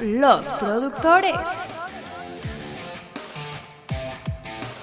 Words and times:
Los 0.00 0.52
productores. 0.52 1.34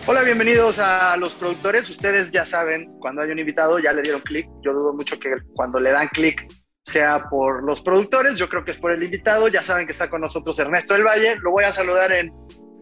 Hola, 0.07 0.23
bienvenidos 0.23 0.79
a 0.79 1.15
los 1.17 1.35
productores. 1.35 1.87
Ustedes 1.89 2.31
ya 2.31 2.45
saben, 2.45 2.91
cuando 2.99 3.21
hay 3.21 3.29
un 3.29 3.37
invitado 3.37 3.77
ya 3.77 3.93
le 3.93 4.01
dieron 4.01 4.21
clic. 4.21 4.47
Yo 4.63 4.73
dudo 4.73 4.91
mucho 4.91 5.19
que 5.19 5.35
cuando 5.53 5.79
le 5.79 5.91
dan 5.91 6.07
clic 6.07 6.47
sea 6.83 7.25
por 7.29 7.63
los 7.63 7.81
productores. 7.81 8.39
Yo 8.39 8.49
creo 8.49 8.65
que 8.65 8.71
es 8.71 8.79
por 8.79 8.91
el 8.91 9.03
invitado. 9.03 9.47
Ya 9.49 9.61
saben 9.61 9.85
que 9.85 9.91
está 9.91 10.09
con 10.09 10.19
nosotros 10.19 10.57
Ernesto 10.57 10.95
del 10.95 11.03
Valle. 11.03 11.35
Lo 11.43 11.51
voy 11.51 11.63
a 11.63 11.71
saludar 11.71 12.11
en, 12.11 12.31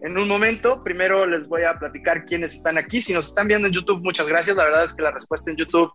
en 0.02 0.18
un 0.18 0.26
momento. 0.26 0.82
Primero 0.82 1.26
les 1.26 1.46
voy 1.46 1.64
a 1.64 1.78
platicar 1.78 2.24
quiénes 2.24 2.54
están 2.54 2.78
aquí. 2.78 3.02
Si 3.02 3.12
nos 3.12 3.26
están 3.26 3.46
viendo 3.46 3.68
en 3.68 3.74
YouTube, 3.74 4.02
muchas 4.02 4.26
gracias. 4.26 4.56
La 4.56 4.64
verdad 4.64 4.86
es 4.86 4.94
que 4.94 5.02
la 5.02 5.10
respuesta 5.10 5.50
en 5.50 5.58
YouTube 5.58 5.92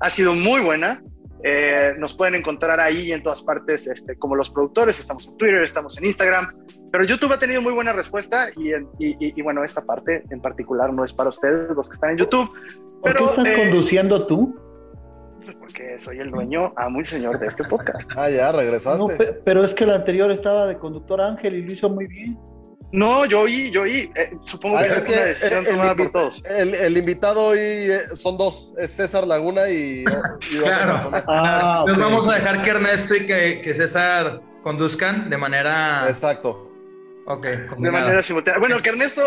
ha 0.00 0.10
sido 0.10 0.32
muy 0.34 0.60
buena. 0.60 1.02
Eh, 1.44 1.94
nos 1.98 2.14
pueden 2.14 2.36
encontrar 2.36 2.78
ahí 2.78 3.12
en 3.12 3.22
todas 3.22 3.42
partes, 3.42 3.86
este, 3.86 4.16
como 4.16 4.36
los 4.36 4.50
productores. 4.50 5.00
Estamos 5.00 5.28
en 5.28 5.36
Twitter, 5.36 5.62
estamos 5.62 5.98
en 5.98 6.04
Instagram. 6.04 6.46
Pero 6.90 7.04
YouTube 7.04 7.32
ha 7.32 7.38
tenido 7.38 7.62
muy 7.62 7.72
buena 7.72 7.92
respuesta 7.92 8.46
y, 8.56 8.70
y, 8.72 9.16
y, 9.18 9.42
bueno, 9.42 9.64
esta 9.64 9.84
parte 9.84 10.24
en 10.30 10.40
particular 10.40 10.92
no 10.92 11.04
es 11.04 11.12
para 11.12 11.30
ustedes, 11.30 11.70
los 11.74 11.88
que 11.88 11.94
están 11.94 12.10
en 12.10 12.18
YouTube. 12.18 12.50
Pero, 13.02 13.20
¿Por 13.20 13.34
qué 13.34 13.40
estás 13.40 13.46
eh, 13.46 13.54
conduciendo 13.56 14.26
tú? 14.26 14.54
Porque 15.58 15.98
soy 15.98 16.18
el 16.18 16.30
dueño, 16.30 16.72
amo 16.76 17.00
y 17.00 17.04
señor 17.04 17.38
de 17.38 17.46
este 17.46 17.64
podcast. 17.64 18.10
Ah, 18.16 18.28
ya, 18.28 18.52
regresaste. 18.52 18.98
No, 18.98 19.34
pero 19.44 19.64
es 19.64 19.74
que 19.74 19.84
el 19.84 19.90
anterior 19.90 20.30
estaba 20.30 20.66
de 20.66 20.76
conductor 20.76 21.20
Ángel 21.20 21.54
y 21.54 21.62
lo 21.62 21.72
hizo 21.72 21.88
muy 21.88 22.06
bien. 22.06 22.38
No, 22.92 23.24
yo 23.24 23.40
oí, 23.40 23.70
yo 23.70 23.82
oí. 23.82 24.10
Eh, 24.14 24.36
supongo 24.42 24.76
Ah, 24.76 24.82
que 24.82 24.86
es 24.88 24.92
es 24.98 25.04
que 25.06 25.12
una 25.12 25.24
decisión 25.24 25.64
el, 25.66 25.70
tomada 25.72 25.94
por 25.96 26.12
todos. 26.12 26.44
el- 26.44 26.74
el 26.74 26.96
invitado 26.98 27.42
hoy 27.42 27.58
eh, 27.58 27.98
son 28.14 28.36
dos, 28.36 28.74
es 28.78 28.90
César 28.90 29.26
Laguna 29.26 29.68
y, 29.70 30.04
y 30.04 30.58
otra 30.58 30.76
Claro. 30.78 30.92
persona. 30.92 31.24
Ah, 31.26 31.76
Entonces 31.80 32.04
vamos 32.04 32.28
a 32.28 32.34
dejar 32.34 32.62
que 32.62 32.70
Ernesto 32.70 33.14
y 33.14 33.24
que, 33.26 33.60
que 33.62 33.72
César 33.72 34.40
conduzcan 34.62 35.30
de 35.30 35.38
manera... 35.38 36.04
Exacto. 36.06 36.70
Ok, 37.26 37.46
De 37.46 37.90
manera 37.90 38.22
simultánea. 38.22 38.58
Bueno, 38.60 38.82
que 38.82 38.90
Ernesto 38.90 39.22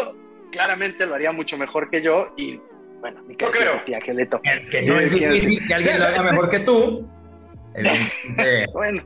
claramente 0.51 1.05
lo 1.07 1.15
haría 1.15 1.31
mucho 1.31 1.57
mejor 1.57 1.89
que 1.89 2.01
yo 2.03 2.31
y 2.37 2.59
bueno, 2.99 3.21
mi 3.23 3.33
No 3.35 3.37
querido 3.51 3.71
creo. 3.81 3.83
tía. 3.85 3.99
Que- 3.99 4.67
Que 4.69 4.81
no 4.83 4.99
Es 4.99 5.11
es 5.13 5.19
que- 5.19 5.27
difícil 5.29 5.67
que 5.67 5.73
alguien 5.73 5.99
lo 5.99 6.05
haga 6.05 6.21
mejor 6.31 6.49
que 6.49 6.59
tú. 6.59 7.09
Bueno, 8.73 9.03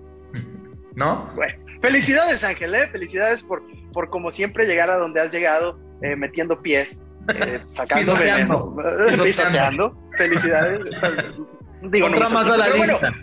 ¿No? 0.95 1.30
bueno. 1.36 1.53
Felicidades, 1.81 2.44
Ángel, 2.44 2.76
¿eh? 2.76 2.88
Felicidades 2.92 3.42
por, 3.44 3.64
por 3.94 4.09
como 4.09 4.32
siempre 4.32 4.66
llegar 4.66 4.90
a 4.90 4.98
donde 4.98 5.22
has 5.22 5.32
llegado, 5.32 5.80
eh, 6.02 6.16
metiendo 6.16 6.56
pies, 6.62 7.04
eh, 7.34 7.62
sacando 7.73 8.16
veneno, 8.16 8.76
Pisoteando. 9.23 9.98
Felicidades. 10.18 10.82
Digo, 11.84 12.10
no 12.10 12.16
Otra 12.17 12.28
me 12.30 12.34
más 12.36 12.48
a 12.48 12.58
la 12.58 12.67
bueno, 12.67 12.84
lista. 12.84 13.14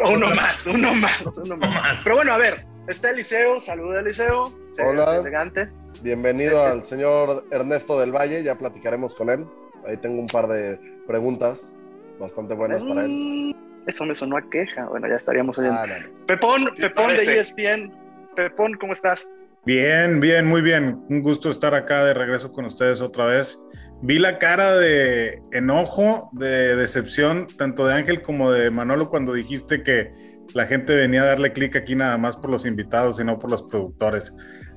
uno 0.00 0.34
más, 0.34 0.66
uno 0.66 0.94
más, 0.94 1.38
uno 1.38 1.56
No 1.56 1.56
más. 1.56 1.70
más. 1.70 2.00
Pero 2.04 2.16
bueno, 2.16 2.32
a 2.32 2.38
ver, 2.38 2.54
está 2.86 3.10
Eliseo, 3.10 3.60
saluda 3.60 4.00
Eliseo. 4.00 4.52
se- 4.70 4.82
Hola. 4.84 5.16
Elegante. 5.20 5.70
Bienvenido 6.02 6.62
al 6.66 6.84
señor 6.84 7.44
Ernesto 7.50 7.98
del 7.98 8.12
Valle, 8.12 8.42
ya 8.42 8.56
platicaremos 8.58 9.14
con 9.14 9.30
él. 9.30 9.46
Ahí 9.86 9.96
tengo 9.96 10.20
un 10.20 10.26
par 10.26 10.46
de 10.48 10.78
preguntas 11.06 11.78
bastante 12.20 12.52
buenas 12.54 12.82
para 12.84 13.04
él. 13.04 13.10
Mm, 13.54 13.54
Eso 13.88 14.04
me 14.04 14.14
sonó 14.14 14.36
a 14.36 14.42
queja. 14.50 14.84
Bueno, 14.86 15.08
ya 15.08 15.14
estaríamos 15.16 15.56
oyendo. 15.58 15.78
Ah, 15.80 15.86
no, 15.86 15.98
no. 15.98 16.26
Pepón, 16.26 16.70
¿Qué 16.74 16.82
Pepón 16.82 17.08
de 17.08 17.22
E? 17.22 17.40
ESPN. 17.40 17.92
Pepón, 18.36 18.74
¿cómo 18.74 18.92
estás? 18.92 19.30
Bien, 19.68 20.18
bien, 20.18 20.46
muy 20.46 20.62
bien. 20.62 21.04
Un 21.10 21.20
gusto 21.20 21.50
estar 21.50 21.74
acá 21.74 22.02
de 22.02 22.14
regreso 22.14 22.52
con 22.52 22.64
ustedes 22.64 23.02
otra 23.02 23.26
vez. 23.26 23.62
Vi 24.00 24.18
la 24.18 24.38
cara 24.38 24.74
de 24.74 25.42
enojo, 25.52 26.30
de 26.32 26.74
decepción, 26.74 27.46
tanto 27.58 27.86
de 27.86 27.92
Ángel 27.92 28.22
como 28.22 28.50
de 28.50 28.70
Manolo 28.70 29.10
cuando 29.10 29.34
dijiste 29.34 29.82
que 29.82 30.10
la 30.54 30.64
gente 30.64 30.96
venía 30.96 31.20
a 31.20 31.26
darle 31.26 31.52
clic 31.52 31.76
aquí 31.76 31.94
nada 31.94 32.16
más 32.16 32.38
por 32.38 32.48
los 32.48 32.64
invitados 32.64 33.20
y 33.20 33.24
no 33.24 33.38
por 33.38 33.50
los 33.50 33.62
productores. 33.64 34.34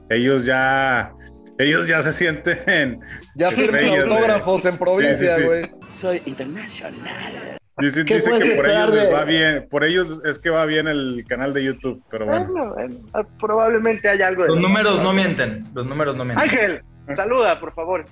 Ellos 0.10 0.44
ya, 0.44 1.14
ellos 1.58 1.88
ya 1.88 2.04
se 2.04 2.12
sienten. 2.12 3.00
Ya 3.36 3.50
firman 3.50 3.86
autógrafos 3.86 4.66
en 4.66 4.78
provincia, 4.78 5.16
Sí, 5.16 5.26
sí, 5.26 5.42
sí. 5.42 5.44
güey. 5.48 5.66
Soy 5.88 6.22
internacional. 6.26 7.61
Dicen, 7.78 8.06
¿Qué 8.06 8.16
dice 8.16 8.30
que 8.38 8.56
por 8.56 8.70
ellos 8.70 8.90
les 8.94 9.08
de- 9.08 9.14
va 9.14 9.24
bien, 9.24 9.68
por 9.70 9.84
ellos 9.84 10.22
es 10.26 10.38
que 10.40 10.50
va 10.50 10.66
bien 10.66 10.88
el 10.88 11.24
canal 11.28 11.54
de 11.54 11.64
YouTube, 11.64 12.04
pero 12.12 12.26
bueno. 12.26 12.48
Bueno, 12.52 12.74
bueno, 12.74 12.96
ah, 13.14 13.24
probablemente 13.40 14.10
haya 14.10 14.28
algo 14.28 14.44
de. 14.44 14.50
Los 14.50 14.60
números 14.60 15.02
no 15.02 15.14
mienten. 15.14 15.66
Los 15.74 15.86
números 15.88 16.16
no 16.16 16.26
mienten. 16.26 16.50
Ángel, 16.50 16.82
saluda, 17.16 17.60
por 17.60 17.74
favor. 17.74 18.06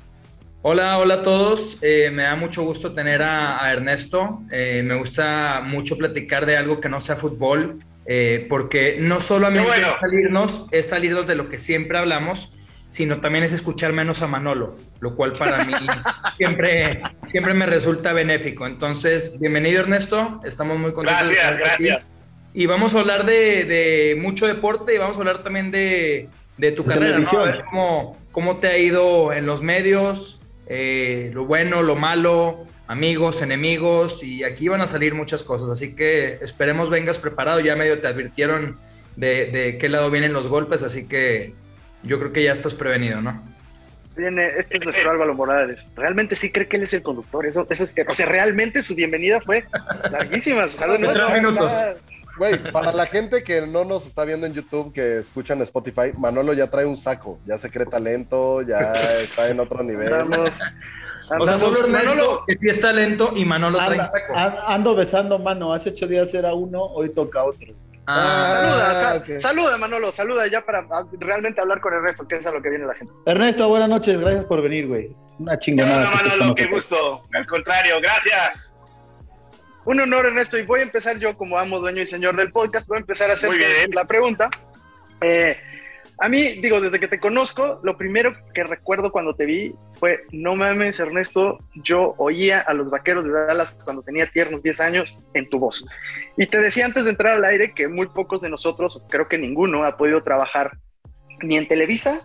Hola, 0.62 0.98
hola 0.98 1.16
a 1.16 1.22
todos. 1.22 1.78
Eh, 1.82 2.10
me 2.12 2.24
da 2.24 2.36
mucho 2.36 2.64
gusto 2.64 2.94
tener 2.94 3.22
a, 3.22 3.64
a 3.64 3.72
Ernesto. 3.74 4.42
Eh, 4.52 4.82
me 4.84 4.96
gusta 4.96 5.62
mucho 5.64 5.98
platicar 5.98 6.46
de 6.46 6.58
algo 6.58 6.80
que 6.82 6.90
no 6.90 7.00
sea 7.00 7.16
fútbol, 7.16 7.78
eh, 8.06 8.46
porque 8.50 8.98
no 9.00 9.22
solamente 9.22 9.68
bueno. 9.68 9.88
es 9.88 10.00
salirnos, 10.00 10.66
es 10.72 10.90
salirnos 10.90 11.28
de 11.28 11.36
lo 11.36 11.48
que 11.50 11.58
siempre 11.58 11.98
hablamos, 11.98 12.54
sino 12.90 13.22
también 13.22 13.44
es 13.44 13.54
escuchar 13.54 13.94
menos 13.94 14.22
a 14.22 14.28
Manolo, 14.28 14.76
lo 15.00 15.16
cual 15.16 15.34
para 15.34 15.64
mí 15.64 15.74
siempre, 16.38 17.02
siempre 17.26 17.54
me 17.54 17.66
resulta 17.68 18.14
benéfico. 18.14 18.66
Entonces, 18.66 19.40
bienvenido 19.40 19.82
Ernesto, 19.82 20.42
estamos 20.44 20.78
muy 20.80 20.92
contentos. 20.92 21.30
de 21.30 21.36
Gracias, 21.36 21.56
aquí. 21.56 21.84
gracias. 21.86 22.08
Y 22.54 22.66
vamos 22.66 22.96
a 22.96 23.00
hablar 23.02 23.26
de, 23.26 23.66
de 23.66 24.18
mucho 24.20 24.48
deporte 24.48 24.96
y 24.96 24.98
vamos 24.98 25.18
a 25.18 25.20
hablar 25.20 25.44
también 25.44 25.70
de, 25.70 26.30
de 26.58 26.72
tu 26.72 26.84
De 26.84 26.90
carrera, 26.96 27.20
¿no? 27.20 27.40
A 27.40 27.44
ver 27.44 27.64
cómo, 27.70 28.18
cómo 28.32 28.58
te 28.58 28.68
ha 28.68 28.78
ido 28.78 29.34
en 29.34 29.46
los 29.46 29.62
medios, 29.62 30.42
eh, 30.68 31.30
lo 31.36 31.46
bueno, 31.46 31.84
lo 31.84 31.96
malo, 31.96 32.66
amigos, 32.88 33.44
enemigos, 33.44 34.24
y 34.24 34.44
aquí 34.44 34.68
van 34.68 34.82
a 34.82 34.88
salir 34.88 35.14
muchas 35.14 35.44
cosas. 35.44 35.70
Así 35.70 35.96
que 35.96 36.40
esperemos 36.42 36.90
vengas 36.90 37.20
preparado. 37.20 37.60
Ya 37.60 37.76
medio 37.76 38.00
te 38.02 38.08
advirtieron 38.08 38.80
de, 39.16 39.46
de 39.46 39.78
qué 39.78 39.88
lado 39.88 40.10
vienen 40.10 40.34
los 40.34 40.48
golpes, 40.48 40.82
así 40.82 41.08
que 41.08 41.54
yo 42.04 42.20
creo 42.20 42.32
que 42.34 42.44
ya 42.44 42.52
estás 42.52 42.74
prevenido, 42.74 43.22
¿no? 43.22 43.42
Viene, 44.16 44.48
este 44.58 44.78
es 44.78 44.84
nuestro 44.84 45.12
Álvaro 45.12 45.34
Morales. 45.34 45.88
Realmente 45.96 46.36
sí 46.36 46.52
cree 46.52 46.68
que 46.68 46.76
él 46.78 46.84
es 46.84 46.94
el 46.94 47.04
conductor. 47.04 47.46
Eso, 47.46 47.66
eso 47.70 47.84
es, 47.84 47.96
o 48.08 48.14
sea, 48.14 48.26
realmente 48.26 48.82
su 48.82 48.94
bienvenida 48.96 49.40
fue 49.40 49.66
larguísima. 50.12 50.68
Saludos. 50.68 51.14
De 51.14 51.20
tres 51.20 51.42
minutos. 51.42 51.72
Güey, 52.38 52.58
para 52.72 52.92
la 52.94 53.06
gente 53.06 53.44
que 53.44 53.62
no 53.68 53.84
nos 53.86 54.06
está 54.06 54.24
viendo 54.26 54.46
en 54.48 54.54
YouTube, 54.54 54.94
que 54.94 55.20
escuchan 55.20 55.62
Spotify, 55.62 56.14
Manolo 56.18 56.54
ya 56.54 56.68
trae 56.68 56.86
un 56.86 56.96
saco, 56.96 57.38
ya 57.46 57.58
se 57.58 57.70
cree 57.70 57.86
talento, 57.86 58.62
ya 58.62 58.80
está 59.22 59.50
en 59.50 59.60
otro 59.60 59.84
nivel. 59.84 60.14
Andamos, 60.14 60.56
O 60.56 60.58
sea, 61.28 61.38
andamos- 61.38 61.60
solo 61.60 61.88
Manolo, 61.90 62.44
que 62.48 62.58
sí 62.58 62.70
está 62.70 62.92
lento, 62.94 63.34
y 63.36 63.44
Manolo 63.46 63.78
trae 63.78 63.98
taco. 63.98 64.36
an- 64.36 64.56
ando 64.68 64.96
besando 64.96 65.38
mano. 65.40 65.74
Hace 65.74 65.90
ocho 65.90 66.08
días 66.08 66.34
era 66.34 66.54
uno, 66.54 66.82
hoy 66.82 67.10
toca 67.14 67.44
otro. 67.44 67.68
Ah, 68.12 68.92
saluda, 68.92 69.40
saluda, 69.40 69.78
Manolo, 69.78 70.12
saluda 70.12 70.48
ya 70.48 70.62
para 70.62 70.84
realmente 71.20 71.62
hablar 71.62 71.80
con 71.80 71.94
el 71.94 72.02
resto, 72.02 72.28
que 72.28 72.38
es 72.38 72.48
a 72.48 72.52
lo 72.52 72.60
que 72.60 72.70
viene 72.70 72.86
la 72.86 72.96
gente. 72.96 73.14
Ernesto, 73.28 73.68
buenas 73.70 73.88
noches. 73.88 74.20
Gracias 74.20 74.46
por 74.46 74.64
venir, 74.64 74.88
güey. 74.88 75.16
Una 75.38 75.60
chingonada. 75.60 76.06
Estés 76.06 76.24
Manolo, 76.24 76.56
qué 76.56 76.66
gusto. 76.66 77.22
Al 77.34 77.46
contrario, 77.46 77.96
gracias. 78.02 78.76
Un 79.86 80.02
honor, 80.02 80.26
Ernesto, 80.26 80.58
y 80.58 80.64
voy 80.64 80.80
a 80.80 80.84
empezar 80.84 81.20
yo 81.20 81.38
como 81.38 81.60
amo, 81.60 81.80
dueño 81.80 82.02
y 82.02 82.06
señor 82.08 82.36
del 82.36 82.52
podcast. 82.52 82.88
Voy 82.90 82.98
a 82.98 83.02
empezar 83.02 83.30
a 83.30 83.34
hacer 83.34 83.52
la 83.94 84.06
pregunta. 84.06 84.50
Eh, 85.22 85.58
a 86.22 86.30
mí, 86.30 86.54
digo, 86.62 86.82
desde 86.82 87.00
que 87.00 87.08
te 87.08 87.20
conozco, 87.20 87.80
lo 87.84 87.98
primero 87.98 88.34
que 88.54 88.64
recuerdo 88.64 89.12
cuando 89.12 89.36
te 89.36 89.46
vi 89.46 89.74
fue, 90.00 90.26
no 90.32 90.56
mames, 90.56 91.00
Ernesto, 91.00 91.60
yo 91.76 92.16
oía 92.18 92.60
a 92.60 92.74
los 92.74 92.90
vaqueros 92.90 93.26
de 93.26 93.32
Dallas 93.32 93.78
cuando 93.84 94.02
tenía 94.02 94.30
tiernos 94.30 94.62
10 94.64 94.82
años 94.82 95.22
en 95.34 95.50
tu 95.50 95.60
voz. 95.60 95.86
Y 96.38 96.46
te 96.48 96.60
decía 96.60 96.86
antes 96.86 97.06
de 97.06 97.12
entrar 97.12 97.36
al 97.36 97.46
aire 97.46 97.74
que 97.74 97.88
muy 97.88 98.08
pocos 98.08 98.42
de 98.42 98.50
nosotros, 98.50 99.04
creo 99.10 99.28
que 99.28 99.38
ninguno, 99.38 99.84
ha 99.84 99.98
podido 99.98 100.22
trabajar 100.24 100.78
ni 101.42 101.58
en 101.58 101.68
Televisa 101.68 102.22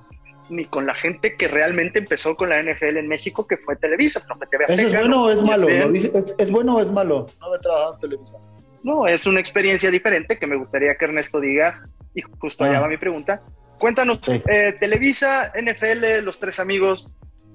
ni 0.50 0.66
con 0.66 0.86
la 0.86 0.94
gente 0.94 1.36
que 1.36 1.48
realmente 1.48 1.98
empezó 1.98 2.36
con 2.36 2.50
la 2.50 2.62
NFL 2.62 2.98
en 2.98 3.08
México, 3.08 3.46
que 3.46 3.56
fue 3.56 3.76
Televisa, 3.76 4.22
no 4.28 4.36
fue 4.36 4.46
TV 4.46 4.64
¿Eso 4.64 4.74
es 4.74 4.92
bueno 4.92 5.08
no 5.08 5.24
o 5.24 5.28
es 5.30 5.42
malo? 5.42 5.68
¿Es, 5.68 6.34
es 6.36 6.50
bueno 6.50 6.76
o 6.76 6.82
es 6.82 6.90
malo 6.90 7.26
no 7.40 7.46
haber 7.46 7.60
trabajado 7.60 7.94
en 7.94 8.00
televisión? 8.00 8.42
No, 8.82 9.06
es 9.06 9.26
una 9.26 9.40
experiencia 9.40 9.90
diferente 9.90 10.38
que 10.38 10.46
me 10.46 10.56
gustaría 10.56 10.94
que 10.96 11.06
Ernesto 11.06 11.40
diga, 11.40 11.88
y 12.14 12.20
justo 12.20 12.64
allá 12.64 12.78
Ah. 12.78 12.80
va 12.82 12.88
mi 12.88 12.98
pregunta. 12.98 13.42
Cuéntanos, 13.78 14.18
Sí. 14.22 14.42
eh, 14.50 14.74
Televisa, 14.78 15.52
NFL, 15.54 16.20
Los 16.22 16.38
Tres 16.40 16.58
Amigos, 16.60 17.12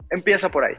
empieza 0.10 0.50
por 0.50 0.66
ahí. 0.66 0.76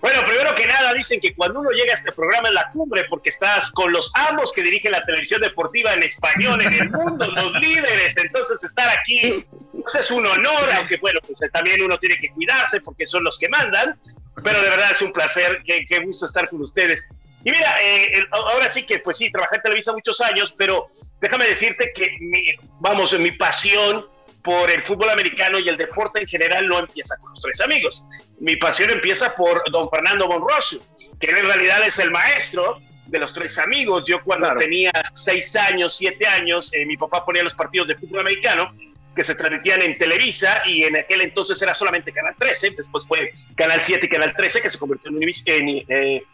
Bueno, 0.00 0.20
primero 0.26 0.52
que 0.56 0.66
nada, 0.66 0.92
dicen 0.94 1.20
que 1.20 1.32
cuando 1.32 1.60
uno 1.60 1.70
llega 1.70 1.92
a 1.92 1.96
este 1.96 2.10
programa 2.10 2.48
es 2.48 2.54
la 2.54 2.70
cumbre 2.72 3.04
porque 3.08 3.30
estás 3.30 3.70
con 3.70 3.92
los 3.92 4.10
amos 4.16 4.52
que 4.52 4.60
dirigen 4.62 4.90
la 4.90 5.04
televisión 5.04 5.40
deportiva 5.40 5.94
en 5.94 6.02
español 6.02 6.60
en 6.60 6.72
el 6.72 6.90
mundo, 6.90 7.24
los 7.30 7.52
líderes. 7.54 8.16
Entonces, 8.16 8.64
estar 8.64 8.88
aquí 8.98 9.46
pues, 9.80 9.94
es 9.94 10.10
un 10.10 10.26
honor, 10.26 10.70
aunque 10.76 10.96
bueno, 10.96 11.20
pues 11.24 11.38
también 11.52 11.82
uno 11.82 11.98
tiene 11.98 12.16
que 12.16 12.30
cuidarse 12.32 12.80
porque 12.80 13.06
son 13.06 13.22
los 13.22 13.38
que 13.38 13.48
mandan. 13.48 13.96
Pero 14.42 14.60
de 14.60 14.70
verdad 14.70 14.90
es 14.90 15.02
un 15.02 15.12
placer, 15.12 15.62
qué, 15.64 15.86
qué 15.88 16.00
gusto 16.00 16.26
estar 16.26 16.48
con 16.48 16.60
ustedes. 16.62 17.10
Y 17.44 17.50
mira, 17.52 17.80
eh, 17.80 18.12
el- 18.14 18.28
ahora 18.32 18.70
sí 18.70 18.84
que, 18.84 18.98
pues 18.98 19.18
sí, 19.18 19.30
trabajé 19.30 19.56
en 19.56 19.62
Televisa 19.62 19.92
muchos 19.92 20.20
años, 20.20 20.52
pero 20.58 20.88
déjame 21.22 21.46
decirte 21.46 21.92
que, 21.94 22.10
mi- 22.20 22.54
vamos, 22.80 23.18
mi 23.18 23.30
pasión 23.30 24.06
por 24.42 24.70
el 24.70 24.82
fútbol 24.82 25.08
americano 25.08 25.58
y 25.60 25.68
el 25.68 25.76
deporte 25.76 26.20
en 26.20 26.26
general 26.26 26.66
no 26.68 26.80
empieza 26.80 27.16
con 27.18 27.30
los 27.30 27.40
tres 27.40 27.60
amigos. 27.60 28.04
Mi 28.40 28.56
pasión 28.56 28.90
empieza 28.90 29.34
por 29.36 29.62
don 29.70 29.88
Fernando 29.88 30.26
Monroso, 30.28 30.84
que 31.20 31.30
en 31.30 31.36
realidad 31.46 31.80
es 31.86 31.98
el 32.00 32.10
maestro 32.10 32.80
de 33.06 33.18
los 33.20 33.32
tres 33.32 33.58
amigos. 33.58 34.04
Yo 34.06 34.22
cuando 34.24 34.52
tenía 34.56 34.90
seis 35.14 35.54
años, 35.54 35.96
siete 35.96 36.26
años, 36.26 36.74
eh, 36.74 36.84
mi 36.84 36.96
papá 36.96 37.24
ponía 37.24 37.44
los 37.44 37.54
partidos 37.54 37.86
de 37.88 37.94
fútbol 37.96 38.20
americano 38.20 38.74
que 39.14 39.22
se 39.22 39.34
transmitían 39.36 39.82
en 39.82 39.96
Televisa 39.98 40.62
y 40.66 40.84
en 40.84 40.96
aquel 40.96 41.20
entonces 41.20 41.60
era 41.62 41.74
solamente 41.74 42.10
Canal 42.12 42.34
13, 42.36 42.70
después 42.70 43.06
fue 43.06 43.30
Canal 43.56 43.80
7 43.82 44.06
y 44.06 44.08
Canal 44.08 44.34
13 44.34 44.62
que 44.62 44.70
se 44.70 44.78
convirtió 44.78 45.10
en, 45.10 45.22
en 45.22 45.84
eh, 45.88 46.24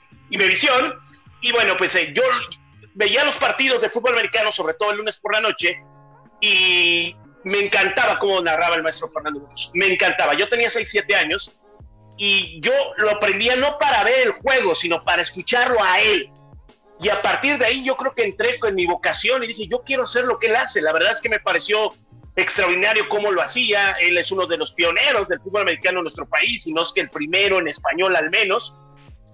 Y 1.41 1.53
bueno, 1.53 1.77
pues 1.77 1.95
eh, 1.97 2.13
yo 2.15 2.23
veía 2.99 3.25
los 3.25 3.37
partidos 3.39 3.81
de 3.81 3.89
fútbol 3.89 4.15
americano, 4.15 4.51
sobre 4.51 4.75
todo 4.75 4.91
el 4.91 4.99
lunes 4.99 5.21
por 5.21 5.33
la 5.33 5.41
noche, 5.41 5.81
y 6.41 7.17
me 7.45 7.61
encantaba 7.61 8.19
cómo 8.19 8.41
narraba 8.41 8.75
el 8.75 8.83
maestro 8.83 9.09
Fernando 9.09 9.39
Burgos. 9.39 9.71
Me 9.75 9.87
encantaba. 9.87 10.35
Yo 10.35 10.49
tenía 10.49 10.69
6, 10.69 10.89
7 10.91 11.15
años 11.15 11.57
y 12.17 12.61
yo 12.61 12.73
lo 12.97 13.11
aprendía 13.11 13.55
no 13.55 13.79
para 13.79 14.03
ver 14.03 14.27
el 14.27 14.33
juego, 14.33 14.75
sino 14.75 15.05
para 15.05 15.23
escucharlo 15.23 15.83
a 15.83 16.01
él. 16.01 16.29
Y 17.01 17.09
a 17.09 17.23
partir 17.23 17.57
de 17.59 17.67
ahí 17.67 17.85
yo 17.85 17.97
creo 17.97 18.13
que 18.17 18.25
entré 18.25 18.59
con 18.59 18.75
mi 18.75 18.85
vocación 18.85 19.45
y 19.45 19.47
dije, 19.47 19.69
yo 19.69 19.85
quiero 19.85 20.03
hacer 20.03 20.25
lo 20.25 20.41
que 20.41 20.49
él 20.49 20.57
hace. 20.57 20.83
La 20.83 20.93
verdad 20.93 21.13
es 21.13 21.21
que 21.21 21.29
me 21.29 21.39
pareció 21.39 21.95
extraordinario 22.35 23.09
cómo 23.09 23.31
lo 23.31 23.41
hacía. 23.41 23.93
Él 24.01 24.19
es 24.19 24.33
uno 24.33 24.45
de 24.47 24.57
los 24.57 24.75
pioneros 24.75 25.29
del 25.29 25.41
fútbol 25.41 25.63
americano 25.63 25.99
en 25.99 26.05
nuestro 26.05 26.29
país, 26.29 26.67
y 26.67 26.75
no 26.75 26.83
es 26.83 26.93
que 26.93 27.03
el 27.03 27.11
primero 27.11 27.61
en 27.61 27.69
español 27.69 28.17
al 28.17 28.29
menos. 28.31 28.77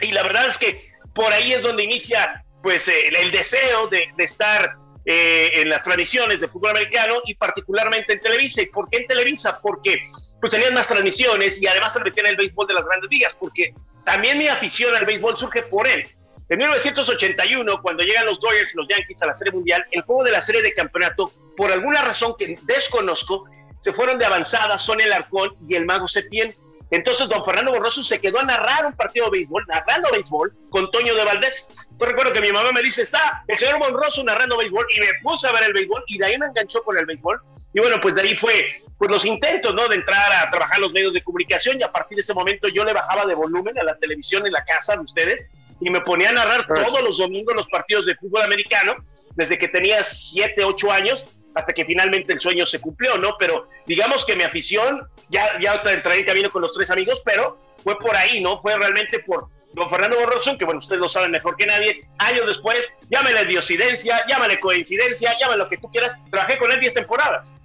Y 0.03 0.13
la 0.13 0.23
verdad 0.23 0.47
es 0.47 0.59
que 0.59 0.83
por 1.15 1.33
ahí 1.33 1.55
es 1.55 1.63
donde 1.63 1.85
inicia 1.85 2.44
pues 2.65 2.89
el, 2.89 3.31
deseo 3.31 3.89
de, 3.89 4.09
estar 4.17 4.75
eh, 5.05 5.51
en 5.53 5.69
las 5.69 5.83
transmisiones 5.83 6.41
de 6.41 6.49
fútbol 6.49 6.71
americano 6.71 7.17
y 7.27 7.35
particularmente 7.35 8.15
en 8.15 8.21
Televisa. 8.21 8.63
¿Y 8.63 8.67
por 8.67 8.89
qué 8.89 8.97
en 8.97 9.07
Televisa? 9.07 9.61
Porque 9.63 10.03
pues 10.41 10.51
tenían 10.51 10.73
más 10.73 10.89
transmisiones 10.89 11.61
y 11.61 11.67
además 11.67 11.93
transmitían 11.93 12.27
el 12.29 12.37
béisbol 12.37 12.67
de 12.67 12.73
las 12.73 12.87
grandes 12.87 13.11
ligas, 13.11 13.37
porque 13.39 13.75
también 14.07 14.39
mi 14.39 14.49
afición 14.49 14.97
al 14.97 15.05
béisbol 15.05 15.37
surge 15.39 15.63
por 15.65 15.87
él. 15.87 16.09
En 16.49 16.57
1981, 16.57 17.83
cuando 17.83 18.03
llegan 18.03 18.25
los 18.25 18.41
Dodgers 18.41 18.73
y 18.73 18.79
los 18.79 18.89
Yankees 18.89 19.23
a 19.23 19.27
la 19.27 19.35
Serie 19.35 19.53
Mundial, 19.53 19.85
el 19.91 20.01
juego 20.01 20.25
de 20.25 20.33
la 20.33 20.41
Serie 20.41 20.63
de 20.63 20.73
Campeonato, 20.73 21.33
por 21.59 21.71
alguna 21.71 22.01
razón 22.01 22.35
que 22.39 22.59
desconozco, 22.63 23.45
se 23.79 23.93
fueron 23.93 24.19
de 24.19 24.25
avanzada 24.25 24.79
Son 24.79 25.03
el 25.03 25.13
Arcón 25.13 25.55
y 25.69 25.75
el 25.75 25.85
Mago 25.85 26.09
Septién. 26.09 26.57
Entonces, 26.95 27.29
don 27.29 27.45
Fernando 27.45 27.73
Borroso 27.73 28.05
se 28.05 28.21
quedó 28.21 28.39
a 28.39 28.45
narrar 28.45 28.87
un 28.87 28.93
partido 28.93 29.27
de 29.27 29.39
béisbol, 29.39 29.65
narrando 29.67 30.11
béisbol 30.13 30.55
con 30.71 30.89
Toño 30.93 31.13
de 31.17 31.25
Valdés. 31.25 31.89
Yo 31.99 32.07
recuerdo 32.07 32.33
que 32.33 32.41
mi 32.41 32.53
mamá 32.53 32.71
me 32.73 32.83
dice, 32.83 33.03
está 33.03 33.43
el 33.49 33.59
señor 33.59 33.81
Borroso 33.81 34.23
narrando 34.23 34.57
béisbol, 34.57 34.87
y 34.95 35.01
me 35.01 35.09
puse 35.21 35.49
a 35.49 35.53
ver 35.53 35.65
el 35.65 35.73
béisbol, 35.73 36.05
y 36.07 36.19
de 36.19 36.27
ahí 36.27 36.39
me 36.39 36.47
enganchó 36.47 36.85
con 36.85 36.97
el 36.97 37.05
béisbol. 37.05 37.43
Y 37.73 37.81
bueno, 37.81 37.97
pues 38.01 38.15
de 38.15 38.23
ahí 38.23 38.37
fue 38.37 38.69
pues 38.97 39.11
los 39.11 39.25
intentos, 39.25 39.75
¿no? 39.75 39.89
De 39.89 39.97
entrar 39.97 40.33
a 40.35 40.49
trabajar 40.51 40.79
los 40.79 40.93
medios 40.93 41.13
de 41.13 41.25
comunicación, 41.25 41.81
y 41.81 41.83
a 41.83 41.91
partir 41.91 42.15
de 42.15 42.23
ese 42.23 42.33
momento 42.33 42.69
yo 42.69 42.85
le 42.85 42.93
bajaba 42.93 43.27
de 43.27 43.35
volumen 43.35 43.77
a 43.77 43.83
la 43.83 43.97
televisión 43.97 44.47
en 44.47 44.53
la 44.53 44.65
casa 44.65 44.95
de 44.95 45.01
ustedes, 45.01 45.51
y 45.81 45.91
me 45.91 46.01
ponía 46.01 46.31
a 46.31 46.33
narrar 46.33 46.65
todos 46.73 47.03
los 47.03 47.19
domingos 47.19 47.57
los 47.57 47.67
partidos 47.67 48.07
de 48.07 48.15
fútbol 48.15 48.43
americano, 48.43 48.95
desde 49.35 49.59
que 49.59 49.67
tenía 49.67 50.05
7, 50.05 50.63
8 50.63 50.93
años, 50.93 51.27
hasta 51.55 51.73
que 51.73 51.85
finalmente 51.85 52.33
el 52.33 52.41
sueño 52.41 52.67
se 52.67 52.81
cumplió, 52.81 53.17
¿no? 53.19 53.37
Pero 53.39 53.69
digamos 53.87 54.25
que 54.25 54.37
mi 54.37 54.43
afición, 54.43 55.09
ya, 55.29 55.59
ya 55.61 55.75
entraré 55.75 56.19
en 56.19 56.25
camino 56.25 56.51
con 56.51 56.63
los 56.63 56.73
tres 56.73 56.91
amigos, 56.91 57.23
pero 57.25 57.59
fue 57.83 57.99
por 57.99 58.15
ahí, 58.17 58.43
¿no? 58.43 58.61
Fue 58.61 58.77
realmente 58.77 59.21
por 59.21 59.49
don 59.73 59.91
Fernando 59.91 60.19
Borroso, 60.19 60.57
que 60.57 60.65
bueno, 60.65 60.79
ustedes 60.79 61.01
lo 61.01 61.09
saben 61.09 61.31
mejor 61.31 61.57
que 61.57 61.67
nadie, 61.67 62.07
años 62.19 62.47
después, 62.47 62.95
llámale 63.11 63.45
diosidencia, 63.47 64.25
llámale 64.29 64.59
coincidencia, 64.61 65.37
llámale 65.41 65.59
lo 65.59 65.69
que 65.69 65.79
tú 65.79 65.91
quieras, 65.91 66.19
trabajé 66.31 66.59
con 66.59 66.73
él 66.73 66.81
10 66.81 66.95
temporadas. 66.95 67.59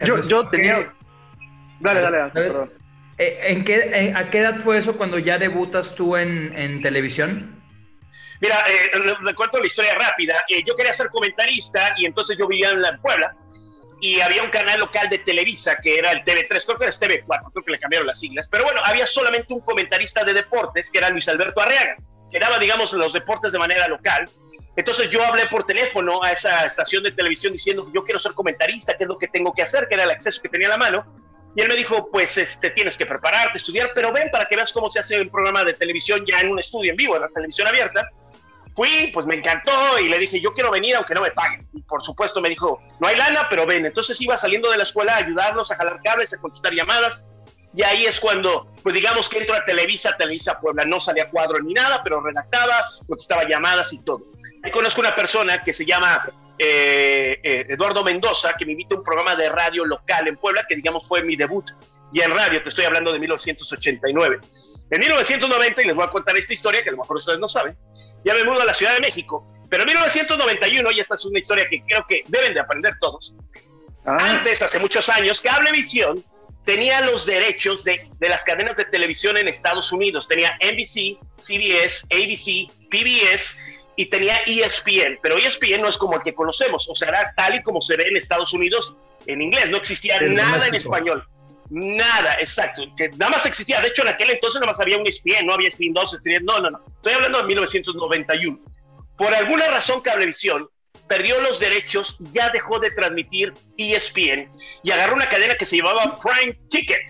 Yo, 0.00 0.20
yo 0.20 0.48
tenía... 0.48 0.94
Dale, 1.80 2.00
dale, 2.00 2.30
perdón. 2.30 2.72
Eh, 3.18 3.38
¿En 3.48 3.64
qué, 3.64 4.12
¿A 4.14 4.30
qué 4.30 4.38
edad 4.38 4.56
fue 4.56 4.78
eso 4.78 4.96
cuando 4.96 5.18
ya 5.18 5.38
debutas 5.38 5.94
tú 5.94 6.16
en, 6.16 6.56
en 6.56 6.80
televisión? 6.80 7.57
Mira, 8.40 8.64
eh, 8.68 9.14
recuerdo 9.22 9.60
la 9.60 9.66
historia 9.66 9.94
rápida. 9.94 10.44
Eh, 10.48 10.62
yo 10.64 10.76
quería 10.76 10.92
ser 10.92 11.08
comentarista 11.08 11.94
y 11.96 12.06
entonces 12.06 12.38
yo 12.38 12.46
vivía 12.46 12.70
en 12.70 12.82
la 12.82 12.96
Puebla 12.98 13.34
y 14.00 14.20
había 14.20 14.42
un 14.42 14.50
canal 14.50 14.78
local 14.78 15.08
de 15.08 15.18
Televisa 15.18 15.76
que 15.82 15.96
era 15.96 16.12
el 16.12 16.24
TV3, 16.24 16.64
creo 16.64 16.78
que 16.78 16.84
era 16.84 16.94
el 16.94 17.24
TV4, 17.24 17.52
creo 17.52 17.64
que 17.64 17.72
le 17.72 17.78
cambiaron 17.78 18.06
las 18.06 18.20
siglas, 18.20 18.48
pero 18.48 18.64
bueno, 18.64 18.80
había 18.84 19.06
solamente 19.06 19.52
un 19.54 19.60
comentarista 19.60 20.24
de 20.24 20.34
deportes 20.34 20.90
que 20.90 20.98
era 20.98 21.08
Luis 21.10 21.28
Alberto 21.28 21.60
Arreaga, 21.60 21.96
que 22.30 22.38
daba, 22.38 22.58
digamos, 22.58 22.92
los 22.92 23.12
deportes 23.12 23.52
de 23.52 23.58
manera 23.58 23.88
local. 23.88 24.28
Entonces 24.76 25.10
yo 25.10 25.24
hablé 25.24 25.46
por 25.46 25.64
teléfono 25.64 26.22
a 26.22 26.30
esa 26.30 26.64
estación 26.64 27.02
de 27.02 27.12
televisión 27.12 27.52
diciendo, 27.52 27.90
yo 27.92 28.04
quiero 28.04 28.20
ser 28.20 28.32
comentarista, 28.32 28.96
qué 28.96 29.04
es 29.04 29.08
lo 29.08 29.18
que 29.18 29.26
tengo 29.26 29.52
que 29.52 29.62
hacer, 29.62 29.88
que 29.88 29.94
era 29.94 30.04
el 30.04 30.10
acceso 30.10 30.40
que 30.40 30.48
tenía 30.48 30.68
a 30.68 30.72
la 30.72 30.76
mano. 30.76 31.04
Y 31.56 31.62
él 31.62 31.68
me 31.68 31.74
dijo, 31.74 32.08
pues 32.12 32.38
este, 32.38 32.70
tienes 32.70 32.96
que 32.96 33.04
prepararte, 33.04 33.58
estudiar, 33.58 33.90
pero 33.92 34.12
ven 34.12 34.30
para 34.30 34.44
que 34.44 34.54
veas 34.54 34.72
cómo 34.72 34.88
se 34.90 35.00
hace 35.00 35.20
un 35.20 35.30
programa 35.30 35.64
de 35.64 35.72
televisión 35.72 36.24
ya 36.24 36.38
en 36.40 36.50
un 36.50 36.60
estudio 36.60 36.92
en 36.92 36.96
vivo, 36.96 37.16
en 37.16 37.22
la 37.22 37.28
televisión 37.28 37.66
abierta. 37.66 38.08
Fui, 38.78 39.10
pues 39.12 39.26
me 39.26 39.34
encantó 39.34 39.72
y 40.00 40.08
le 40.08 40.20
dije, 40.20 40.40
yo 40.40 40.54
quiero 40.54 40.70
venir 40.70 40.94
aunque 40.94 41.12
no 41.12 41.20
me 41.20 41.32
paguen. 41.32 41.66
Y 41.74 41.82
por 41.82 42.00
supuesto 42.00 42.40
me 42.40 42.48
dijo, 42.48 42.80
no 43.00 43.08
hay 43.08 43.16
lana, 43.16 43.48
pero 43.50 43.66
ven. 43.66 43.84
Entonces 43.84 44.20
iba 44.20 44.38
saliendo 44.38 44.70
de 44.70 44.76
la 44.76 44.84
escuela 44.84 45.14
a 45.14 45.16
ayudarlos 45.16 45.72
a 45.72 45.76
jalar 45.76 45.98
cables, 46.04 46.32
a 46.32 46.40
contestar 46.40 46.72
llamadas. 46.72 47.26
Y 47.74 47.82
ahí 47.82 48.06
es 48.06 48.20
cuando, 48.20 48.72
pues 48.84 48.94
digamos 48.94 49.28
que 49.28 49.38
entro 49.38 49.56
a 49.56 49.64
Televisa, 49.64 50.16
Televisa 50.16 50.60
Puebla, 50.60 50.84
no 50.84 51.00
salía 51.00 51.28
cuadro 51.28 51.58
ni 51.60 51.74
nada, 51.74 52.04
pero 52.04 52.20
redactaba, 52.20 52.84
contestaba 53.08 53.48
llamadas 53.48 53.92
y 53.92 54.04
todo. 54.04 54.26
Ahí 54.62 54.70
conozco 54.70 55.00
una 55.00 55.16
persona 55.16 55.60
que 55.64 55.72
se 55.72 55.84
llama 55.84 56.24
eh, 56.56 57.40
eh, 57.42 57.66
Eduardo 57.70 58.04
Mendoza, 58.04 58.54
que 58.56 58.64
me 58.64 58.72
invita 58.72 58.94
a 58.94 58.98
un 58.98 59.04
programa 59.04 59.34
de 59.34 59.48
radio 59.48 59.84
local 59.86 60.28
en 60.28 60.36
Puebla, 60.36 60.64
que 60.68 60.76
digamos 60.76 61.08
fue 61.08 61.24
mi 61.24 61.34
debut. 61.34 61.68
Y 62.12 62.20
en 62.20 62.30
radio, 62.30 62.62
te 62.62 62.68
estoy 62.68 62.84
hablando 62.84 63.12
de 63.12 63.18
1989. 63.18 64.38
En 64.90 65.00
1990, 65.00 65.82
y 65.82 65.86
les 65.86 65.94
voy 65.94 66.04
a 66.04 66.10
contar 66.10 66.36
esta 66.36 66.52
historia 66.52 66.82
que 66.82 66.88
a 66.88 66.92
lo 66.92 66.98
mejor 66.98 67.16
ustedes 67.16 67.38
no 67.38 67.48
saben, 67.48 67.76
ya 68.24 68.34
me 68.34 68.44
mudo 68.44 68.62
a 68.62 68.64
la 68.64 68.74
Ciudad 68.74 68.94
de 68.94 69.00
México, 69.00 69.46
pero 69.68 69.82
en 69.82 69.88
1991, 69.88 70.90
y 70.92 71.00
esta 71.00 71.14
es 71.14 71.24
una 71.26 71.38
historia 71.38 71.68
que 71.68 71.82
creo 71.86 72.04
que 72.08 72.22
deben 72.26 72.54
de 72.54 72.60
aprender 72.60 72.94
todos, 73.00 73.36
ah. 74.06 74.18
antes, 74.30 74.62
hace 74.62 74.78
muchos 74.78 75.08
años, 75.08 75.42
Cablevisión 75.42 76.24
tenía 76.64 77.00
los 77.02 77.24
derechos 77.24 77.82
de, 77.84 78.10
de, 78.18 78.28
las 78.28 78.44
cadenas 78.44 78.76
de 78.76 78.84
televisión 78.84 79.38
en 79.38 79.48
Estados 79.48 79.90
Unidos. 79.90 80.28
Tenía 80.28 80.58
NBC, 80.60 81.18
CBS, 81.38 82.06
ABC, 82.12 82.70
PBS 82.90 83.58
y 83.96 84.06
tenía 84.06 84.36
ESPN, 84.46 85.18
pero 85.22 85.36
ESPN 85.36 85.80
no 85.80 85.88
es 85.88 85.96
como 85.96 86.16
el 86.16 86.22
que 86.22 86.34
conocemos, 86.34 86.88
o 86.88 86.94
sea, 86.94 87.08
era 87.08 87.34
tal 87.36 87.56
y 87.56 87.62
como 87.62 87.80
se 87.80 87.96
ve 87.96 88.04
en 88.06 88.16
Estados 88.16 88.52
Unidos 88.52 88.96
en 89.26 89.42
inglés, 89.42 89.70
no 89.70 89.76
existía 89.76 90.20
nada 90.20 90.68
en 90.68 90.74
español. 90.76 91.26
Nada, 91.70 92.34
exacto. 92.40 92.82
Que 92.96 93.08
nada 93.10 93.32
más 93.32 93.46
existía. 93.46 93.80
De 93.80 93.88
hecho, 93.88 94.02
en 94.02 94.08
aquel 94.08 94.30
entonces 94.30 94.60
nada 94.60 94.72
más 94.72 94.80
había 94.80 94.96
un 94.96 95.06
ESPN, 95.06 95.46
no 95.46 95.54
había 95.54 95.68
ESPN 95.68 95.92
2, 95.92 96.14
ESPN. 96.14 96.44
No, 96.44 96.60
no, 96.60 96.70
no. 96.70 96.80
Estoy 96.96 97.12
hablando 97.14 97.40
de 97.40 97.44
1991. 97.44 98.58
Por 99.16 99.34
alguna 99.34 99.66
razón, 99.68 100.00
Cablevisión 100.00 100.68
perdió 101.08 101.40
los 101.40 101.58
derechos 101.58 102.16
y 102.20 102.30
ya 102.32 102.50
dejó 102.50 102.78
de 102.78 102.90
transmitir 102.92 103.52
ESPN 103.76 104.50
y 104.82 104.90
agarró 104.90 105.14
una 105.14 105.28
cadena 105.28 105.56
que 105.56 105.66
se 105.66 105.78
llamaba 105.78 106.18
Prime 106.18 106.58
Ticket. 106.68 107.02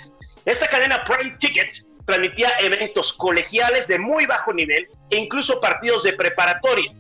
Esta 0.44 0.68
cadena 0.68 1.04
Prime 1.04 1.36
Ticket 1.38 1.70
transmitía 2.06 2.50
eventos 2.60 3.12
colegiales 3.12 3.86
de 3.86 3.98
muy 3.98 4.24
bajo 4.24 4.52
nivel 4.54 4.88
e 5.10 5.16
incluso 5.16 5.60
partidos 5.60 6.02
de 6.04 6.14
preparatoria. 6.14 6.90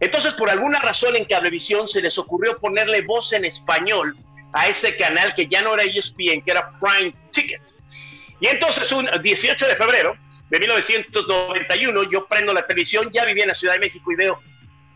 Entonces, 0.00 0.34
por 0.34 0.48
alguna 0.48 0.80
razón 0.80 1.14
en 1.14 1.26
Cablevisión 1.26 1.86
se 1.86 2.00
les 2.00 2.18
ocurrió 2.18 2.58
ponerle 2.58 3.02
voz 3.02 3.32
en 3.34 3.44
español 3.44 4.16
a 4.52 4.66
ese 4.66 4.96
canal 4.96 5.34
que 5.34 5.46
ya 5.46 5.62
no 5.62 5.74
era 5.74 5.84
ESPN, 5.84 6.42
que 6.42 6.50
era 6.50 6.72
Prime 6.80 7.14
Ticket. 7.30 7.62
Y 8.40 8.46
entonces, 8.46 8.90
un 8.92 9.08
18 9.22 9.66
de 9.66 9.76
febrero 9.76 10.16
de 10.48 10.58
1991, 10.58 12.10
yo 12.10 12.26
prendo 12.26 12.52
la 12.52 12.66
televisión, 12.66 13.10
ya 13.12 13.24
vivía 13.26 13.44
en 13.44 13.48
la 13.48 13.54
Ciudad 13.54 13.74
de 13.74 13.80
México 13.80 14.10
y 14.10 14.16
veo, 14.16 14.40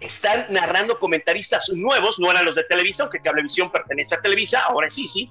están 0.00 0.46
narrando 0.48 0.98
comentaristas 0.98 1.68
nuevos, 1.70 2.18
no 2.18 2.30
eran 2.30 2.44
los 2.44 2.54
de 2.54 2.64
Televisa, 2.64 3.04
aunque 3.04 3.20
Cablevisión 3.20 3.70
pertenece 3.70 4.14
a 4.14 4.20
Televisa, 4.20 4.60
ahora 4.68 4.90
sí, 4.90 5.06
sí. 5.06 5.30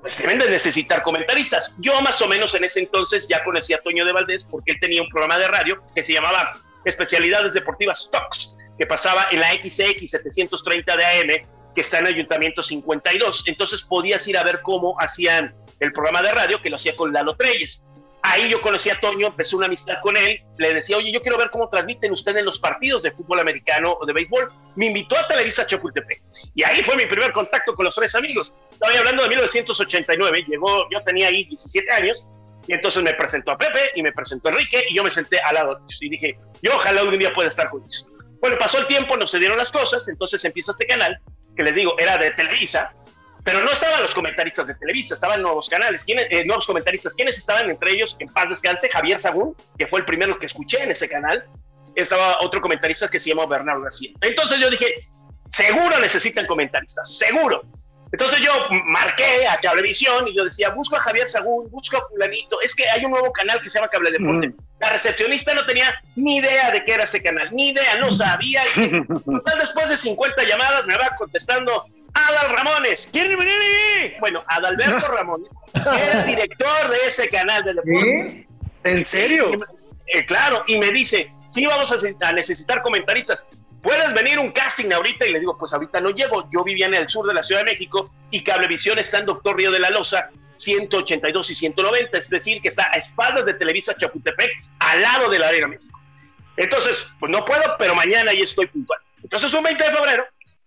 Pues 0.00 0.18
deben 0.18 0.38
de 0.38 0.50
necesitar 0.50 1.02
comentaristas. 1.02 1.76
Yo 1.80 2.00
más 2.02 2.20
o 2.22 2.28
menos 2.28 2.54
en 2.54 2.64
ese 2.64 2.80
entonces 2.80 3.26
ya 3.28 3.44
conocía 3.44 3.76
a 3.76 3.80
Toño 3.82 4.04
de 4.04 4.12
Valdés 4.12 4.44
porque 4.44 4.72
él 4.72 4.80
tenía 4.80 5.00
un 5.00 5.08
programa 5.08 5.38
de 5.38 5.46
radio 5.46 5.82
que 5.94 6.02
se 6.02 6.12
llamaba 6.12 6.58
Especialidades 6.84 7.54
Deportivas 7.54 8.08
Talks, 8.10 8.56
que 8.82 8.86
pasaba 8.88 9.28
en 9.30 9.38
la 9.38 9.52
XX 9.52 10.10
730 10.10 10.96
de 10.96 11.04
AM 11.04 11.72
que 11.72 11.82
está 11.82 12.00
en 12.00 12.08
Ayuntamiento 12.08 12.64
52. 12.64 13.46
Entonces 13.46 13.84
podías 13.84 14.26
ir 14.26 14.36
a 14.36 14.42
ver 14.42 14.60
cómo 14.60 14.96
hacían 14.98 15.54
el 15.78 15.92
programa 15.92 16.20
de 16.20 16.32
radio, 16.32 16.60
que 16.60 16.68
lo 16.68 16.74
hacía 16.74 16.96
con 16.96 17.12
Lalo 17.12 17.36
Treyes. 17.36 17.88
Ahí 18.22 18.48
yo 18.48 18.60
conocí 18.60 18.90
a 18.90 18.98
Toño, 18.98 19.28
empecé 19.28 19.54
una 19.54 19.66
amistad 19.66 20.00
con 20.02 20.16
él, 20.16 20.42
le 20.58 20.74
decía, 20.74 20.96
oye, 20.96 21.12
yo 21.12 21.22
quiero 21.22 21.38
ver 21.38 21.50
cómo 21.50 21.68
transmiten 21.68 22.10
ustedes 22.10 22.42
los 22.42 22.58
partidos 22.58 23.04
de 23.04 23.12
fútbol 23.12 23.38
americano 23.38 23.96
o 24.00 24.04
de 24.04 24.12
béisbol. 24.12 24.50
Me 24.74 24.86
invitó 24.86 25.16
a 25.16 25.28
Televisa 25.28 25.64
Chapultepec. 25.64 26.20
Y 26.56 26.64
ahí 26.64 26.82
fue 26.82 26.96
mi 26.96 27.06
primer 27.06 27.32
contacto 27.32 27.76
con 27.76 27.84
los 27.84 27.94
tres 27.94 28.16
amigos. 28.16 28.56
Estaba 28.72 28.98
hablando 28.98 29.22
de 29.22 29.28
1989, 29.28 30.44
llegó, 30.48 30.88
yo 30.90 31.00
tenía 31.04 31.28
ahí 31.28 31.44
17 31.44 31.88
años, 31.92 32.26
y 32.66 32.72
entonces 32.74 33.00
me 33.02 33.14
presentó 33.14 33.52
a 33.52 33.58
Pepe 33.58 33.78
y 33.94 34.02
me 34.02 34.12
presentó 34.12 34.48
a 34.48 34.52
Enrique, 34.52 34.84
y 34.88 34.96
yo 34.96 35.04
me 35.04 35.10
senté 35.12 35.38
al 35.40 35.54
lado 35.54 35.80
y 36.00 36.08
dije, 36.08 36.36
yo 36.62 36.74
ojalá 36.74 37.00
algún 37.00 37.18
día 37.18 37.32
pueda 37.32 37.48
estar 37.48 37.70
con 37.70 37.82
ellos. 37.82 38.11
Bueno, 38.42 38.58
pasó 38.58 38.80
el 38.80 38.86
tiempo, 38.88 39.16
no 39.16 39.26
se 39.28 39.38
dieron 39.38 39.56
las 39.56 39.70
cosas, 39.70 40.08
entonces 40.08 40.44
empieza 40.44 40.72
este 40.72 40.84
canal, 40.86 41.16
que 41.56 41.62
les 41.62 41.76
digo, 41.76 41.96
era 42.00 42.18
de 42.18 42.32
Televisa, 42.32 42.92
pero 43.44 43.62
no 43.62 43.70
estaban 43.70 44.02
los 44.02 44.10
comentaristas 44.10 44.66
de 44.66 44.74
Televisa, 44.74 45.14
estaban 45.14 45.42
nuevos 45.42 45.68
canales, 45.68 46.04
¿Quiénes, 46.04 46.26
eh, 46.28 46.44
nuevos 46.44 46.66
comentaristas. 46.66 47.14
¿Quiénes 47.14 47.38
estaban 47.38 47.70
entre 47.70 47.92
ellos? 47.92 48.16
En 48.18 48.28
paz 48.28 48.50
descanse, 48.50 48.88
Javier 48.88 49.20
Sagún, 49.20 49.56
que 49.78 49.86
fue 49.86 50.00
el 50.00 50.04
primero 50.04 50.36
que 50.40 50.46
escuché 50.46 50.82
en 50.82 50.90
ese 50.90 51.08
canal. 51.08 51.44
Estaba 51.94 52.38
otro 52.40 52.60
comentarista 52.60 53.08
que 53.08 53.20
se 53.20 53.30
llama 53.30 53.46
Bernardo 53.46 53.82
García. 53.82 54.10
Entonces 54.20 54.58
yo 54.58 54.70
dije, 54.70 54.92
seguro 55.48 56.00
necesitan 56.00 56.46
comentaristas, 56.46 57.16
seguro. 57.16 57.62
Entonces 58.12 58.40
yo 58.40 58.52
marqué 58.84 59.46
a 59.48 59.58
Cablevisión 59.58 60.28
y 60.28 60.36
yo 60.36 60.44
decía, 60.44 60.70
busco 60.70 60.96
a 60.96 61.00
Javier 61.00 61.28
Sagún, 61.30 61.70
busco 61.70 61.96
a 61.96 62.00
fulanito, 62.08 62.60
es 62.60 62.76
que 62.76 62.88
hay 62.88 63.04
un 63.06 63.12
nuevo 63.12 63.32
canal 63.32 63.58
que 63.60 63.70
se 63.70 63.78
llama 63.78 63.88
Cable 63.88 64.12
Deporte. 64.12 64.48
Mm. 64.48 64.56
La 64.80 64.90
recepcionista 64.90 65.54
no 65.54 65.64
tenía 65.64 65.94
ni 66.14 66.36
idea 66.36 66.70
de 66.70 66.84
qué 66.84 66.92
era 66.92 67.04
ese 67.04 67.22
canal, 67.22 67.48
ni 67.52 67.70
idea, 67.70 67.96
no 67.98 68.12
sabía. 68.12 68.62
Y, 68.76 69.06
total, 69.06 69.58
después 69.58 69.88
de 69.88 69.96
50 69.96 70.44
llamadas 70.44 70.86
me 70.86 70.96
va 70.96 71.08
contestando 71.16 71.86
Adal 72.12 72.56
Ramones. 72.56 73.08
¿Quieren 73.10 73.38
venir 73.38 73.54
ahí? 73.54 74.14
Bueno, 74.20 74.44
Adalberto 74.46 75.08
Ramones 75.16 75.48
era 75.74 76.20
el 76.20 76.26
director 76.26 76.90
de 76.90 76.98
ese 77.06 77.28
canal 77.30 77.64
de 77.64 77.74
deporte. 77.74 78.48
¿En 78.84 79.04
serio? 79.04 79.52
Eh, 80.06 80.26
claro, 80.26 80.64
y 80.66 80.78
me 80.78 80.90
dice, 80.90 81.30
sí, 81.48 81.64
vamos 81.64 81.90
a 82.20 82.32
necesitar 82.32 82.82
comentaristas. 82.82 83.46
¿Puedes 83.82 84.14
venir 84.14 84.38
un 84.38 84.52
casting 84.52 84.92
ahorita? 84.92 85.26
Y 85.26 85.32
le 85.32 85.40
digo, 85.40 85.58
pues 85.58 85.72
ahorita 85.72 86.00
no 86.00 86.10
llego. 86.10 86.48
Yo 86.50 86.62
vivía 86.62 86.86
en 86.86 86.94
el 86.94 87.08
sur 87.08 87.26
de 87.26 87.34
la 87.34 87.42
Ciudad 87.42 87.62
de 87.62 87.72
México 87.72 88.12
y 88.30 88.44
Cablevisión 88.44 88.98
está 88.98 89.18
en 89.18 89.26
Doctor 89.26 89.56
Río 89.56 89.72
de 89.72 89.80
la 89.80 89.90
Loza, 89.90 90.30
182 90.56 91.50
y 91.50 91.54
190, 91.54 92.16
es 92.16 92.30
decir, 92.30 92.62
que 92.62 92.68
está 92.68 92.88
a 92.92 92.96
espaldas 92.96 93.44
de 93.44 93.54
Televisa 93.54 93.96
Chapultepec, 93.96 94.50
al 94.78 95.02
lado 95.02 95.28
de 95.28 95.38
la 95.38 95.48
Arena 95.48 95.66
México. 95.66 96.00
Entonces, 96.56 97.08
pues 97.18 97.30
no 97.30 97.44
puedo, 97.44 97.62
pero 97.78 97.94
mañana 97.94 98.32
ya 98.32 98.44
estoy 98.44 98.66
puntual. 98.68 99.00
Entonces, 99.22 99.52
un 99.52 99.64
20 99.64 99.82
de 99.82 99.90
febrero, 99.90 100.26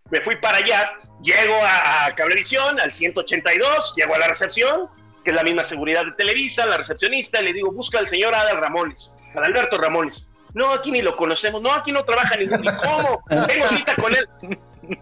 me 0.09 0.19
fui 0.21 0.35
para 0.35 0.57
allá, 0.57 0.93
llego 1.23 1.55
a, 1.63 2.05
a 2.05 2.11
Cablevisión, 2.15 2.79
al 2.79 2.91
182, 2.91 3.93
llego 3.95 4.15
a 4.15 4.19
la 4.19 4.27
recepción, 4.27 4.89
que 5.23 5.31
es 5.31 5.35
la 5.35 5.43
misma 5.43 5.63
seguridad 5.63 6.05
de 6.05 6.11
Televisa, 6.11 6.65
la 6.65 6.77
recepcionista, 6.77 7.41
y 7.41 7.45
le 7.45 7.53
digo, 7.53 7.71
busca 7.71 7.99
al 7.99 8.07
señor 8.07 8.35
Adal 8.35 8.57
Ramones, 8.57 9.17
al 9.35 9.45
Alberto 9.45 9.77
Ramones. 9.77 10.29
No, 10.55 10.71
aquí 10.71 10.89
ni 10.89 11.01
lo 11.01 11.17
conocemos, 11.17 11.61
no, 11.61 11.71
aquí 11.71 11.91
no 11.91 12.05
trabaja 12.05 12.37
ningún, 12.37 12.63
¿y 12.63 12.75
cómo? 12.77 13.21
Tengo 13.45 13.67
cita 13.67 13.93
con 13.95 14.15
él. 14.15 14.27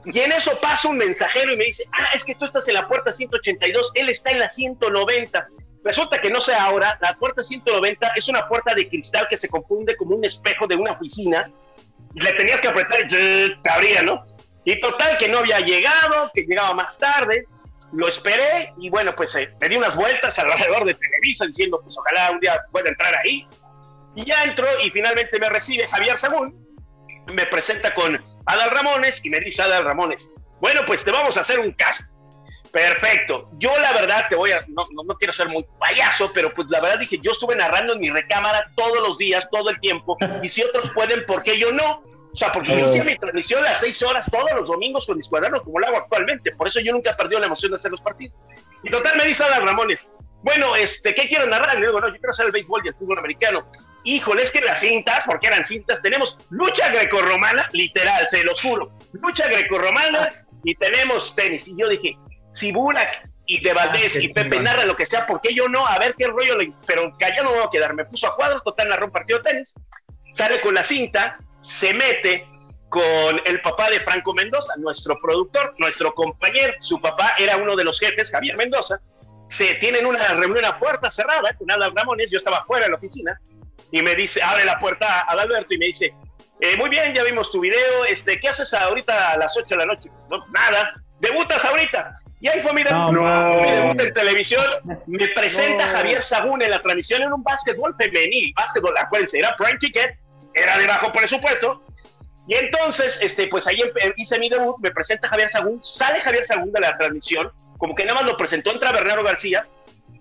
Y 0.05 0.19
en 0.19 0.31
eso 0.31 0.51
pasa 0.59 0.87
un 0.89 0.97
mensajero 0.97 1.53
y 1.53 1.57
me 1.57 1.65
dice, 1.65 1.83
ah, 1.93 2.07
es 2.15 2.25
que 2.25 2.33
tú 2.33 2.45
estás 2.45 2.67
en 2.69 2.73
la 2.73 2.87
puerta 2.87 3.13
182, 3.13 3.91
él 3.93 4.09
está 4.09 4.31
en 4.31 4.39
la 4.39 4.49
190. 4.49 5.47
Resulta 5.83 6.19
que 6.19 6.31
no 6.31 6.41
sé 6.41 6.55
ahora, 6.55 6.97
la 7.01 7.15
puerta 7.19 7.43
190 7.43 8.13
es 8.15 8.27
una 8.29 8.47
puerta 8.47 8.73
de 8.73 8.89
cristal 8.89 9.27
que 9.29 9.37
se 9.37 9.47
confunde 9.47 9.95
como 9.95 10.15
un 10.15 10.25
espejo 10.25 10.65
de 10.65 10.75
una 10.75 10.93
oficina. 10.93 11.51
Y 12.15 12.21
le 12.21 12.33
tenías 12.33 12.59
que 12.59 12.69
apretar 12.69 13.01
y 13.01 13.07
te 13.07 13.69
abría, 13.69 14.01
¿no? 14.01 14.23
Y 14.65 14.79
total 14.79 15.17
que 15.19 15.27
no 15.27 15.39
había 15.39 15.59
llegado, 15.59 16.31
que 16.33 16.41
llegaba 16.43 16.73
más 16.73 16.97
tarde. 16.97 17.45
Lo 17.91 18.07
esperé 18.07 18.73
y 18.79 18.89
bueno, 18.89 19.13
pues 19.15 19.35
eh, 19.35 19.53
me 19.59 19.69
di 19.69 19.75
unas 19.75 19.95
vueltas 19.95 20.39
alrededor 20.39 20.85
de 20.85 20.95
Televisa 20.95 21.45
diciendo, 21.45 21.79
pues 21.79 21.95
ojalá 21.97 22.31
un 22.31 22.39
día 22.39 22.59
pueda 22.71 22.89
entrar 22.89 23.13
ahí. 23.17 23.47
Y 24.15 24.25
ya 24.25 24.43
entró 24.43 24.67
y 24.83 24.89
finalmente 24.89 25.39
me 25.39 25.49
recibe 25.49 25.87
Javier 25.87 26.17
Sagún, 26.17 26.63
me 27.27 27.45
presenta 27.45 27.93
con 27.93 28.23
Adal 28.45 28.71
Ramones 28.71 29.25
y 29.25 29.29
me 29.29 29.39
dice 29.39 29.63
Adal 29.63 29.85
Ramones, 29.85 30.33
bueno, 30.61 30.81
pues 30.85 31.03
te 31.03 31.11
vamos 31.11 31.37
a 31.37 31.41
hacer 31.41 31.59
un 31.59 31.71
cast. 31.73 32.17
Perfecto. 32.71 33.51
Yo 33.59 33.69
la 33.79 33.93
verdad 33.93 34.25
te 34.29 34.35
voy 34.35 34.51
a, 34.51 34.65
no, 34.67 34.87
no, 34.93 35.03
no 35.03 35.15
quiero 35.15 35.31
ser 35.31 35.47
muy 35.47 35.63
payaso, 35.79 36.31
pero 36.33 36.53
pues 36.53 36.67
la 36.69 36.81
verdad 36.81 36.99
dije, 36.99 37.19
yo 37.21 37.31
estuve 37.31 37.55
narrando 37.55 37.93
en 37.93 37.99
mi 37.99 38.09
recámara 38.09 38.71
todos 38.75 39.07
los 39.07 39.17
días, 39.19 39.47
todo 39.51 39.69
el 39.69 39.79
tiempo, 39.79 40.17
y 40.41 40.49
si 40.49 40.63
otros 40.63 40.89
pueden, 40.91 41.23
¿por 41.27 41.43
qué 41.43 41.57
yo 41.57 41.71
no? 41.71 42.03
O 42.33 42.35
sea, 42.35 42.51
porque 42.51 42.75
yo 42.75 42.87
hacía 42.87 43.03
mi 43.03 43.15
transmisión 43.15 43.63
las 43.63 43.79
seis 43.79 44.01
horas 44.01 44.27
todos 44.31 44.51
los 44.55 44.67
domingos 44.67 45.05
con 45.05 45.17
mis 45.17 45.29
cuadernos, 45.29 45.61
como 45.61 45.79
lo 45.79 45.85
hago 45.85 45.97
actualmente. 45.97 46.51
Por 46.55 46.67
eso 46.67 46.79
yo 46.79 46.91
nunca 46.91 47.11
he 47.11 47.13
perdido 47.13 47.39
la 47.39 47.45
emoción 47.45 47.71
de 47.71 47.75
hacer 47.75 47.91
los 47.91 48.01
partidos. 48.01 48.35
Y 48.81 48.89
total 48.89 49.17
me 49.17 49.25
dice 49.25 49.43
Adal 49.43 49.67
Ramones, 49.67 50.11
bueno, 50.41 50.75
este, 50.75 51.13
¿qué 51.13 51.27
quiero 51.27 51.45
narrar? 51.45 51.77
Y 51.77 51.81
le 51.81 51.87
digo, 51.87 52.01
no, 52.01 52.07
yo 52.07 52.13
quiero 52.13 52.31
hacer 52.31 52.47
el 52.47 52.51
béisbol 52.51 52.81
y 52.83 52.87
el 52.87 52.95
fútbol 52.95 53.19
americano. 53.19 53.69
Híjole, 54.05 54.43
es 54.43 54.51
que 54.51 54.59
en 54.59 54.65
la 54.65 54.75
cinta, 54.75 55.23
porque 55.25 55.47
eran 55.47 55.63
cintas, 55.63 56.01
tenemos 56.01 56.37
lucha 56.49 56.89
grecorromana, 56.89 57.69
literal, 57.71 58.27
se 58.29 58.43
los 58.43 58.61
juro, 58.61 58.91
lucha 59.13 59.47
grecorromana 59.47 60.45
y 60.63 60.75
tenemos 60.75 61.35
tenis. 61.35 61.67
Y 61.69 61.79
yo 61.79 61.87
dije, 61.87 62.17
si 62.51 62.71
Burak 62.71 63.29
y 63.45 63.61
De 63.61 63.73
Valdés 63.73 64.15
Ah, 64.15 64.19
y 64.21 64.27
Pepe 64.29 64.49
chingón. 64.49 64.63
narran 64.65 64.87
lo 64.87 64.95
que 64.95 65.05
sea, 65.05 65.25
¿por 65.25 65.41
qué 65.41 65.53
yo 65.53 65.67
no? 65.67 65.85
A 65.85 65.99
ver 65.99 66.15
qué 66.17 66.27
rollo, 66.27 66.57
le... 66.57 66.73
pero 66.85 67.11
callado 67.17 67.43
no 67.45 67.51
me 67.51 67.57
voy 67.57 67.67
a 67.67 67.69
quedar. 67.71 67.93
Me 67.93 68.05
puso 68.05 68.27
a 68.27 68.35
cuadros, 68.35 68.63
total, 68.63 68.89
narró 68.89 69.05
un 69.05 69.11
partido 69.11 69.39
de 69.39 69.51
tenis, 69.51 69.73
sale 70.33 70.59
con 70.61 70.73
la 70.75 70.83
cinta, 70.83 71.37
se 71.61 71.93
mete 71.93 72.47
con 72.89 73.41
el 73.45 73.61
papá 73.61 73.89
de 73.89 73.99
Franco 74.01 74.33
Mendoza, 74.33 74.73
nuestro 74.77 75.17
productor, 75.17 75.75
nuestro 75.77 76.13
compañero. 76.13 76.73
Su 76.81 77.01
papá 77.01 77.33
era 77.39 77.57
uno 77.57 77.75
de 77.75 77.83
los 77.83 77.99
jefes, 77.99 78.31
Javier 78.31 78.55
Mendoza. 78.55 78.99
Se 79.47 79.75
tienen 79.75 80.05
una 80.05 80.25
reunión 80.35 80.63
a 80.65 80.77
puerta 80.79 81.09
cerrada 81.11 81.53
con 81.57 81.69
Adal 81.71 81.93
Ramones. 81.95 82.29
Yo 82.29 82.37
estaba 82.37 82.63
fuera 82.65 82.85
de 82.85 82.91
la 82.91 82.97
oficina 82.97 83.39
y 83.91 84.01
me 84.01 84.15
dice, 84.15 84.41
abre 84.41 84.65
la 84.65 84.79
puerta 84.79 85.21
a 85.21 85.31
Adalberto 85.33 85.73
y 85.73 85.77
me 85.77 85.85
dice, 85.87 86.15
eh, 86.61 86.77
muy 86.77 86.89
bien, 86.89 87.13
ya 87.13 87.23
vimos 87.23 87.51
tu 87.51 87.59
video. 87.59 88.05
Este, 88.05 88.39
¿Qué 88.39 88.49
haces 88.49 88.73
ahorita 88.73 89.31
a 89.31 89.37
las 89.37 89.55
8 89.57 89.65
de 89.69 89.77
la 89.77 89.85
noche? 89.85 90.09
No, 90.29 90.45
nada. 90.47 90.93
Debutas 91.19 91.63
ahorita. 91.63 92.13
Y 92.41 92.47
ahí 92.47 92.59
fue 92.61 92.73
mi 92.73 92.83
debut. 92.83 93.11
No, 93.11 93.61
mi 93.61 93.71
debut 93.71 93.99
en 93.99 94.13
televisión. 94.13 94.63
Me 95.07 95.27
presenta 95.29 95.85
No. 95.85 95.91
Javier 95.93 96.21
Sagún 96.21 96.61
en 96.61 96.71
la 96.71 96.81
transmisión 96.81 97.21
en 97.21 97.33
un 97.33 97.43
básquetbol 97.43 97.95
femenil. 97.97 98.53
Básquetbol, 98.55 98.93
acuérdense, 98.97 99.39
era 99.39 99.55
prime 99.55 99.77
ticket, 99.77 100.17
era 100.53 100.77
de 100.77 100.87
bajo 100.87 101.11
presupuesto. 101.11 101.83
Y 102.47 102.55
entonces, 102.55 103.21
este, 103.21 103.47
pues 103.47 103.67
ahí 103.67 103.81
hice 104.17 104.37
mi 104.39 104.49
debut, 104.49 104.75
me 104.81 104.91
presenta 104.91 105.29
Javier 105.29 105.49
Sagún, 105.49 105.79
sale 105.83 106.19
Javier 106.19 106.45
Sagún 106.45 106.73
de 106.73 106.81
la 106.81 106.97
transmisión, 106.97 107.51
como 107.77 107.95
que 107.95 108.03
nada 108.03 108.19
más 108.19 108.25
lo 108.25 108.35
presentó, 108.35 108.71
entra 108.71 108.91
Bernardo 108.91 109.23
García, 109.23 109.65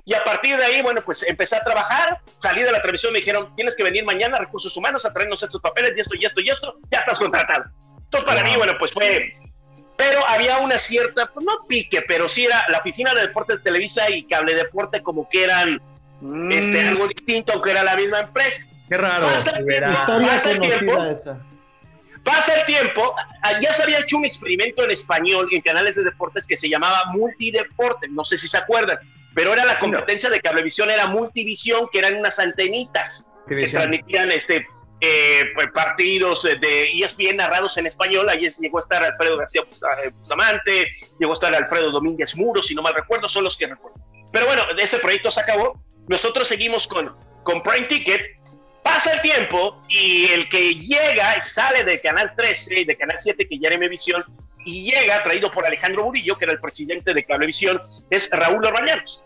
y 0.04 0.14
a 0.14 0.24
partir 0.24 0.56
de 0.56 0.64
ahí, 0.64 0.82
bueno, 0.82 1.00
pues 1.02 1.22
empecé 1.22 1.56
a 1.56 1.64
trabajar, 1.64 2.20
salí 2.40 2.62
de 2.62 2.72
la 2.72 2.80
transmisión, 2.82 3.12
me 3.12 3.20
dijeron, 3.20 3.54
tienes 3.54 3.76
que 3.76 3.84
venir 3.84 4.04
mañana 4.04 4.36
a 4.36 4.40
Recursos 4.40 4.76
Humanos 4.76 5.04
a 5.06 5.12
traernos 5.12 5.42
estos 5.42 5.60
papeles 5.60 5.92
y 5.96 6.00
esto 6.00 6.16
y 6.16 6.24
esto 6.24 6.40
y 6.40 6.50
esto, 6.50 6.78
ya 6.90 6.98
estás 6.98 7.18
contratado. 7.18 7.64
Entonces 7.96 8.28
para 8.28 8.42
mí, 8.42 8.56
bueno, 8.56 8.74
pues 8.78 8.92
fue... 8.92 9.30
Pero 9.96 10.26
había 10.26 10.58
una 10.58 10.78
cierta, 10.78 11.30
pues 11.32 11.46
no 11.46 11.66
pique, 11.68 12.02
pero 12.08 12.28
sí 12.28 12.46
era 12.46 12.64
la 12.70 12.78
oficina 12.78 13.14
de 13.14 13.20
deportes 13.20 13.58
de 13.58 13.62
Televisa 13.62 14.10
y 14.10 14.24
Cable 14.24 14.54
Deporte 14.54 15.00
como 15.02 15.28
que 15.28 15.44
eran 15.44 15.80
Mm. 16.22 16.52
este, 16.52 16.88
algo 16.88 17.08
distinto, 17.08 17.52
aunque 17.52 17.72
era 17.72 17.82
la 17.82 17.96
misma 17.96 18.20
empresa. 18.20 18.66
Qué 18.88 18.96
raro. 18.96 19.26
Pasa 19.26 19.58
el 19.58 19.66
pasa 20.26 20.60
tiempo. 20.60 21.04
esa. 21.04 21.38
Pasa 22.22 22.54
el 22.54 22.66
tiempo, 22.66 23.16
ah, 23.42 23.58
ya 23.60 23.74
se 23.74 23.82
había 23.82 23.98
hecho 23.98 24.16
un 24.16 24.24
experimento 24.24 24.84
en 24.84 24.92
español 24.92 25.48
en 25.50 25.60
canales 25.60 25.96
de 25.96 26.04
deportes 26.04 26.46
que 26.46 26.56
se 26.56 26.68
llamaba 26.68 27.06
Multideporte, 27.06 28.06
no 28.08 28.24
sé 28.24 28.38
si 28.38 28.46
se 28.46 28.58
acuerdan, 28.58 28.96
pero 29.34 29.52
era 29.52 29.64
la 29.64 29.78
competencia 29.78 30.28
de 30.30 30.40
Cablevisión, 30.40 30.90
era 30.90 31.06
Multivisión, 31.06 31.88
que 31.92 31.98
eran 32.00 32.16
unas 32.16 32.38
antenitas 32.38 33.30
que 33.48 33.66
transmitían 33.78 34.30
este, 34.32 34.66
eh, 35.00 35.44
pues, 35.54 35.68
partidos 35.74 36.44
eh, 36.44 36.56
de 36.56 36.90
ESPN 36.92 37.36
narrados 37.36 37.76
en 37.78 37.86
español. 37.86 38.28
Ahí 38.28 38.46
es- 38.46 38.58
llegó 38.58 38.78
a 38.78 38.82
estar 38.82 39.02
Alfredo 39.02 39.36
García 39.36 39.62
eh, 39.62 40.10
Bustamante, 40.10 40.90
llegó 41.18 41.32
a 41.32 41.34
estar 41.34 41.54
Alfredo 41.54 41.90
Domínguez 41.90 42.36
Muro, 42.36 42.62
si 42.62 42.74
no 42.74 42.82
mal 42.82 42.94
recuerdo, 42.94 43.28
son 43.28 43.44
los 43.44 43.56
que 43.56 43.66
recuerdo. 43.66 43.98
Pero 44.32 44.46
bueno, 44.46 44.62
de 44.76 44.82
ese 44.82 44.98
proyecto 44.98 45.30
se 45.30 45.40
acabó. 45.40 45.82
Nosotros 46.08 46.48
seguimos 46.48 46.86
con, 46.86 47.14
con 47.42 47.62
Prime 47.62 47.86
Ticket. 47.86 48.22
Pasa 48.82 49.12
el 49.12 49.20
tiempo 49.22 49.80
y 49.88 50.26
el 50.32 50.48
que 50.48 50.74
llega 50.74 51.40
sale 51.40 51.84
de 51.84 52.00
Canal 52.00 52.32
13 52.36 52.80
y 52.80 52.84
de 52.84 52.96
Canal 52.96 53.16
7, 53.18 53.46
que 53.48 53.58
ya 53.58 53.68
era 53.68 53.88
Visión, 53.88 54.24
y 54.64 54.90
llega 54.90 55.22
traído 55.22 55.50
por 55.50 55.66
Alejandro 55.66 56.04
Murillo, 56.04 56.36
que 56.36 56.44
era 56.44 56.52
el 56.52 56.60
presidente 56.60 57.14
de 57.14 57.24
Cablevisión, 57.24 57.80
es 58.10 58.30
Raúl 58.30 58.64
Orbañanos. 58.64 59.22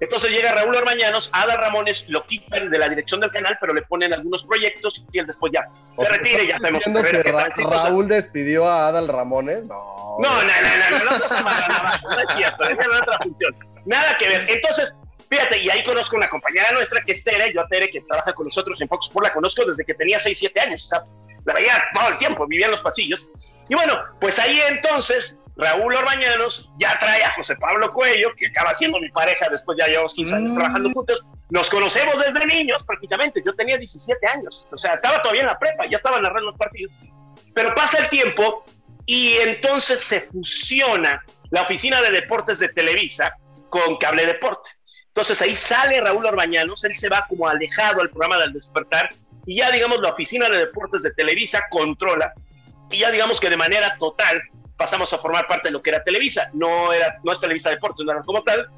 Entonces 0.00 0.30
llega 0.30 0.52
Raúl 0.52 0.76
Orbañanos, 0.76 1.30
Ada 1.32 1.56
Ramones 1.56 2.08
lo 2.08 2.24
quitan 2.24 2.70
de 2.70 2.78
la 2.78 2.88
dirección 2.88 3.20
del 3.20 3.32
canal, 3.32 3.58
pero 3.60 3.74
le 3.74 3.82
ponen 3.82 4.12
algunos 4.12 4.44
proyectos 4.46 5.04
y 5.12 5.18
él 5.18 5.26
después 5.26 5.52
ya 5.52 5.66
se 5.96 6.08
retira 6.08 6.42
y 6.42 6.46
ya 6.48 6.54
¿estás 6.54 6.82
sabemos 6.84 7.10
que 7.10 7.22
Ra-. 7.24 7.48
Raúl 7.56 8.08
despidió 8.08 8.68
a 8.68 8.88
Adal 8.88 9.08
Ramones? 9.08 9.64
No. 9.64 9.98
No, 10.20 10.28
no, 10.28 10.42
no, 10.42 10.42
no, 10.42 10.98
no, 10.98 11.04
no 11.04 12.16
no 12.16 12.20
es 12.20 12.36
cierto, 12.36 12.64
era 12.64 12.98
otra 13.02 13.18
función. 13.22 13.54
Nada 13.86 14.16
que 14.18 14.28
ver. 14.28 14.42
Entonces, 14.48 14.92
fíjate, 15.30 15.58
y 15.58 15.70
ahí 15.70 15.84
conozco 15.84 16.16
una 16.16 16.28
compañera 16.28 16.70
nuestra 16.72 17.00
que 17.02 17.12
es 17.12 17.22
Tere, 17.22 17.52
yo 17.52 17.60
a 17.60 17.68
Tere, 17.68 17.88
que 17.88 18.00
trabaja 18.00 18.32
con 18.34 18.46
nosotros 18.46 18.80
en 18.80 18.88
Fox 18.88 19.06
Sports, 19.06 19.28
la 19.28 19.34
conozco 19.34 19.64
desde 19.64 19.84
que 19.84 19.94
tenía 19.94 20.18
6, 20.18 20.38
7 20.38 20.60
años, 20.60 20.84
o 20.86 20.88
sea, 20.88 21.04
la 21.44 21.54
veía 21.54 21.72
todo 21.94 22.08
el 22.08 22.18
tiempo, 22.18 22.46
vivía 22.46 22.66
en 22.66 22.72
los 22.72 22.82
pasillos. 22.82 23.28
Y 23.68 23.74
bueno, 23.74 23.98
pues 24.20 24.38
ahí 24.38 24.60
entonces 24.68 25.40
Raúl 25.56 25.94
Orbañanos 25.94 26.70
ya 26.78 26.98
trae 27.00 27.24
a 27.24 27.30
José 27.32 27.56
Pablo 27.56 27.92
Cuello, 27.92 28.32
que 28.36 28.46
acaba 28.46 28.72
siendo 28.74 29.00
mi 29.00 29.10
pareja, 29.10 29.48
después 29.50 29.76
ya 29.78 29.86
llevamos 29.88 30.14
15 30.14 30.34
años 30.36 30.52
Mm. 30.52 30.54
trabajando 30.54 30.90
juntos. 30.92 31.24
Nos 31.50 31.68
conocemos 31.70 32.14
desde 32.24 32.46
niños 32.46 32.82
prácticamente, 32.86 33.42
yo 33.44 33.54
tenía 33.54 33.76
17 33.76 34.26
años, 34.28 34.68
o 34.72 34.78
sea, 34.78 34.94
estaba 34.94 35.20
todavía 35.20 35.42
en 35.42 35.46
la 35.48 35.58
prepa, 35.58 35.86
ya 35.86 35.96
estaba 35.96 36.20
narrando 36.20 36.50
los 36.50 36.56
partidos. 36.56 36.92
Pero 37.54 37.74
pasa 37.74 37.98
el 37.98 38.08
tiempo 38.08 38.62
y 39.06 39.32
entonces 39.38 40.00
se 40.00 40.20
fusiona 40.22 41.24
la 41.50 41.62
oficina 41.62 42.00
de 42.02 42.10
deportes 42.12 42.58
de 42.60 42.68
Televisa 42.68 43.34
con 43.70 43.96
Cable 43.96 44.26
Deporte. 44.26 44.70
Entonces 45.08 45.42
ahí 45.42 45.56
sale 45.56 46.00
Raúl 46.00 46.26
Orbañanos, 46.26 46.84
él 46.84 46.94
se 46.94 47.08
va 47.08 47.26
como 47.28 47.48
alejado 47.48 48.00
al 48.02 48.10
programa 48.10 48.38
del 48.38 48.52
despertar 48.52 49.10
y 49.46 49.56
ya 49.56 49.70
digamos 49.72 50.00
la 50.00 50.10
oficina 50.10 50.48
de 50.48 50.58
deportes 50.58 51.02
de 51.02 51.10
Televisa 51.14 51.64
controla 51.70 52.32
y 52.90 52.98
ya 52.98 53.10
digamos 53.10 53.40
que 53.40 53.50
de 53.50 53.56
manera 53.56 53.96
total 53.98 54.42
pasamos 54.76 55.12
a 55.12 55.18
formar 55.18 55.46
parte 55.46 55.68
de 55.68 55.72
lo 55.72 55.82
que 55.82 55.90
era 55.90 56.02
Televisa. 56.02 56.50
No, 56.54 56.92
era, 56.92 57.18
no 57.24 57.32
es 57.32 57.40
Televisa 57.40 57.70
Deportes, 57.70 58.06
no 58.06 58.12
era 58.12 58.22
como 58.22 58.42
tal. 58.42 58.68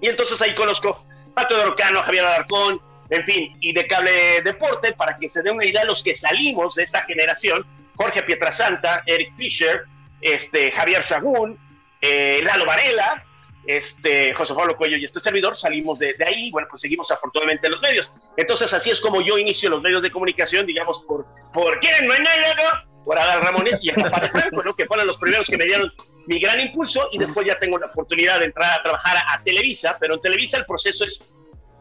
Y 0.00 0.08
entonces 0.08 0.40
ahí 0.42 0.54
conozco 0.54 1.06
Pato 1.34 1.56
de 1.56 1.64
Rocano, 1.64 2.02
Javier 2.02 2.24
Alarcón, 2.24 2.80
en 3.10 3.24
fin, 3.24 3.56
y 3.60 3.72
de 3.72 3.86
Cable 3.86 4.40
Deporte, 4.42 4.92
para 4.92 5.16
que 5.18 5.28
se 5.28 5.42
dé 5.42 5.50
una 5.50 5.64
idea 5.64 5.82
de 5.82 5.86
los 5.86 6.02
que 6.02 6.14
salimos 6.14 6.74
de 6.74 6.84
esa 6.84 7.02
generación, 7.02 7.64
Jorge 7.94 8.22
Pietrasanta, 8.22 9.02
Eric 9.06 9.36
Fisher, 9.36 9.82
este, 10.22 10.72
Javier 10.72 11.02
Sagún, 11.02 11.58
eh, 12.00 12.40
Lalo 12.42 12.64
Varela, 12.64 13.22
este, 13.66 14.32
José 14.34 14.54
Pablo 14.54 14.76
Cuello 14.76 14.96
y 14.96 15.04
este 15.04 15.20
servidor, 15.20 15.56
salimos 15.56 15.98
de, 15.98 16.16
ahí, 16.26 16.50
bueno, 16.50 16.68
pues 16.70 16.80
seguimos 16.80 17.10
afortunadamente 17.10 17.66
en 17.66 17.72
los 17.72 17.82
medios. 17.82 18.14
Entonces, 18.36 18.72
así 18.72 18.90
es 18.90 19.00
como 19.00 19.20
yo 19.20 19.36
inicio 19.36 19.68
los 19.68 19.82
medios 19.82 20.02
de 20.02 20.10
comunicación, 20.10 20.66
digamos, 20.66 21.02
por, 21.02 21.26
por 21.52 21.78
¿quieren 21.80 22.08
no 22.08 22.14
por 23.04 23.18
Adal 23.18 23.40
Ramones 23.40 23.84
y 23.84 23.90
el 23.90 23.96
papá 23.96 24.28
Franco. 24.28 24.62
Que 24.74 24.86
fueron 24.86 25.06
los 25.06 25.18
primeros 25.18 25.48
que 25.48 25.56
me 25.56 25.64
dieron 25.64 25.92
mi 26.26 26.38
gran 26.38 26.60
impulso 26.60 27.02
y 27.12 27.18
después 27.18 27.46
ya 27.46 27.58
tengo 27.58 27.78
la 27.78 27.86
oportunidad 27.86 28.38
de 28.38 28.46
entrar 28.46 28.78
a 28.78 28.82
trabajar 28.82 29.16
a, 29.16 29.34
a 29.34 29.42
Televisa, 29.42 29.96
pero 30.00 30.14
en 30.14 30.20
Televisa 30.20 30.58
el 30.58 30.66
proceso 30.66 31.04
es, 31.04 31.32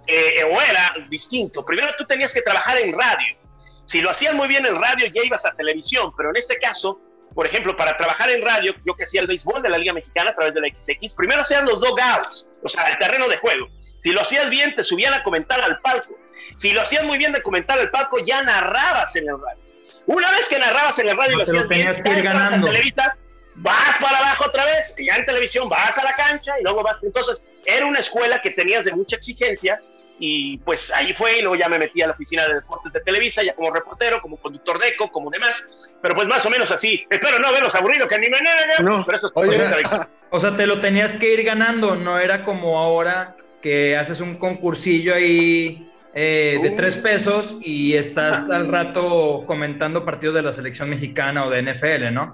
eh, 0.08 0.44
era 0.70 0.94
distinto. 1.10 1.66
Primero 1.66 1.90
tú 1.98 2.06
tenías 2.06 2.34
que 2.34 2.42
trabajar 2.42 2.78
en 2.80 2.94
radio. 2.94 3.38
Si 3.86 4.02
lo 4.02 4.10
hacías 4.10 4.34
muy 4.34 4.48
bien 4.48 4.66
en 4.66 4.80
radio, 4.80 5.08
ya 5.08 5.22
ibas 5.24 5.46
a 5.46 5.52
televisión, 5.52 6.12
pero 6.16 6.30
en 6.30 6.38
este 6.38 6.58
caso 6.58 7.00
por 7.34 7.48
ejemplo, 7.48 7.76
para 7.78 7.96
trabajar 7.98 8.30
en 8.30 8.44
radio, 8.44 8.74
yo 8.86 8.94
que 8.96 9.06
hacía 9.06 9.22
el 9.22 9.28
béisbol 9.28 9.62
de 9.62 9.70
la 9.70 9.78
Liga 9.78 9.94
Mexicana 9.94 10.32
a 10.32 10.36
través 10.36 10.54
de 10.54 10.62
la 10.62 10.68
XX, 10.68 11.14
primero 11.14 11.42
hacían 11.42 11.66
los 11.66 11.80
dogouts, 11.80 12.48
o 12.62 12.70
sea, 12.70 12.90
el 12.90 12.98
terreno 12.98 13.28
de 13.30 13.38
juego. 13.38 13.68
Si 14.00 14.12
lo 14.12 14.22
hacías 14.22 14.50
bien, 14.50 14.76
te 14.76 14.84
subían 14.84 15.14
a 15.14 15.24
comentar 15.24 15.62
al 15.62 15.78
palco. 15.78 16.18
Si 16.58 16.72
lo 16.72 16.82
hacías 16.82 17.06
muy 17.06 17.18
bien 17.18 17.32
de 17.32 17.42
comentar 17.42 17.80
al 17.80 17.90
palco, 17.90 18.18
ya 18.26 18.42
narrabas 18.42 19.16
en 19.16 19.30
el 19.30 19.40
radio. 19.40 19.64
Una 20.06 20.32
vez 20.32 20.50
que 20.50 20.60
narrabas 20.60 20.98
en 21.00 21.10
el 21.10 21.18
radio 21.18 21.34
y 21.34 21.36
lo 21.38 21.44
hacías 21.44 21.68
bien, 21.68 21.88
vas 22.34 22.52
a 22.52 22.62
televista, 22.62 23.18
vas 23.56 23.98
para 24.00 24.18
abajo 24.18 24.46
otra 24.48 24.66
vez, 24.66 24.96
y 24.98 25.08
ya 25.08 25.16
en 25.16 25.26
televisión 25.26 25.70
vas 25.70 25.98
a 25.98 26.04
la 26.04 26.14
cancha 26.14 26.54
y 26.60 26.64
luego 26.64 26.84
vas. 26.84 27.04
Entonces, 27.04 27.48
era 27.66 27.86
una 27.86 28.00
escuela 28.00 28.42
que 28.42 28.52
tenías 28.52 28.86
de 28.86 28.94
mucha 28.94 29.16
exigencia 29.16 29.82
y 30.24 30.60
pues 30.60 30.92
ahí 30.94 31.14
fue 31.14 31.40
y 31.40 31.42
luego 31.42 31.56
ya 31.56 31.68
me 31.68 31.80
metí 31.80 32.02
a 32.04 32.08
la 32.08 32.14
oficina 32.14 32.48
de 32.48 32.56
deportes 32.56 32.94
de 32.94 33.02
Televisa, 33.02 33.42
ya 33.42 33.56
como 33.56 33.72
reportero, 33.74 34.22
como 34.22 34.38
conductor 34.38 34.80
de 34.80 34.90
eco, 34.90 35.12
como 35.12 35.32
demás, 35.32 35.96
pero 36.02 36.16
pues 36.16 36.28
más 36.28 36.46
o 36.46 36.50
menos 36.50 36.72
así. 36.72 37.06
Espero 37.10 37.40
no 37.40 37.52
verlos 37.52 37.76
aburridos, 37.76 38.08
que 38.08 38.20
ni 38.20 38.30
me 38.30 38.38
no, 38.84 39.04
pero 39.04 39.18
eso 39.18 39.28
es 39.28 39.34
Oye, 39.36 39.60
o 40.30 40.40
sea, 40.40 40.56
te 40.56 40.68
lo 40.68 40.80
tenías 40.80 41.16
que 41.16 41.34
ir 41.34 41.44
ganando, 41.44 41.96
no 41.96 42.20
era 42.20 42.44
como 42.44 42.80
ahora 42.80 43.36
que 43.64 43.98
haces 43.98 44.22
un 44.22 44.38
concursillo 44.38 45.16
ahí 45.16 45.91
eh, 46.14 46.60
de 46.62 46.72
tres 46.72 46.98
pesos 46.98 47.56
y 47.62 47.94
estás 47.94 48.50
al 48.50 48.68
rato 48.68 49.46
comentando 49.48 50.04
partidos 50.04 50.36
de 50.36 50.42
la 50.42 50.52
selección 50.52 50.90
mexicana 50.90 51.46
o 51.46 51.50
de 51.50 51.62
NFL, 51.62 52.12
¿no? 52.12 52.32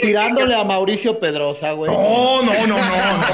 tirándole 0.00 0.54
a 0.54 0.62
Mauricio 0.62 1.18
Pedrosa, 1.18 1.72
güey. 1.72 1.90
No, 1.90 2.42
no, 2.42 2.52
no, 2.66 2.76
no. 2.78 3.24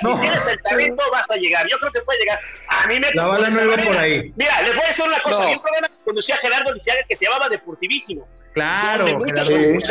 Si 0.00 0.20
tienes 0.20 0.48
el 0.48 0.62
talento, 0.62 1.04
vas 1.12 1.30
a 1.30 1.36
llegar. 1.36 1.64
Yo 1.70 1.78
creo 1.78 1.92
que 1.92 2.00
puede 2.02 2.18
llegar. 2.18 2.40
A 2.68 2.88
mí 2.88 2.98
me 2.98 3.06
La 3.14 3.26
bala 3.26 3.50
no 3.50 3.62
iba 3.62 3.76
por 3.76 3.98
ahí. 3.98 4.32
Mira, 4.36 4.62
les 4.62 4.74
voy 4.74 4.84
a 4.84 4.88
decir 4.88 5.04
una 5.06 5.20
cosa. 5.20 5.44
Había 5.44 5.56
un 5.56 5.62
programa 5.62 5.88
que 5.88 6.04
conducía 6.04 6.36
Gerardo 6.38 6.74
Lisiaga 6.74 7.02
que 7.08 7.16
se 7.16 7.26
llamaba 7.26 7.48
Deportivísimo. 7.48 8.26
Claro. 8.52 9.06
Donde 9.06 9.72
muchos 9.74 9.90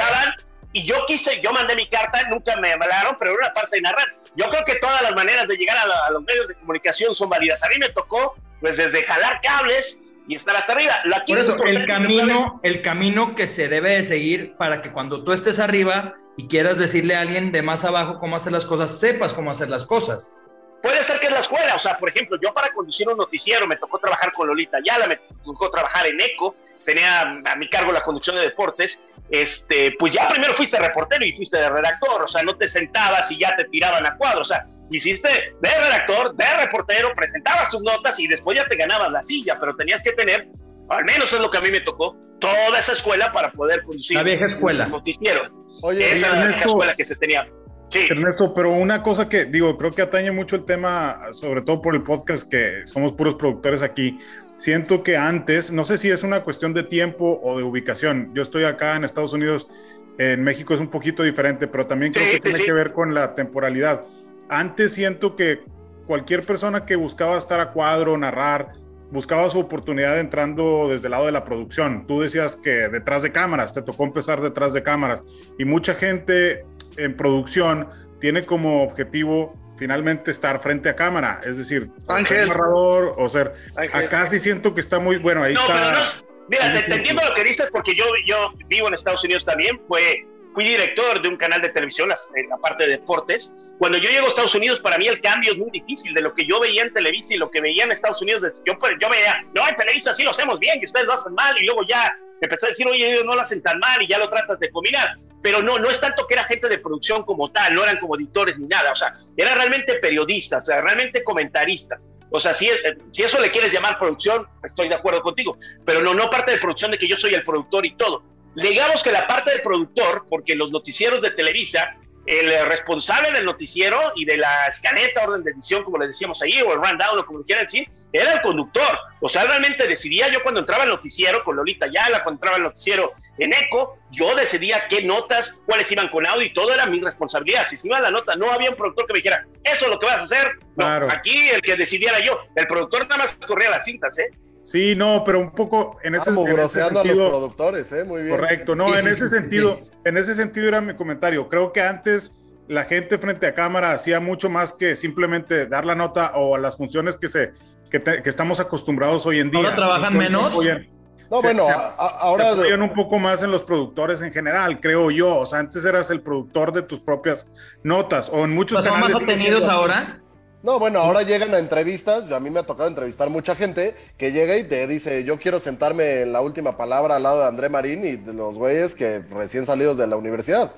y 0.78 0.86
yo 0.86 0.96
quise, 1.06 1.42
yo 1.42 1.52
mandé 1.52 1.76
mi 1.76 1.88
carta, 1.88 2.22
nunca 2.30 2.56
me 2.58 2.72
hablaron, 2.72 3.16
pero 3.18 3.32
era 3.32 3.48
una 3.48 3.54
parte 3.54 3.78
de 3.78 3.82
narrar 3.82 4.08
yo 4.38 4.48
creo 4.50 4.64
que 4.64 4.76
todas 4.76 5.02
las 5.02 5.16
maneras 5.16 5.48
de 5.48 5.58
llegar 5.58 5.76
a, 5.78 6.12
los 6.12 6.24
medios 6.24 6.48
de 6.48 6.54
comunicación 6.56 7.14
son 7.16 7.28
válidas. 7.28 7.64
A 7.64 7.70
mí 7.70 7.76
me 7.80 7.90
tocó, 7.90 8.36
pues, 8.62 8.78
desde 8.78 9.02
jalar 9.02 9.42
cables 9.42 10.04
y 10.28 10.36
estar 10.36 10.56
hasta 10.56 10.74
arriba. 10.74 10.94
Por 11.26 11.40
eso, 11.40 11.56
el 11.66 11.88
camino, 11.88 12.60
el 12.64 12.82
camino 12.84 13.36
que 13.36 13.48
se 13.48 13.68
debe 13.68 13.96
de 13.96 14.04
seguir 14.04 14.56
para 14.56 14.84
que 14.84 14.92
cuando 14.92 15.24
tú 15.24 15.32
estés 15.32 15.58
arriba 15.60 16.14
y 16.38 16.48
quieras 16.48 16.78
decirle 16.78 17.16
a 17.16 17.22
alguien 17.22 17.52
de 17.52 17.64
más 17.64 17.84
abajo 17.84 18.20
cómo 18.20 18.36
hacer 18.36 18.54
las 18.54 18.66
cosas, 18.66 19.00
sepas 19.00 19.34
cómo 19.34 19.50
hacer 19.50 19.70
las 19.70 19.86
cosas. 19.86 20.40
Puede 20.84 21.04
ser 21.04 21.20
que 21.20 21.26
es 21.26 21.34
la 21.34 21.40
escuela, 21.40 21.74
o 21.76 21.80
sea, 21.80 21.98
por 21.98 22.08
ejemplo, 22.08 22.38
yo 22.40 22.54
para 22.54 22.70
conducir 22.70 23.10
un 23.10 23.18
noticiero 23.18 23.66
me 23.66 23.78
tocó 23.78 23.98
trabajar 23.98 24.32
con 24.32 24.48
Lolita 24.48 24.78
Yala, 24.86 25.08
me 25.08 25.18
tocó 25.44 25.72
trabajar 25.72 26.06
en 26.06 26.22
ECO, 26.22 26.56
tenía 26.86 27.22
a 27.22 27.56
mi 27.56 27.68
cargo 27.68 27.92
la 27.92 28.02
conducción 28.02 28.36
de 28.36 28.44
deportes, 28.44 29.10
este, 29.30 29.94
pues 30.00 30.14
ya 30.14 30.28
primero 30.28 30.54
fuiste 30.54 30.80
reportero 30.80 31.26
y 31.26 31.34
fuiste 31.34 31.58
de 31.58 31.70
redactor, 31.70 32.24
o 32.24 32.28
sea, 32.28 32.44
no 32.44 32.56
te 32.58 32.70
sentabas 32.70 33.32
y 33.32 33.40
ya 33.40 33.56
te 33.56 33.66
tiraban 33.66 34.06
a 34.06 34.16
cuadro, 34.16 34.42
o 34.42 34.46
sea, 34.46 34.64
hiciste 34.90 35.30
de 35.62 35.70
redactor, 35.70 36.36
de 36.36 36.46
reportero, 36.62 37.10
presentabas 37.16 37.70
tus 37.70 37.82
notas 37.82 38.20
y 38.20 38.28
después 38.28 38.58
ya 38.58 38.68
te 38.68 38.76
ganabas 38.76 39.12
la 39.12 39.24
silla, 39.24 39.58
pero 39.60 39.76
tenías 39.76 40.02
que 40.02 40.14
tener, 40.14 40.48
al 40.90 41.06
menos 41.06 41.32
es 41.34 41.40
lo 41.40 41.52
que 41.52 41.58
a 41.58 41.62
mí 41.62 41.72
me 41.72 41.82
tocó, 41.82 42.16
toda 42.40 42.80
esa 42.80 42.94
escuela 42.94 43.32
para 43.34 43.52
poder 43.52 43.84
conducir. 43.84 44.18
La 44.18 44.24
vieja 44.24 44.46
escuela. 44.46 44.88
noticiero. 44.88 45.42
Oye, 45.84 46.14
esa 46.14 46.28
era 46.28 46.36
la 46.38 46.46
vieja 46.48 46.66
escuela 46.66 46.96
que 46.96 47.06
se 47.06 47.16
tenía. 47.16 47.48
Sí. 47.90 48.06
Ernesto, 48.10 48.54
pero 48.54 48.72
una 48.72 49.02
cosa 49.02 49.30
que 49.30 49.46
digo, 49.46 49.78
creo 49.78 49.94
que 49.94 50.02
atañe 50.02 50.32
mucho 50.32 50.58
el 50.58 50.66
tema, 50.66 51.22
sobre 51.32 51.62
todo 51.62 51.82
por 51.82 51.96
el 51.96 52.04
podcast, 52.04 52.50
que 52.52 52.82
somos 52.86 53.14
puros 53.14 53.36
productores 53.36 53.82
aquí. 53.82 54.20
Siento 54.58 55.04
que 55.04 55.18
antes, 55.18 55.72
no 55.72 55.86
sé 55.86 55.98
si 55.98 56.10
es 56.10 56.24
una 56.24 56.44
cuestión 56.44 56.74
de 56.74 56.84
tiempo 56.84 57.40
o 57.44 57.58
de 57.58 57.64
ubicación. 57.64 58.32
Yo 58.34 58.42
estoy 58.42 58.64
acá 58.64 58.96
en 58.96 59.04
Estados 59.04 59.34
Unidos, 59.34 59.70
en 60.18 60.44
México 60.44 60.74
es 60.74 60.80
un 60.80 60.88
poquito 60.88 61.22
diferente, 61.22 61.68
pero 61.68 61.86
también 61.86 62.12
creo 62.12 62.32
que 62.32 62.40
tiene 62.40 62.66
que 62.66 62.74
ver 62.74 62.92
con 62.92 63.14
la 63.14 63.36
temporalidad. 63.36 64.02
Antes 64.50 64.94
siento 64.94 65.36
que 65.36 65.64
cualquier 66.08 66.44
persona 66.44 66.86
que 66.86 66.96
buscaba 66.96 67.38
estar 67.38 67.60
a 67.60 67.72
cuadro, 67.72 68.18
narrar, 68.18 68.74
buscaba 69.12 69.50
su 69.50 69.60
oportunidad 69.60 70.20
entrando 70.20 70.88
desde 70.90 71.08
el 71.08 71.12
lado 71.12 71.28
de 71.28 71.32
la 71.32 71.46
producción. 71.46 72.08
Tú 72.08 72.22
decías 72.22 72.56
que 72.56 72.90
detrás 72.90 73.22
de 73.24 73.32
cámaras, 73.32 73.74
te 73.74 73.84
tocó 73.84 74.06
empezar 74.06 74.42
detrás 74.42 74.74
de 74.74 74.82
cámaras. 74.82 75.22
Y 75.60 75.66
mucha 75.66 75.94
gente 75.94 76.66
en 76.98 77.16
producción 77.16 77.88
tiene 78.20 78.44
como 78.44 78.84
objetivo 78.84 79.54
finalmente 79.78 80.32
estar 80.32 80.60
frente 80.60 80.90
a 80.90 80.96
cámara, 80.96 81.42
es 81.46 81.58
decir, 81.58 81.90
ser 82.28 82.48
narrador 82.48 83.16
o 83.18 83.30
ser. 83.30 83.54
Acá 83.94 84.26
sí 84.26 84.40
siento 84.40 84.74
que 84.74 84.82
está 84.82 85.00
muy 85.00 85.18
bueno. 85.18 85.44
Ahí 85.44 85.54
no, 85.54 85.62
está. 85.62 85.74
Pero 85.74 86.00
no, 86.00 86.06
mira, 86.50 86.72
te, 86.72 86.84
te, 86.84 86.96
entiendo 86.96 87.22
lo 87.28 87.34
que 87.34 87.44
dices 87.44 87.70
porque 87.72 87.96
yo, 87.96 88.06
yo 88.26 88.54
vivo 88.68 88.88
en 88.88 88.94
Estados 88.94 89.24
Unidos 89.24 89.46
también. 89.46 89.80
Fue, 89.88 90.26
fui 90.58 90.66
director 90.66 91.22
de 91.22 91.30
un 91.30 91.38
canal 91.38 91.62
de 91.62 91.70
televisión 91.70 92.10
en 92.34 92.50
la 92.50 92.58
parte 92.58 92.86
de 92.86 92.94
deportes. 92.94 93.76
Cuando 93.78 94.00
yo 94.00 94.10
llego 94.10 94.26
a 94.26 94.30
Estados 94.30 94.56
Unidos, 94.56 94.82
para 94.82 94.98
mí 94.98 95.08
el 95.08 95.22
cambio 95.22 95.52
es 95.52 95.60
muy 95.60 95.70
difícil 95.70 96.16
de 96.16 96.22
lo 96.22 96.34
que 96.34 96.48
yo 96.48 96.60
veía 96.60 96.82
en 96.82 96.92
Televisa 96.92 97.36
y 97.36 97.38
lo 97.38 97.52
que 97.52 97.62
veía 97.62 97.84
en 97.84 97.92
Estados 97.92 98.24
Unidos. 98.24 98.64
Yo, 98.66 98.74
yo 99.00 99.08
veía, 99.08 99.40
no, 99.54 99.70
en 99.70 99.76
Televisa 99.76 100.16
sí 100.16 100.24
lo 100.24 100.32
hacemos 100.32 100.58
bien 100.58 100.80
y 100.82 100.86
ustedes 100.86 101.06
lo 101.06 101.14
hacen 101.14 101.36
mal 101.36 101.56
y 101.62 101.66
luego 101.68 101.82
ya 101.88 102.12
empezó 102.42 102.66
a 102.66 102.70
decir, 102.70 102.88
oye, 102.88 103.06
ellos 103.06 103.24
no 103.24 103.36
lo 103.36 103.42
hacen 103.42 103.62
tan 103.62 103.78
mal 103.78 104.02
y 104.02 104.08
ya 104.08 104.18
lo 104.18 104.32
tratas 104.32 104.60
de 104.60 104.72
combinar. 104.72 105.08
Pero 105.44 105.62
no, 105.62 105.78
no 105.78 105.92
es 105.92 106.02
tanto 106.02 106.26
que 106.26 106.34
era 106.34 106.44
gente 106.44 106.68
de 106.68 106.80
producción 106.80 107.22
como 107.22 107.52
tal, 107.52 107.76
no 107.76 107.84
eran 107.84 108.00
como 108.00 108.16
editores 108.16 108.58
ni 108.58 108.68
nada, 108.68 108.92
o 108.92 108.96
sea, 108.96 109.14
eran 109.38 109.60
realmente 109.60 110.00
periodistas, 110.00 110.64
o 110.64 110.66
sea, 110.66 110.82
realmente 110.82 111.24
comentaristas. 111.24 112.08
O 112.32 112.40
sea, 112.40 112.56
si, 112.56 112.68
si 113.12 113.22
eso 113.22 113.40
le 113.40 113.52
quieres 113.52 113.72
llamar 113.72 114.00
producción, 114.00 114.48
estoy 114.64 114.90
de 114.90 114.96
acuerdo 114.96 115.22
contigo, 115.22 115.56
pero 115.86 116.02
no, 116.02 116.16
no 116.16 116.32
parte 116.32 116.50
de 116.50 116.58
producción 116.58 116.90
de 116.90 116.98
que 116.98 117.08
yo 117.08 117.16
soy 117.16 117.36
el 117.36 117.44
productor 117.44 117.86
y 117.86 117.96
todo. 117.96 118.37
Digamos 118.58 119.04
que 119.04 119.12
la 119.12 119.28
parte 119.28 119.52
del 119.52 119.62
productor, 119.62 120.26
porque 120.30 120.56
los 120.56 120.72
noticieros 120.72 121.22
de 121.22 121.32
Televisa 121.32 121.96
el 122.28 122.66
responsable 122.68 123.32
del 123.32 123.46
noticiero 123.46 123.98
y 124.16 124.26
de 124.26 124.38
la 124.38 124.68
escaleta, 124.68 125.24
orden 125.24 125.44
de 125.44 125.52
edición, 125.52 125.84
como 125.86 125.98
le 125.98 126.08
decíamos 126.08 126.42
ahí, 126.42 126.62
o 126.62 126.74
el 126.74 126.78
rundown, 126.78 127.20
o 127.20 127.26
como 127.26 127.42
quieran 127.44 127.66
decir, 127.66 127.88
era 128.12 128.34
el 128.34 128.42
conductor. 128.42 129.00
O 129.22 129.30
sea, 129.30 129.46
realmente 129.46 129.88
decidía 129.88 130.28
yo 130.28 130.44
cuando 130.44 130.60
entraba 130.60 130.84
el 130.84 130.90
noticiero 130.90 131.42
con 131.46 131.56
Lolita 131.56 131.88
Yala, 131.88 132.24
cuando 132.24 132.40
entraba 132.40 132.58
el 132.58 132.64
noticiero 132.64 133.12
en 133.38 133.54
ECO, 133.54 133.98
yo 134.12 134.36
decidía 134.36 134.88
qué 134.90 135.04
notas, 135.04 135.62
cuáles 135.66 135.90
iban 135.90 136.10
con 136.10 136.28
audio 136.28 136.46
y 136.46 136.54
todo 136.54 136.74
era 136.74 136.86
mi 136.86 137.00
responsabilidad. 137.00 137.66
Si 137.66 137.78
se 137.78 137.88
iba 137.88 138.02
la 138.02 138.12
nota, 138.12 138.36
no 138.36 138.52
había 138.52 138.72
un 138.72 138.76
productor 138.76 139.08
que 139.08 139.14
me 139.14 139.20
dijera, 139.20 139.48
eso 139.64 139.86
es 139.86 139.90
lo 139.90 139.98
que 139.98 140.06
vas 140.06 140.18
a 140.18 140.24
hacer. 140.24 140.52
No, 140.76 140.86
aquí 140.86 141.50
el 141.50 141.62
que 141.62 141.78
decidiera 141.78 142.20
yo. 142.20 142.38
El 142.56 142.68
productor 142.68 143.08
nada 143.08 143.24
más 143.24 143.38
corría 143.48 143.70
las 143.70 143.86
cintas, 143.86 144.20
¿eh? 144.20 144.30
Sí, 144.68 144.98
no, 144.98 145.24
pero 145.26 145.40
un 145.40 145.52
poco 145.52 145.98
en 146.04 146.14
ese, 146.14 146.30
en 146.30 146.60
ese 146.60 146.82
sentido. 146.82 147.00
a 147.00 147.04
los 147.06 147.30
productores, 147.30 147.90
¿eh? 147.94 148.04
Muy 148.04 148.24
bien. 148.24 148.36
Correcto, 148.36 148.76
no, 148.76 148.98
en 148.98 149.08
ese 149.08 149.30
sentido, 149.30 149.80
en 150.04 150.18
ese 150.18 150.36
sentido 150.36 150.68
era 150.68 150.82
mi 150.82 150.94
comentario. 150.94 151.48
Creo 151.48 151.72
que 151.72 151.80
antes 151.80 152.42
la 152.68 152.84
gente 152.84 153.18
frente 153.18 153.48
a 153.48 153.54
cámara 153.54 153.94
hacía 153.94 154.20
mucho 154.20 154.50
más 154.50 154.74
que 154.74 154.98
simplemente 154.98 155.68
dar 155.68 155.86
la 155.86 155.96
nota 155.96 156.34
o 156.36 156.58
las 156.58 156.76
funciones 156.76 157.16
que 157.16 157.30
se 157.30 157.54
que, 157.90 158.22
estamos 158.26 158.60
acostumbrados 158.60 159.26
hoy 159.26 159.40
en 159.40 159.52
día. 159.52 159.62
¿Ahora 159.62 159.76
trabajan 159.78 160.18
menos? 160.18 160.54
no, 160.54 161.42
bueno, 161.42 161.64
ahora 161.98 162.54
se 162.54 162.76
un 162.76 162.94
poco 162.94 163.20
más 163.20 163.44
en 163.44 163.52
los 163.52 163.64
productores 163.64 164.20
en 164.20 164.34
general, 164.34 164.82
creo 164.82 165.12
yo. 165.12 165.34
O 165.34 165.46
sea, 165.46 165.60
antes 165.60 165.86
eras 165.86 166.12
el 166.12 166.20
productor 166.20 166.74
de 166.74 166.82
tus 166.82 167.00
propias 167.00 167.54
notas 167.84 168.30
o 168.34 168.44
en 168.44 168.54
muchos 168.54 168.84
¿Son 168.84 169.00
más 169.00 169.14
obtenidos 169.14 169.64
ahora? 169.64 170.22
No, 170.68 170.80
bueno, 170.80 171.00
ahora 171.00 171.22
llegan 171.22 171.56
a 171.56 171.60
entrevistas, 171.60 172.30
a 172.30 172.42
mí 172.42 172.50
me 172.50 172.60
ha 172.60 172.64
tocado 172.64 172.90
entrevistar 172.90 173.30
mucha 173.30 173.56
gente 173.56 173.96
que 174.18 174.34
llega 174.34 174.58
y 174.58 174.66
te 174.66 174.86
dice, 174.86 175.24
yo 175.24 175.40
quiero 175.40 175.62
sentarme 175.62 176.24
en 176.24 176.34
la 176.34 176.42
última 176.42 176.76
palabra 176.76 177.16
al 177.16 177.24
lado 177.24 177.40
de 177.40 177.48
André 177.48 177.70
Marín 177.70 178.04
y 178.04 178.18
de 178.18 178.34
los 178.34 178.56
güeyes 178.56 178.94
que 178.94 179.20
recién 179.32 179.66
salidos 179.66 179.96
de 179.96 180.08
la 180.08 180.18
universidad. 180.18 180.74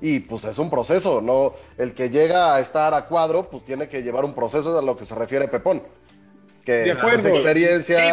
Y 0.00 0.20
pues 0.20 0.44
es 0.44 0.60
un 0.60 0.70
proceso, 0.70 1.20
¿no? 1.20 1.54
El 1.76 1.92
que 1.92 2.08
llega 2.08 2.54
a 2.54 2.60
estar 2.60 2.94
a 2.94 3.06
cuadro, 3.06 3.50
pues 3.50 3.64
tiene 3.64 3.88
que 3.88 4.04
llevar 4.04 4.24
un 4.24 4.32
proceso 4.32 4.78
a 4.78 4.80
lo 4.80 4.94
que 4.94 5.04
se 5.04 5.16
refiere 5.16 5.48
Pepón. 5.48 5.82
Que 6.64 6.72
de 6.72 6.92
acuerdo. 6.92 7.26
experiencia, 7.26 7.98
sí, 7.98 8.04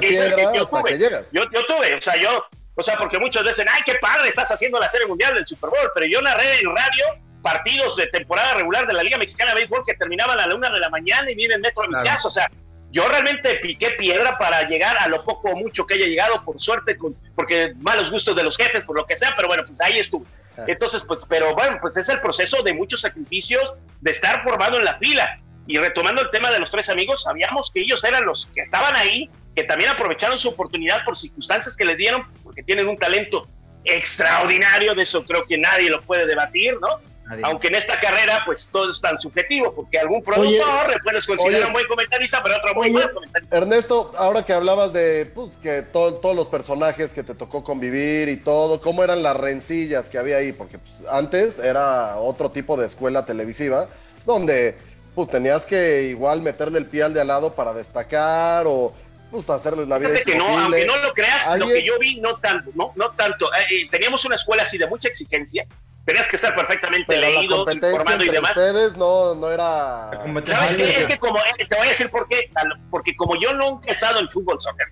piedra 0.00 0.50
hasta 0.62 0.82
que 0.82 0.96
llegas. 0.96 1.26
Yo, 1.30 1.42
yo 1.52 1.66
tuve, 1.66 1.94
o 1.94 2.00
sea, 2.00 2.16
yo 2.16 2.30
O 2.74 2.82
sea, 2.82 2.96
porque 2.96 3.18
muchos 3.18 3.44
dicen, 3.44 3.66
ay, 3.70 3.82
qué 3.84 3.96
padre, 4.00 4.30
estás 4.30 4.50
haciendo 4.50 4.80
la 4.80 4.88
serie 4.88 5.06
mundial 5.06 5.34
del 5.34 5.46
Super 5.46 5.68
Bowl, 5.68 5.90
pero 5.94 6.06
yo 6.10 6.22
narré 6.22 6.60
en 6.60 6.74
radio 6.74 7.04
partidos 7.44 7.94
de 7.96 8.06
temporada 8.06 8.54
regular 8.54 8.86
de 8.86 8.94
la 8.94 9.02
Liga 9.02 9.18
Mexicana 9.18 9.50
de 9.52 9.60
Béisbol 9.60 9.84
que 9.86 9.94
terminaban 9.94 10.40
a 10.40 10.46
la 10.46 10.54
una 10.54 10.70
de 10.70 10.80
la 10.80 10.88
mañana 10.88 11.30
y 11.30 11.34
viene 11.34 11.54
el 11.54 11.60
metro 11.60 11.84
a 11.84 11.88
mi 11.88 12.02
casa. 12.02 12.26
O 12.26 12.30
sea, 12.30 12.50
yo 12.90 13.06
realmente 13.06 13.56
piqué 13.56 13.90
piedra 13.90 14.38
para 14.38 14.66
llegar 14.66 14.96
a 14.98 15.08
lo 15.08 15.22
poco 15.24 15.50
o 15.50 15.56
mucho 15.56 15.86
que 15.86 15.94
haya 15.94 16.06
llegado, 16.06 16.42
por 16.42 16.58
suerte, 16.58 16.96
con, 16.96 17.14
porque 17.36 17.74
malos 17.80 18.10
gustos 18.10 18.34
de 18.34 18.42
los 18.42 18.56
jefes, 18.56 18.86
por 18.86 18.96
lo 18.96 19.04
que 19.04 19.14
sea, 19.14 19.34
pero 19.36 19.46
bueno, 19.46 19.62
pues 19.66 19.78
ahí 19.82 19.98
estuve. 19.98 20.26
Entonces, 20.66 21.04
pues, 21.06 21.26
pero 21.28 21.54
bueno, 21.54 21.76
pues 21.82 21.98
es 21.98 22.08
el 22.08 22.20
proceso 22.20 22.62
de 22.62 22.72
muchos 22.72 23.02
sacrificios 23.02 23.74
de 24.00 24.10
estar 24.10 24.42
formado 24.42 24.78
en 24.78 24.86
la 24.86 24.96
fila. 24.98 25.36
Y 25.66 25.76
retomando 25.76 26.22
el 26.22 26.30
tema 26.30 26.50
de 26.50 26.60
los 26.60 26.70
tres 26.70 26.88
amigos, 26.88 27.24
sabíamos 27.24 27.70
que 27.70 27.80
ellos 27.80 28.02
eran 28.04 28.24
los 28.24 28.46
que 28.54 28.62
estaban 28.62 28.96
ahí, 28.96 29.28
que 29.54 29.64
también 29.64 29.90
aprovecharon 29.90 30.38
su 30.38 30.48
oportunidad 30.48 31.04
por 31.04 31.16
circunstancias 31.16 31.76
que 31.76 31.84
les 31.84 31.98
dieron, 31.98 32.26
porque 32.42 32.62
tienen 32.62 32.88
un 32.88 32.96
talento 32.96 33.48
extraordinario, 33.84 34.94
de 34.94 35.02
eso 35.02 35.26
creo 35.26 35.44
que 35.44 35.58
nadie 35.58 35.90
lo 35.90 36.00
puede 36.00 36.26
debatir, 36.26 36.78
¿no? 36.80 37.00
Nadie. 37.26 37.42
Aunque 37.46 37.68
en 37.68 37.74
esta 37.74 37.98
carrera, 38.00 38.42
pues 38.44 38.68
todo 38.70 38.90
es 38.90 39.00
tan 39.00 39.18
subjetivo, 39.20 39.74
porque 39.74 39.98
algún 39.98 40.22
productor 40.22 40.90
le 40.90 40.98
puedes 41.02 41.26
considerar 41.26 41.60
oye. 41.62 41.66
un 41.68 41.72
buen 41.72 41.86
comentarista, 41.86 42.42
pero 42.42 42.56
otro 42.56 42.74
muy 42.74 42.84
Oye. 42.90 42.92
mal 42.92 43.12
comentarista. 43.12 43.56
Ernesto, 43.56 44.12
ahora 44.18 44.44
que 44.44 44.52
hablabas 44.52 44.92
de 44.92 45.30
pues, 45.34 45.56
que 45.56 45.80
to- 45.82 46.16
todos 46.16 46.36
los 46.36 46.48
personajes 46.48 47.14
que 47.14 47.22
te 47.22 47.34
tocó 47.34 47.64
convivir 47.64 48.28
y 48.28 48.36
todo, 48.36 48.78
¿cómo 48.80 49.02
eran 49.02 49.22
las 49.22 49.36
rencillas 49.38 50.10
que 50.10 50.18
había 50.18 50.36
ahí? 50.36 50.52
Porque 50.52 50.78
pues, 50.78 51.02
antes 51.10 51.58
era 51.58 52.18
otro 52.18 52.50
tipo 52.50 52.76
de 52.76 52.86
escuela 52.86 53.24
televisiva, 53.24 53.88
donde 54.26 54.76
pues 55.14 55.28
tenías 55.28 55.64
que 55.64 56.02
igual 56.02 56.42
meterle 56.42 56.78
el 56.78 56.86
pie 56.86 57.04
al 57.04 57.14
de 57.14 57.20
al 57.22 57.28
lado 57.28 57.54
para 57.54 57.72
destacar 57.72 58.64
o 58.66 58.92
pues 59.30 59.48
hacerles 59.48 59.88
la 59.88 59.98
vida 59.98 60.10
Fíjate 60.10 60.32
que 60.32 60.36
no, 60.36 60.46
aunque 60.46 60.84
no 60.84 60.96
lo 60.98 61.14
creas, 61.14 61.58
lo 61.58 61.66
que 61.68 61.82
yo 61.84 61.98
vi 61.98 62.20
no 62.20 62.36
tanto, 62.38 62.70
no, 62.74 62.92
no 62.96 63.10
tanto. 63.12 63.46
Eh, 63.54 63.58
eh, 63.82 63.88
teníamos 63.90 64.24
una 64.26 64.34
escuela 64.34 64.64
así 64.64 64.76
de 64.76 64.86
mucha 64.86 65.08
exigencia, 65.08 65.66
tenías 66.04 66.28
que 66.28 66.36
estar 66.36 66.54
perfectamente 66.54 67.04
Pero 67.08 67.20
leído, 67.22 67.66
informado 67.72 68.24
y 68.24 68.28
demás. 68.28 68.50
ustedes 68.56 68.96
no, 68.96 69.34
no 69.34 69.50
era... 69.50 70.10
¿Sabes 70.46 70.76
qué? 70.76 70.90
Es 70.90 71.06
que 71.06 71.18
como, 71.18 71.38
eh, 71.38 71.66
te 71.68 71.76
voy 71.76 71.86
a 71.86 71.88
decir 71.88 72.10
por 72.10 72.28
qué, 72.28 72.50
porque 72.90 73.16
como 73.16 73.36
yo 73.40 73.52
nunca 73.54 73.88
he 73.88 73.92
estado 73.92 74.20
en 74.20 74.28
fútbol 74.30 74.60
soccer, 74.60 74.86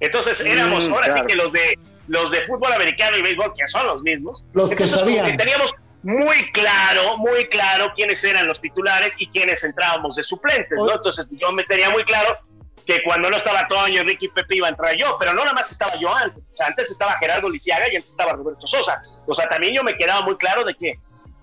entonces 0.00 0.40
éramos 0.40 0.88
Mm, 0.88 0.92
ahora 0.92 1.06
claro. 1.06 1.20
sí 1.20 1.26
que 1.26 1.34
los 1.36 1.52
de 1.52 1.78
los 2.08 2.30
de 2.32 2.40
fútbol 2.42 2.72
americano 2.72 3.16
y 3.16 3.22
béisbol, 3.22 3.54
que 3.56 3.66
son 3.68 3.86
los 3.86 4.02
mismos, 4.02 4.46
Los 4.52 4.68
que 4.70 4.74
entonces 4.74 4.98
sabían. 4.98 5.24
que 5.24 5.34
teníamos 5.34 5.72
muy 6.02 6.36
claro, 6.50 7.16
muy 7.18 7.46
claro 7.46 7.92
quiénes 7.94 8.22
eran 8.24 8.48
los 8.48 8.60
titulares 8.60 9.14
y 9.18 9.28
quiénes 9.28 9.62
entrábamos 9.62 10.16
de 10.16 10.24
suplentes, 10.24 10.76
¿no? 10.76 10.92
Entonces 10.92 11.28
yo 11.30 11.52
me 11.52 11.62
tenía 11.64 11.90
muy 11.90 12.02
claro 12.02 12.36
que 12.84 13.02
cuando 13.04 13.30
no 13.30 13.36
estaba 13.36 13.66
Toño, 13.68 14.02
Ricky 14.04 14.28
Pepe 14.28 14.56
iba 14.56 14.66
a 14.66 14.70
entrar 14.70 14.96
yo, 14.96 15.16
pero 15.18 15.32
no 15.32 15.40
nada 15.44 15.54
más 15.54 15.70
estaba 15.70 15.92
yo 16.00 16.14
antes, 16.14 16.38
o 16.42 16.56
sea, 16.56 16.66
antes 16.68 16.90
estaba 16.90 17.12
Gerardo 17.18 17.48
Lisiaga 17.48 17.84
y 17.92 17.96
antes 17.96 18.10
estaba 18.10 18.32
Roberto 18.32 18.66
Sosa, 18.66 19.00
o 19.26 19.34
sea, 19.34 19.48
también 19.48 19.74
yo 19.74 19.82
me 19.84 19.96
quedaba 19.96 20.22
muy 20.22 20.36
claro 20.36 20.64
de 20.64 20.74
que, 20.74 20.94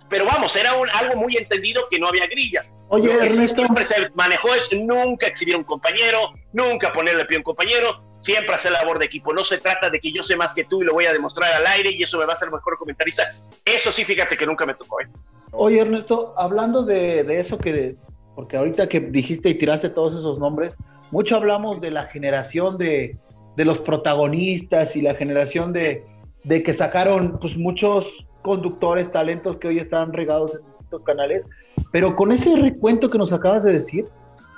pero 0.09 0.25
vamos, 0.25 0.55
era 0.55 0.73
un, 0.73 0.89
algo 0.89 1.15
muy 1.17 1.37
entendido 1.37 1.87
que 1.89 1.99
no 1.99 2.07
había 2.07 2.25
grillas. 2.25 2.73
Oye, 2.89 3.13
Lo 3.13 3.19
que 3.19 3.29
sí 3.29 3.35
Ernesto. 3.35 3.61
siempre 3.61 3.85
se 3.85 4.09
manejó 4.15 4.55
es 4.55 4.71
nunca 4.73 5.27
exhibir 5.27 5.53
a 5.53 5.59
un 5.59 5.63
compañero, 5.63 6.31
nunca 6.51 6.91
ponerle 6.91 7.25
pie 7.25 7.37
a 7.37 7.39
un 7.41 7.43
compañero, 7.43 8.03
siempre 8.17 8.55
hacer 8.55 8.71
labor 8.71 8.97
de 8.97 9.05
equipo. 9.05 9.31
No 9.33 9.43
se 9.43 9.59
trata 9.59 9.91
de 9.91 9.99
que 9.99 10.11
yo 10.11 10.23
sé 10.23 10.35
más 10.35 10.55
que 10.55 10.63
tú 10.63 10.81
y 10.81 10.85
lo 10.85 10.93
voy 10.93 11.05
a 11.05 11.13
demostrar 11.13 11.53
al 11.53 11.67
aire 11.67 11.91
y 11.91 12.01
eso 12.01 12.17
me 12.17 12.25
va 12.25 12.31
a 12.31 12.35
hacer 12.35 12.49
mejor 12.51 12.79
comentarista. 12.79 13.21
Eso 13.63 13.91
sí, 13.91 14.03
fíjate 14.03 14.35
que 14.35 14.47
nunca 14.47 14.65
me 14.65 14.73
tocó. 14.73 14.99
¿eh? 14.99 15.07
Oye, 15.51 15.79
Ernesto, 15.79 16.33
hablando 16.35 16.81
de, 16.83 17.23
de 17.23 17.39
eso 17.39 17.59
que, 17.59 17.71
de- 17.71 17.95
porque 18.35 18.57
ahorita 18.57 18.89
que 18.89 18.99
dijiste 19.01 19.49
y 19.49 19.53
tiraste 19.59 19.89
todos 19.89 20.17
esos 20.19 20.39
nombres, 20.39 20.73
mucho 21.11 21.35
hablamos 21.35 21.81
de 21.81 21.91
la 21.91 22.05
generación 22.05 22.77
de, 22.77 23.17
de 23.55 23.65
los 23.65 23.79
protagonistas 23.79 24.95
y 24.95 25.01
la 25.01 25.15
generación 25.15 25.73
de, 25.73 26.05
de 26.43 26.63
que 26.63 26.73
sacaron 26.73 27.37
pues 27.39 27.57
muchos 27.57 28.07
conductores, 28.41 29.11
talentos 29.11 29.57
que 29.57 29.67
hoy 29.67 29.79
están 29.79 30.13
regados 30.13 30.55
en 30.55 30.61
distintos 30.61 31.01
canales, 31.03 31.43
pero 31.91 32.15
con 32.15 32.31
ese 32.31 32.55
recuento 32.55 33.09
que 33.09 33.17
nos 33.17 33.33
acabas 33.33 33.63
de 33.63 33.73
decir, 33.73 34.07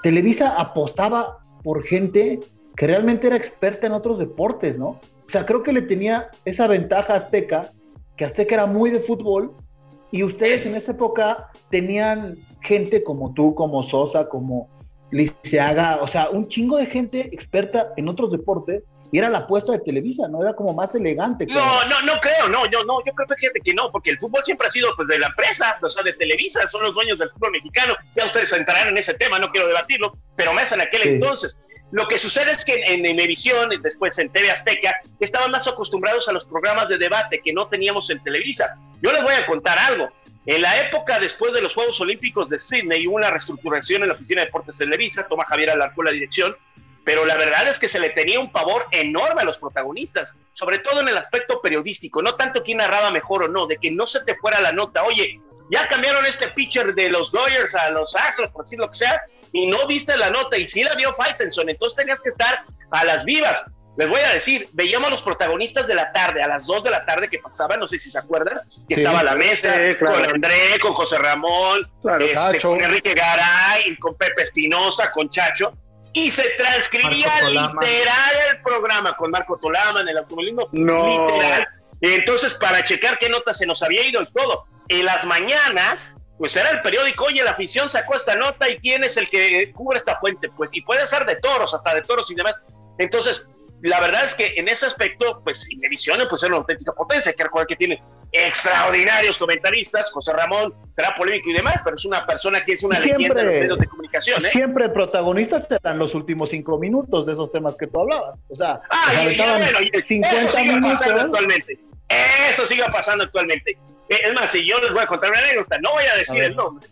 Televisa 0.03 0.55
apostaba 0.59 1.39
por 1.63 1.83
gente 1.83 2.39
que 2.75 2.87
realmente 2.87 3.27
era 3.27 3.35
experta 3.35 3.87
en 3.87 3.93
otros 3.93 4.19
deportes, 4.19 4.77
¿no? 4.77 4.87
O 4.87 5.29
sea, 5.29 5.45
creo 5.45 5.63
que 5.63 5.73
le 5.73 5.81
tenía 5.81 6.29
esa 6.45 6.67
ventaja 6.67 7.15
Azteca, 7.15 7.71
que 8.15 8.25
Azteca 8.25 8.55
era 8.55 8.65
muy 8.65 8.89
de 8.89 8.99
fútbol, 8.99 9.53
y 10.11 10.23
ustedes 10.23 10.65
en 10.65 10.75
esa 10.75 10.91
época 10.91 11.49
tenían 11.69 12.37
gente 12.61 13.03
como 13.03 13.33
tú, 13.33 13.55
como 13.55 13.81
Sosa, 13.83 14.27
como 14.27 14.69
Liceaga, 15.11 15.99
o 16.01 16.07
sea, 16.07 16.29
un 16.29 16.47
chingo 16.47 16.77
de 16.77 16.87
gente 16.87 17.29
experta 17.33 17.93
en 17.97 18.07
otros 18.07 18.31
deportes, 18.31 18.83
y 19.11 19.17
era 19.17 19.29
la 19.29 19.39
apuesta 19.39 19.73
de 19.73 19.79
Televisa, 19.79 20.27
¿no? 20.29 20.41
Era 20.41 20.53
como 20.53 20.73
más 20.73 20.95
elegante. 20.95 21.45
No, 21.47 21.85
no, 21.85 22.01
no 22.03 22.13
creo, 22.21 22.47
no, 22.47 22.65
yo 22.71 22.83
no, 22.85 23.03
yo 23.05 23.11
creo 23.13 23.27
que 23.27 23.35
fíjate 23.35 23.59
que 23.59 23.73
no, 23.73 23.91
porque 23.91 24.11
el 24.11 24.19
fútbol 24.19 24.41
siempre 24.43 24.67
ha 24.67 24.71
sido 24.71 24.87
pues 24.95 25.09
de 25.09 25.19
la 25.19 25.27
empresa, 25.27 25.77
o 25.81 25.89
sea, 25.89 26.01
de 26.03 26.13
Televisa, 26.13 26.61
son 26.69 26.83
los 26.83 26.93
dueños 26.93 27.19
del 27.19 27.29
fútbol 27.29 27.51
mexicano. 27.51 27.93
Ya 28.15 28.25
ustedes 28.25 28.53
entrarán 28.53 28.87
en 28.87 28.97
ese 28.97 29.13
tema, 29.15 29.37
no 29.37 29.51
quiero 29.51 29.67
debatirlo, 29.67 30.15
pero 30.37 30.53
más 30.53 30.71
en 30.71 30.81
aquel 30.81 31.01
Sí. 31.01 31.09
entonces. 31.09 31.57
Lo 31.91 32.07
que 32.07 32.17
sucede 32.17 32.51
es 32.51 32.63
que 32.63 32.75
en, 32.87 33.05
Emevisión, 33.05 33.69
después 33.83 34.17
en 34.17 34.31
TV 34.31 34.49
Azteca, 34.49 34.95
estaban 35.19 35.51
más 35.51 35.67
acostumbrados 35.67 36.29
a 36.29 36.31
los 36.31 36.45
programas 36.45 36.87
de 36.87 36.97
debate 36.97 37.41
que 37.43 37.51
no 37.51 37.67
teníamos 37.67 38.09
en 38.09 38.23
Televisa. 38.23 38.65
Yo 39.01 39.11
les 39.11 39.21
voy 39.21 39.33
a 39.33 39.45
contar 39.45 39.77
algo. 39.77 40.09
En 40.45 40.61
la 40.61 40.79
época 40.79 41.19
después 41.19 41.53
de 41.53 41.61
los 41.61 41.75
Juegos 41.75 42.01
Olímpicos 42.01 42.49
de 42.49 42.59
Sydney 42.59 43.05
hubo 43.05 43.15
una 43.15 43.29
reestructuración 43.29 44.01
en 44.01 44.09
la 44.09 44.15
oficina 44.15 44.41
de 44.41 44.47
deportes 44.47 44.77
de 44.77 44.85
Televisa, 44.85 45.27
toma 45.27 45.45
Javier 45.45 45.71
Alarcón 45.71 46.05
la 46.05 46.11
dirección, 46.11 46.55
pero 47.03 47.25
la 47.25 47.35
verdad 47.35 47.67
es 47.67 47.77
que 47.79 47.87
se 47.87 47.99
le 47.99 48.09
tenía 48.09 48.39
un 48.39 48.51
pavor 48.51 48.85
enorme 48.91 49.41
a 49.41 49.45
los 49.45 49.59
protagonistas, 49.59 50.37
sobre 50.53 50.79
todo 50.79 51.01
en 51.01 51.09
el 51.09 51.17
aspecto 51.17 51.61
periodístico, 51.61 52.21
no 52.21 52.35
tanto 52.35 52.63
quién 52.63 52.79
narraba 52.79 53.11
mejor 53.11 53.43
o 53.43 53.47
no, 53.47 53.67
de 53.67 53.77
que 53.77 53.91
no 53.91 54.07
se 54.07 54.23
te 54.23 54.35
fuera 54.35 54.61
la 54.61 54.71
nota, 54.71 55.03
oye, 55.03 55.39
ya 55.71 55.87
cambiaron 55.87 56.25
este 56.25 56.49
pitcher 56.49 56.93
de 56.93 57.09
los 57.09 57.31
Dodgers 57.31 57.75
a 57.75 57.91
los 57.91 58.15
Astros, 58.15 58.51
por 58.51 58.65
decir 58.65 58.79
lo 58.79 58.89
que 58.89 58.97
sea, 58.97 59.21
y 59.51 59.67
no 59.67 59.87
viste 59.87 60.15
la 60.17 60.29
nota, 60.29 60.57
y 60.57 60.67
sí 60.67 60.83
la 60.83 60.95
vio 60.95 61.13
Faitelson, 61.15 61.69
entonces 61.69 61.97
tenías 61.97 62.21
que 62.21 62.29
estar 62.29 62.63
a 62.91 63.05
las 63.05 63.25
vivas. 63.25 63.65
Les 63.97 64.07
voy 64.09 64.21
a 64.21 64.33
decir, 64.33 64.69
veíamos 64.71 65.07
a 65.07 65.11
los 65.11 65.21
protagonistas 65.21 65.85
de 65.85 65.95
la 65.95 66.11
tarde, 66.13 66.41
a 66.41 66.47
las 66.47 66.65
2 66.65 66.83
de 66.85 66.91
la 66.91 67.05
tarde 67.05 67.27
que 67.29 67.39
pasaban, 67.39 67.79
no 67.79 67.87
sé 67.87 67.99
si 67.99 68.09
se 68.09 68.17
acuerdan, 68.19 68.59
que 68.87 68.95
Sí. 68.95 69.01
estaba 69.01 69.19
a 69.19 69.23
la 69.23 69.35
mesa 69.35 69.73
Sí, 69.73 69.95
claro. 69.95 70.15
con 70.15 70.25
André, 70.35 70.79
con 70.81 70.93
José 70.93 71.17
Ramón, 71.17 71.91
Claro, 72.01 72.23
este, 72.25 72.61
con 72.61 72.81
Enrique 72.81 73.13
Garay, 73.13 73.97
con 73.97 74.15
Pepe 74.15 74.43
Espinosa, 74.43 75.11
con 75.11 75.29
Chacho, 75.29 75.73
y 76.13 76.31
se 76.31 76.43
transcribía 76.57 77.27
literal 77.49 78.35
el 78.49 78.61
programa 78.63 79.15
con 79.15 79.29
Marco 79.31 79.57
Tolama 79.57 80.01
en 80.01 80.07
el 80.09 80.17
automovilismo. 80.19 80.67
No. 80.71 81.27
Literal. 81.29 81.67
Y 82.01 82.13
entonces, 82.13 82.53
para 82.55 82.83
checar 82.83 83.17
qué 83.19 83.29
nota 83.29 83.53
se 83.53 83.65
nos 83.65 83.83
había 83.83 84.05
ido 84.07 84.21
y 84.21 84.25
todo. 84.31 84.65
En 84.89 85.05
las 85.05 85.25
mañanas, 85.25 86.15
pues 86.37 86.55
era 86.55 86.69
el 86.71 86.81
periódico, 86.81 87.25
oye, 87.25 87.43
la 87.43 87.51
afición 87.51 87.89
sacó 87.89 88.15
esta 88.15 88.35
nota 88.35 88.67
y 88.69 88.77
quién 88.79 89.03
es 89.03 89.17
el 89.17 89.29
que 89.29 89.71
cubre 89.73 89.99
esta 89.99 90.19
fuente. 90.19 90.49
Pues, 90.49 90.71
y 90.73 90.81
puede 90.81 91.05
ser 91.07 91.25
de 91.25 91.35
toros, 91.37 91.73
hasta 91.73 91.93
de 91.93 92.01
toros 92.01 92.29
y 92.31 92.35
demás. 92.35 92.55
Entonces, 92.97 93.49
la 93.83 93.99
verdad 93.99 94.23
es 94.25 94.35
que 94.35 94.53
en 94.57 94.67
ese 94.67 94.85
aspecto, 94.85 95.41
pues 95.43 95.71
Inevisión 95.71 96.19
pues 96.29 96.43
era 96.43 96.53
una 96.53 96.57
auténtica 96.61 96.91
potencia, 96.93 97.29
hay 97.31 97.35
que 97.35 97.43
recordar 97.43 97.67
que 97.67 97.75
tiene 97.75 98.01
extraordinarios 98.31 99.37
comentaristas, 99.37 100.11
José 100.11 100.33
Ramón 100.33 100.73
será 100.93 101.13
polémico 101.15 101.49
y 101.49 101.53
demás, 101.53 101.75
pero 101.83 101.95
es 101.95 102.05
una 102.05 102.25
persona 102.25 102.63
que 102.63 102.73
es 102.73 102.83
una 102.83 102.95
Siempre- 102.99 103.17
leyenda 103.29 103.41
de 103.41 103.45
los 103.45 103.59
medios 103.61 103.79
de 103.79 103.87
comunicación, 103.87 104.45
¿eh? 104.45 104.49
Siempre 104.49 104.89
protagonistas 104.89 105.67
eran 105.71 105.97
los 105.97 106.13
últimos 106.13 106.49
cinco 106.49 106.77
minutos 106.77 107.25
de 107.25 107.33
esos 107.33 107.51
temas 107.51 107.75
que 107.75 107.87
tú 107.87 108.01
hablabas. 108.01 108.37
O 108.49 108.55
sea, 108.55 108.81
Ah, 108.89 109.13
y- 109.23 109.35
bueno, 109.37 109.59
y 109.81 109.89
eso 109.97 110.07
50 110.07 110.51
sigue 110.51 110.71
pasando 110.81 110.87
minutos. 110.87 111.21
actualmente. 111.25 111.79
Eso 112.49 112.65
sigue 112.67 112.83
pasando 112.91 113.23
actualmente. 113.23 113.71
Eh, 114.09 114.17
Es 114.25 114.33
más, 114.33 114.51
si 114.51 114.65
yo 114.67 114.75
les 114.77 114.91
voy 114.91 115.01
a 115.03 115.07
contar 115.07 115.29
una 115.31 115.39
anécdota, 115.39 115.77
no 115.81 115.91
voy 115.93 116.03
a 116.03 116.17
decir 116.17 116.43
A 116.43 116.47
el 116.47 116.55
nombre, 116.55 116.87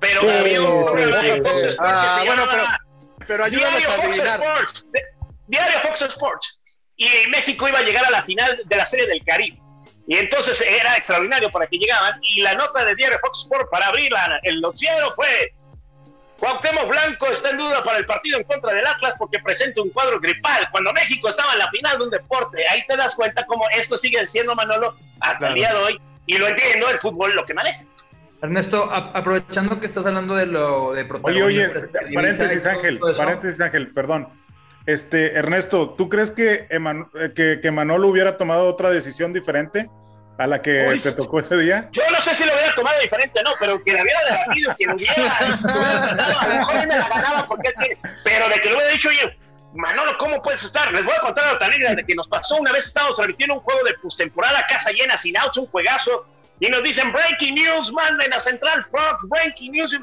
pero 0.00 0.22
Sí, 0.22 0.28
había 0.28 0.62
un 0.62 0.84
sí, 0.84 0.90
programa 0.92 1.20
sí, 1.20 1.26
sí. 1.28 1.32
Sports 1.68 1.76
Ah, 1.80 2.02
que 2.16 2.20
se 2.22 2.26
bueno, 2.26 2.46
llamaba 2.46 2.78
Pero 3.28 3.44
ayúdanos 3.44 3.78
Diario 3.78 3.90
a 3.90 3.94
adivinar. 4.06 4.40
Sports. 4.40 4.86
Diario 5.46 5.78
Fox 5.80 6.02
Sports. 6.02 6.58
Y 6.96 7.08
México 7.30 7.68
iba 7.68 7.78
a 7.78 7.82
llegar 7.82 8.04
a 8.04 8.10
la 8.10 8.22
final 8.22 8.62
de 8.64 8.76
la 8.76 8.86
Serie 8.86 9.06
del 9.06 9.24
Caribe. 9.24 9.58
Y 10.06 10.16
entonces 10.18 10.60
era 10.60 10.96
extraordinario 10.96 11.50
para 11.50 11.66
que 11.66 11.78
llegaban. 11.78 12.18
Y 12.22 12.40
la 12.42 12.54
nota 12.54 12.84
de 12.84 12.94
Diario 12.94 13.18
Fox 13.20 13.40
Sports 13.42 13.68
para 13.70 13.86
abrir 13.88 14.10
la- 14.12 14.38
el 14.42 14.60
noticiero 14.60 15.12
fue: 15.14 15.54
Cuauhtémoc 16.38 16.88
Blanco 16.88 17.26
está 17.28 17.50
en 17.50 17.58
duda 17.58 17.84
para 17.84 17.98
el 17.98 18.06
partido 18.06 18.36
en 18.38 18.44
contra 18.44 18.72
del 18.74 18.84
Atlas 18.86 19.14
porque 19.18 19.38
presenta 19.38 19.80
un 19.80 19.90
cuadro 19.90 20.18
gripal. 20.20 20.68
Cuando 20.72 20.92
México 20.92 21.28
estaba 21.28 21.52
en 21.52 21.60
la 21.60 21.70
final 21.70 21.98
de 21.98 22.04
un 22.04 22.10
deporte, 22.10 22.64
ahí 22.68 22.84
te 22.88 22.96
das 22.96 23.14
cuenta 23.14 23.46
cómo 23.46 23.64
esto 23.70 23.96
sigue 23.96 24.26
siendo 24.26 24.54
Manolo 24.56 24.96
hasta 25.20 25.48
el 25.48 25.54
día 25.54 25.72
de 25.72 25.78
hoy. 25.78 26.00
Y 26.26 26.38
lo 26.38 26.48
entiendo, 26.48 26.88
el 26.88 26.98
fútbol 27.00 27.32
lo 27.34 27.44
que 27.46 27.54
maneja. 27.54 27.84
Ernesto, 28.42 28.90
aprovechando 28.92 29.78
que 29.78 29.86
estás 29.86 30.04
hablando 30.04 30.34
de 30.34 30.46
lo 30.46 30.92
de 30.94 31.06
Oye, 31.22 31.42
oye, 31.44 31.68
paréntesis 32.12 32.66
Ángel, 32.66 32.98
paréntesis 33.16 33.60
Ángel, 33.60 33.92
perdón. 33.92 34.28
Este, 34.86 35.34
Ernesto, 35.38 35.90
¿tú 35.90 36.08
crees 36.08 36.30
que, 36.30 36.68
Eman- 36.68 37.08
eh, 37.14 37.32
que, 37.34 37.60
que 37.62 37.70
Manolo 37.70 38.08
hubiera 38.08 38.36
tomado 38.36 38.68
otra 38.68 38.90
decisión 38.90 39.32
diferente 39.32 39.88
a 40.38 40.46
la 40.46 40.60
que 40.60 40.86
Uy. 40.88 40.98
te 41.00 41.12
tocó 41.12 41.38
ese 41.40 41.56
día? 41.56 41.88
Yo 41.92 42.02
no 42.10 42.20
sé 42.20 42.34
si 42.34 42.44
lo 42.44 42.52
hubiera 42.52 42.74
tomado 42.74 42.98
diferente 43.00 43.40
o 43.40 43.42
no, 43.44 43.50
pero 43.60 43.82
que 43.84 43.92
la 43.92 44.02
hubiera 44.02 44.20
debatido, 44.24 44.74
que 44.76 44.86
lo 44.86 44.94
hubiera, 44.96 45.14
lo 45.62 45.72
hubiera 45.80 46.02
tratado, 46.16 46.40
a 46.40 46.48
lo 46.48 46.54
mejor 46.56 46.76
él 46.76 46.86
me 46.88 46.96
la 46.98 47.08
ganaba 47.08 47.46
porque 47.46 47.68
él 47.68 47.74
tiene, 47.78 47.98
pero 48.24 48.48
de 48.48 48.54
que 48.56 48.68
le 48.70 48.74
hubiera 48.74 48.90
dicho, 48.92 49.08
oye, 49.08 49.38
Manolo, 49.74 50.18
¿cómo 50.18 50.42
puedes 50.42 50.62
estar? 50.64 50.92
Les 50.92 51.04
voy 51.04 51.14
a 51.16 51.20
contar 51.20 51.54
otra 51.54 51.66
anécdota 51.68 51.94
de 51.94 52.04
que 52.04 52.14
nos 52.14 52.28
pasó 52.28 52.56
una 52.56 52.72
vez, 52.72 52.86
estábamos 52.86 53.16
transmitiendo 53.16 53.54
un 53.54 53.60
juego 53.60 53.84
de 53.84 53.94
postemporada, 54.02 54.66
casa 54.68 54.90
llena, 54.90 55.16
sin 55.16 55.36
outs, 55.38 55.56
un 55.58 55.66
juegazo, 55.68 56.26
y 56.60 56.68
nos 56.68 56.82
dicen 56.82 57.10
breaking 57.12 57.54
news, 57.54 57.92
manden 57.92 58.32
a 58.34 58.40
Central 58.40 58.84
Fox, 58.84 59.28
breaking 59.28 59.72
news. 59.72 59.98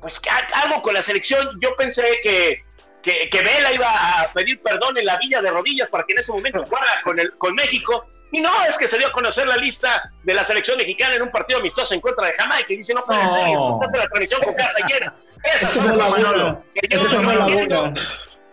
Pues 0.00 0.20
algo 0.64 0.82
con 0.82 0.92
la 0.94 1.02
selección, 1.02 1.48
yo 1.62 1.74
pensé 1.76 2.04
que, 2.22 2.60
que, 3.06 3.30
que, 3.30 3.40
Vela 3.40 3.72
iba 3.72 3.86
a 3.88 4.32
pedir 4.32 4.60
perdón 4.60 4.98
en 4.98 5.06
la 5.06 5.16
villa 5.18 5.40
de 5.40 5.48
rodillas 5.48 5.88
para 5.88 6.02
que 6.04 6.12
en 6.12 6.18
ese 6.18 6.32
momento 6.32 6.64
jugara 6.64 7.00
con, 7.04 7.20
el, 7.20 7.32
con 7.38 7.54
México, 7.54 8.04
y 8.32 8.40
no, 8.40 8.50
es 8.64 8.76
que 8.76 8.88
se 8.88 8.98
dio 8.98 9.06
a 9.06 9.12
conocer 9.12 9.46
la 9.46 9.56
lista 9.56 10.10
de 10.24 10.34
la 10.34 10.44
selección 10.44 10.76
mexicana 10.76 11.14
en 11.14 11.22
un 11.22 11.30
partido 11.30 11.60
amistoso 11.60 11.94
en 11.94 12.00
contra 12.00 12.26
de 12.26 12.32
Jamaica, 12.32 12.72
y 12.72 12.78
dice, 12.78 12.94
no 12.94 13.04
puede 13.04 13.28
ser, 13.28 13.46
y 13.46 13.52
la 13.52 14.08
transmisión 14.08 14.42
con 14.42 14.54
casa 14.54 14.84
llena. 14.88 15.14
Esas 15.54 15.72
son 15.72 15.94
cosas 15.94 16.24
que 16.72 16.88
yo 16.88 17.22
no 17.22 17.32
entiendo. 17.32 17.94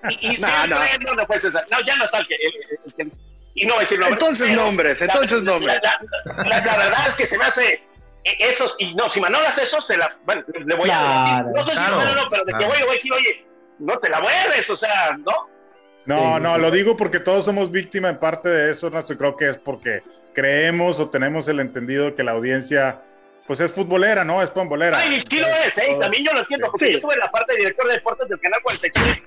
Y, 0.10 0.36
y 0.36 0.38
no, 0.38 0.68
no. 0.68 0.76
no, 1.00 1.16
no, 1.16 1.26
pues, 1.26 1.46
no, 1.46 1.82
ya 1.84 1.96
no 1.96 2.06
sale 2.06 2.28
el, 2.30 2.54
el, 2.54 3.08
el, 3.08 3.12
y 3.56 3.66
no 3.66 3.74
voy 3.74 3.78
a 3.78 3.82
decir 3.82 4.00
nombres. 4.00 4.22
Entonces 4.22 4.50
pero 4.50 4.62
nombres, 4.62 5.00
la, 5.00 5.06
entonces 5.06 5.44
la, 5.44 5.52
nombres. 5.52 5.78
La, 6.26 6.46
la, 6.46 6.78
verdad 6.78 7.08
es 7.08 7.16
que 7.16 7.26
se 7.26 7.39
me 7.39 7.46
hace 7.46 7.84
esos, 8.24 8.76
y 8.78 8.94
no, 8.94 9.10
si 9.10 9.20
Manolo 9.20 9.48
hace 9.48 9.63
eso, 9.63 9.82
se 9.82 9.98
la, 9.98 10.16
bueno, 10.26 10.44
le 10.48 10.76
voy 10.76 10.92
a 10.92 11.24
decir, 11.26 11.46
no 11.56 11.63
sé 11.63 11.72
si 11.72 11.78
claro, 11.78 12.06
no, 12.06 12.16
no, 12.16 12.30
pero 12.30 12.46
de 12.46 12.52
claro. 12.52 12.60
que 12.60 12.66
voy, 12.66 12.78
le 12.78 12.84
voy 12.84 12.92
a 12.92 12.94
decir, 12.94 13.13
oye, 13.13 13.46
no 13.80 13.98
te 14.00 14.10
la 14.10 14.20
vuelves, 14.20 14.70
o 14.70 14.78
sea, 14.78 15.18
¿no? 15.18 15.50
No, 16.06 16.40
no, 16.40 16.58
lo 16.58 16.70
digo 16.70 16.98
porque 16.98 17.20
todos 17.20 17.46
somos 17.46 17.72
víctima 17.72 18.10
en 18.10 18.20
parte 18.20 18.50
de 18.50 18.72
eso, 18.72 18.88
Ernesto, 18.88 19.14
y 19.14 19.18
creo 19.18 19.36
que 19.36 19.50
es 19.50 19.58
porque 19.58 20.04
creemos 20.34 21.00
o 21.00 21.10
tenemos 21.10 21.48
el 21.48 21.60
entendido 21.60 22.14
que 22.14 22.24
la 22.24 22.34
audiencia 22.34 23.02
pues 23.48 23.60
es 23.60 23.74
futbolera, 23.74 24.24
¿no? 24.24 24.42
Es 24.42 24.52
pambolera. 24.52 24.98
Ay, 24.98 25.22
sí 25.30 25.40
lo 25.40 25.48
es, 25.48 25.78
¿eh? 25.78 25.96
También 26.00 26.26
yo 26.26 26.34
lo 26.34 26.40
entiendo, 26.40 26.68
porque 26.72 26.86
sí. 26.86 26.92
yo 26.92 26.98
estuve 26.98 27.14
en 27.16 27.20
la 27.20 27.32
parte 27.32 27.54
de 27.54 27.60
director 27.60 27.88
de 27.88 27.94
deportes 27.94 28.28
del 28.30 28.40
canal 28.40 28.62
43. 28.64 29.22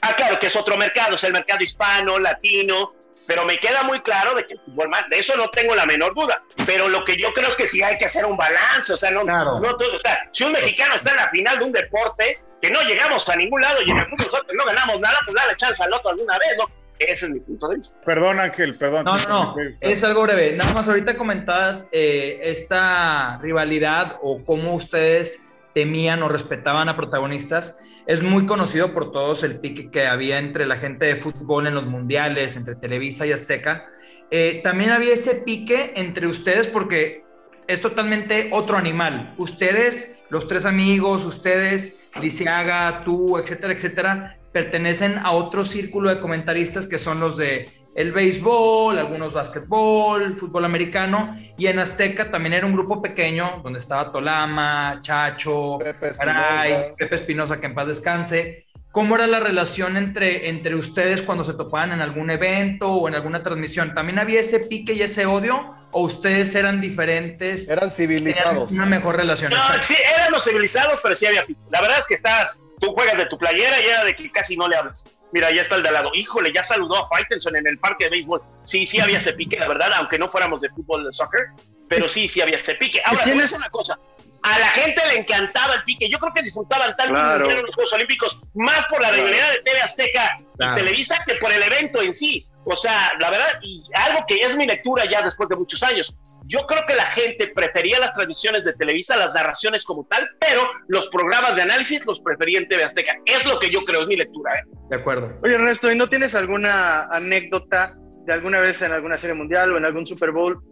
Ah, 0.00 0.14
claro, 0.16 0.38
que 0.38 0.46
es 0.46 0.56
otro 0.56 0.76
mercado, 0.76 1.14
es 1.14 1.24
el 1.24 1.32
mercado 1.32 1.62
hispano, 1.62 2.18
latino, 2.18 2.92
pero 3.26 3.44
me 3.44 3.58
queda 3.58 3.82
muy 3.84 4.00
claro 4.00 4.34
de 4.34 4.46
que 4.46 4.54
el 4.54 4.60
fútbol 4.60 4.88
más, 4.88 5.08
de 5.08 5.18
eso 5.18 5.36
no 5.36 5.48
tengo 5.48 5.74
la 5.74 5.86
menor 5.86 6.14
duda. 6.14 6.42
Pero 6.66 6.88
lo 6.88 7.04
que 7.04 7.16
yo 7.16 7.32
creo 7.32 7.48
es 7.48 7.56
que 7.56 7.66
sí 7.66 7.82
hay 7.82 7.98
que 7.98 8.06
hacer 8.06 8.24
un 8.24 8.36
balance, 8.36 8.92
o 8.92 8.96
sea, 8.96 9.10
no, 9.10 9.22
claro. 9.22 9.60
no 9.60 9.76
todo, 9.76 9.94
o 9.94 9.98
sea, 9.98 10.18
si 10.32 10.44
un 10.44 10.52
mexicano 10.52 10.94
está 10.94 11.10
en 11.10 11.16
la 11.16 11.30
final 11.30 11.58
de 11.58 11.64
un 11.64 11.72
deporte, 11.72 12.42
que 12.62 12.70
no 12.70 12.80
llegamos 12.82 13.28
a 13.28 13.36
ningún 13.36 13.60
lado 13.60 13.78
y 13.84 13.90
en 13.90 13.98
el 13.98 14.04
fútbol 14.04 14.18
nosotros 14.18 14.54
no 14.56 14.64
ganamos 14.64 15.00
nada, 15.00 15.18
pues 15.26 15.34
dale 15.34 15.56
chance 15.56 15.82
al 15.82 15.92
otro 15.92 16.10
alguna 16.10 16.38
vez, 16.38 16.56
¿no? 16.56 16.70
Ese 17.00 17.26
es 17.26 17.32
mi 17.32 17.40
punto 17.40 17.68
de 17.68 17.76
vista. 17.76 18.00
Perdón, 18.04 18.38
Ángel, 18.38 18.76
perdón. 18.76 19.04
No, 19.04 19.16
no, 19.16 19.56
no. 19.56 19.56
es 19.80 20.04
algo 20.04 20.22
breve. 20.22 20.52
Nada 20.52 20.72
más 20.72 20.88
ahorita 20.88 21.16
comentabas 21.16 21.88
eh, 21.90 22.38
esta 22.42 23.38
rivalidad 23.42 24.18
o 24.22 24.44
cómo 24.44 24.74
ustedes 24.74 25.48
temían 25.74 26.22
o 26.22 26.28
respetaban 26.28 26.88
a 26.88 26.96
protagonistas. 26.96 27.80
Es 28.06 28.22
muy 28.22 28.46
conocido 28.46 28.94
por 28.94 29.10
todos 29.10 29.42
el 29.42 29.58
pique 29.58 29.90
que 29.90 30.06
había 30.06 30.38
entre 30.38 30.64
la 30.66 30.76
gente 30.76 31.06
de 31.06 31.16
fútbol 31.16 31.66
en 31.66 31.74
los 31.74 31.86
mundiales, 31.86 32.56
entre 32.56 32.76
Televisa 32.76 33.26
y 33.26 33.32
Azteca. 33.32 33.88
Eh, 34.30 34.60
también 34.62 34.92
había 34.92 35.14
ese 35.14 35.36
pique 35.36 35.92
entre 35.96 36.28
ustedes 36.28 36.68
porque 36.68 37.24
es 37.66 37.80
totalmente 37.80 38.50
otro 38.52 38.76
animal. 38.76 39.34
Ustedes, 39.38 40.22
los 40.30 40.46
tres 40.48 40.64
amigos, 40.64 41.24
ustedes, 41.24 42.04
Lisiaga, 42.20 43.02
tú, 43.04 43.38
etcétera, 43.38 43.72
etcétera, 43.72 44.38
pertenecen 44.52 45.18
a 45.18 45.32
otro 45.32 45.64
círculo 45.64 46.10
de 46.10 46.20
comentaristas 46.20 46.86
que 46.86 46.98
son 46.98 47.20
los 47.20 47.36
de 47.36 47.68
el 47.94 48.12
béisbol, 48.12 48.98
algunos 48.98 49.34
básquetbol, 49.34 50.34
fútbol 50.36 50.64
americano, 50.64 51.36
y 51.58 51.66
en 51.66 51.78
Azteca 51.78 52.30
también 52.30 52.54
era 52.54 52.66
un 52.66 52.72
grupo 52.72 53.02
pequeño 53.02 53.60
donde 53.62 53.78
estaba 53.78 54.10
Tolama, 54.10 54.98
Chacho, 55.02 55.78
Pepe 55.78 56.12
Caray, 56.16 56.94
Pepe 56.96 57.16
Espinosa, 57.16 57.60
que 57.60 57.66
en 57.66 57.74
paz 57.74 57.88
descanse. 57.88 58.66
¿Cómo 58.92 59.14
era 59.14 59.26
la 59.26 59.40
relación 59.40 59.96
entre, 59.96 60.50
entre 60.50 60.74
ustedes 60.74 61.22
cuando 61.22 61.44
se 61.44 61.54
topaban 61.54 61.92
en 61.92 62.02
algún 62.02 62.30
evento 62.30 62.92
o 62.92 63.08
en 63.08 63.14
alguna 63.14 63.42
transmisión? 63.42 63.94
¿También 63.94 64.18
había 64.18 64.40
ese 64.40 64.60
pique 64.60 64.92
y 64.92 65.00
ese 65.00 65.24
odio? 65.24 65.72
¿O 65.92 66.02
ustedes 66.02 66.54
eran 66.54 66.78
diferentes? 66.78 67.70
Eran 67.70 67.90
civilizados. 67.90 68.70
Una 68.70 68.84
mejor 68.84 69.16
relación. 69.16 69.50
No, 69.50 69.58
sí, 69.80 69.96
éramos 70.18 70.44
civilizados, 70.44 71.00
pero 71.02 71.16
sí 71.16 71.24
había 71.24 71.42
pique. 71.46 71.60
La 71.70 71.80
verdad 71.80 72.00
es 72.00 72.06
que 72.06 72.12
estás, 72.12 72.62
tú 72.80 72.92
juegas 72.92 73.16
de 73.16 73.24
tu 73.26 73.38
playera 73.38 73.80
y 73.80 73.86
era 73.86 74.04
de 74.04 74.14
que 74.14 74.30
casi 74.30 74.58
no 74.58 74.68
le 74.68 74.76
hablas. 74.76 75.08
Mira, 75.32 75.50
ya 75.50 75.62
está 75.62 75.76
el 75.76 75.82
de 75.82 75.88
al 75.88 75.94
lado. 75.94 76.10
Híjole, 76.12 76.52
ya 76.52 76.62
saludó 76.62 77.02
a 77.02 77.08
Faitelson 77.08 77.56
en 77.56 77.66
el 77.66 77.78
parque 77.78 78.04
de 78.04 78.10
béisbol. 78.10 78.42
Sí, 78.62 78.84
sí 78.84 79.00
había 79.00 79.16
ese 79.16 79.32
pique, 79.32 79.58
la 79.58 79.68
verdad, 79.68 79.90
aunque 79.96 80.18
no 80.18 80.28
fuéramos 80.28 80.60
de 80.60 80.68
fútbol 80.68 81.06
de 81.06 81.12
soccer, 81.14 81.40
pero 81.88 82.10
sí, 82.10 82.28
sí 82.28 82.42
había 82.42 82.56
ese 82.56 82.74
pique. 82.74 83.00
Ahora, 83.06 83.24
¿tienes 83.24 83.52
una 83.52 83.70
cosa? 83.70 83.98
A 84.42 84.58
la 84.58 84.66
gente 84.68 85.00
le 85.12 85.20
encantaba 85.20 85.74
el 85.74 85.82
pique. 85.84 86.08
Yo 86.08 86.18
creo 86.18 86.32
que 86.32 86.42
disfrutaban 86.42 86.96
tanto 86.96 87.14
claro. 87.14 87.50
en 87.50 87.62
los 87.62 87.74
Juegos 87.74 87.92
Olímpicos, 87.92 88.40
más 88.54 88.86
por 88.88 89.00
la 89.00 89.10
rivalidad 89.10 89.50
de 89.52 89.58
TV 89.58 89.80
Azteca 89.80 90.36
claro. 90.56 90.72
y 90.72 90.76
Televisa 90.80 91.16
que 91.24 91.34
por 91.36 91.52
el 91.52 91.62
evento 91.62 92.02
en 92.02 92.14
sí. 92.14 92.46
O 92.64 92.76
sea, 92.76 93.12
la 93.20 93.30
verdad, 93.30 93.48
y 93.62 93.82
algo 93.94 94.24
que 94.26 94.40
es 94.40 94.56
mi 94.56 94.66
lectura 94.66 95.04
ya 95.04 95.22
después 95.22 95.48
de 95.48 95.56
muchos 95.56 95.82
años. 95.82 96.16
Yo 96.46 96.66
creo 96.66 96.84
que 96.86 96.94
la 96.94 97.06
gente 97.06 97.52
prefería 97.54 98.00
las 98.00 98.12
transmisiones 98.12 98.64
de 98.64 98.72
Televisa, 98.74 99.16
las 99.16 99.32
narraciones 99.32 99.84
como 99.84 100.04
tal, 100.06 100.28
pero 100.40 100.62
los 100.88 101.08
programas 101.08 101.56
de 101.56 101.62
análisis 101.62 102.04
los 102.04 102.20
prefería 102.20 102.58
en 102.58 102.68
TV 102.68 102.82
Azteca. 102.82 103.12
Es 103.24 103.44
lo 103.46 103.58
que 103.58 103.70
yo 103.70 103.84
creo, 103.84 104.02
es 104.02 104.08
mi 104.08 104.16
lectura. 104.16 104.58
¿eh? 104.58 104.62
De 104.90 104.96
acuerdo. 104.96 105.38
Oye, 105.42 105.54
Ernesto, 105.54 105.90
¿y 105.90 105.96
no 105.96 106.08
tienes 106.08 106.34
alguna 106.34 107.04
anécdota 107.04 107.94
de 108.26 108.32
alguna 108.32 108.60
vez 108.60 108.82
en 108.82 108.92
alguna 108.92 109.16
serie 109.18 109.34
mundial 109.34 109.72
o 109.72 109.78
en 109.78 109.84
algún 109.84 110.06
Super 110.06 110.32
Bowl 110.32 110.62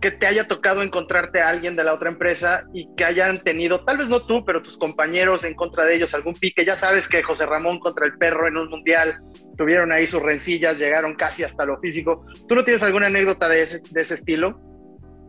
que 0.00 0.10
te 0.10 0.26
haya 0.26 0.48
tocado 0.48 0.82
encontrarte 0.82 1.42
a 1.42 1.48
alguien 1.48 1.76
de 1.76 1.84
la 1.84 1.92
otra 1.92 2.08
empresa 2.08 2.64
y 2.72 2.88
que 2.96 3.04
hayan 3.04 3.42
tenido, 3.42 3.84
tal 3.84 3.98
vez 3.98 4.08
no 4.08 4.20
tú, 4.20 4.44
pero 4.44 4.62
tus 4.62 4.78
compañeros 4.78 5.44
en 5.44 5.54
contra 5.54 5.84
de 5.84 5.96
ellos, 5.96 6.14
algún 6.14 6.34
pique? 6.34 6.64
Ya 6.64 6.74
sabes 6.74 7.08
que 7.08 7.22
José 7.22 7.46
Ramón 7.46 7.78
contra 7.78 8.06
el 8.06 8.16
perro 8.16 8.48
en 8.48 8.56
un 8.56 8.68
mundial 8.68 9.20
tuvieron 9.58 9.92
ahí 9.92 10.06
sus 10.06 10.22
rencillas, 10.22 10.78
llegaron 10.78 11.14
casi 11.14 11.44
hasta 11.44 11.66
lo 11.66 11.78
físico. 11.78 12.24
¿Tú 12.48 12.54
no 12.54 12.64
tienes 12.64 12.82
alguna 12.82 13.08
anécdota 13.08 13.48
de 13.48 13.62
ese, 13.62 13.80
de 13.90 14.00
ese 14.00 14.14
estilo? 14.14 14.58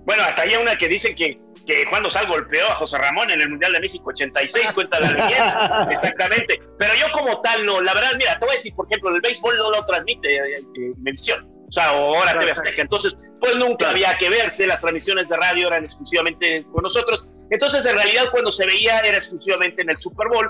Bueno, 0.06 0.24
hasta 0.24 0.44
hay 0.44 0.56
una 0.56 0.76
que 0.76 0.88
dicen 0.88 1.16
que, 1.16 1.38
que 1.66 1.86
Juan 1.86 2.04
Dosal 2.04 2.28
golpeó 2.28 2.66
a 2.68 2.76
José 2.76 2.98
Ramón 2.98 3.30
en 3.30 3.42
el 3.42 3.50
Mundial 3.50 3.74
de 3.74 3.82
México 3.82 4.10
86, 4.10 4.74
cuenta 4.74 5.00
la 5.00 5.12
leyenda, 5.12 5.88
exactamente. 5.92 6.60
Pero 6.78 6.94
yo 6.96 7.12
como 7.12 7.42
tal 7.42 7.66
no, 7.66 7.82
la 7.82 7.94
verdad, 7.94 8.12
mira, 8.18 8.34
te 8.40 8.46
voy 8.46 8.50
a 8.50 8.54
decir, 8.54 8.74
por 8.76 8.88
ejemplo, 8.88 9.16
el 9.16 9.22
béisbol 9.22 9.58
no 9.58 9.72
lo 9.72 9.86
transmite 9.86 10.36
eh, 10.36 10.54
eh, 10.60 10.94
mención, 10.98 11.48
o 11.68 11.72
sea, 11.72 11.94
o 11.94 12.16
ahora 12.16 12.38
TV 12.38 12.52
Azteca, 12.52 12.82
entonces, 12.82 13.32
pues 13.40 13.56
nunca 13.56 13.90
había 13.90 14.14
que 14.18 14.30
verse, 14.30 14.66
las 14.66 14.80
transmisiones 14.80 15.30
de 15.30 15.38
radio 15.38 15.68
eran 15.68 15.84
exclusivamente 15.84 16.66
con 16.72 16.84
nosotros, 16.84 17.48
entonces 17.52 17.86
en 17.86 17.96
realidad 17.96 18.26
cuando 18.32 18.52
se 18.52 18.66
veía 18.66 19.00
era 19.00 19.18
exclusivamente 19.18 19.84
en 19.84 19.92
el 19.92 20.00
Super 20.00 20.28
Bowl, 20.30 20.50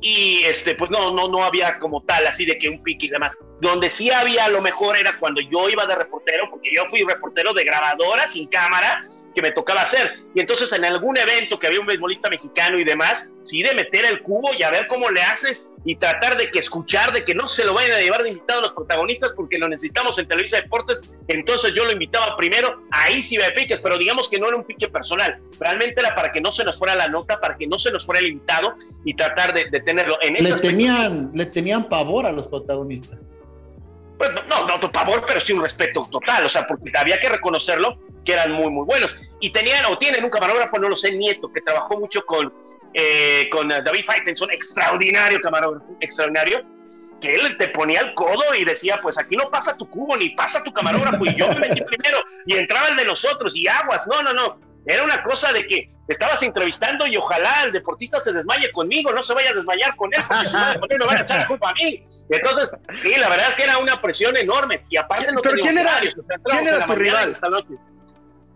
y 0.00 0.44
este 0.44 0.74
pues 0.74 0.90
no 0.90 1.12
no 1.14 1.28
no 1.28 1.44
había 1.44 1.78
como 1.78 2.02
tal 2.02 2.26
así 2.26 2.44
de 2.44 2.56
que 2.56 2.68
un 2.68 2.82
pique 2.82 3.06
y 3.06 3.10
demás. 3.10 3.36
Donde 3.60 3.88
sí 3.88 4.10
había 4.10 4.44
a 4.44 4.48
lo 4.48 4.62
mejor 4.62 4.96
era 4.96 5.18
cuando 5.18 5.40
yo 5.40 5.68
iba 5.68 5.84
de 5.86 5.96
reportero 5.96 6.48
porque 6.50 6.70
yo 6.74 6.84
fui 6.86 7.02
reportero 7.02 7.52
de 7.52 7.64
grabadora 7.64 8.28
sin 8.28 8.46
cámara 8.48 9.00
que 9.34 9.42
me 9.42 9.50
tocaba 9.50 9.82
hacer. 9.82 10.12
Y 10.34 10.40
entonces 10.40 10.72
en 10.72 10.84
algún 10.84 11.18
evento 11.18 11.58
que 11.58 11.66
había 11.66 11.80
un 11.80 11.86
beisbolista 11.86 12.30
mexicano 12.30 12.78
y 12.78 12.84
demás 12.84 13.34
sí 13.44 13.62
de 13.62 13.74
meter 13.74 14.04
el 14.04 14.22
cubo 14.22 14.54
y 14.54 14.62
a 14.62 14.70
ver 14.70 14.86
cómo 14.86 15.10
le 15.10 15.22
haces 15.22 15.70
y 15.84 15.96
tratar 15.96 16.36
de 16.36 16.50
que 16.50 16.58
escuchar 16.58 17.12
de 17.12 17.24
que 17.24 17.34
no 17.34 17.48
se 17.48 17.64
lo 17.64 17.74
vayan 17.74 17.92
a 17.94 18.00
llevar 18.00 18.22
de 18.22 18.30
invitado 18.30 18.60
a 18.60 18.62
los 18.62 18.72
protagonistas 18.74 19.32
porque 19.34 19.58
lo 19.58 19.68
necesitamos 19.68 20.18
en 20.18 20.28
Televisa 20.28 20.60
Deportes 20.60 21.02
entonces 21.28 21.74
yo 21.74 21.84
lo 21.84 21.92
invitaba 21.92 22.36
primero. 22.36 22.84
Ahí 22.92 23.20
sí 23.20 23.36
me 23.38 23.50
piques 23.50 23.80
pero 23.80 23.98
digamos 23.98 24.28
que 24.28 24.38
no 24.38 24.46
era 24.46 24.56
un 24.56 24.64
pique 24.64 24.88
personal. 24.88 25.40
Realmente 25.58 26.00
era 26.00 26.14
para 26.14 26.30
que 26.30 26.40
no 26.40 26.52
se 26.52 26.64
nos 26.64 26.78
fuera 26.78 26.94
la 26.94 27.08
nota 27.08 27.40
para 27.40 27.56
que 27.56 27.66
no 27.66 27.78
se 27.78 27.90
nos 27.90 28.06
fuera 28.06 28.20
el 28.20 28.28
invitado 28.28 28.72
y 29.04 29.14
tratar 29.14 29.52
de, 29.52 29.64
de 29.66 29.80
tenerlo. 29.88 30.18
En 30.20 30.34
le, 30.34 30.52
tenían, 30.60 31.30
le 31.32 31.46
tenían 31.46 31.88
pavor 31.88 32.26
a 32.26 32.32
los 32.32 32.46
protagonistas. 32.48 33.18
Pues 34.18 34.30
no, 34.34 34.66
no, 34.66 34.76
no 34.76 34.92
pavor, 34.92 35.24
pero 35.26 35.40
sí 35.40 35.54
un 35.54 35.62
respeto 35.62 36.06
total, 36.10 36.44
o 36.44 36.48
sea, 36.48 36.66
porque 36.66 36.92
había 36.94 37.18
que 37.18 37.30
reconocerlo 37.30 37.98
que 38.22 38.34
eran 38.34 38.52
muy, 38.52 38.70
muy 38.70 38.84
buenos. 38.84 39.18
Y 39.40 39.50
tenían 39.50 39.86
o 39.86 39.96
tienen 39.96 40.24
un 40.24 40.30
camarógrafo, 40.30 40.78
no 40.78 40.90
lo 40.90 40.96
sé, 40.96 41.12
Nieto, 41.12 41.50
que 41.50 41.62
trabajó 41.62 41.98
mucho 41.98 42.22
con, 42.26 42.52
eh, 42.92 43.48
con 43.50 43.68
David 43.68 44.04
Faitelson, 44.04 44.50
extraordinario 44.50 45.40
camarógrafo, 45.40 45.96
extraordinario, 46.00 46.66
que 47.22 47.34
él 47.34 47.56
te 47.56 47.68
ponía 47.68 48.00
el 48.02 48.12
codo 48.12 48.54
y 48.58 48.64
decía, 48.64 48.98
pues 49.02 49.16
aquí 49.18 49.36
no 49.36 49.48
pasa 49.50 49.74
tu 49.78 49.88
cubo, 49.88 50.18
ni 50.18 50.30
pasa 50.30 50.62
tu 50.62 50.70
camarógrafo, 50.70 51.24
y 51.24 51.34
yo 51.34 51.48
me 51.48 51.60
metí 51.60 51.80
primero, 51.96 52.18
y 52.44 52.56
entraba 52.56 52.88
el 52.88 52.96
de 52.96 53.06
nosotros, 53.06 53.56
y 53.56 53.66
aguas, 53.66 54.06
no, 54.06 54.20
no, 54.20 54.34
no, 54.34 54.60
era 54.88 55.04
una 55.04 55.22
cosa 55.22 55.52
de 55.52 55.66
que 55.66 55.86
estabas 56.08 56.42
entrevistando 56.42 57.06
y 57.06 57.14
ojalá 57.14 57.64
el 57.64 57.72
deportista 57.72 58.18
se 58.20 58.32
desmaye 58.32 58.72
conmigo, 58.72 59.12
no 59.12 59.22
se 59.22 59.34
vaya 59.34 59.50
a 59.50 59.52
desmayar 59.52 59.94
con 59.96 60.12
él, 60.14 60.22
porque 60.26 60.48
si 60.48 60.56
no, 60.56 60.98
me 60.98 61.04
van 61.04 61.18
a 61.18 61.20
echar 61.20 61.40
la 61.40 61.46
culpa 61.46 61.70
a 61.70 61.74
mí. 61.74 62.02
Entonces, 62.30 62.72
sí, 62.94 63.14
la 63.18 63.28
verdad 63.28 63.50
es 63.50 63.56
que 63.56 63.64
era 63.64 63.76
una 63.76 64.00
presión 64.00 64.34
enorme. 64.38 64.86
Y 64.88 64.96
aparte 64.96 65.30
no 65.30 65.42
¿Pero 65.42 65.58
quién 65.58 65.76
era, 65.76 65.92
¿quién 66.42 66.66
era 66.66 66.86
tu 66.86 66.94
rival? 66.94 67.36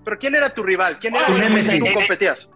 ¿Pero 0.04 0.18
quién 0.18 0.34
era 0.34 0.48
tu 0.48 0.62
rival? 0.62 0.98
¿Quién 0.98 1.16
era 1.16 1.26
el 1.26 1.52
que 1.52 1.78
tú 1.78 1.94
competías? 1.94 2.50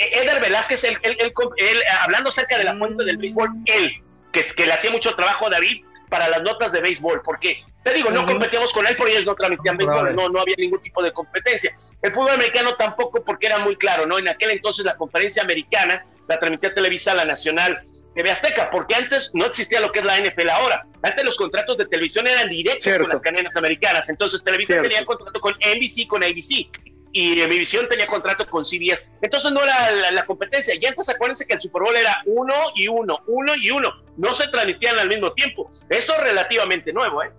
Eder 0.00 0.40
Velázquez, 0.40 0.82
él, 0.82 0.98
él, 1.02 1.16
él, 1.20 1.82
hablando 2.00 2.30
acerca 2.30 2.58
de 2.58 2.64
la 2.64 2.76
fuente 2.76 3.04
del 3.04 3.16
béisbol, 3.16 3.48
él, 3.66 3.92
que, 4.32 4.42
que 4.42 4.66
le 4.66 4.72
hacía 4.72 4.90
mucho 4.90 5.14
trabajo 5.14 5.46
a 5.46 5.50
David 5.50 5.84
para 6.08 6.28
las 6.28 6.42
notas 6.42 6.72
de 6.72 6.80
béisbol, 6.80 7.22
porque 7.24 7.62
te 7.88 7.94
digo, 7.94 8.10
no 8.10 8.26
competíamos 8.26 8.72
con 8.72 8.86
él 8.86 8.94
porque 8.96 9.12
ellos 9.12 9.26
no 9.26 9.34
transmitían 9.34 9.76
béisbol, 9.76 10.14
no, 10.14 10.28
no 10.28 10.40
había 10.40 10.56
ningún 10.58 10.80
tipo 10.80 11.02
de 11.02 11.12
competencia. 11.12 11.72
El 12.02 12.12
fútbol 12.12 12.32
americano 12.32 12.74
tampoco 12.76 13.24
porque 13.24 13.46
era 13.46 13.58
muy 13.58 13.76
claro, 13.76 14.06
¿no? 14.06 14.18
En 14.18 14.28
aquel 14.28 14.50
entonces 14.50 14.84
la 14.84 14.96
conferencia 14.96 15.42
americana 15.42 16.04
la 16.28 16.38
transmitía 16.38 16.74
Televisa, 16.74 17.14
la 17.14 17.24
nacional 17.24 17.80
TV 18.14 18.30
Azteca, 18.30 18.70
porque 18.70 18.94
antes 18.94 19.30
no 19.34 19.46
existía 19.46 19.80
lo 19.80 19.90
que 19.90 20.00
es 20.00 20.04
la 20.04 20.18
NFL 20.18 20.50
ahora. 20.50 20.86
Antes 21.02 21.24
los 21.24 21.36
contratos 21.36 21.78
de 21.78 21.86
televisión 21.86 22.26
eran 22.26 22.50
directos 22.50 22.84
Cierto. 22.84 23.04
con 23.04 23.10
las 23.12 23.22
cadenas 23.22 23.56
americanas. 23.56 24.08
Entonces 24.10 24.44
Televisa 24.44 24.74
Cierto. 24.74 24.90
tenía 24.90 25.06
contrato 25.06 25.40
con 25.40 25.54
NBC, 25.54 26.06
con 26.06 26.22
ABC. 26.22 26.68
Y 27.12 27.40
Univision 27.40 27.88
tenía 27.88 28.06
contrato 28.06 28.46
con 28.50 28.66
CBS. 28.66 29.10
Entonces 29.22 29.50
no 29.52 29.62
era 29.62 29.90
la, 29.92 30.10
la 30.10 30.26
competencia. 30.26 30.74
Y 30.78 30.84
antes 30.84 31.08
acuérdense 31.08 31.46
que 31.46 31.54
el 31.54 31.60
Super 31.62 31.82
Bowl 31.82 31.96
era 31.96 32.14
uno 32.26 32.54
y 32.74 32.86
uno, 32.88 33.18
uno 33.26 33.54
y 33.56 33.70
uno. 33.70 33.90
No 34.18 34.34
se 34.34 34.46
transmitían 34.48 34.98
al 34.98 35.08
mismo 35.08 35.32
tiempo. 35.32 35.66
Esto 35.88 36.12
es 36.12 36.20
relativamente 36.20 36.92
nuevo, 36.92 37.22
¿eh? 37.22 37.30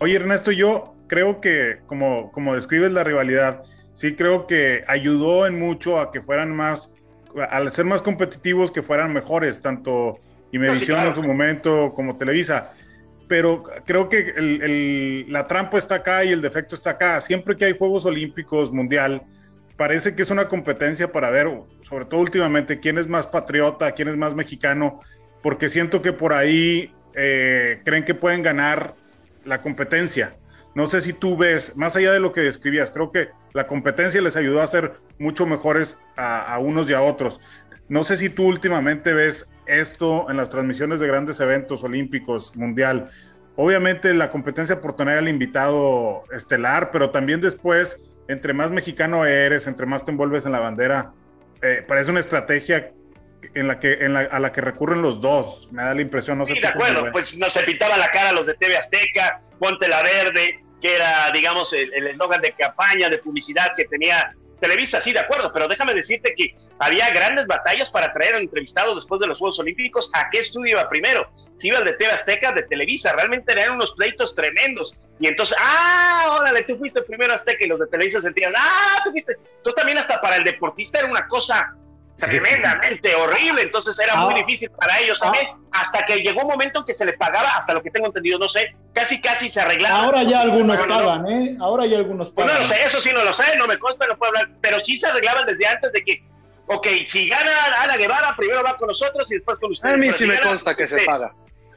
Oye, 0.00 0.16
Ernesto, 0.16 0.50
yo 0.50 0.96
creo 1.08 1.40
que, 1.40 1.80
como, 1.86 2.32
como 2.32 2.54
describes 2.54 2.92
la 2.92 3.04
rivalidad, 3.04 3.62
sí 3.94 4.14
creo 4.16 4.46
que 4.46 4.82
ayudó 4.86 5.46
en 5.46 5.58
mucho 5.58 6.00
a 6.00 6.10
que 6.10 6.22
fueran 6.22 6.54
más, 6.56 6.94
al 7.50 7.70
ser 7.72 7.84
más 7.84 8.00
competitivos, 8.02 8.72
que 8.72 8.82
fueran 8.82 9.12
mejores, 9.12 9.60
tanto 9.62 10.18
Imevisión 10.52 10.96
claro. 10.96 11.10
en 11.10 11.14
su 11.16 11.22
momento 11.22 11.92
como 11.94 12.16
Televisa. 12.16 12.72
Pero 13.28 13.62
creo 13.86 14.08
que 14.08 14.32
el- 14.36 14.62
el- 14.62 15.26
la 15.32 15.46
trampa 15.46 15.78
está 15.78 15.96
acá 15.96 16.24
y 16.24 16.30
el 16.32 16.40
defecto 16.40 16.74
está 16.74 16.90
acá. 16.90 17.20
Siempre 17.20 17.56
que 17.56 17.66
hay 17.66 17.76
Juegos 17.78 18.04
Olímpicos 18.04 18.72
Mundial, 18.72 19.22
parece 19.76 20.16
que 20.16 20.22
es 20.22 20.30
una 20.30 20.48
competencia 20.48 21.12
para 21.12 21.30
ver, 21.30 21.46
sobre 21.82 22.06
todo 22.06 22.20
últimamente, 22.20 22.80
quién 22.80 22.98
es 22.98 23.06
más 23.06 23.26
patriota, 23.28 23.92
quién 23.92 24.08
es 24.08 24.16
más 24.16 24.34
mexicano, 24.34 24.98
porque 25.42 25.68
siento 25.68 26.02
que 26.02 26.12
por 26.12 26.32
ahí 26.32 26.92
eh, 27.14 27.80
creen 27.84 28.04
que 28.04 28.14
pueden 28.14 28.42
ganar 28.42 28.94
la 29.44 29.62
competencia. 29.62 30.34
No 30.74 30.86
sé 30.86 31.00
si 31.00 31.12
tú 31.12 31.36
ves, 31.36 31.76
más 31.76 31.96
allá 31.96 32.12
de 32.12 32.20
lo 32.20 32.32
que 32.32 32.42
describías, 32.42 32.90
creo 32.90 33.10
que 33.10 33.28
la 33.52 33.66
competencia 33.66 34.20
les 34.22 34.36
ayudó 34.36 34.62
a 34.62 34.66
ser 34.66 34.92
mucho 35.18 35.46
mejores 35.46 35.98
a, 36.16 36.58
unos 36.60 36.88
y 36.88 36.94
a 36.94 37.02
otros. 37.02 37.40
No 37.88 38.04
sé 38.04 38.16
si 38.16 38.30
tú 38.30 38.46
últimamente 38.46 39.12
ves 39.12 39.52
esto 39.66 40.30
en 40.30 40.36
las 40.36 40.50
transmisiones 40.50 41.00
de 41.00 41.08
grandes 41.08 41.40
eventos 41.40 41.82
olímpicos, 41.82 42.54
mundial. 42.54 43.10
Obviamente 43.56 44.14
la 44.14 44.30
competencia 44.30 44.80
por 44.80 44.94
tener 44.94 45.18
al 45.18 45.28
invitado 45.28 46.22
estelar, 46.32 46.90
pero 46.92 47.10
también 47.10 47.40
después, 47.40 48.12
entre 48.28 48.52
más 48.52 48.70
mexicano 48.70 49.26
eres, 49.26 49.66
entre 49.66 49.86
más 49.86 50.04
te 50.04 50.12
envuelves 50.12 50.46
en 50.46 50.52
la 50.52 50.60
bandera, 50.60 51.12
eh, 51.62 51.84
parece 51.86 52.12
una 52.12 52.20
estrategia 52.20 52.92
en 53.54 53.68
la 53.68 53.78
que, 53.80 53.92
en 54.04 54.14
la- 54.14 54.20
a 54.20 54.38
la 54.40 54.52
que 54.52 54.60
recurren 54.60 55.02
los 55.02 55.20
dos. 55.20 55.68
Me 55.72 55.82
da 55.82 55.94
la 55.94 56.02
impresión, 56.02 56.38
no 56.38 56.46
sé. 56.46 56.54
Sí, 56.54 56.60
de 56.60 56.68
acuerdo, 56.68 57.10
pues 57.12 57.36
no 57.38 57.48
se 57.50 57.62
pintaba 57.62 57.96
la 57.96 58.08
cara 58.08 58.32
los 58.32 58.46
de 58.46 58.54
TV 58.54 58.76
Azteca, 58.76 59.40
Ponte 59.58 59.88
la 59.88 60.02
Verde, 60.02 60.60
que 60.80 60.96
era, 60.96 61.30
digamos, 61.32 61.72
el 61.72 61.92
el 61.94 62.06
eslogan 62.08 62.40
de 62.40 62.52
campaña, 62.52 63.08
de 63.08 63.18
publicidad 63.18 63.68
que 63.76 63.84
tenía 63.84 64.30
Televisa, 64.60 65.00
sí, 65.00 65.14
de 65.14 65.18
acuerdo, 65.20 65.50
pero 65.54 65.68
déjame 65.68 65.94
decirte 65.94 66.34
que 66.36 66.54
había 66.78 67.08
grandes 67.12 67.46
batallas 67.46 67.90
para 67.90 68.12
traer 68.12 68.34
al 68.34 68.42
entrevistado 68.42 68.94
después 68.94 69.18
de 69.18 69.26
los 69.26 69.38
Juegos 69.38 69.58
Olímpicos. 69.58 70.10
¿A 70.12 70.28
qué 70.28 70.38
estudio 70.40 70.72
iba 70.72 70.86
primero? 70.86 71.26
Si 71.32 71.68
iba 71.68 71.78
el 71.78 71.86
de 71.86 71.94
TV 71.94 72.12
Azteca, 72.12 72.52
de 72.52 72.64
Televisa, 72.64 73.14
realmente 73.14 73.52
eran 73.52 73.70
unos 73.72 73.94
pleitos 73.94 74.34
tremendos. 74.34 75.08
Y 75.18 75.28
entonces, 75.28 75.56
ah, 75.58 76.36
órale, 76.40 76.60
tú 76.64 76.76
fuiste 76.76 77.00
primero 77.00 77.32
Azteca 77.32 77.64
y 77.64 77.68
los 77.68 77.80
de 77.80 77.86
Televisa 77.86 78.20
sentían, 78.20 78.52
ah, 78.54 79.00
tú 79.02 79.12
fuiste. 79.12 79.32
Entonces 79.32 79.74
también 79.76 79.96
hasta 79.96 80.20
para 80.20 80.36
el 80.36 80.44
deportista 80.44 80.98
era 80.98 81.08
una 81.08 81.26
cosa 81.26 81.74
tremendamente 82.16 83.14
horrible, 83.14 83.62
entonces 83.62 83.98
era 83.98 84.16
muy 84.16 84.34
Ah. 84.34 84.36
difícil 84.38 84.70
para 84.70 84.98
ellos 85.00 85.18
también, 85.18 85.46
hasta 85.72 86.04
que 86.04 86.20
llegó 86.20 86.42
un 86.42 86.48
momento 86.48 86.80
en 86.80 86.84
que 86.86 86.94
se 86.94 87.04
le 87.04 87.12
pagaba, 87.14 87.56
hasta 87.56 87.72
lo 87.74 87.82
que 87.82 87.90
tengo 87.90 88.06
entendido, 88.06 88.38
no 88.38 88.48
sé, 88.48 88.74
casi 88.92 89.20
casi 89.20 89.48
se 89.50 89.60
arreglaba. 89.60 90.04
Ahora 90.04 90.22
ya 90.22 90.40
algunos 90.40 90.86
no, 90.86 90.96
pagan, 90.98 91.26
¿eh? 91.28 91.56
Ahora 91.60 91.86
ya 91.86 91.98
algunos 91.98 92.30
Pues 92.30 92.46
pagan. 92.46 92.62
no 92.62 92.68
lo 92.68 92.74
sé, 92.74 92.82
eso 92.84 93.00
sí 93.00 93.10
no 93.12 93.24
lo 93.24 93.32
sé, 93.32 93.56
no 93.56 93.66
me 93.66 93.78
consta, 93.78 94.06
no 94.06 94.16
puedo 94.18 94.30
hablar, 94.36 94.50
pero 94.60 94.78
sí 94.80 94.96
se 94.96 95.06
arreglaban 95.06 95.46
desde 95.46 95.66
antes 95.66 95.92
de 95.92 96.02
que, 96.04 96.22
ok, 96.66 96.86
si 97.06 97.28
gana 97.28 97.50
Ana 97.82 97.96
Guevara, 97.96 98.34
primero 98.36 98.62
va 98.62 98.76
con 98.76 98.88
nosotros 98.88 99.30
y 99.30 99.34
después 99.36 99.58
con 99.58 99.70
ustedes. 99.72 99.94
A 99.94 99.96
mí 99.96 100.06
Pero 100.06 100.16
sí 100.18 100.24
si 100.24 100.28
me 100.30 100.36
gana, 100.36 100.48
consta 100.48 100.74
que 100.74 100.86
se 100.86 100.98
sí, 100.98 101.06
paga. 101.06 101.32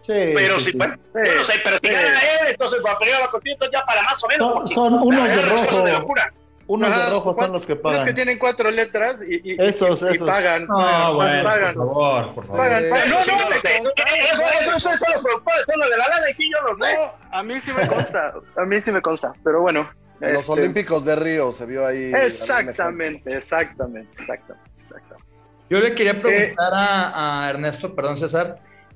Sí, 0.05 0.11
Pero 0.35 0.59
sí, 0.59 0.65
si, 0.65 0.71
sí. 0.71 0.77
bueno, 0.77 0.95
yo 1.13 1.35
no 1.35 1.43
sé, 1.45 1.61
pero 1.63 1.77
si 1.81 1.87
Sí. 1.87 1.93
gana 1.93 2.09
él, 2.09 2.47
entonces 2.49 2.81
va 2.85 2.99
primero 2.99 3.21
va 3.21 3.31
contigo, 3.31 3.53
entonces 3.53 3.79
ya 3.79 3.85
para 3.85 4.03
más 4.03 4.21
o 4.21 4.27
menos. 4.27 4.47
Son- 4.49 4.67
son 4.69 4.93
unos 4.95 5.27
de 5.29 5.41
rojo. 5.43 5.83
de 5.85 5.91
locura. 5.93 6.33
Unos 6.73 6.89
Ajá, 6.89 7.03
de 7.05 7.09
rojo 7.11 7.35
¿cuál- 7.35 7.47
son 7.47 7.53
los 7.53 7.65
que 7.67 7.75
pagan. 7.75 8.03
que 8.05 8.13
tienen 8.13 8.39
cuatro 8.39 8.71
letras 8.71 9.21
y, 9.21 9.35
y- 9.35 9.53
y- 9.53 9.55
Esos, 9.59 10.01
y 10.01 10.15
esos. 10.15 10.27
pagan. 10.27 10.65
No, 10.65 11.13
bueno, 11.15 11.43
pagan. 11.43 11.75
por 11.75 11.85
favor, 11.87 12.33
por 12.35 12.45
favor. 12.47 12.61
Pagan, 12.63 12.83
Eh, 12.83 12.89
pagan. 12.89 13.09
No, 13.09 13.15
no, 13.19 13.23
yo 13.25 13.33
me 13.33 13.43
lo 13.43 13.51
sé. 13.61 13.77
consta, 13.77 14.03
Eso, 14.31 14.43
eso, 14.61 14.77
ustedes 14.77 14.99
son 14.99 15.13
los 15.13 15.21
productores, 15.21 15.65
son 15.69 15.79
los 15.81 15.89
de 15.91 15.97
la 15.97 16.07
lana, 16.07 16.25
sí, 16.35 16.49
yo 16.51 16.67
lo 16.67 16.75
sé. 16.75 16.95
No, 16.95 17.37
a 17.37 17.43
mí 17.43 17.59
sí 17.59 17.71
me 17.77 17.87
consta, 17.87 18.33
a 18.57 18.65
mí 18.65 18.81
sí 18.81 18.91
me 18.91 19.01
consta, 19.01 19.33
pero 19.43 19.61
bueno. 19.61 19.87
En 20.21 20.33
los 20.33 20.39
este, 20.47 20.51
Olímpicos 20.53 21.05
de 21.05 21.15
Río 21.15 21.51
se 21.51 21.65
vio 21.67 21.85
ahí. 21.85 22.11
Exactamente, 22.15 23.35
exactamente, 23.35 24.09
exactamente, 24.19 24.71
exactamente. 24.81 25.29
Yo 25.69 25.79
le 25.79 25.93
quería 25.93 26.19
preguntar 26.21 26.73
a, 26.73 27.45
a 27.45 27.49
Ernesto, 27.51 27.93
perdón 27.93 28.17
César, 28.17 28.55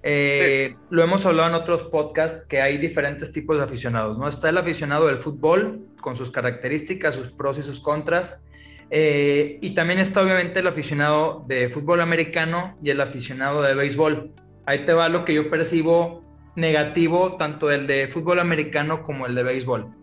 eh, 0.10 0.78
lo 0.89 1.04
hemos 1.04 1.26
hablado 1.26 1.50
en 1.50 1.56
otros 1.56 1.84
podcasts, 1.84 2.46
que 2.48 2.62
hay 2.62 2.78
diferentes 2.78 3.34
tipos 3.34 3.58
de 3.58 3.65
aficionados, 3.65 4.17
¿no? 4.17 4.30
Está 4.30 4.48
el 4.48 4.58
aficionado 4.58 5.08
del 5.08 5.20
fútbol, 5.20 5.86
con 6.00 6.15
sus 6.15 6.32
características, 6.32 7.15
sus 7.15 7.30
pros 7.30 7.58
y 7.58 7.62
sus 7.62 7.82
contras, 7.82 8.46
eh, 8.89 9.60
y 9.62 9.72
también 9.74 10.00
está 10.00 10.22
obviamente 10.22 10.62
el 10.62 10.67
aficionado 10.67 11.43
de 11.50 11.67
fútbol 11.67 12.00
americano 12.00 12.78
y 12.82 12.89
el 12.89 13.02
aficionado 13.02 13.62
de 13.62 13.76
béisbol. 13.76 14.32
Ahí 14.65 14.86
te 14.86 14.93
va 14.93 15.10
lo 15.10 15.26
que 15.26 15.34
yo 15.34 15.50
percibo 15.50 16.24
negativo, 16.56 17.36
tanto 17.36 17.70
el 17.70 17.86
de 17.86 18.08
fútbol 18.08 18.39
americano 18.39 19.04
como 19.04 19.26
el 19.26 19.36
de 19.36 19.43
béisbol. 19.43 19.93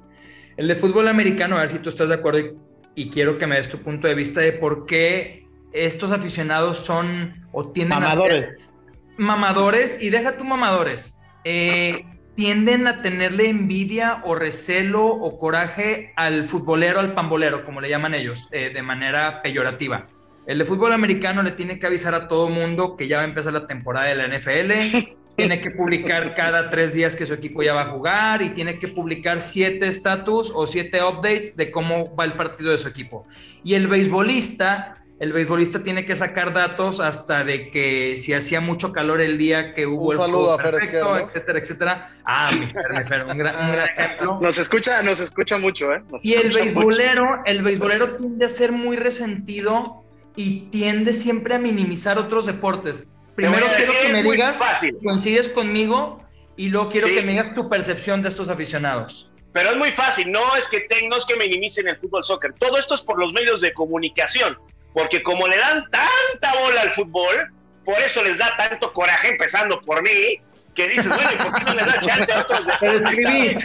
El 0.58 0.68
de 0.68 0.74
fútbol 0.74 1.08
americano, 1.08 1.56
a 1.56 1.60
ver 1.60 1.70
si 1.70 1.78
tú 1.78 1.88
estás 1.88 2.08
de 2.08 2.16
acuerdo 2.16 2.40
y, 2.40 2.54
y 2.94 3.08
quiero 3.08 3.38
que 3.38 3.46
me 3.46 3.56
des 3.56 3.70
tu 3.70 3.78
punto 3.78 4.06
de 4.06 4.14
vista 4.14 4.42
de 4.42 4.52
por 4.52 4.84
qué 4.84 5.48
estos 5.72 6.12
aficionados 6.12 6.76
son 6.76 7.46
o 7.52 7.72
tienden 7.72 7.96
a 7.96 8.00
Mamadores. 8.00 8.46
ser 8.60 8.73
mamadores 9.16 9.98
y 10.00 10.10
deja 10.10 10.32
tú 10.32 10.44
mamadores. 10.44 11.18
eh, 11.44 12.04
tienden 12.34 12.86
a 12.88 13.02
tenerle 13.02 13.48
envidia 13.48 14.20
o 14.24 14.34
recelo 14.34 15.06
o 15.06 15.38
coraje 15.38 16.12
al 16.16 16.44
futbolero, 16.44 17.00
al 17.00 17.14
pambolero, 17.14 17.64
como 17.64 17.80
le 17.80 17.88
llaman 17.88 18.14
ellos, 18.14 18.48
eh, 18.50 18.70
de 18.74 18.82
manera 18.82 19.40
peyorativa. 19.42 20.06
El 20.46 20.58
de 20.58 20.64
fútbol 20.64 20.92
americano 20.92 21.42
le 21.42 21.52
tiene 21.52 21.78
que 21.78 21.86
avisar 21.86 22.14
a 22.14 22.28
todo 22.28 22.50
mundo 22.50 22.96
que 22.96 23.08
ya 23.08 23.18
va 23.18 23.22
a 23.22 23.26
empezar 23.26 23.52
la 23.52 23.66
temporada 23.66 24.06
de 24.06 24.14
la 24.16 24.26
NFL, 24.26 25.14
tiene 25.36 25.60
que 25.60 25.70
publicar 25.70 26.34
cada 26.34 26.70
tres 26.70 26.94
días 26.94 27.16
que 27.16 27.26
su 27.26 27.34
equipo 27.34 27.62
ya 27.62 27.74
va 27.74 27.82
a 27.82 27.86
jugar 27.86 28.42
y 28.42 28.50
tiene 28.50 28.78
que 28.78 28.88
publicar 28.88 29.40
siete 29.40 29.88
estatus 29.88 30.52
o 30.54 30.66
siete 30.66 31.02
updates 31.02 31.56
de 31.56 31.70
cómo 31.70 32.14
va 32.14 32.24
el 32.24 32.34
partido 32.34 32.72
de 32.72 32.78
su 32.78 32.88
equipo. 32.88 33.26
Y 33.64 33.74
el 33.74 33.88
beisbolista, 33.88 35.03
el 35.24 35.32
beisbolista 35.32 35.82
tiene 35.82 36.04
que 36.04 36.14
sacar 36.16 36.52
datos 36.52 37.00
hasta 37.00 37.44
de 37.44 37.70
que 37.70 38.14
si 38.18 38.34
hacía 38.34 38.60
mucho 38.60 38.92
calor 38.92 39.22
el 39.22 39.38
día 39.38 39.72
que 39.74 39.86
hubo 39.86 40.08
Un 40.08 40.12
el 40.12 40.18
saludo 40.20 40.38
juego 40.38 40.52
a 40.52 40.58
Fer 40.58 40.70
perfecto, 40.72 40.96
Esquer, 40.98 41.22
¿no? 41.22 41.28
etcétera, 41.28 41.58
etcétera. 41.60 42.10
Ah, 42.26 42.50
mi 42.52 42.66
Fer, 42.66 42.82
mi 42.90 43.08
Fer, 43.08 43.24
un 43.24 43.38
gran, 43.38 43.54
un 43.56 43.72
gran 43.72 43.88
ejemplo. 43.88 44.38
Nos 44.42 44.58
escucha, 44.58 45.02
nos 45.02 45.20
escucha 45.20 45.56
mucho, 45.56 45.94
¿eh? 45.94 46.02
Nos 46.10 46.22
Y 46.22 46.34
el 46.34 46.44
mucho. 46.48 46.58
beisbolero, 46.62 47.24
el 47.46 47.62
beisbolero 47.62 48.16
tiende 48.16 48.44
a 48.44 48.48
ser 48.50 48.70
muy 48.72 48.98
resentido 48.98 50.04
y 50.36 50.68
tiende 50.68 51.14
siempre 51.14 51.54
a 51.54 51.58
minimizar 51.58 52.18
otros 52.18 52.44
deportes. 52.44 53.04
Primero 53.34 53.64
a 53.66 53.70
quiero 53.76 53.92
que 54.02 54.12
me 54.12 54.22
digas, 54.30 54.58
fácil. 54.58 54.94
coincides 55.02 55.48
conmigo 55.48 56.20
y 56.54 56.68
luego 56.68 56.90
quiero 56.90 57.08
Sí. 57.08 57.14
que 57.14 57.22
me 57.22 57.30
digas 57.32 57.54
tu 57.54 57.66
percepción 57.70 58.20
de 58.20 58.28
estos 58.28 58.50
aficionados. 58.50 59.30
Pero 59.54 59.70
es 59.70 59.76
muy 59.76 59.90
fácil, 59.90 60.30
no 60.30 60.54
es 60.56 60.68
que 60.68 60.80
te- 60.80 61.08
no 61.08 61.16
es 61.16 61.24
que 61.24 61.36
minimicen 61.36 61.88
el 61.88 61.96
fútbol 61.98 62.24
soccer. 62.26 62.52
Todo 62.58 62.76
esto 62.76 62.94
es 62.94 63.00
por 63.02 63.18
los 63.18 63.32
medios 63.32 63.60
de 63.62 63.72
comunicación, 63.72 64.58
porque 64.94 65.22
como 65.22 65.46
le 65.48 65.58
dan 65.58 65.84
tanta 65.90 66.58
bola 66.60 66.80
al 66.82 66.92
fútbol, 66.92 67.52
por 67.84 67.98
eso 67.98 68.22
les 68.22 68.38
da 68.38 68.56
tanto 68.56 68.92
coraje, 68.92 69.28
empezando 69.28 69.80
por 69.82 70.02
mí, 70.02 70.40
que 70.74 70.88
dices, 70.88 71.08
bueno, 71.08 71.30
¿y 71.32 71.36
por 71.36 71.54
qué 71.54 71.64
no 71.64 71.74
les 71.74 71.86
da 71.86 72.00
chance 72.00 72.32
a 72.32 72.40
otros 72.40 72.66
describí. 72.80 73.56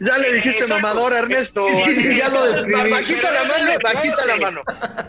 Ya 0.00 0.18
le 0.18 0.32
dijiste 0.32 0.62
Exacto. 0.62 0.74
mamador 0.74 1.12
a 1.12 1.18
Ernesto. 1.20 1.66
Ya 2.16 2.28
lo 2.28 2.44
describí. 2.46 2.90
Bajita 2.90 3.30
la 3.30 3.44
mano, 3.44 3.72
bajita 3.82 4.26
la 4.26 4.36
mano. 4.36 4.62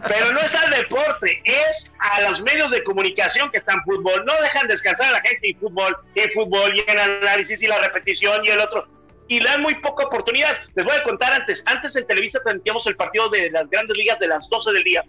Pero 0.07 0.33
no 0.33 0.39
es 0.39 0.55
al 0.55 0.71
deporte, 0.71 1.41
es 1.45 1.93
a 1.99 2.21
los 2.21 2.43
medios 2.43 2.71
de 2.71 2.83
comunicación 2.83 3.49
que 3.51 3.57
están 3.57 3.81
fútbol. 3.83 4.23
No 4.25 4.33
dejan 4.41 4.67
descansar 4.67 5.09
a 5.09 5.11
la 5.13 5.21
gente 5.21 5.49
en 5.49 5.59
fútbol, 5.59 5.95
en 6.15 6.31
fútbol 6.31 6.75
y 6.75 6.83
en 6.87 6.99
análisis 6.99 7.61
y 7.61 7.67
la 7.67 7.79
repetición 7.79 8.45
y 8.45 8.49
el 8.49 8.59
otro. 8.59 8.87
Y 9.27 9.39
le 9.39 9.49
dan 9.49 9.61
muy 9.61 9.75
poca 9.75 10.05
oportunidad. 10.05 10.55
Les 10.75 10.85
voy 10.85 10.95
a 10.95 11.03
contar 11.03 11.33
antes. 11.33 11.63
Antes 11.65 11.95
en 11.95 12.05
Televisa 12.05 12.39
transmitíamos 12.43 12.85
el 12.85 12.95
partido 12.95 13.29
de 13.29 13.49
las 13.49 13.67
grandes 13.69 13.97
ligas 13.97 14.19
de 14.19 14.27
las 14.27 14.47
12 14.49 14.71
del 14.71 14.83
día 14.83 15.03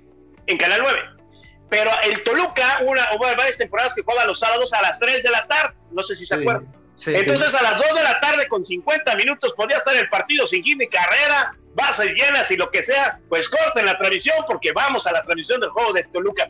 en 0.46 0.58
Canal 0.58 0.80
9. 0.82 1.00
Pero 1.68 1.90
el 2.04 2.22
Toluca, 2.22 2.78
una 2.82 3.08
o 3.12 3.18
varias 3.18 3.58
temporadas 3.58 3.94
que 3.94 4.02
jugaba 4.02 4.24
los 4.26 4.38
sábados 4.38 4.72
a 4.72 4.82
las 4.82 4.98
3 4.98 5.22
de 5.22 5.30
la 5.30 5.46
tarde. 5.46 5.74
No 5.90 6.02
sé 6.02 6.14
si 6.14 6.24
se 6.26 6.36
Sí, 6.36 6.40
acuerdan. 6.42 6.72
sí. 6.96 7.12
Entonces 7.14 7.54
a 7.54 7.62
las 7.62 7.76
2 7.78 7.94
de 7.96 8.02
la 8.04 8.20
tarde 8.20 8.46
con 8.48 8.64
50 8.64 9.16
minutos 9.16 9.54
podía 9.54 9.78
estar 9.78 9.96
el 9.96 10.08
partido 10.08 10.46
sin 10.46 10.62
ni 10.78 10.88
carrera, 10.88 11.52
bases 11.74 12.12
llenas 12.14 12.50
y 12.52 12.56
lo 12.56 12.70
que 12.70 12.82
sea, 12.82 13.18
pues 13.28 13.48
corten 13.48 13.84
la 13.84 13.98
transmisión 13.98 14.36
porque 14.46 14.70
vamos 14.72 15.06
a 15.06 15.12
la 15.12 15.22
transmisión 15.24 15.60
del 15.60 15.70
juego 15.70 15.92
de 15.92 16.04
Toluca. 16.04 16.48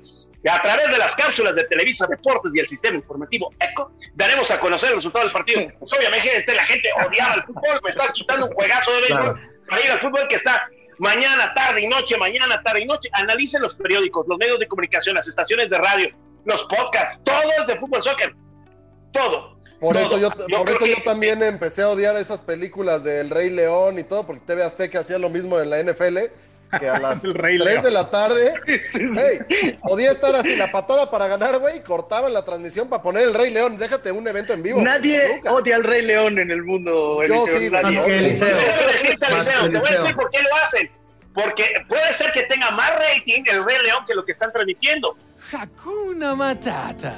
A 0.48 0.62
través 0.62 0.88
de 0.92 0.98
las 0.98 1.16
cápsulas 1.16 1.56
de 1.56 1.64
Televisa 1.64 2.06
Deportes 2.06 2.52
y 2.54 2.60
el 2.60 2.68
sistema 2.68 2.94
informativo 2.96 3.52
ECO, 3.58 3.90
daremos 4.14 4.48
a 4.52 4.60
conocer 4.60 4.90
el 4.90 4.96
resultado 4.96 5.24
del 5.24 5.32
partido. 5.32 5.62
Pues 5.80 5.92
obviamente 5.92 6.54
la 6.54 6.64
gente 6.64 6.88
odiaba 7.04 7.34
el 7.34 7.42
fútbol, 7.42 7.80
me 7.82 7.90
estás 7.90 8.12
quitando 8.12 8.46
un 8.46 8.52
juegazo 8.52 8.92
de 8.94 9.00
béisbol 9.00 9.40
para 9.68 9.82
ir 9.84 9.90
al 9.90 9.98
fútbol 10.00 10.28
que 10.28 10.36
está 10.36 10.68
mañana, 10.98 11.52
tarde 11.54 11.82
y 11.82 11.86
noche, 11.88 12.16
mañana, 12.16 12.62
tarde 12.62 12.80
y 12.82 12.86
noche. 12.86 13.08
Analicen 13.12 13.62
los 13.62 13.74
periódicos, 13.76 14.26
los 14.28 14.38
medios 14.38 14.58
de 14.58 14.66
comunicación, 14.68 15.14
las 15.16 15.28
estaciones 15.28 15.70
de 15.70 15.78
radio, 15.78 16.08
los 16.44 16.62
podcasts, 16.64 17.18
todo 17.24 17.40
es 17.60 17.66
de 17.66 17.76
fútbol 17.76 18.02
soccer. 18.02 18.34
todo. 19.12 19.56
Por 19.80 19.94
Todo. 19.94 20.04
eso, 20.06 20.18
yo, 20.18 20.30
Yo 20.48 20.58
por 20.58 20.70
eso 20.70 20.84
que- 20.84 20.90
yo 20.90 20.96
también 21.04 21.42
empecé 21.42 21.82
a 21.82 21.90
odiar 21.90 22.16
esas 22.16 22.40
películas 22.40 23.04
del 23.04 23.28
Rey 23.28 23.50
León 23.50 23.98
y 23.98 24.04
todo, 24.04 24.26
porque 24.26 24.40
TV 24.40 24.62
Azteca 24.62 25.00
hacía 25.00 25.18
lo 25.18 25.28
mismo 25.28 25.60
en 25.60 25.68
la 25.68 25.78
NFL, 25.80 26.30
que 26.78 26.88
a 26.88 26.98
las 26.98 27.24
El 27.24 27.34
Rey 27.34 27.58
3 27.58 27.72
León. 27.72 27.84
de 27.84 27.90
la 27.90 28.10
tarde, 28.10 28.54
hey, 28.66 29.76
podía 29.82 30.10
estar 30.10 30.34
así, 30.34 30.56
la 30.56 30.70
patada 30.70 31.10
para 31.10 31.26
ganar, 31.28 31.58
güey, 31.58 31.82
cortaban 31.82 32.32
la 32.32 32.44
transmisión 32.44 32.88
para 32.88 33.02
poner 33.02 33.22
el 33.24 33.34
Rey 33.34 33.50
León. 33.52 33.78
Déjate 33.78 34.12
un 34.12 34.26
evento 34.28 34.52
en 34.52 34.62
vivo. 34.62 34.80
Nadie 34.80 35.20
Nunca. 35.36 35.52
odia 35.52 35.76
al 35.76 35.84
Rey 35.84 36.02
León 36.02 36.38
en 36.38 36.50
el 36.50 36.62
mundo. 36.62 37.22
Yo 37.26 37.44
Eliseo, 37.46 37.58
sí, 37.58 37.70
nadie. 37.70 38.38
Te 38.38 39.78
voy 39.78 39.88
a 39.88 39.92
decir 39.92 40.14
por 40.14 40.30
qué 40.30 40.42
lo 40.42 40.54
hacen. 40.62 40.90
Porque 41.34 41.64
puede 41.86 42.12
ser 42.14 42.32
que 42.32 42.44
tenga 42.44 42.70
más 42.70 42.90
rating 42.94 43.42
el 43.46 43.62
Rey 43.64 43.76
León 43.84 44.04
que 44.06 44.14
lo 44.14 44.24
que 44.24 44.32
están 44.32 44.50
transmitiendo. 44.52 45.16
Hakuna 45.52 46.34
Matata. 46.34 47.14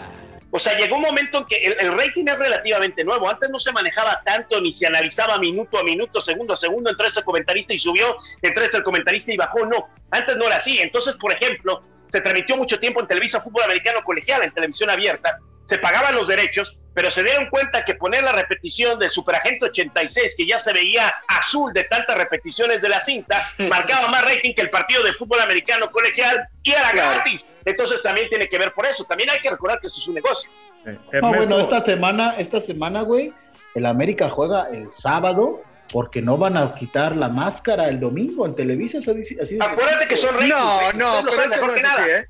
O 0.50 0.58
sea, 0.58 0.78
llegó 0.78 0.96
un 0.96 1.02
momento 1.02 1.38
en 1.38 1.44
que 1.44 1.56
el, 1.56 1.76
el 1.78 1.98
rating 1.98 2.24
es 2.26 2.38
relativamente 2.38 3.04
nuevo. 3.04 3.28
Antes 3.28 3.50
no 3.50 3.60
se 3.60 3.70
manejaba 3.72 4.22
tanto 4.24 4.60
ni 4.60 4.72
se 4.72 4.86
analizaba 4.86 5.38
minuto 5.38 5.78
a 5.78 5.84
minuto, 5.84 6.22
segundo 6.22 6.54
a 6.54 6.56
segundo, 6.56 6.88
entró 6.90 7.06
este 7.06 7.22
comentarista 7.22 7.74
y 7.74 7.78
subió, 7.78 8.16
entró 8.40 8.64
este 8.64 8.82
comentarista 8.82 9.32
y 9.32 9.36
bajó. 9.36 9.66
No, 9.66 9.88
antes 10.10 10.36
no 10.36 10.46
era 10.46 10.56
así. 10.56 10.78
Entonces, 10.78 11.16
por 11.16 11.32
ejemplo, 11.32 11.82
se 12.08 12.22
transmitió 12.22 12.56
mucho 12.56 12.80
tiempo 12.80 13.00
en 13.00 13.08
Televisa 13.08 13.40
Fútbol 13.40 13.64
Americano 13.64 14.00
Colegial, 14.02 14.42
en 14.42 14.52
televisión 14.52 14.88
abierta, 14.88 15.38
se 15.68 15.76
pagaban 15.78 16.14
los 16.14 16.26
derechos, 16.26 16.78
pero 16.94 17.10
se 17.10 17.22
dieron 17.22 17.50
cuenta 17.50 17.84
que 17.84 17.94
poner 17.94 18.24
la 18.24 18.32
repetición 18.32 18.98
del 18.98 19.10
Superagente 19.10 19.66
86, 19.66 20.34
que 20.34 20.46
ya 20.46 20.58
se 20.58 20.72
veía 20.72 21.14
azul 21.28 21.74
de 21.74 21.84
tantas 21.84 22.16
repeticiones 22.16 22.80
de 22.80 22.88
la 22.88 23.02
cinta, 23.02 23.42
marcaba 23.68 24.08
más 24.08 24.24
rating 24.24 24.54
que 24.54 24.62
el 24.62 24.70
partido 24.70 25.02
de 25.02 25.12
fútbol 25.12 25.40
americano 25.40 25.90
colegial 25.92 26.48
y 26.62 26.72
era 26.72 26.90
gratis. 26.92 27.46
Entonces 27.66 28.02
también 28.02 28.30
tiene 28.30 28.48
que 28.48 28.56
ver 28.58 28.72
por 28.72 28.86
eso. 28.86 29.04
También 29.04 29.28
hay 29.28 29.40
que 29.40 29.50
recordar 29.50 29.78
que 29.78 29.88
eso 29.88 30.00
es 30.00 30.08
un 30.08 30.14
negocio. 30.14 30.50
No, 30.86 30.92
Ernesto, 31.12 31.28
bueno, 31.28 31.60
esta 31.60 31.80
semana, 31.82 32.34
esta 32.38 32.60
semana, 32.62 33.02
güey, 33.02 33.34
el 33.74 33.84
América 33.84 34.30
juega 34.30 34.68
el 34.72 34.90
sábado 34.90 35.62
porque 35.92 36.22
no 36.22 36.38
van 36.38 36.56
a 36.56 36.74
quitar 36.74 37.14
la 37.14 37.28
máscara 37.28 37.88
el 37.90 38.00
domingo 38.00 38.46
en 38.46 38.54
Televisa. 38.54 38.98
Así, 39.00 39.10
así 39.38 39.56
de- 39.56 39.64
Acuérdate 39.64 40.08
que 40.08 40.16
son 40.16 40.34
ratings. 40.34 40.48
No, 40.54 40.92
no, 40.94 41.30
pero 41.30 41.42
eso 41.52 41.66
no 41.66 41.74
es 41.74 41.84
así, 41.84 42.10
¿eh? 42.10 42.26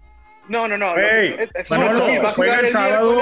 No, 0.49 0.67
no, 0.69 0.77
no. 0.79 0.87
No, 0.95 0.95
Manolo, 0.97 1.37
no 1.37 1.85
es 1.87 1.95
así. 1.95 2.19
Va 2.19 2.29
a 2.31 2.33
juega 2.33 2.59
el 2.61 2.67
el 2.67 2.71
sábado, 2.73 3.21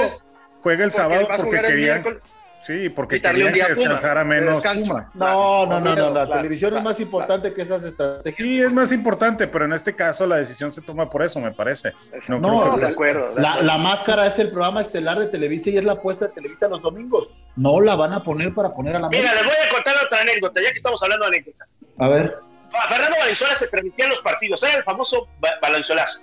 juega 0.61 0.83
el 0.83 0.89
porque 0.91 0.95
sábado 0.97 1.27
porque 1.37 1.61
querían, 1.61 2.19
sí, 2.61 2.89
porque 2.89 3.21
querían 3.21 3.53
que 3.53 3.63
descansara 3.63 4.21
de 4.21 4.25
menos 4.25 4.55
descanso. 4.55 4.93
Pumas. 4.93 5.15
No, 5.15 5.65
no, 5.65 5.79
no, 5.79 5.95
no, 5.95 6.05
la 6.13 6.25
claro, 6.25 6.31
televisión 6.41 6.77
es 6.77 6.83
más 6.83 6.99
importante 6.99 7.53
que 7.53 7.61
esas 7.61 7.83
estrategias. 7.83 8.37
Sí, 8.47 8.61
es 8.61 8.71
más 8.73 8.91
importante, 8.91 9.47
pero 9.47 9.65
en 9.65 9.73
este 9.73 9.95
caso 9.95 10.25
la 10.27 10.37
decisión 10.37 10.71
se 10.73 10.81
toma 10.81 11.09
por 11.09 11.21
eso, 11.23 11.39
me 11.39 11.51
parece. 11.51 11.93
No, 12.29 12.39
creo 12.61 12.75
que- 12.75 12.81
de 12.81 12.87
acuerdo. 12.87 13.33
de 13.35 13.41
La, 13.41 13.49
acuerdo. 13.51 13.67
la 13.67 13.77
máscara 13.77 14.27
es 14.27 14.39
el 14.39 14.49
programa 14.49 14.81
estelar 14.81 15.19
de 15.19 15.27
Televisa 15.27 15.69
y 15.69 15.77
es 15.77 15.83
la 15.83 15.93
apuesta 15.93 16.27
de 16.27 16.33
Televisa 16.33 16.67
los 16.67 16.81
domingos. 16.81 17.33
No 17.55 17.81
la 17.81 17.95
van 17.95 18.13
a 18.13 18.23
poner 18.23 18.53
para 18.53 18.73
poner 18.73 18.95
a 18.95 18.99
la 18.99 19.09
Mira, 19.09 19.31
América. 19.31 19.43
les 19.47 19.55
voy 19.55 19.65
a 19.69 19.73
contar 19.73 19.95
otra 20.05 20.21
anécdota, 20.21 20.61
ya 20.61 20.71
que 20.71 20.77
estamos 20.77 21.01
hablando 21.03 21.25
de 21.25 21.37
anécdotas. 21.37 21.75
A 21.99 22.07
ver. 22.07 22.35
A 22.73 22.87
Fernando 22.89 23.15
Valenzuela 23.19 23.55
se 23.55 23.67
transmitían 23.67 24.09
los 24.09 24.21
partidos, 24.21 24.61
era 24.63 24.75
el 24.77 24.83
famoso 24.83 25.27
Valenzuelazo. 25.61 26.21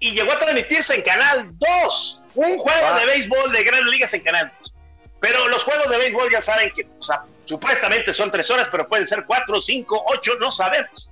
Y 0.00 0.12
llegó 0.12 0.32
a 0.32 0.38
transmitirse 0.38 0.94
en 0.94 1.02
Canal 1.02 1.50
2, 1.58 2.22
un 2.34 2.58
juego 2.58 2.86
Ah. 2.92 2.98
de 3.00 3.06
béisbol 3.06 3.52
de 3.52 3.62
grandes 3.64 3.90
ligas 3.90 4.14
en 4.14 4.22
Canal 4.22 4.52
2. 4.60 4.74
Pero 5.20 5.48
los 5.48 5.64
juegos 5.64 5.88
de 5.90 5.98
béisbol 5.98 6.30
ya 6.30 6.40
saben 6.40 6.70
que 6.72 6.86
o 6.98 7.02
sea, 7.02 7.22
supuestamente 7.44 8.14
son 8.14 8.30
tres 8.30 8.48
horas, 8.50 8.68
pero 8.70 8.88
pueden 8.88 9.06
ser 9.06 9.24
cuatro, 9.26 9.60
cinco, 9.60 10.04
ocho, 10.06 10.32
no 10.38 10.52
sabemos. 10.52 11.10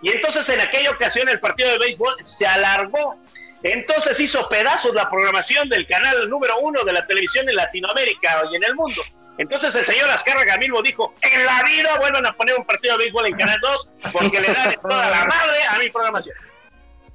Y 0.00 0.10
entonces 0.10 0.48
en 0.48 0.60
aquella 0.60 0.90
ocasión 0.90 1.28
el 1.28 1.38
partido 1.40 1.70
de 1.72 1.78
béisbol 1.78 2.16
se 2.22 2.46
alargó. 2.46 3.16
Entonces 3.62 4.18
hizo 4.18 4.48
pedazos 4.48 4.94
la 4.94 5.08
programación 5.08 5.68
del 5.68 5.86
canal 5.86 6.28
número 6.28 6.58
uno 6.60 6.82
de 6.84 6.92
la 6.92 7.06
televisión 7.06 7.48
en 7.48 7.54
Latinoamérica 7.54 8.42
y 8.50 8.56
en 8.56 8.64
el 8.64 8.74
mundo. 8.74 9.00
Entonces 9.38 9.74
el 9.76 9.84
señor 9.84 10.10
Azcárraga 10.10 10.56
mismo 10.58 10.82
dijo, 10.82 11.14
en 11.20 11.44
la 11.46 11.62
vida 11.62 11.96
vuelvan 11.98 12.26
a 12.26 12.32
poner 12.32 12.54
un 12.56 12.64
partido 12.64 12.96
de 12.96 13.04
béisbol 13.04 13.26
en 13.26 13.36
Canal 13.36 13.58
2 13.62 13.92
porque 14.12 14.40
le 14.40 14.48
dan 14.52 14.72
toda 14.80 15.10
la 15.10 15.24
madre 15.26 15.58
a 15.68 15.78
mi 15.78 15.90
programación. 15.90 16.36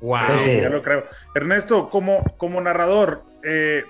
Wow. 0.02 0.20
Ya 0.46 0.70
lo 0.70 0.84
creo. 0.84 1.06
Ernesto, 1.36 1.90
como, 1.90 2.24
como 2.38 2.62
narrador, 2.62 3.24
eh, 3.44 3.84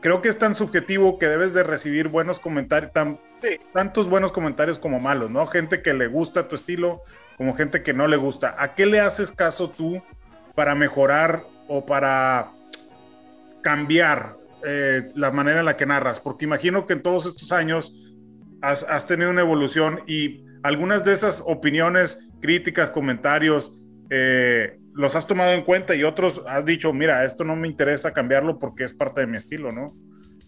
creo 0.00 0.20
que 0.20 0.28
es 0.28 0.38
tan 0.38 0.54
subjetivo 0.54 1.18
que 1.18 1.26
debes 1.26 1.54
de 1.54 1.62
recibir 1.62 2.08
buenos 2.08 2.40
comentarios, 2.40 2.92
tan, 2.92 3.18
Sí. 3.42 3.58
tantos 3.72 4.08
buenos 4.08 4.32
comentarios 4.32 4.78
como 4.78 4.98
malos, 5.00 5.30
¿no? 5.30 5.46
Gente 5.46 5.82
que 5.82 5.94
le 5.94 6.06
gusta 6.06 6.48
tu 6.48 6.54
estilo, 6.54 7.02
como 7.36 7.54
gente 7.54 7.82
que 7.82 7.92
no 7.92 8.08
le 8.08 8.16
gusta. 8.16 8.54
¿A 8.58 8.74
qué 8.74 8.86
le 8.86 9.00
haces 9.00 9.32
caso 9.32 9.70
tú 9.70 10.02
para 10.54 10.74
mejorar 10.74 11.44
o 11.68 11.84
para 11.84 12.50
cambiar 13.62 14.36
eh, 14.64 15.08
la 15.14 15.30
manera 15.30 15.60
en 15.60 15.66
la 15.66 15.76
que 15.76 15.86
narras? 15.86 16.20
Porque 16.20 16.44
imagino 16.44 16.86
que 16.86 16.94
en 16.94 17.02
todos 17.02 17.26
estos 17.26 17.52
años 17.52 18.14
has, 18.62 18.82
has 18.84 19.06
tenido 19.06 19.30
una 19.30 19.42
evolución 19.42 20.00
y 20.06 20.44
algunas 20.62 21.04
de 21.04 21.12
esas 21.12 21.42
opiniones, 21.46 22.30
críticas, 22.40 22.90
comentarios, 22.90 23.84
eh, 24.10 24.78
los 24.96 25.14
has 25.14 25.26
tomado 25.26 25.52
en 25.52 25.62
cuenta 25.62 25.94
y 25.94 26.02
otros 26.04 26.42
has 26.48 26.64
dicho, 26.64 26.92
mira, 26.92 27.24
esto 27.24 27.44
no 27.44 27.54
me 27.56 27.68
interesa 27.68 28.12
cambiarlo 28.12 28.58
porque 28.58 28.84
es 28.84 28.92
parte 28.94 29.20
de 29.20 29.26
mi 29.26 29.36
estilo, 29.36 29.70
¿no? 29.70 29.94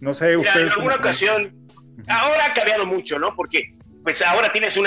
No 0.01 0.15
sé, 0.15 0.37
Mira, 0.37 0.51
ustedes... 0.51 0.67
en 0.67 0.73
alguna 0.79 0.95
cómo- 0.97 1.05
ocasión, 1.05 1.69
ahora 2.09 2.47
ha 2.47 2.55
cambiado 2.55 2.87
mucho, 2.87 3.19
¿no? 3.19 3.35
Porque 3.37 3.73
pues 4.05 4.23
ahora 4.23 4.51
tienes 4.51 4.77
un 4.79 4.87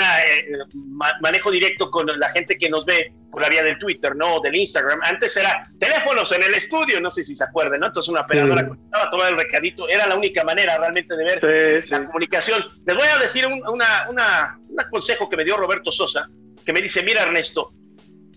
manejo 1.20 1.50
directo 1.50 1.90
con 1.90 2.06
la 2.06 2.28
gente 2.30 2.56
que 2.58 2.68
nos 2.68 2.84
ve 2.86 3.12
por 3.30 3.40
la 3.42 3.48
vía 3.48 3.62
del 3.62 3.78
Twitter, 3.78 4.14
¿no? 4.16 4.40
Del 4.40 4.56
Instagram. 4.56 4.98
Antes 5.04 5.36
era 5.36 5.62
teléfonos 5.78 6.32
en 6.32 6.42
el 6.42 6.54
estudio, 6.54 7.00
no 7.00 7.10
sé 7.10 7.24
si 7.24 7.34
se 7.36 7.44
acuerdan, 7.44 7.80
¿no? 7.80 7.86
Entonces 7.86 8.08
una 8.10 8.22
operadora 8.22 8.62
Sí. 8.62 8.68
conectaba 8.68 9.10
todo 9.10 9.28
el 9.28 9.36
recadito, 9.38 9.88
era 9.88 10.06
la 10.06 10.16
única 10.16 10.44
manera 10.44 10.76
realmente 10.76 11.16
de 11.16 11.24
ver 11.24 11.40
Sí, 11.40 11.86
sí. 11.86 11.92
la 11.92 12.04
comunicación. 12.06 12.64
Les 12.86 12.96
voy 12.96 13.06
a 13.06 13.18
decir 13.18 13.46
un, 13.46 13.62
una, 13.68 14.06
una- 14.10 14.58
un 14.68 14.76
consejo 14.90 15.28
que 15.28 15.36
me 15.36 15.44
dio 15.44 15.56
Roberto 15.56 15.92
Sosa, 15.92 16.28
que 16.64 16.72
me 16.72 16.82
dice, 16.82 17.02
mira 17.02 17.22
Ernesto, 17.22 17.72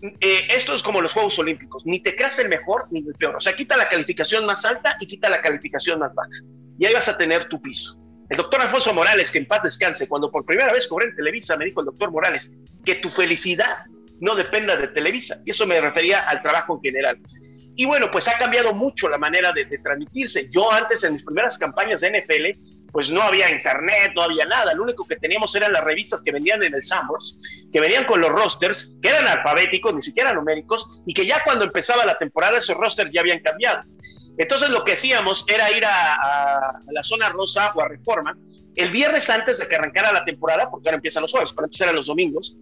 eh, 0.02 0.48
esto 0.50 0.74
es 0.74 0.82
como 0.82 1.00
los 1.00 1.12
Juegos 1.12 1.38
Olímpicos, 1.38 1.86
ni 1.86 2.00
te 2.00 2.14
creas 2.14 2.38
el 2.38 2.48
mejor 2.48 2.86
ni 2.90 3.00
el 3.00 3.14
peor, 3.14 3.36
o 3.36 3.40
sea, 3.40 3.54
quita 3.54 3.76
la 3.76 3.88
calificación 3.88 4.44
más 4.44 4.64
alta 4.64 4.96
y 5.00 5.06
quita 5.06 5.30
la 5.30 5.40
calificación 5.40 5.98
más 5.98 6.14
baja, 6.14 6.28
y 6.78 6.84
ahí 6.84 6.94
vas 6.94 7.08
a 7.08 7.16
tener 7.16 7.46
tu 7.46 7.60
piso. 7.60 8.00
El 8.28 8.36
doctor 8.38 8.60
Alfonso 8.60 8.92
Morales, 8.92 9.30
que 9.30 9.38
en 9.38 9.46
paz 9.46 9.62
descanse, 9.62 10.08
cuando 10.08 10.30
por 10.30 10.44
primera 10.44 10.72
vez 10.72 10.88
cobré 10.88 11.08
en 11.08 11.14
Televisa, 11.14 11.56
me 11.56 11.64
dijo 11.64 11.80
el 11.80 11.86
doctor 11.86 12.10
Morales, 12.10 12.54
que 12.84 12.96
tu 12.96 13.08
felicidad 13.08 13.84
no 14.20 14.34
dependa 14.34 14.76
de 14.76 14.88
Televisa, 14.88 15.36
y 15.44 15.52
eso 15.52 15.66
me 15.66 15.80
refería 15.80 16.20
al 16.20 16.42
trabajo 16.42 16.74
en 16.76 16.82
general. 16.82 17.18
Y 17.76 17.84
bueno, 17.84 18.10
pues 18.10 18.26
ha 18.26 18.36
cambiado 18.38 18.74
mucho 18.74 19.08
la 19.08 19.18
manera 19.18 19.52
de, 19.52 19.66
de 19.66 19.78
transmitirse. 19.78 20.48
Yo 20.50 20.72
antes, 20.72 21.04
en 21.04 21.12
mis 21.12 21.22
primeras 21.22 21.58
campañas 21.58 22.00
de 22.00 22.10
NFL, 22.10 22.85
pues 22.96 23.12
no 23.12 23.20
había 23.20 23.50
internet, 23.50 24.12
no 24.14 24.22
había 24.22 24.46
nada. 24.46 24.72
Lo 24.72 24.82
único 24.82 25.06
que 25.06 25.16
teníamos 25.16 25.54
eran 25.54 25.70
las 25.70 25.84
revistas 25.84 26.22
que 26.22 26.32
vendían 26.32 26.62
en 26.62 26.72
el 26.72 26.82
Sambors, 26.82 27.38
que 27.70 27.78
venían 27.78 28.06
con 28.06 28.22
los 28.22 28.30
rosters, 28.30 28.96
que 29.02 29.10
eran 29.10 29.28
alfabéticos, 29.28 29.92
ni 29.92 30.00
siquiera 30.00 30.32
numéricos, 30.32 31.02
y 31.04 31.12
que 31.12 31.26
ya 31.26 31.44
cuando 31.44 31.66
empezaba 31.66 32.06
la 32.06 32.16
temporada 32.16 32.56
esos 32.56 32.74
rosters 32.78 33.10
ya 33.12 33.20
habían 33.20 33.40
cambiado. 33.40 33.82
Entonces 34.38 34.70
lo 34.70 34.82
que 34.82 34.94
hacíamos 34.94 35.44
era 35.46 35.70
ir 35.72 35.84
a, 35.84 36.72
la 36.90 37.02
zona 37.02 37.28
rosa 37.28 37.70
o 37.74 37.82
a 37.82 37.88
Reforma 37.88 38.34
el 38.76 38.90
viernes 38.90 39.28
antes 39.28 39.58
de 39.58 39.68
que 39.68 39.76
arrancara 39.76 40.10
la 40.10 40.24
temporada, 40.24 40.70
porque 40.70 40.88
ahora 40.88 40.96
empiezan 40.96 41.20
los 41.20 41.32
jueves, 41.32 41.52
pero 41.52 41.64
antes 41.64 41.78
eran 41.78 41.96
los 41.96 42.06
domingos. 42.06 42.56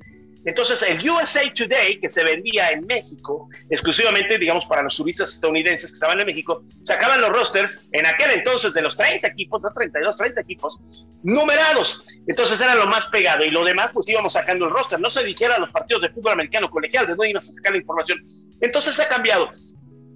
Entonces 0.45 0.83
el 0.83 0.99
USA 1.09 1.43
Today, 1.55 1.99
que 2.01 2.09
se 2.09 2.23
vendía 2.25 2.71
en 2.71 2.87
México, 2.87 3.49
exclusivamente, 3.71 4.39
digamos, 4.39 4.67
para 4.67 4.83
los 4.83 4.97
turistas 4.97 5.33
estadounidenses 5.33 5.91
que 5.91 5.95
estaban 5.95 6.21
en 6.21 6.27
México, 6.27 6.63
sacaban 6.83 7.21
los 7.21 7.31
rosters 7.31 7.81
en 7.93 8.07
aquel 8.07 8.31
entonces 8.33 8.75
de 8.75 8.83
los 8.83 8.97
30 8.97 9.27
equipos, 9.27 9.63
no 9.63 9.73
32, 9.73 10.17
30 10.17 10.41
equipos, 10.41 10.79
numerados. 11.23 12.05
Entonces 12.27 12.61
era 12.61 12.75
lo 12.75 12.87
más 12.87 13.07
pegado 13.07 13.45
y 13.45 13.51
lo 13.51 13.65
demás, 13.65 13.91
pues 13.93 14.09
íbamos 14.09 14.35
sacando 14.35 14.67
el 14.67 14.71
roster. 14.73 15.01
No 15.01 15.11
se 15.11 15.25
dijera 15.25 15.59
los 15.59 15.71
partidos 15.71 16.03
de 16.03 16.11
fútbol 16.11 16.33
americano 16.33 16.71
colegial, 16.71 17.07
de 17.07 17.15
dónde 17.15 17.31
ibas 17.31 17.49
a 17.49 17.53
sacar 17.53 17.73
la 17.73 17.79
información. 17.79 18.23
Entonces 18.61 18.99
ha 19.01 19.09
cambiado. 19.09 19.51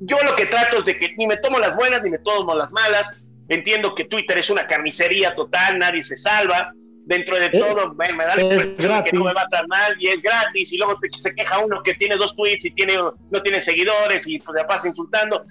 Yo 0.00 0.16
lo 0.24 0.36
que 0.36 0.46
trato 0.46 0.78
es 0.78 0.84
de 0.84 0.98
que 0.98 1.14
ni 1.16 1.26
me 1.26 1.38
tomo 1.38 1.58
las 1.58 1.74
buenas 1.74 2.02
ni 2.02 2.10
me 2.10 2.18
tomo 2.18 2.54
las 2.54 2.72
malas. 2.72 3.22
Entiendo 3.48 3.94
que 3.94 4.04
Twitter 4.04 4.38
es 4.38 4.50
una 4.50 4.66
carnicería 4.66 5.34
total, 5.34 5.78
nadie 5.78 6.02
se 6.02 6.16
salva. 6.16 6.72
Dentro 7.08 7.38
de 7.38 7.46
Es- 7.46 7.58
todo, 7.58 7.94
me, 7.94 8.12
me 8.12 8.24
da 8.26 8.36
la 8.36 8.42
es 8.42 8.52
impresión 8.52 9.02
que 9.02 9.12
no 9.16 9.24
me 9.24 9.32
va 9.32 9.46
tan 9.48 9.66
mal 9.66 9.96
y 9.98 10.08
es 10.08 10.20
gratis. 10.20 10.72
Y 10.72 10.76
luego 10.76 10.98
te- 11.00 11.08
se 11.10 11.34
queja 11.34 11.58
uno 11.58 11.82
que 11.82 11.94
tiene 11.94 12.16
dos 12.16 12.36
tweets 12.36 12.66
y 12.66 12.70
tiene, 12.72 12.96
no 12.96 13.42
tiene 13.42 13.60
seguidores 13.62 14.26
y 14.28 14.38
pues, 14.38 14.54
la 14.54 14.66
pasa 14.66 14.88
insultando. 14.88 15.42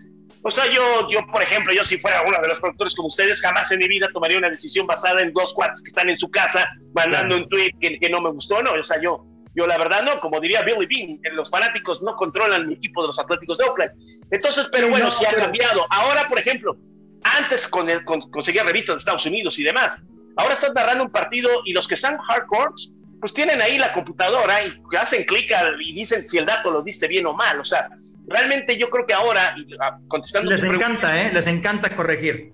O 0.44 0.52
sea, 0.52 0.66
yo, 0.72 1.10
yo, 1.10 1.20
por 1.32 1.42
ejemplo, 1.42 1.74
yo 1.74 1.84
si 1.84 1.98
fuera 1.98 2.22
uno 2.22 2.38
de 2.40 2.48
los 2.48 2.60
productores 2.62 2.94
como 2.96 3.08
ustedes, 3.08 3.42
jamás 3.42 3.72
en 3.72 3.80
mi 3.80 3.88
vida 3.88 4.08
tomaría 4.14 4.38
una 4.38 4.52
decisión 4.52 4.86
basada 4.86 5.22
en 5.22 5.34
dos 5.34 5.52
cuates 5.56 5.82
que 5.82 5.88
están 5.90 6.10
en 6.12 6.18
su 6.20 6.30
casa 6.30 6.70
mandando 6.94 7.36
un 7.38 7.50
tweet 7.50 7.72
que, 7.82 7.98
que 8.00 8.10
no 8.10 8.22
me 8.22 8.30
gustó, 8.30 8.62
no. 8.62 8.74
O 8.74 8.84
sea, 8.84 9.02
yo, 9.02 9.26
yo 9.56 9.66
la 9.66 9.80
verdad 9.80 10.04
no, 10.04 10.20
como 10.20 10.40
diría 10.40 10.62
Billy 10.62 10.86
Bean, 10.86 11.20
los 11.36 11.50
fanáticos 11.50 12.04
no 12.04 12.16
controlan 12.16 12.68
mi 12.68 12.76
equipo 12.76 13.02
de 13.02 13.08
los 13.08 13.18
Atléticos 13.20 13.58
de 13.58 13.64
Oakland. 13.66 13.92
Entonces, 14.30 14.70
pero 14.72 14.90
bueno, 14.90 15.06
no, 15.06 15.12
sí 15.12 15.26
ha 15.26 15.34
cambiado. 15.36 15.88
Ahora, 15.90 16.28
por 16.30 16.38
ejemplo, 16.38 16.78
antes 17.24 17.68
con 17.68 17.90
el- 17.90 18.06
con- 18.06 18.22
conseguía 18.30 18.64
revistas 18.64 18.96
de 18.96 19.00
Estados 19.00 19.26
Unidos 19.26 19.58
y 19.58 19.64
demás. 19.64 19.98
Ahora 20.38 20.54
estás 20.54 20.74
narrando 20.74 21.04
un 21.04 21.12
partido 21.12 21.50
y 21.66 21.74
los 21.74 21.88
que 21.88 21.96
están 21.96 22.18
hardcore, 22.18 22.72
pues 23.20 23.34
tienen 23.34 23.62
ahí 23.62 23.78
la 23.78 23.94
computadora 23.94 24.56
y 24.64 24.96
hacen 24.96 25.24
clic 25.24 25.52
y 25.80 25.94
dicen 25.94 26.28
si 26.28 26.38
el 26.38 26.46
dato 26.46 26.72
lo 26.72 26.82
diste 26.84 27.08
bien 27.08 27.26
o 27.26 27.34
mal. 27.34 27.60
O 27.60 27.66
sea, 27.66 27.90
realmente 28.28 28.78
yo 28.78 28.90
creo 28.90 29.06
que 29.06 29.14
ahora, 29.14 29.56
ah, 29.82 29.98
contestando 30.08 30.50
Les 30.50 30.62
pregunta, 30.62 30.86
encanta, 30.86 31.22
¿eh? 31.22 31.32
Les 31.34 31.48
encanta 31.48 31.96
corregir. 31.96 32.54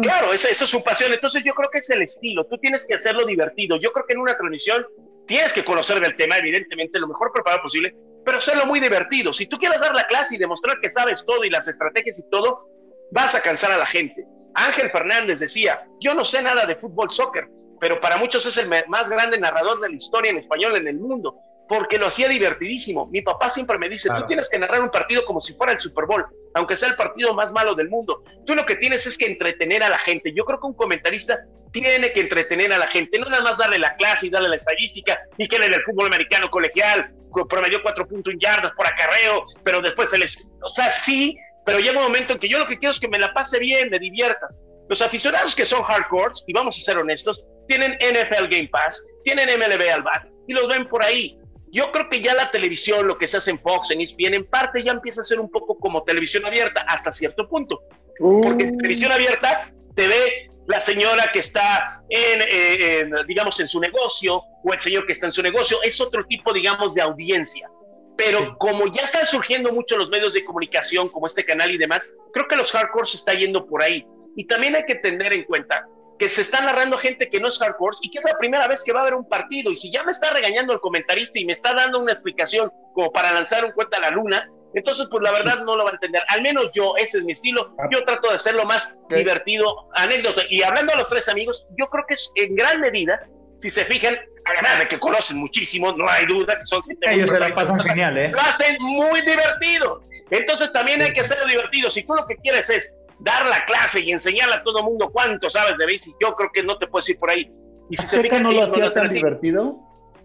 Claro, 0.00 0.32
esa, 0.32 0.48
esa 0.48 0.64
es 0.64 0.70
su 0.70 0.82
pasión. 0.84 1.12
Entonces 1.12 1.42
yo 1.44 1.54
creo 1.54 1.68
que 1.70 1.78
es 1.78 1.90
el 1.90 2.02
estilo. 2.02 2.46
Tú 2.46 2.56
tienes 2.58 2.86
que 2.86 2.94
hacerlo 2.94 3.26
divertido. 3.26 3.76
Yo 3.80 3.90
creo 3.90 4.06
que 4.06 4.14
en 4.14 4.20
una 4.20 4.36
transmisión 4.36 4.86
tienes 5.26 5.52
que 5.52 5.64
conocer 5.64 5.98
del 6.00 6.14
tema, 6.14 6.38
evidentemente, 6.38 7.00
lo 7.00 7.08
mejor 7.08 7.32
preparado 7.32 7.62
posible, 7.62 7.94
pero 8.24 8.38
hacerlo 8.38 8.66
muy 8.66 8.80
divertido. 8.80 9.32
Si 9.32 9.46
tú 9.46 9.58
quieres 9.58 9.80
dar 9.80 9.94
la 9.94 10.04
clase 10.04 10.36
y 10.36 10.38
demostrar 10.38 10.78
que 10.80 10.88
sabes 10.88 11.24
todo 11.26 11.44
y 11.44 11.50
las 11.50 11.66
estrategias 11.68 12.18
y 12.20 12.30
todo, 12.30 12.68
vas 13.12 13.34
a 13.34 13.42
cansar 13.42 13.72
a 13.72 13.76
la 13.78 13.86
gente. 13.86 14.24
Ángel 14.54 14.90
Fernández 14.90 15.38
decía, 15.40 15.84
yo 16.00 16.14
no 16.14 16.24
sé 16.24 16.42
nada 16.42 16.66
de 16.66 16.74
fútbol, 16.74 17.10
soccer, 17.10 17.48
pero 17.80 18.00
para 18.00 18.16
muchos 18.16 18.46
es 18.46 18.56
el 18.56 18.68
más 18.88 19.10
grande 19.10 19.38
narrador 19.38 19.80
de 19.80 19.90
la 19.90 19.96
historia 19.96 20.30
en 20.30 20.38
español 20.38 20.76
en 20.76 20.88
el 20.88 20.98
mundo, 20.98 21.36
porque 21.68 21.98
lo 21.98 22.06
hacía 22.06 22.28
divertidísimo. 22.28 23.06
Mi 23.08 23.22
papá 23.22 23.50
siempre 23.50 23.76
me 23.78 23.88
dice, 23.88 24.08
Claro. 24.08 24.22
tú 24.22 24.28
tienes 24.28 24.48
que 24.48 24.58
narrar 24.58 24.80
un 24.82 24.90
partido 24.90 25.24
como 25.24 25.40
si 25.40 25.52
fuera 25.54 25.72
el 25.72 25.80
Super 25.80 26.06
Bowl, 26.06 26.24
aunque 26.54 26.76
sea 26.76 26.88
el 26.88 26.96
partido 26.96 27.34
más 27.34 27.52
malo 27.52 27.74
del 27.74 27.88
mundo. 27.90 28.22
Tú 28.46 28.54
lo 28.54 28.64
que 28.64 28.76
tienes 28.76 29.06
es 29.06 29.18
que 29.18 29.26
entretener 29.26 29.82
a 29.82 29.88
la 29.90 29.98
gente. 29.98 30.32
Yo 30.34 30.44
creo 30.44 30.58
que 30.60 30.66
un 30.68 30.74
comentarista 30.74 31.38
tiene 31.72 32.12
que 32.12 32.20
entretener 32.20 32.72
a 32.72 32.78
la 32.78 32.86
gente, 32.86 33.18
no 33.18 33.26
nada 33.28 33.42
más 33.42 33.58
darle 33.58 33.78
la 33.78 33.94
clase 33.96 34.28
y 34.28 34.30
darle 34.30 34.48
la 34.48 34.56
estadística 34.56 35.18
y 35.36 35.46
que 35.48 35.56
en 35.56 35.64
el 35.64 35.82
fútbol 35.84 36.06
americano 36.06 36.48
colegial 36.50 37.12
co- 37.30 37.46
promedió 37.46 37.82
cuatro 37.82 38.06
puntos 38.08 38.32
en 38.32 38.38
yardas 38.40 38.72
por 38.72 38.86
acarreo, 38.86 39.42
pero 39.62 39.82
después 39.82 40.08
se 40.08 40.16
les... 40.18 40.38
O 40.62 40.74
sea, 40.74 40.90
sí, 40.90 41.36
pero 41.66 41.80
llega 41.80 41.98
un 41.98 42.04
momento 42.04 42.32
en 42.32 42.38
que 42.38 42.48
yo 42.48 42.58
lo 42.58 42.66
que 42.66 42.78
quiero 42.78 42.92
es 42.92 43.00
que 43.00 43.08
me 43.08 43.18
la 43.18 43.34
pase 43.34 43.58
bien, 43.58 43.90
me 43.90 43.98
diviertas. 43.98 44.60
Los 44.88 45.02
aficionados 45.02 45.54
que 45.54 45.66
son 45.66 45.82
hardcores, 45.82 46.44
y 46.46 46.52
vamos 46.52 46.78
a 46.78 46.80
ser 46.80 46.96
honestos, 46.96 47.44
tienen 47.66 47.98
NFL 47.98 48.46
Game 48.48 48.68
Pass, 48.68 49.08
tienen 49.24 49.48
MLB 49.58 49.90
al 49.92 50.04
bat 50.04 50.28
y 50.46 50.52
los 50.52 50.68
ven 50.68 50.88
por 50.88 51.04
ahí. 51.04 51.36
Yo 51.72 51.90
creo 51.90 52.08
que 52.08 52.20
ya 52.20 52.34
la 52.34 52.52
televisión, 52.52 53.08
lo 53.08 53.18
que 53.18 53.26
se 53.26 53.38
hace 53.38 53.50
en 53.50 53.58
Fox, 53.58 53.90
en 53.90 54.00
ESPN, 54.00 54.34
en 54.34 54.44
parte 54.46 54.82
ya 54.84 54.92
empieza 54.92 55.22
a 55.22 55.24
ser 55.24 55.40
un 55.40 55.50
poco 55.50 55.76
como 55.76 56.04
televisión 56.04 56.46
abierta 56.46 56.86
hasta 56.88 57.12
cierto 57.12 57.48
punto. 57.48 57.82
Porque 58.18 58.64
en 58.64 58.78
televisión 58.78 59.10
abierta 59.10 59.72
te 59.96 60.06
ve 60.06 60.50
la 60.68 60.80
señora 60.80 61.30
que 61.32 61.40
está 61.40 62.00
en, 62.08 62.42
eh, 62.42 63.00
en, 63.00 63.26
digamos, 63.26 63.58
en 63.58 63.66
su 63.66 63.80
negocio 63.80 64.40
o 64.64 64.72
el 64.72 64.78
señor 64.78 65.04
que 65.04 65.12
está 65.12 65.26
en 65.26 65.32
su 65.32 65.42
negocio. 65.42 65.78
Es 65.82 66.00
otro 66.00 66.24
tipo, 66.26 66.52
digamos, 66.52 66.94
de 66.94 67.02
audiencia. 67.02 67.68
Pero 68.16 68.38
Sí. 68.38 68.48
como 68.58 68.86
ya 68.86 69.02
están 69.02 69.26
surgiendo 69.26 69.72
mucho 69.72 69.96
los 69.96 70.08
medios 70.08 70.32
de 70.32 70.44
comunicación, 70.44 71.08
como 71.08 71.26
este 71.26 71.44
canal 71.44 71.70
y 71.70 71.78
demás, 71.78 72.12
creo 72.32 72.46
que 72.48 72.56
los 72.56 72.72
hardcore 72.72 73.06
se 73.06 73.16
está 73.18 73.34
yendo 73.34 73.66
por 73.66 73.82
ahí. 73.82 74.06
Y 74.36 74.46
también 74.46 74.74
hay 74.76 74.84
que 74.84 74.94
tener 74.96 75.32
en 75.32 75.44
cuenta 75.44 75.86
que 76.18 76.30
se 76.30 76.40
está 76.40 76.62
narrando 76.62 76.96
gente 76.96 77.28
que 77.28 77.40
no 77.40 77.48
es 77.48 77.58
hardcore 77.58 77.96
y 78.00 78.10
que 78.10 78.18
es 78.18 78.24
la 78.24 78.38
primera 78.38 78.66
vez 78.68 78.82
que 78.82 78.92
va 78.92 79.00
a 79.00 79.02
haber 79.02 79.14
un 79.14 79.28
partido. 79.28 79.70
Y 79.70 79.76
si 79.76 79.90
ya 79.92 80.02
me 80.02 80.12
está 80.12 80.30
regañando 80.32 80.72
el 80.72 80.80
comentarista 80.80 81.38
y 81.38 81.44
me 81.44 81.52
está 81.52 81.74
dando 81.74 81.98
una 82.00 82.12
explicación 82.12 82.70
como 82.94 83.12
para 83.12 83.32
lanzar 83.34 83.64
un 83.66 83.72
cuenta 83.72 83.98
a 83.98 84.00
la 84.00 84.10
luna, 84.10 84.50
entonces 84.74 85.08
pues 85.10 85.22
la 85.22 85.32
verdad 85.32 85.58
no 85.64 85.76
lo 85.76 85.84
va 85.84 85.90
a 85.90 85.94
entender. 85.94 86.22
Al 86.28 86.40
menos 86.42 86.70
yo, 86.74 86.94
ese 86.96 87.18
es 87.18 87.24
mi 87.24 87.32
estilo. 87.32 87.74
Yo 87.90 88.02
trato 88.04 88.30
de 88.30 88.36
hacerlo 88.36 88.64
más 88.64 88.96
divertido, 89.10 89.88
anécdota. 89.94 90.42
Y 90.48 90.62
hablando 90.62 90.94
a 90.94 90.96
los 90.96 91.08
tres 91.08 91.28
amigos, 91.28 91.66
yo 91.78 91.86
creo 91.88 92.04
que 92.08 92.14
es 92.14 92.32
en 92.36 92.54
gran 92.54 92.80
medida, 92.80 93.20
si 93.58 93.70
se 93.70 93.84
fijan, 93.84 94.16
además 94.44 94.78
de 94.80 94.88
que 94.88 94.98
conocen 94.98 95.38
muchísimo, 95.38 95.92
no 95.92 96.08
hay 96.08 96.26
duda 96.26 96.58
que 96.58 96.66
son 96.66 96.82
gente 96.82 97.06
muy 97.06 97.16
Ellos 97.16 97.30
se 97.30 97.40
la 97.40 97.54
pasan 97.54 97.80
genial, 97.80 98.16
¿eh? 98.18 98.30
lo 98.30 98.40
hacen 98.40 98.76
muy 98.80 99.20
divertido. 99.22 100.02
Entonces 100.30 100.72
también 100.72 101.00
hay 101.02 101.12
que 101.12 101.20
hacerlo 101.20 101.46
divertido. 101.46 101.90
Si 101.90 102.04
tú 102.04 102.14
lo 102.14 102.26
que 102.26 102.36
quieres 102.36 102.68
es 102.70 102.92
dar 103.20 103.48
la 103.48 103.64
clase 103.64 104.00
y 104.00 104.12
enseñarle 104.12 104.54
a 104.56 104.62
todo 104.62 104.80
el 104.80 104.84
mundo 104.84 105.10
cuánto 105.12 105.48
sabes 105.50 105.76
de 105.78 105.86
base, 105.86 106.10
yo 106.20 106.34
creo 106.34 106.50
que 106.52 106.62
no 106.62 106.76
te 106.78 106.86
puedes 106.86 107.08
ir 107.08 107.18
por 107.18 107.30
ahí. 107.30 107.50
Y 107.88 107.96
si 107.96 108.06
se 108.06 108.16
¿Azteca 108.16 108.36
fijan, 108.36 108.42
no 108.42 108.52
lo 108.52 108.64
hacía 108.64 108.90
tan 108.90 109.08
divertido? 109.08 109.78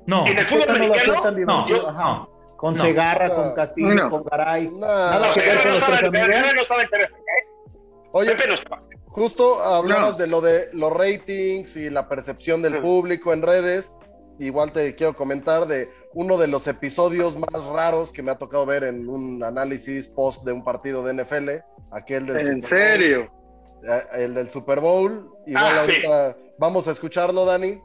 No, 0.08 0.26
En 0.26 0.38
el 0.38 0.46
fútbol 0.46 0.70
Azteca 0.70 0.80
no 0.80 0.88
lo 0.88 0.94
hacía 0.94 1.04
americano, 1.04 1.22
tan 1.22 1.46
no, 1.46 1.92
no. 1.94 2.32
Con 2.58 2.76
No. 2.76 2.84
Segarra, 2.84 3.28
No. 3.28 3.36
con 3.36 3.56
Castillo, 3.56 3.94
No. 3.96 4.10
con 4.10 4.24
Garay. 4.24 4.70
Nada 4.70 5.20
No, 5.20 5.34
que 5.34 5.40
ver 5.40 5.62
con 5.62 5.72
los 5.72 5.80
no 5.82 6.62
estaba 6.62 6.84
interesante. 6.84 7.22
¿eh? 7.22 7.48
Oye, 8.12 8.32
Pepe 8.32 8.48
no 8.48 8.54
estaba. 8.54 8.84
Justo 9.12 9.62
hablabas 9.64 10.12
No. 10.14 10.18
de 10.18 10.28
lo 10.28 10.41
de 10.41 10.70
los 10.74 10.91
ratings 10.93 11.76
y 11.76 11.89
la 11.89 12.07
percepción 12.07 12.62
del 12.62 12.76
Sí. 12.76 12.80
público 12.80 13.34
en 13.34 13.41
redes. 13.41 13.99
Igual 14.39 14.72
te 14.72 14.95
quiero 14.95 15.14
comentar 15.14 15.68
de 15.68 15.89
uno 16.14 16.38
de 16.38 16.47
los 16.47 16.66
episodios 16.68 17.36
más 17.38 17.64
raros 17.66 18.12
que 18.12 18.24
me 18.24 18.32
ha 18.32 18.38
tocado 18.38 18.66
ver 18.66 18.84
en 18.86 19.07
un 19.07 19.43
análisis 19.43 20.07
post 20.07 20.43
de 20.45 20.51
un 20.53 20.64
partido 20.64 21.03
de 21.03 21.14
NFL, 21.14 21.62
aquel 21.91 22.26
del 22.26 22.38
¿En 22.38 22.43
Super 22.43 22.53
Bowl. 22.53 22.62
serio? 22.64 23.32
Eh, 23.84 24.24
el 24.24 24.34
del 24.34 24.49
Super 24.49 24.80
Bowl. 24.80 25.30
Igual 25.45 25.66
Ah, 25.66 25.84
sí. 25.86 25.91
ahorita 25.91 26.38
vamos 26.57 26.88
a 26.88 26.91
escucharlo, 26.91 27.45
Dani. 27.45 27.80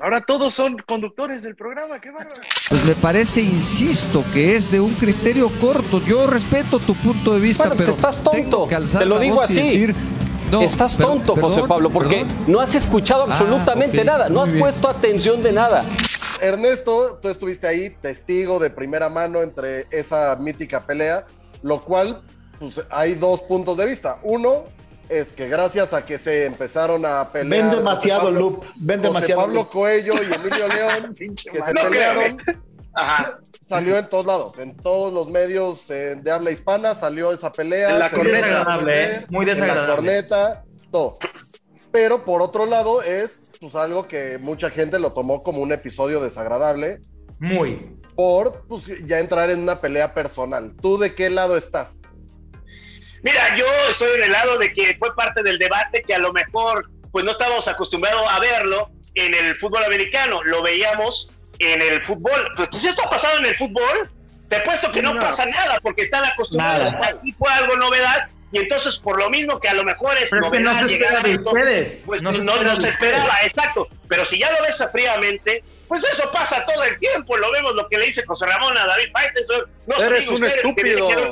Ahora 0.00 0.20
todos 0.20 0.52
son 0.52 0.76
conductores 0.88 1.42
del 1.42 1.54
programa, 1.54 2.00
qué 2.00 2.10
bárbaro. 2.10 2.40
Pues 2.70 2.84
me 2.86 2.94
parece, 2.94 3.40
insisto, 3.42 4.24
que 4.32 4.56
es 4.56 4.70
de 4.70 4.80
un 4.80 4.92
criterio 4.94 5.50
corto. 5.60 6.00
Yo 6.00 6.26
respeto 6.26 6.78
tu 6.80 6.94
punto 6.96 7.34
de 7.34 7.40
vista, 7.40 7.64
Bueno, 7.64 7.76
pues 7.76 7.86
pero 7.86 7.96
estás 7.96 8.16
tonto. 8.24 8.30
tengo 8.56 8.68
que 8.68 8.74
alzar 8.74 9.02
Te 9.02 9.06
lo 9.06 9.14
la 9.16 9.20
digo 9.20 9.36
voz 9.36 9.50
y 9.50 9.60
así. 9.60 9.68
decir, 9.68 9.94
no, 10.52 10.62
Estás 10.62 10.96
tonto, 10.96 11.34
José 11.34 11.62
Pablo, 11.66 11.90
porque 11.90 12.24
perdón. 12.24 12.44
no 12.46 12.60
has 12.60 12.74
escuchado 12.74 13.22
Ah, 13.22 13.26
absolutamente 13.30 14.04
nada, 14.04 14.28
no 14.28 14.42
has 14.42 14.48
bien. 14.48 14.60
puesto 14.60 14.88
atención 14.88 15.42
de 15.42 15.52
nada. 15.52 15.82
Ernesto, 16.40 17.18
tú 17.22 17.28
estuviste 17.28 17.66
ahí, 17.66 17.90
testigo 18.00 18.58
de 18.58 18.70
primera 18.70 19.08
mano 19.08 19.42
entre 19.42 19.86
esa 19.90 20.36
mítica 20.36 20.84
pelea, 20.86 21.24
lo 21.62 21.82
cual, 21.84 22.22
pues 22.58 22.82
hay 22.90 23.14
dos 23.14 23.42
puntos 23.42 23.76
de 23.76 23.86
vista. 23.86 24.18
Uno 24.22 24.64
es 25.08 25.34
que 25.34 25.48
gracias 25.48 25.92
a 25.94 26.04
que 26.04 26.18
se 26.18 26.46
empezaron 26.46 27.04
a 27.06 27.30
pelear. 27.30 27.66
Ven 27.68 27.76
demasiado, 27.78 28.20
José 28.22 28.32
Pablo- 28.34 28.40
Loop. 28.50 28.64
Ven 28.76 28.98
José 29.00 29.08
demasiado. 29.08 29.40
Pablo 29.42 29.54
Loop. 29.54 29.68
Coello 29.70 30.12
y 30.14 30.34
Emilio 30.46 30.68
León, 30.68 31.14
que 31.18 31.26
se 31.34 31.50
creo, 31.72 31.84
pelearon, 31.90 32.38
Ajá. 32.94 33.34
salió 33.66 33.96
en 33.96 34.06
todos 34.06 34.26
lados, 34.26 34.58
en 34.58 34.76
todos 34.76 35.12
los 35.12 35.30
medios 35.30 35.88
eh, 35.90 36.16
de 36.16 36.30
habla 36.30 36.50
hispana 36.50 36.94
salió 36.94 37.32
esa 37.32 37.52
pelea. 37.52 37.90
En 37.90 37.98
la 37.98 38.10
corneta. 38.10 38.38
a 38.38 38.48
Desagradable, 38.48 39.04
¿eh? 39.04 39.26
Muy 39.30 39.50
En 39.50 39.66
la 39.66 39.86
corneta, 39.86 40.64
todo. 40.90 41.18
Pero 41.90 42.24
por 42.24 42.42
otro 42.42 42.66
lado 42.66 43.02
es 43.02 43.36
pues 43.60 43.74
algo 43.76 44.08
que 44.08 44.38
mucha 44.38 44.70
gente 44.70 44.98
lo 44.98 45.12
tomó 45.12 45.42
como 45.42 45.60
un 45.60 45.70
episodio 45.70 46.20
desagradable 46.20 47.00
Muy. 47.38 47.76
por 48.16 48.66
pues, 48.66 48.86
ya 49.06 49.20
entrar 49.20 49.50
en 49.50 49.60
una 49.60 49.80
pelea 49.80 50.14
personal. 50.14 50.74
¿Tú 50.80 50.98
de 50.98 51.14
qué 51.14 51.30
lado 51.30 51.56
estás? 51.56 52.02
Mira, 53.22 53.56
yo 53.56 53.64
estoy 53.88 54.10
en 54.16 54.24
el 54.24 54.32
lado 54.32 54.58
de 54.58 54.72
que 54.72 54.96
fue 54.98 55.14
parte 55.14 55.44
del 55.44 55.58
debate 55.58 56.02
que 56.02 56.14
a 56.14 56.18
lo 56.18 56.32
mejor 56.32 56.90
pues 57.12 57.24
no 57.24 57.30
estábamos 57.30 57.68
acostumbrados 57.68 58.22
a 58.28 58.40
verlo 58.40 58.90
en 59.14 59.34
el 59.34 59.54
fútbol 59.54 59.84
americano, 59.84 60.42
lo 60.42 60.62
veíamos 60.62 61.34
en 61.58 61.82
el 61.82 62.04
fútbol. 62.04 62.50
Pues 62.56 62.68
si 62.80 62.88
esto 62.88 63.02
ha 63.06 63.10
pasado 63.10 63.38
en 63.38 63.46
el 63.46 63.54
fútbol, 63.56 64.10
te 64.48 64.56
he 64.56 64.60
puesto 64.60 64.90
que 64.92 65.02
no, 65.02 65.14
No. 65.14 65.20
pasa 65.20 65.46
nada 65.46 65.78
porque 65.82 66.02
están 66.02 66.24
acostumbrados. 66.24 66.92
Nada. 66.94 67.08
Aquí 67.08 67.32
fue 67.38 67.50
algo 67.52 67.76
novedad 67.76 68.28
y 68.50 68.58
entonces 68.58 68.98
por 68.98 69.18
lo 69.18 69.30
mismo 69.30 69.58
que 69.60 69.68
a 69.68 69.74
lo 69.74 69.82
mejor 69.84 70.16
es 70.18 70.28
Pero 70.28 70.44
es 70.46 70.50
que 70.52 70.60
no 70.60 70.70
novedad 70.72 70.86
se 70.86 70.92
llegar 70.92 71.16
a 71.16 71.20
esto, 71.28 71.50
ustedes. 71.50 72.02
pues 72.04 72.22
No 72.22 72.30
no, 72.32 72.36
se 72.58 72.64
no, 72.64 72.76
se 72.76 72.88
esperaba, 72.88 73.38
exacto. 73.44 73.88
Pero 74.08 74.24
si 74.24 74.38
ya 74.38 74.50
lo 74.52 74.62
ves 74.62 74.84
fríamente, 74.92 75.64
pues 75.88 76.04
eso 76.04 76.30
pasa 76.30 76.64
todo 76.66 76.84
el 76.84 76.98
tiempo. 76.98 77.36
Lo 77.38 77.50
vemos 77.52 77.74
lo 77.74 77.88
que 77.88 77.98
le 77.98 78.06
dice 78.06 78.24
José 78.26 78.46
Ramón 78.46 78.76
a 78.76 78.86
David 78.86 79.08
Faitelson. 79.12 79.70
No 79.86 79.96
Eres 79.96 80.28
un 80.28 80.34
ustedes 80.34 80.54
que 80.54 80.60
estúpido. 80.60 81.08
que 81.08 81.16
no 81.16 81.30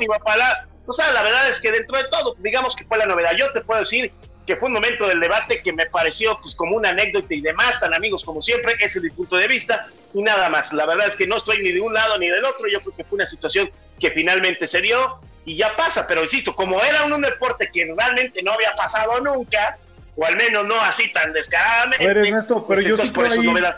O 0.87 0.93
sea, 0.93 1.11
la 1.11 1.21
verdad 1.23 1.47
es 1.47 1.61
que 1.61 1.71
dentro 1.71 1.97
de 1.97 2.07
todo, 2.09 2.35
digamos 2.39 2.75
que 2.75 2.85
fue 2.85 2.97
la 2.97 3.05
novedad. 3.05 3.31
Yo 3.37 3.51
te 3.53 3.61
puedo 3.61 3.79
decir 3.81 4.11
que 4.45 4.55
fue 4.55 4.67
un 4.67 4.73
momento 4.73 5.07
del 5.07 5.19
debate 5.19 5.61
que 5.63 5.71
me 5.73 5.85
pareció 5.85 6.37
pues 6.41 6.55
como 6.55 6.75
una 6.75 6.89
anécdota 6.89 7.33
y 7.33 7.41
demás, 7.41 7.79
tan 7.79 7.93
amigos 7.93 8.23
como 8.25 8.41
siempre, 8.41 8.73
ese 8.79 8.99
es 8.99 9.03
mi 9.03 9.09
punto 9.11 9.37
de 9.37 9.47
vista 9.47 9.85
y 10.13 10.23
nada 10.23 10.49
más. 10.49 10.73
La 10.73 10.85
verdad 10.85 11.07
es 11.07 11.15
que 11.15 11.27
no 11.27 11.37
estoy 11.37 11.61
ni 11.61 11.71
de 11.71 11.79
un 11.81 11.93
lado 11.93 12.17
ni 12.17 12.27
del 12.27 12.43
otro, 12.43 12.67
yo 12.67 12.81
creo 12.81 12.95
que 12.95 13.03
fue 13.03 13.15
una 13.17 13.27
situación 13.27 13.69
que 13.99 14.09
finalmente 14.11 14.67
se 14.67 14.81
dio 14.81 14.97
y 15.45 15.55
ya 15.57 15.75
pasa, 15.77 16.05
pero 16.07 16.23
insisto, 16.23 16.55
como 16.55 16.81
era 16.83 17.03
un, 17.05 17.13
un 17.13 17.21
deporte 17.21 17.69
que 17.71 17.93
realmente 17.97 18.41
no 18.43 18.51
había 18.51 18.71
pasado 18.73 19.19
nunca, 19.21 19.77
o 20.15 20.25
al 20.25 20.35
menos 20.35 20.65
no 20.65 20.79
así 20.81 21.11
tan 21.13 21.33
descaradamente. 21.33 22.03
A 22.03 22.07
ver, 22.07 22.17
Ernesto, 22.17 22.65
pero 22.67 22.81
pues 22.81 22.85
yo 22.87 22.97
sí 22.97 23.09
por 23.09 23.27
creo 23.27 23.39
ahí- 23.39 23.47
novedad. 23.47 23.77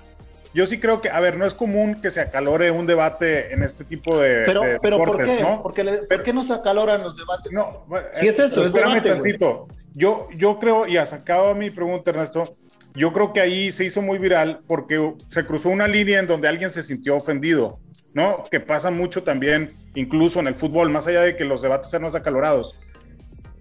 Yo 0.55 0.67
sí 0.67 0.79
creo 0.79 1.01
que, 1.01 1.09
a 1.09 1.19
ver, 1.19 1.35
no 1.35 1.47
es 1.47 1.55
común 1.55 1.99
que 1.99 2.11
se 2.11 2.21
acalore 2.21 2.69
un 2.69 2.85
debate 2.85 3.53
en 3.55 3.63
este 3.63 3.83
tipo 3.85 4.19
de, 4.19 4.43
Pero, 4.45 4.61
de 4.61 4.79
pero 4.79 4.97
¿por 4.97 5.07
deportes, 5.11 5.37
qué? 5.37 5.43
¿no? 5.43 5.63
Porque 5.63 5.83
le- 5.83 5.97
¿Por 5.97 6.07
Pero- 6.09 6.23
qué 6.23 6.31
no 6.33 6.43
se 6.43 6.53
acaloran 6.53 7.01
los 7.01 7.17
debates? 7.17 7.51
No, 7.51 7.85
Si 8.19 8.27
es 8.27 8.37
eso, 8.37 8.61
es 8.61 8.67
espérame 8.67 9.01
debate, 9.01 9.09
tantito. 9.09 9.67
Yo, 9.93 10.27
yo 10.35 10.59
creo, 10.59 10.87
y 10.87 10.95
sacaba 11.05 11.53
mi 11.53 11.69
pregunta, 11.69 12.11
Ernesto, 12.11 12.55
yo 12.95 13.13
creo 13.13 13.33
que 13.33 13.41
ahí 13.41 13.71
se 13.71 13.85
hizo 13.85 14.01
muy 14.01 14.17
viral 14.17 14.61
porque 14.67 15.13
se 15.27 15.43
cruzó 15.43 15.69
una 15.69 15.87
línea 15.87 16.19
en 16.19 16.27
donde 16.27 16.47
alguien 16.47 16.71
se 16.71 16.83
sintió 16.83 17.15
ofendido, 17.15 17.79
¿no? 18.13 18.43
Que 18.49 18.59
pasa 18.59 18.91
mucho 18.91 19.23
también, 19.23 19.73
incluso 19.95 20.39
en 20.39 20.47
el 20.47 20.55
fútbol, 20.55 20.89
más 20.89 21.07
allá 21.07 21.21
de 21.21 21.35
que 21.35 21.45
los 21.45 21.61
debates 21.61 21.89
sean 21.89 22.03
más 22.03 22.15
acalorados. 22.15 22.79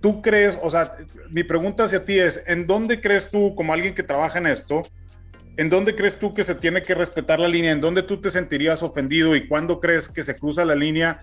¿Tú 0.00 0.20
crees, 0.20 0.58
o 0.62 0.70
sea, 0.70 0.96
mi 1.34 1.44
pregunta 1.44 1.84
hacia 1.84 2.04
ti 2.04 2.18
es, 2.18 2.42
¿en 2.46 2.66
dónde 2.66 3.00
crees 3.00 3.30
tú, 3.30 3.54
como 3.54 3.72
alguien 3.72 3.94
que 3.94 4.02
trabaja 4.02 4.38
en 4.38 4.46
esto, 4.46 4.82
¿En 5.58 5.68
dónde 5.68 5.94
crees 5.94 6.18
tú 6.18 6.32
que 6.32 6.44
se 6.44 6.54
tiene 6.54 6.80
que 6.80 6.94
respetar 6.94 7.38
la 7.38 7.48
línea? 7.48 7.72
¿En 7.72 7.80
dónde 7.82 8.02
tú 8.02 8.20
te 8.20 8.30
sentirías 8.30 8.82
ofendido 8.82 9.36
y 9.36 9.46
cuándo 9.46 9.80
crees 9.80 10.08
que 10.08 10.22
se 10.22 10.34
cruza 10.34 10.64
la 10.64 10.74
línea 10.74 11.20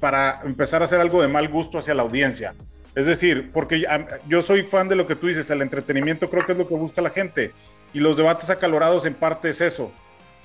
para 0.00 0.40
empezar 0.44 0.82
a 0.82 0.86
hacer 0.86 1.00
algo 1.00 1.22
de 1.22 1.28
mal 1.28 1.48
gusto 1.48 1.78
hacia 1.78 1.94
la 1.94 2.02
audiencia? 2.02 2.54
Es 2.94 3.06
decir, 3.06 3.50
porque 3.52 3.84
yo 4.26 4.42
soy 4.42 4.62
fan 4.62 4.88
de 4.88 4.96
lo 4.96 5.06
que 5.06 5.14
tú 5.14 5.28
dices, 5.28 5.50
el 5.50 5.62
entretenimiento 5.62 6.30
creo 6.30 6.44
que 6.44 6.52
es 6.52 6.58
lo 6.58 6.66
que 6.66 6.74
busca 6.74 7.02
la 7.02 7.10
gente 7.10 7.52
y 7.92 8.00
los 8.00 8.16
debates 8.16 8.50
acalorados 8.50 9.06
en 9.06 9.14
parte 9.14 9.50
es 9.50 9.60
eso. 9.60 9.92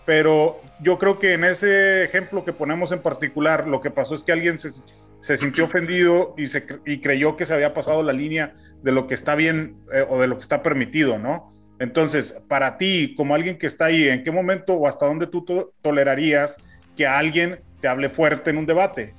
Pero 0.05 0.59
yo 0.81 0.97
creo 0.97 1.17
que 1.17 1.33
en 1.33 1.45
ese 1.45 2.03
ejemplo 2.03 2.43
que 2.43 2.53
ponemos 2.53 2.91
en 2.91 3.01
particular, 3.01 3.67
lo 3.67 3.79
que 3.79 3.89
pasó 3.89 4.15
es 4.15 4.23
que 4.23 4.33
alguien 4.33 4.59
se, 4.59 5.37
sintió 5.37 5.63
ofendido 5.63 6.35
y, 6.37 6.99
creyó 6.99 7.37
que 7.37 7.45
se 7.45 7.53
había 7.53 7.73
pasado 7.73 8.03
la 8.03 8.11
línea 8.11 8.53
de 8.81 8.91
lo 8.91 9.07
que 9.07 9.13
está 9.13 9.35
bien 9.35 9.77
eh, 9.93 10.05
o 10.09 10.19
de 10.19 10.27
lo 10.27 10.35
que 10.35 10.41
está 10.41 10.61
permitido, 10.61 11.17
¿no? 11.17 11.49
Entonces, 11.79 12.43
para 12.47 12.77
ti, 12.77 13.15
como 13.15 13.33
alguien 13.33 13.57
que 13.57 13.65
está 13.65 13.85
ahí, 13.85 14.09
¿en 14.09 14.23
qué 14.23 14.31
momento 14.31 14.73
o 14.73 14.87
hasta 14.87 15.05
dónde 15.05 15.27
tú 15.27 15.43
to 15.43 15.73
tolerarías 15.81 16.57
que 16.95 17.07
alguien 17.07 17.61
te 17.79 17.87
hable 17.87 18.09
fuerte 18.09 18.49
en 18.49 18.57
un 18.57 18.65
debate? 18.65 19.15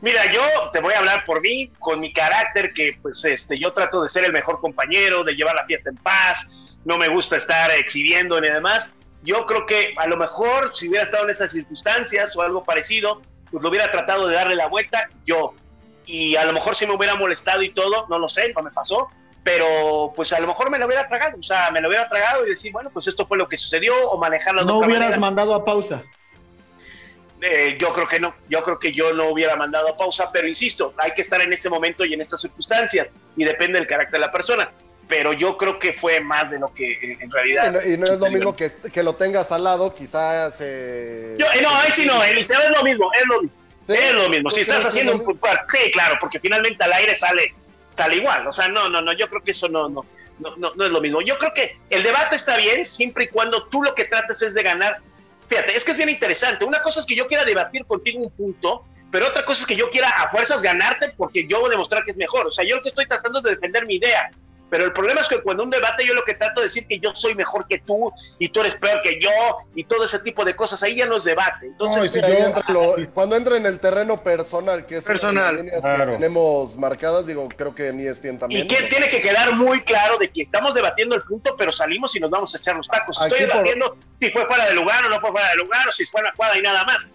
Mira, 0.00 0.32
yo 0.32 0.40
te 0.72 0.80
voy 0.80 0.94
a 0.94 0.98
hablar 0.98 1.24
por 1.26 1.40
mí, 1.42 1.70
con 1.78 2.00
mi 2.00 2.12
carácter, 2.12 2.72
que 2.72 2.98
pues 3.02 3.24
este, 3.24 3.58
yo 3.58 3.72
trato 3.72 4.02
de 4.02 4.08
ser 4.08 4.24
el 4.24 4.32
mejor 4.32 4.60
compañero, 4.60 5.24
de 5.24 5.34
llevar 5.34 5.54
la 5.54 5.66
fiesta 5.66 5.90
en 5.90 5.96
paz, 5.96 6.74
no 6.84 6.96
me 6.96 7.08
gusta 7.08 7.36
estar 7.36 7.70
exhibiendo 7.72 8.40
ni 8.40 8.48
demás. 8.48 8.94
Yo 9.22 9.44
creo 9.44 9.66
que 9.66 9.92
a 9.98 10.06
lo 10.06 10.16
mejor 10.16 10.74
si 10.74 10.88
hubiera 10.88 11.04
estado 11.04 11.24
en 11.24 11.30
esas 11.30 11.52
circunstancias 11.52 12.34
o 12.36 12.42
algo 12.42 12.64
parecido, 12.64 13.20
pues 13.50 13.62
lo 13.62 13.68
hubiera 13.68 13.90
tratado 13.90 14.26
de 14.26 14.34
darle 14.34 14.56
la 14.56 14.68
vuelta 14.68 15.10
yo. 15.26 15.52
Y 16.06 16.34
a 16.36 16.44
lo 16.46 16.54
mejor 16.54 16.74
si 16.74 16.86
me 16.86 16.94
hubiera 16.94 17.14
molestado 17.16 17.62
y 17.62 17.70
todo, 17.70 18.06
no 18.08 18.18
lo 18.18 18.28
sé, 18.30 18.52
no 18.56 18.62
me 18.62 18.70
pasó, 18.70 19.08
pero 19.44 20.12
pues 20.16 20.32
a 20.32 20.40
lo 20.40 20.46
mejor 20.46 20.70
me 20.70 20.78
lo 20.78 20.86
hubiera 20.86 21.06
tragado, 21.08 21.36
o 21.38 21.42
sea, 21.42 21.70
me 21.70 21.80
lo 21.80 21.88
hubiera 21.88 22.08
tragado 22.08 22.46
y 22.46 22.50
decir, 22.50 22.72
bueno, 22.72 22.88
pues 22.90 23.06
esto 23.06 23.26
fue 23.26 23.36
lo 23.36 23.48
que 23.48 23.58
sucedió 23.58 23.92
o 24.10 24.18
manejarlo 24.18 24.62
de 24.62 24.66
No 24.66 24.76
otra 24.78 24.88
hubieras 24.88 25.06
manera. 25.08 25.20
mandado 25.20 25.54
a 25.54 25.64
pausa. 25.64 26.02
Eh, 27.42 27.76
yo 27.80 27.92
creo 27.92 28.06
que 28.06 28.20
no, 28.20 28.34
yo 28.48 28.62
creo 28.62 28.78
que 28.78 28.92
yo 28.92 29.14
no 29.14 29.28
hubiera 29.30 29.56
mandado 29.56 29.88
a 29.88 29.96
pausa, 29.96 30.30
pero 30.32 30.46
insisto, 30.46 30.92
hay 30.98 31.12
que 31.12 31.22
estar 31.22 31.40
en 31.40 31.52
este 31.52 31.70
momento 31.70 32.04
y 32.04 32.12
en 32.12 32.20
estas 32.20 32.42
circunstancias 32.42 33.12
y 33.36 33.44
depende 33.44 33.78
del 33.78 33.88
carácter 33.88 34.20
de 34.20 34.26
la 34.26 34.32
persona. 34.32 34.70
Pero 35.08 35.32
yo 35.32 35.56
creo 35.56 35.78
que 35.78 35.92
fue 35.92 36.20
más 36.20 36.50
de 36.50 36.60
lo 36.60 36.72
que 36.72 36.92
eh, 36.92 37.18
en 37.20 37.30
realidad. 37.30 37.68
Y 37.68 37.72
no, 37.72 37.94
y 37.94 37.98
no 37.98 38.06
es 38.12 38.20
lo 38.20 38.30
mismo 38.30 38.54
que, 38.54 38.70
que 38.92 39.02
lo 39.02 39.14
tengas 39.14 39.50
al 39.52 39.64
lado, 39.64 39.92
quizás 39.94 40.54
se... 40.56 41.34
Yo- 41.38 41.46
eh, 41.46 41.62
no, 41.62 41.70
ahí 41.80 41.90
sí 41.90 42.06
no, 42.06 42.22
Eliseo, 42.22 42.60
es 42.60 42.70
lo 42.70 42.84
mismo, 42.84 43.10
es 43.14 43.24
lo 43.26 43.40
mismo. 43.42 43.56
¿Sí? 43.86 43.94
Es 43.94 44.12
lo 44.14 44.28
mismo. 44.28 44.50
¿Tú 44.50 44.54
Si 44.56 44.60
estás 44.62 44.86
haciendo 44.86 45.14
un 45.14 45.40
sí, 45.68 45.90
claro, 45.90 46.16
porque 46.20 46.38
finalmente 46.38 46.84
al 46.84 46.92
aire 46.92 47.16
sale, 47.16 47.54
sale 47.94 48.16
igual. 48.16 48.46
O 48.46 48.52
sea, 48.52 48.68
no, 48.68 48.88
no, 48.88 49.00
no, 49.00 49.12
yo 49.14 49.28
creo 49.28 49.42
que 49.42 49.50
eso 49.50 49.68
no, 49.68 49.88
no, 49.88 50.04
no, 50.38 50.56
no, 50.56 50.74
no 50.74 50.84
es 50.84 50.90
lo 50.92 51.00
mismo. 51.00 51.22
Yo 51.22 51.36
creo 51.38 51.52
que 51.54 51.76
el 51.88 52.02
debate 52.04 52.36
está 52.36 52.56
bien 52.56 52.84
siempre 52.84 53.24
y 53.24 53.28
cuando 53.28 53.66
tú 53.66 53.82
lo 53.82 53.94
que 53.94 54.04
trates 54.04 54.42
es 54.42 54.54
de 54.54 54.62
ganar. 54.62 55.00
Fíjate, 55.50 55.76
es 55.76 55.84
que 55.84 55.90
es 55.90 55.96
bien 55.96 56.08
interesante. 56.08 56.64
Una 56.64 56.80
cosa 56.80 57.00
es 57.00 57.06
que 57.06 57.16
yo 57.16 57.26
quiera 57.26 57.44
debatir 57.44 57.84
contigo 57.84 58.20
un 58.20 58.30
punto, 58.30 58.84
pero 59.10 59.26
otra 59.26 59.44
cosa 59.44 59.62
es 59.62 59.66
que 59.66 59.74
yo 59.74 59.90
quiera 59.90 60.08
a 60.08 60.30
fuerzas 60.30 60.62
ganarte 60.62 61.12
porque 61.16 61.44
yo 61.48 61.58
voy 61.58 61.66
a 61.66 61.70
demostrar 61.72 62.04
que 62.04 62.12
es 62.12 62.16
mejor. 62.16 62.46
O 62.46 62.52
sea, 62.52 62.64
yo 62.64 62.76
lo 62.76 62.82
que 62.82 62.90
estoy 62.90 63.06
tratando 63.06 63.38
es 63.38 63.44
de 63.44 63.50
defender 63.50 63.84
mi 63.84 63.96
idea. 63.96 64.30
Pero 64.70 64.84
el 64.84 64.92
problema 64.92 65.20
es 65.20 65.28
que 65.28 65.40
cuando 65.42 65.64
un 65.64 65.70
debate 65.70 66.06
yo 66.06 66.14
lo 66.14 66.22
que 66.24 66.34
trato 66.34 66.60
de 66.60 66.68
decir 66.68 66.86
que 66.86 66.98
yo 67.00 67.10
soy 67.14 67.34
mejor 67.34 67.66
que 67.68 67.78
tú 67.80 68.12
y 68.38 68.48
tú 68.50 68.60
eres 68.60 68.76
peor 68.76 69.00
que 69.02 69.18
yo 69.20 69.30
y 69.74 69.84
todo 69.84 70.04
ese 70.04 70.20
tipo 70.20 70.44
de 70.44 70.54
cosas, 70.54 70.82
ahí 70.84 70.96
ya 70.96 71.06
no 71.06 71.16
es 71.16 71.24
debate. 71.24 71.66
Entonces, 71.66 72.02
No, 72.02 72.08
si 72.08 72.20
yo- 72.20 72.46
entra 72.46 72.64
lo- 72.68 72.94
cuando 73.12 73.34
entra 73.36 73.56
en 73.56 73.66
el 73.66 73.80
terreno 73.80 74.22
personal, 74.22 74.86
que 74.86 74.98
es 74.98 75.04
de 75.04 75.12
las 75.12 75.20
Personal. 75.20 75.56
líneas 75.56 75.80
Claro. 75.80 76.06
que 76.12 76.16
tenemos 76.18 76.76
marcadas, 76.76 77.26
digo, 77.26 77.48
creo 77.56 77.74
que 77.74 77.92
ni 77.92 78.06
es 78.06 78.22
bien 78.22 78.38
también. 78.38 78.64
Y 78.64 78.68
que 78.68 78.82
tiene 78.84 79.08
que 79.10 79.20
quedar 79.20 79.54
muy 79.54 79.80
claro 79.82 80.16
de 80.18 80.30
que 80.30 80.42
estamos 80.42 80.72
debatiendo 80.74 81.16
el 81.16 81.22
punto, 81.22 81.56
pero 81.58 81.72
salimos 81.72 82.14
y 82.14 82.20
nos 82.20 82.30
vamos 82.30 82.54
a 82.54 82.58
echar 82.58 82.76
los 82.76 82.86
tacos. 82.86 83.20
Estoy 83.20 83.38
Aquí 83.38 83.46
por- 83.46 83.54
debatiendo 83.64 83.96
si 84.20 84.30
fue 84.30 84.46
fuera 84.46 84.66
de 84.66 84.74
lugar 84.74 85.04
o 85.04 85.08
no 85.08 85.20
fue 85.20 85.30
fuera 85.32 85.48
de 85.48 85.56
lugar, 85.56 85.88
o 85.88 85.92
si 85.92 86.04
fue 86.06 86.20
una 86.20 86.32
jugada 86.32 86.56
y 86.56 86.62
nada 86.62 86.84
más. 86.84 87.08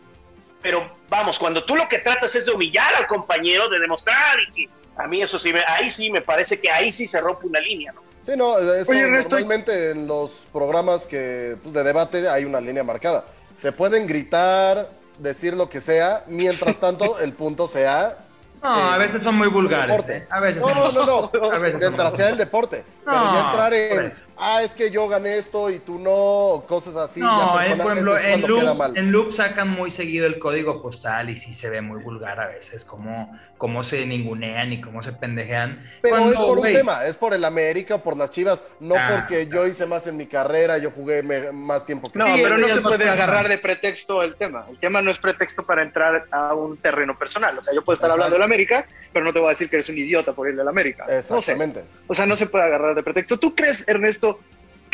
Pero 0.61 0.91
vamos, 1.09 1.37
cuando 1.39 1.63
tú 1.63 1.75
lo 1.75 1.87
que 1.87 1.99
tratas 1.99 2.35
es 2.35 2.45
de 2.45 2.51
humillar 2.51 2.93
al 2.95 3.07
compañero, 3.07 3.69
de 3.69 3.79
demostrar 3.79 4.37
y 4.39 4.51
que 4.51 4.69
a 4.97 5.07
mí 5.07 5.21
eso 5.21 5.37
sí, 5.39 5.51
me, 5.53 5.61
ahí 5.67 5.89
sí 5.89 6.11
me 6.11 6.21
parece 6.21 6.59
que 6.59 6.69
ahí 6.71 6.91
sí 6.93 7.07
se 7.07 7.19
rompe 7.21 7.47
una 7.47 7.59
línea, 7.59 7.91
¿no? 7.93 8.01
Sí, 8.25 8.31
no, 8.35 8.57
eso 8.57 8.91
Oye, 8.91 9.07
normalmente 9.07 9.91
en 9.91 10.07
los 10.07 10.47
programas 10.51 11.05
que, 11.05 11.57
pues, 11.61 11.73
de 11.75 11.83
debate 11.83 12.27
hay 12.27 12.43
una 12.45 12.59
línea 12.59 12.83
marcada. 12.83 13.25
Se 13.55 13.71
pueden 13.71 14.07
gritar, 14.07 14.89
decir 15.19 15.53
lo 15.53 15.69
que 15.69 15.79
sea, 15.79 16.23
mientras 16.27 16.79
tanto 16.79 17.19
el 17.19 17.33
punto 17.33 17.67
sea... 17.67 18.17
No, 18.63 18.73
a 18.73 18.97
veces 18.97 19.21
son 19.21 19.35
muy 19.35 19.47
vulgares. 19.47 20.09
¿eh? 20.09 20.25
A 20.31 20.39
veces 20.39 20.63
No, 20.63 20.69
son- 20.69 20.95
no, 20.95 21.05
no, 21.05 21.51
A 21.53 21.57
veces 21.59 21.79
son 21.79 21.89
mientras 21.91 22.15
sea 22.15 22.29
el 22.29 22.37
deporte. 22.37 22.83
Pero 23.05 23.17
No, 23.17 23.33
ya 23.33 23.45
entrar 23.45 23.73
en. 23.75 24.24
Ah, 24.37 24.61
es 24.63 24.73
que 24.73 24.91
yo 24.91 25.07
gané 25.07 25.37
esto 25.37 25.69
y 25.69 25.79
tú 25.79 25.99
no, 25.99 26.63
cosas 26.67 26.95
así, 26.95 27.19
ya 27.19 27.25
No, 27.25 27.61
en, 27.61 27.77
por 27.77 27.91
ejemplo, 27.91 28.17
en 28.17 28.29
cuando 28.41 28.47
queda 28.47 28.63
loop, 28.65 28.77
mal. 28.77 28.97
en 28.97 29.11
loop 29.11 29.33
sacan 29.33 29.69
muy 29.69 29.89
seguido 29.89 30.27
el 30.27 30.39
código 30.39 30.81
postal 30.81 31.29
y 31.29 31.37
sí 31.37 31.53
se 31.53 31.69
ve 31.69 31.81
muy 31.81 32.01
vulgar 32.03 32.39
a 32.39 32.47
veces, 32.47 32.85
cómo, 32.85 33.37
cómo 33.57 33.83
se 33.83 34.05
ningunean 34.05 34.73
y 34.73 34.81
cómo 34.81 35.01
se 35.01 35.13
pendejean. 35.13 35.83
Pero 36.01 36.15
Cuando, 36.17 36.33
es 36.33 36.39
por 36.39 36.59
un 36.59 36.63
tema, 36.65 37.05
es 37.05 37.15
por 37.15 37.33
el 37.33 37.45
América, 37.45 37.97
por 37.99 38.17
las 38.17 38.31
Chivas, 38.31 38.65
no 38.79 38.95
Ah, 38.97 39.09
porque 39.11 39.47
yo 39.47 39.65
hice 39.67 39.85
más 39.85 40.07
en 40.07 40.17
mi 40.17 40.25
carrera, 40.25 40.77
yo 40.77 40.91
jugué 40.91 41.21
me- 41.23 41.51
más 41.51 41.85
tiempo 41.85 42.11
que 42.11 42.17
No, 42.19 42.25
Sí, 42.35 42.41
pero 42.43 42.57
no 42.57 42.67
se 42.67 42.81
puede 42.81 43.09
agarrar 43.09 43.47
de 43.47 43.57
pretexto 43.57 44.23
el 44.23 44.35
tema. 44.35 44.65
El 44.69 44.79
tema 44.79 45.01
no 45.01 45.11
es 45.11 45.17
pretexto 45.17 45.65
para 45.65 45.83
entrar 45.83 46.25
a 46.31 46.53
un 46.53 46.77
terreno 46.77 47.17
personal. 47.17 47.57
O 47.57 47.61
sea, 47.61 47.73
yo 47.73 47.83
puedo 47.83 47.93
estar 47.93 48.07
Exacto. 48.09 48.23
hablando 48.25 48.35
del 48.35 48.43
América, 48.43 48.85
pero 49.13 49.25
no 49.25 49.31
te 49.33 49.39
voy 49.39 49.47
a 49.47 49.49
decir 49.51 49.69
que 49.69 49.75
eres 49.77 49.89
un 49.89 49.97
idiota 49.97 50.33
por 50.33 50.49
ir 50.49 50.55
del 50.55 50.67
América. 50.67 51.03
No 51.07 51.09
sé. 51.09 51.17
Exactamente. 51.19 51.83
O 52.07 52.13
sea, 52.13 52.25
no 52.25 52.35
se 52.35 52.47
puede 52.47 52.65
agarrar 52.65 52.95
de 52.95 53.03
pretexto. 53.03 53.37
¿Tú 53.37 53.55
crees, 53.55 53.87
Ernesto, 53.87 54.34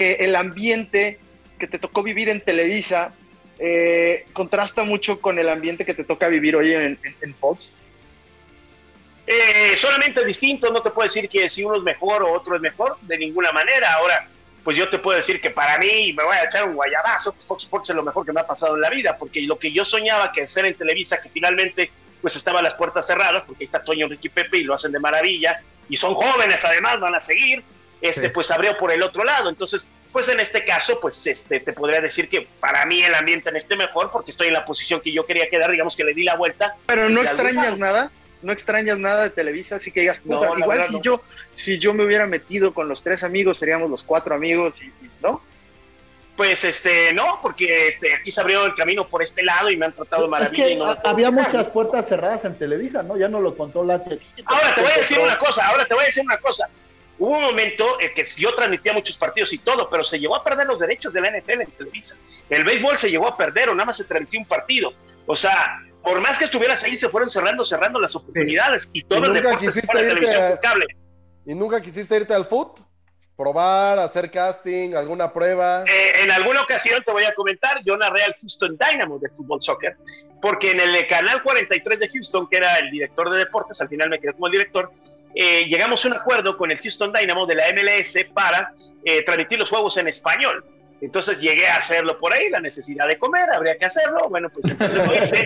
que 0.02 0.14
el 0.26 0.36
ambiente 0.36 1.20
que 1.60 1.68
te 1.68 1.78
tocó 1.78 2.02
vivir 2.02 2.28
en 2.30 2.42
Televisa 2.42 3.14
eh, 3.60 4.26
contrasta 4.34 4.84
mucho 4.84 5.22
con 5.22 5.38
el 5.38 5.48
ambiente 5.48 5.86
que 5.86 5.94
te 5.94 6.04
toca 6.04 6.28
vivir 6.28 6.56
hoy 6.56 6.74
en, 6.74 6.82
en- 7.04 7.16
en 7.22 7.36
Fox? 7.36 7.76
Eh, 9.28 9.76
solamente 9.78 10.26
distinto, 10.26 10.72
no 10.74 10.82
te 10.82 10.90
puedo 10.90 11.06
decir 11.08 11.30
que 11.30 11.48
si 11.52 11.64
uno 11.64 11.76
es 11.78 11.84
mejor 11.84 12.24
o 12.24 12.34
otro 12.34 12.56
es 12.56 12.62
mejor, 12.62 12.98
de 13.04 13.16
ninguna 13.20 13.52
manera. 13.52 13.94
Ahora, 13.94 14.28
pues 14.64 14.76
yo 14.76 14.90
te 14.90 14.98
puedo 14.98 15.16
decir 15.18 15.40
que 15.40 15.52
para 15.52 15.78
mí 15.78 16.14
me 16.18 16.24
voy 16.24 16.36
a 16.36 16.46
echar 16.46 16.68
un 16.68 16.74
guayabazo, 16.74 17.36
Fox 17.48 17.64
Sports 17.64 17.92
es 17.92 17.96
lo 17.96 18.02
mejor 18.04 18.26
que 18.26 18.34
me 18.34 18.42
ha 18.42 18.48
pasado 18.48 18.74
en 18.76 18.82
la 18.82 18.90
vida, 18.90 19.16
porque 19.20 19.42
lo 19.44 19.60
que 19.60 19.72
yo 19.72 19.86
soñaba 19.86 20.32
que 20.32 20.48
ser 20.48 20.66
en 20.66 20.74
Televisa, 20.74 21.22
que 21.22 21.30
finalmente 21.30 21.92
pues 22.22 22.36
estaban 22.36 22.64
las 22.64 22.74
puertas 22.76 23.06
cerradas, 23.06 23.44
porque 23.46 23.64
ahí 23.64 23.66
está 23.66 23.84
Toño, 23.84 24.08
Ricky 24.08 24.30
Pepe 24.30 24.58
y 24.58 24.64
lo 24.64 24.74
hacen 24.74 24.92
de 24.92 25.00
maravilla, 25.00 25.62
y 25.88 25.96
son 25.96 26.14
jóvenes 26.16 26.66
además, 26.66 27.00
van 27.00 27.14
a 27.16 27.20
seguir, 27.20 27.64
este, 28.02 28.28
Sí. 28.28 28.34
pues 28.34 28.52
abrió 28.52 28.78
por 28.78 28.92
el 28.92 29.02
otro 29.04 29.24
lado. 29.24 29.50
Entonces, 29.50 29.88
pues 30.12 30.28
en 30.30 30.40
este 30.40 30.66
caso, 30.66 31.00
pues 31.00 31.26
este, 31.28 31.60
te 31.60 31.72
podría 31.74 32.02
decir 32.02 32.28
que 32.28 32.48
para 32.60 32.86
mí 32.86 33.02
el 33.04 33.16
ambiente 33.16 33.50
en 33.50 33.56
este 33.56 33.76
mejor, 33.78 34.12
porque 34.12 34.32
estoy 34.32 34.48
en 34.48 34.54
la 34.54 34.66
posición 34.66 35.00
que 35.02 35.12
yo 35.14 35.26
quería 35.26 35.48
quedar, 35.50 35.72
digamos 35.72 35.96
que 35.96 36.04
le 36.04 36.14
di 36.14 36.24
la 36.24 36.36
vuelta. 36.36 36.76
Pero 36.88 37.10
no 37.10 37.22
extrañas 37.22 37.78
nada, 37.78 38.12
no 38.42 38.52
extrañas 38.52 38.98
nada 39.00 39.24
de 39.24 39.30
Televisa, 39.30 39.76
así 39.78 39.92
que 39.92 40.02
digas, 40.02 40.20
puta, 40.20 40.50
la 40.54 40.60
igual 40.60 40.78
verdad 40.80 40.88
si 40.88 40.96
no. 40.98 41.02
yo 41.02 41.24
si 41.54 41.80
yo 41.80 41.94
me 41.94 42.06
hubiera 42.06 42.28
metido 42.28 42.74
con 42.74 42.88
los 42.88 43.04
tres 43.04 43.24
amigos, 43.26 43.58
seríamos 43.58 43.90
los 43.90 44.04
cuatro 44.04 44.34
amigos 44.36 44.82
y, 44.82 44.86
y- 44.88 45.12
¿no? 45.22 45.42
Pues 46.38 46.64
este, 46.64 47.14
no, 47.14 47.40
porque 47.42 47.88
este, 47.90 48.14
aquí 48.16 48.32
se 48.32 48.40
abrió 48.42 48.66
el 48.66 48.74
camino 48.74 49.08
por 49.08 49.22
este 49.22 49.44
lado 49.44 49.70
y 49.70 49.76
me 49.78 49.86
han 49.86 49.94
tratado 49.94 50.24
de 50.24 50.28
Es 50.28 50.32
maravilla. 50.32 50.64
que 50.66 50.72
y 50.72 50.76
no 50.78 50.86
a- 50.86 51.00
había 51.04 51.30
muchas 51.30 51.68
puertas 51.68 52.08
cerradas 52.08 52.44
en 52.46 52.56
Televisa, 52.58 53.04
¿no? 53.04 53.18
Ya 53.18 53.28
no 53.28 53.42
lo 53.42 53.56
contó 53.56 53.84
Late. 53.84 54.20
Ahora 54.46 54.74
te 54.74 54.82
voy 54.82 54.92
a 54.92 54.98
decir 54.98 55.20
una 55.20 55.38
cosa, 55.38 55.68
ahora 55.68 55.86
te 55.86 55.94
voy 55.94 56.04
a 56.04 56.06
decir 56.08 56.24
una 56.26 56.38
cosa. 56.38 56.68
Hubo 57.20 57.38
un 57.38 57.44
momento 57.44 57.86
en 58.00 58.14
que 58.14 58.26
yo 58.38 58.54
transmitía 58.56 58.94
muchos 58.94 59.18
partidos 59.18 59.54
y 59.54 59.60
todo, 59.60 59.90
pero 59.90 60.04
se 60.04 60.20
llegó 60.20 60.36
a 60.36 60.44
perder 60.44 60.66
los 60.68 60.80
derechos 60.80 61.14
de 61.14 61.22
la 61.22 61.30
NFL 61.30 61.62
en 61.62 61.72
Televisa. 61.72 62.16
El 62.50 62.64
béisbol 62.66 62.98
se 62.98 63.12
llegó 63.12 63.28
a 63.28 63.38
perder 63.38 63.70
o 63.70 63.74
nada 63.76 63.86
más 63.86 63.98
se 63.98 64.06
transmitió 64.06 64.40
un 64.40 64.46
partido. 64.48 64.94
O 65.28 65.36
sea, 65.36 65.78
por 66.04 66.20
más 66.20 66.40
que 66.40 66.46
estuvieras 66.46 66.84
ahí, 66.84 66.96
se 66.96 67.10
fueron 67.10 67.30
cerrando, 67.30 67.64
cerrando 67.64 68.00
las 68.00 68.16
oportunidades 68.16 68.90
y 68.92 69.04
todo 69.04 69.20
¿Y 69.24 69.28
el 69.28 69.34
deporte 69.36 69.66
quisiste 69.68 69.98
irte 70.00 70.10
televisión 70.10 70.44
a- 70.44 70.50
por 70.50 70.60
cable. 70.62 70.86
¿Y 71.46 71.54
nunca 71.56 71.80
quisiste 71.82 72.16
irte 72.16 72.34
al 72.34 72.46
foot? 72.46 72.80
¿Probar, 73.38 73.98
hacer 74.00 74.30
casting, 74.30 74.94
alguna 74.94 75.32
prueba? 75.34 75.84
Eh, 75.88 76.24
en 76.24 76.32
alguna 76.32 76.62
ocasión 76.62 77.02
te 77.04 77.12
voy 77.12 77.24
a 77.24 77.34
comentar, 77.34 77.82
yo 77.84 77.98
narré 77.98 78.24
al 78.24 78.34
Houston 78.40 78.78
Dynamo 78.78 79.18
de 79.18 79.30
fútbol 79.30 79.62
soccer, 79.64 79.96
porque 80.42 80.72
en 80.72 80.80
el 80.80 81.08
canal 81.08 81.42
43 81.42 82.00
de 82.00 82.08
Houston, 82.10 82.48
que 82.50 82.58
era 82.58 82.78
el 82.78 82.92
director 82.92 83.30
de 83.32 83.40
deportes, 83.40 83.82
al 83.82 83.90
final 83.90 84.10
me 84.10 84.20
quedé 84.20 84.34
como 84.34 84.46
el 84.48 84.52
director, 84.52 84.92
eh, 85.36 85.66
llegamos 85.66 86.04
a 86.06 86.10
un 86.10 86.14
acuerdo 86.16 86.58
con 86.58 86.72
el 86.72 86.78
Houston 86.80 87.12
Dynamo 87.14 87.46
de 87.46 87.56
la 87.56 87.64
MLS 87.74 88.18
para 88.34 88.74
eh, 89.04 89.24
transmitir 89.24 89.60
los 89.60 89.70
juegos 89.70 89.98
en 89.98 90.08
español. 90.08 90.64
Entonces 91.02 91.40
llegué 91.40 91.68
a 91.68 91.78
hacerlo 91.78 92.20
por 92.20 92.32
ahí, 92.32 92.48
la 92.50 92.60
necesidad 92.60 93.08
de 93.08 93.18
comer, 93.18 93.50
habría 93.52 93.76
que 93.76 93.86
hacerlo. 93.86 94.30
Bueno, 94.30 94.50
pues 94.52 94.72
entonces 94.72 95.04
lo 95.04 95.16
hice. 95.16 95.44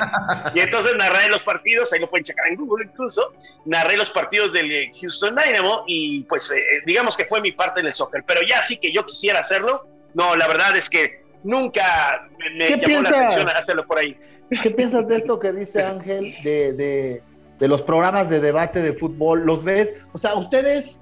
Y 0.53 0.59
entonces 0.59 0.95
narré 0.97 1.29
los 1.29 1.43
partidos, 1.43 1.93
ahí 1.93 1.99
lo 1.99 2.09
pueden 2.09 2.25
checar 2.25 2.47
en 2.47 2.57
Google 2.57 2.85
incluso. 2.85 3.33
Narré 3.63 3.95
los 3.95 4.11
partidos 4.11 4.51
del 4.51 4.69
eh, 4.69 4.91
Houston 4.99 5.33
Dynamo 5.33 5.85
y 5.87 6.23
pues 6.23 6.51
eh, 6.51 6.61
digamos 6.85 7.15
que 7.15 7.25
fue 7.25 7.39
mi 7.39 7.53
parte 7.53 7.79
en 7.79 7.87
el 7.87 7.93
soccer. 7.93 8.23
Pero 8.27 8.41
ya 8.47 8.61
sí 8.61 8.77
que 8.77 8.91
yo 8.91 9.05
quisiera 9.05 9.39
hacerlo, 9.39 9.87
no, 10.13 10.35
la 10.35 10.47
verdad 10.49 10.75
es 10.75 10.89
que 10.89 11.23
nunca 11.43 12.27
me, 12.37 12.49
me 12.49 12.67
¿Qué 12.67 12.71
llamó 12.71 12.81
la 12.81 12.87
piensas? 12.87 13.13
atención 13.13 13.49
hacerlo 13.49 13.87
por 13.87 13.99
ahí. 13.99 14.17
¿Qué 14.61 14.71
piensas 14.71 15.07
de 15.07 15.17
esto 15.17 15.39
que 15.39 15.53
dice 15.53 15.83
Ángel 15.83 16.33
de, 16.43 16.73
de, 16.73 17.23
de 17.59 17.67
los 17.67 17.81
programas 17.81 18.29
de 18.29 18.39
debate 18.41 18.81
de 18.81 18.93
fútbol? 18.93 19.43
¿Los 19.45 19.63
ves? 19.63 19.93
O 20.13 20.17
sea, 20.17 20.35
ustedes, 20.35 20.99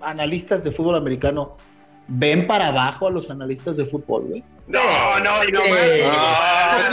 analistas 0.00 0.64
de 0.64 0.72
fútbol 0.72 0.96
americano, 0.96 1.56
¿ven 2.08 2.46
para 2.46 2.68
abajo 2.68 3.06
a 3.06 3.10
los 3.10 3.30
analistas 3.30 3.76
de 3.76 3.86
fútbol, 3.86 4.24
güey? 4.28 4.44
No, 4.66 4.80
no, 5.20 5.44
y 5.46 5.52
no 5.52 5.60
Sí. 5.62 5.68
más. 6.06 6.92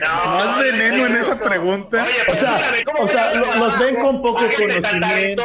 No, 0.00 0.06
más 0.34 0.56
no, 0.56 0.62
veneno 0.62 0.96
no, 0.96 1.06
en 1.06 1.16
esa 1.16 1.44
pregunta. 1.48 2.04
Oye, 2.04 2.12
O 2.32 2.36
sea, 2.36 2.56
perdóname, 2.56 2.82
¿cómo 2.84 3.02
o 3.04 3.08
sea, 3.08 3.34
los 3.34 3.78
ven 3.78 3.96
con 3.96 4.22
poco 4.22 4.40
conocimiento. 4.40 5.42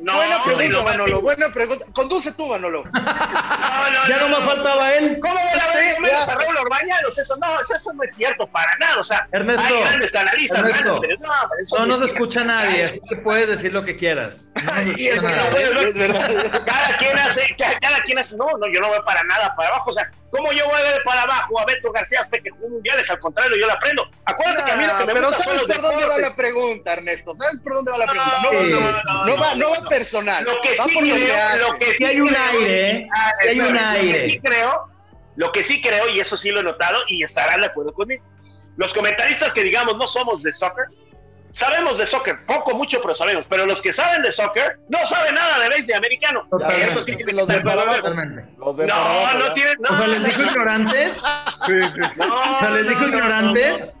No, 0.00 0.14
buena 0.14 0.42
pregunta, 0.44 0.68
lo 0.72 0.82
más- 0.84 0.96
Manolo, 0.96 1.20
buena 1.22 1.48
pregunta. 1.52 1.84
Conduce 1.92 2.32
tú, 2.32 2.46
Manolo. 2.46 2.84
No, 2.84 2.90
no, 2.92 4.08
Ya 4.08 4.16
no, 4.18 4.28
no 4.28 4.40
me 4.40 4.46
faltaba 4.46 4.94
él. 4.94 5.18
¿Cómo 5.20 5.34
van 5.34 5.60
a 5.60 5.74
ver 5.74 6.00
menos 6.00 6.28
a 6.28 6.34
Raúl 6.34 6.56
bañados, 6.70 7.18
eso 7.18 7.36
no, 7.36 7.60
eso 7.60 7.92
no 7.94 8.02
es 8.04 8.14
cierto 8.14 8.46
para 8.48 8.76
nada. 8.76 8.98
O 8.98 9.04
sea, 9.04 9.26
Ernesto, 9.32 9.62
hay 9.66 9.80
grandes 9.80 10.14
analistas, 10.14 10.58
Ernesto, 10.58 10.84
grandes, 11.00 11.00
pero 11.18 11.20
no, 11.20 11.34
eso 11.62 11.86
No 11.86 11.94
cierto. 11.96 12.12
escucha 12.14 12.44
nadie, 12.44 12.84
así 12.84 13.00
que 13.08 13.16
puedes 13.16 13.48
decir 13.48 13.72
lo 13.72 13.82
que 13.82 13.96
quieras. 13.96 14.48
Y 14.96 15.08
es 15.08 15.20
verdad, 15.22 15.46
es 15.82 15.94
verdad. 15.98 16.62
Cada 16.66 16.96
quien 16.98 17.18
hace, 17.18 17.56
cada, 17.58 17.78
cada 17.80 18.00
quien 18.02 18.18
hace, 18.18 18.36
no, 18.36 18.46
no, 18.46 18.66
yo 18.72 18.80
no 18.80 18.88
voy 18.88 18.98
para 19.04 19.22
nada 19.24 19.54
para 19.56 19.70
abajo, 19.70 19.90
o 19.90 19.92
sea, 19.92 20.10
¿cómo 20.30 20.52
yo 20.52 20.64
voy 20.66 20.78
a 20.80 20.82
ver 20.84 21.02
para 21.04 21.22
abajo 21.22 21.58
a 21.60 21.64
Beto 21.64 21.90
García 21.90 22.20
hasta 22.20 22.38
que 22.38 22.50
jugó 22.50 22.68
mundiales? 22.68 23.10
Al 23.10 23.18
contrario, 23.20 23.56
yo 23.60 23.66
la 23.66 23.74
aprendo. 23.74 24.08
Acuérdate 24.26 24.64
que 24.64 24.72
a 24.72 24.76
mí 24.76 24.84
lo 24.86 24.98
que 24.98 25.06
me 25.06 25.12
pero 25.14 25.28
gusta 25.28 25.44
¿sabes 25.44 25.60
por 25.62 25.80
dónde 25.82 26.06
va 26.06 26.18
la 26.18 26.30
pregunta, 26.32 26.92
Ernesto? 26.92 27.34
¿Sabes 27.34 27.60
por 27.60 27.74
dónde 27.74 27.90
va 27.92 27.98
la 27.98 28.06
pregunta? 28.06 28.38
No, 28.42 28.52
No, 28.52 28.58
Sí. 28.60 28.70
no, 28.70 28.80
no, 28.80 29.02
no, 29.02 29.24
no, 29.24 29.36
va, 29.40 29.54
no 29.88 29.96
personal. 29.96 30.44
Lo 30.44 30.60
que 30.60 30.74
sí 30.76 30.94
por 30.94 31.06
lo 31.06 31.14
que 31.14 31.24
creo, 31.24 31.68
lo 31.72 31.78
que 31.78 31.94
sí 31.94 32.04
hay 32.04 32.20
un 32.20 32.28
creo- 32.28 32.42
aire, 32.52 32.90
¿eh? 33.02 33.08
Ah, 33.14 33.30
Sí 33.40 33.48
hay 33.48 33.60
un 33.60 33.66
espérame, 33.66 33.94
Lo 33.94 34.00
que 34.00 34.06
aire. 34.14 34.20
sí 34.28 34.40
creo, 34.40 34.88
lo 35.36 35.52
que 35.52 35.64
sí 35.64 35.80
creo, 35.82 36.08
y 36.08 36.20
eso 36.20 36.36
sí 36.36 36.50
lo 36.50 36.60
he 36.60 36.64
notado, 36.64 36.98
y 37.08 37.22
estarán 37.22 37.60
de 37.60 37.66
acuerdo 37.68 37.92
conmigo. 37.92 38.24
Los 38.76 38.92
comentaristas 38.94 39.52
que 39.52 39.64
digamos 39.64 39.96
no 39.96 40.06
somos 40.06 40.42
de 40.42 40.52
soccer, 40.52 40.84
sabemos 41.50 41.98
de 41.98 42.06
soccer, 42.06 42.44
poco, 42.46 42.74
mucho, 42.74 43.00
pero 43.02 43.14
sabemos. 43.14 43.46
Pero 43.48 43.66
los 43.66 43.80
que 43.82 43.92
saben 43.92 44.22
de 44.22 44.30
soccer 44.30 44.78
no 44.88 45.04
saben 45.06 45.34
nada 45.34 45.58
de 45.60 45.68
béisbol 45.70 45.86
de 45.86 45.94
americano. 45.96 46.46
Totalmente. 46.50 46.86
Eso 46.86 47.02
sí 47.02 47.16
que 47.16 47.32
Los 47.32 47.46
para 47.46 47.60
abajo. 47.72 48.02
Ven 48.04 48.14
para 48.14 48.86
No, 48.86 48.94
abajo, 48.94 49.38
no 49.38 49.52
tienen. 49.54 49.76
No, 49.80 49.90
O 49.90 49.96
sea, 49.98 50.06
les 50.06 50.24
dijo 50.24 50.42
no, 50.42 50.46
ignorantes. 50.48 51.22
Sí, 51.66 51.72
sí, 51.94 52.02
sí. 52.10 52.18
no, 52.20 52.26
O 52.56 52.58
sea, 52.60 52.70
les 52.70 52.88
dijo 52.88 53.00
no, 53.00 53.08
no, 53.08 53.16
ignorantes. 53.16 53.96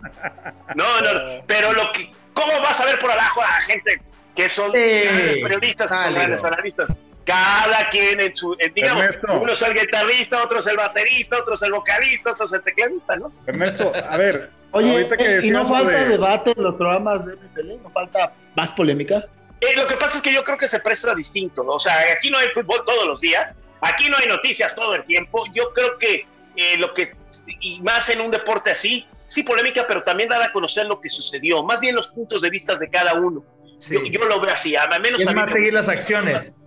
No, 0.76 1.00
no, 1.00 1.12
no. 1.14 1.44
Pero 1.46 1.72
lo 1.72 1.90
que, 1.92 2.10
¿cómo 2.34 2.52
vas 2.62 2.80
a 2.80 2.84
ver 2.84 2.98
por 3.00 3.10
abajo 3.10 3.42
a 3.42 3.60
gente 3.62 4.00
que 4.38 4.48
son 4.48 4.70
Sí, 4.72 4.78
grandes 4.80 5.38
periodistas, 5.38 5.90
que 5.90 5.96
son 5.98 6.14
grandes 6.14 6.44
analistas? 6.44 6.86
Cada 7.24 7.88
quien 7.90 8.20
en 8.20 8.36
su, 8.36 8.54
en- 8.60 8.72
digamos, 8.72 9.02
Ernesto. 9.02 9.40
uno 9.40 9.52
es 9.52 9.62
el 9.62 9.74
guitarrista, 9.74 10.42
otro 10.44 10.60
es 10.60 10.66
el 10.68 10.76
baterista, 10.76 11.38
otro 11.38 11.54
es 11.56 11.62
el 11.62 11.72
vocalista, 11.72 12.30
otro 12.30 12.46
es 12.46 12.52
el 12.52 12.62
tecladista, 12.62 13.16
¿no? 13.16 13.32
Ernesto, 13.46 13.92
a 13.94 14.16
ver, 14.16 14.50
Oye, 14.70 14.92
ahorita 14.92 15.16
que 15.16 15.40
¿y 15.42 15.50
no 15.50 15.68
falta 15.68 15.90
de- 15.90 16.08
debate 16.10 16.52
en 16.56 16.62
los 16.62 16.76
programas 16.76 17.26
de 17.26 17.32
NFL? 17.34 17.82
¿No 17.82 17.90
falta 17.90 18.32
más 18.54 18.70
polémica? 18.70 19.24
Eh, 19.60 19.74
lo 19.74 19.88
que 19.88 19.96
pasa 19.96 20.18
es 20.18 20.22
que 20.22 20.32
yo 20.32 20.44
creo 20.44 20.56
que 20.56 20.68
se 20.68 20.78
presta 20.78 21.16
distinto, 21.16 21.64
¿no? 21.64 21.72
O 21.72 21.80
sea, 21.80 21.94
aquí 22.12 22.30
no 22.30 22.38
hay 22.38 22.46
fútbol 22.54 22.84
todos 22.86 23.06
los 23.06 23.20
días, 23.20 23.56
aquí 23.80 24.08
no 24.08 24.16
hay 24.18 24.28
noticias 24.28 24.72
todo 24.76 24.94
el 24.94 25.04
tiempo. 25.04 25.42
Yo 25.52 25.72
creo 25.74 25.98
que 25.98 26.26
eh, 26.56 26.76
lo 26.78 26.94
que, 26.94 27.14
y 27.60 27.80
más 27.82 28.08
en 28.08 28.20
un 28.20 28.30
deporte 28.30 28.70
así, 28.70 29.04
sí 29.26 29.42
polémica, 29.42 29.84
pero 29.88 30.04
también 30.04 30.28
dar 30.28 30.40
a 30.42 30.52
conocer 30.52 30.86
lo 30.86 31.00
que 31.00 31.08
sucedió, 31.10 31.62
más 31.64 31.80
bien 31.80 31.96
los 31.96 32.08
puntos 32.08 32.40
de 32.40 32.50
vista 32.50 32.78
de 32.78 32.88
cada 32.88 33.14
uno. 33.14 33.44
Sí. 33.78 33.94
Yo, 33.94 34.20
yo 34.20 34.28
lo 34.28 34.40
veo 34.40 34.52
así, 34.52 34.74
al 34.76 35.00
menos 35.00 35.20
Es 35.20 35.28
a 35.28 35.32
más 35.32 35.50
seguir 35.50 35.72
las 35.72 35.88
acciones. 35.88 36.64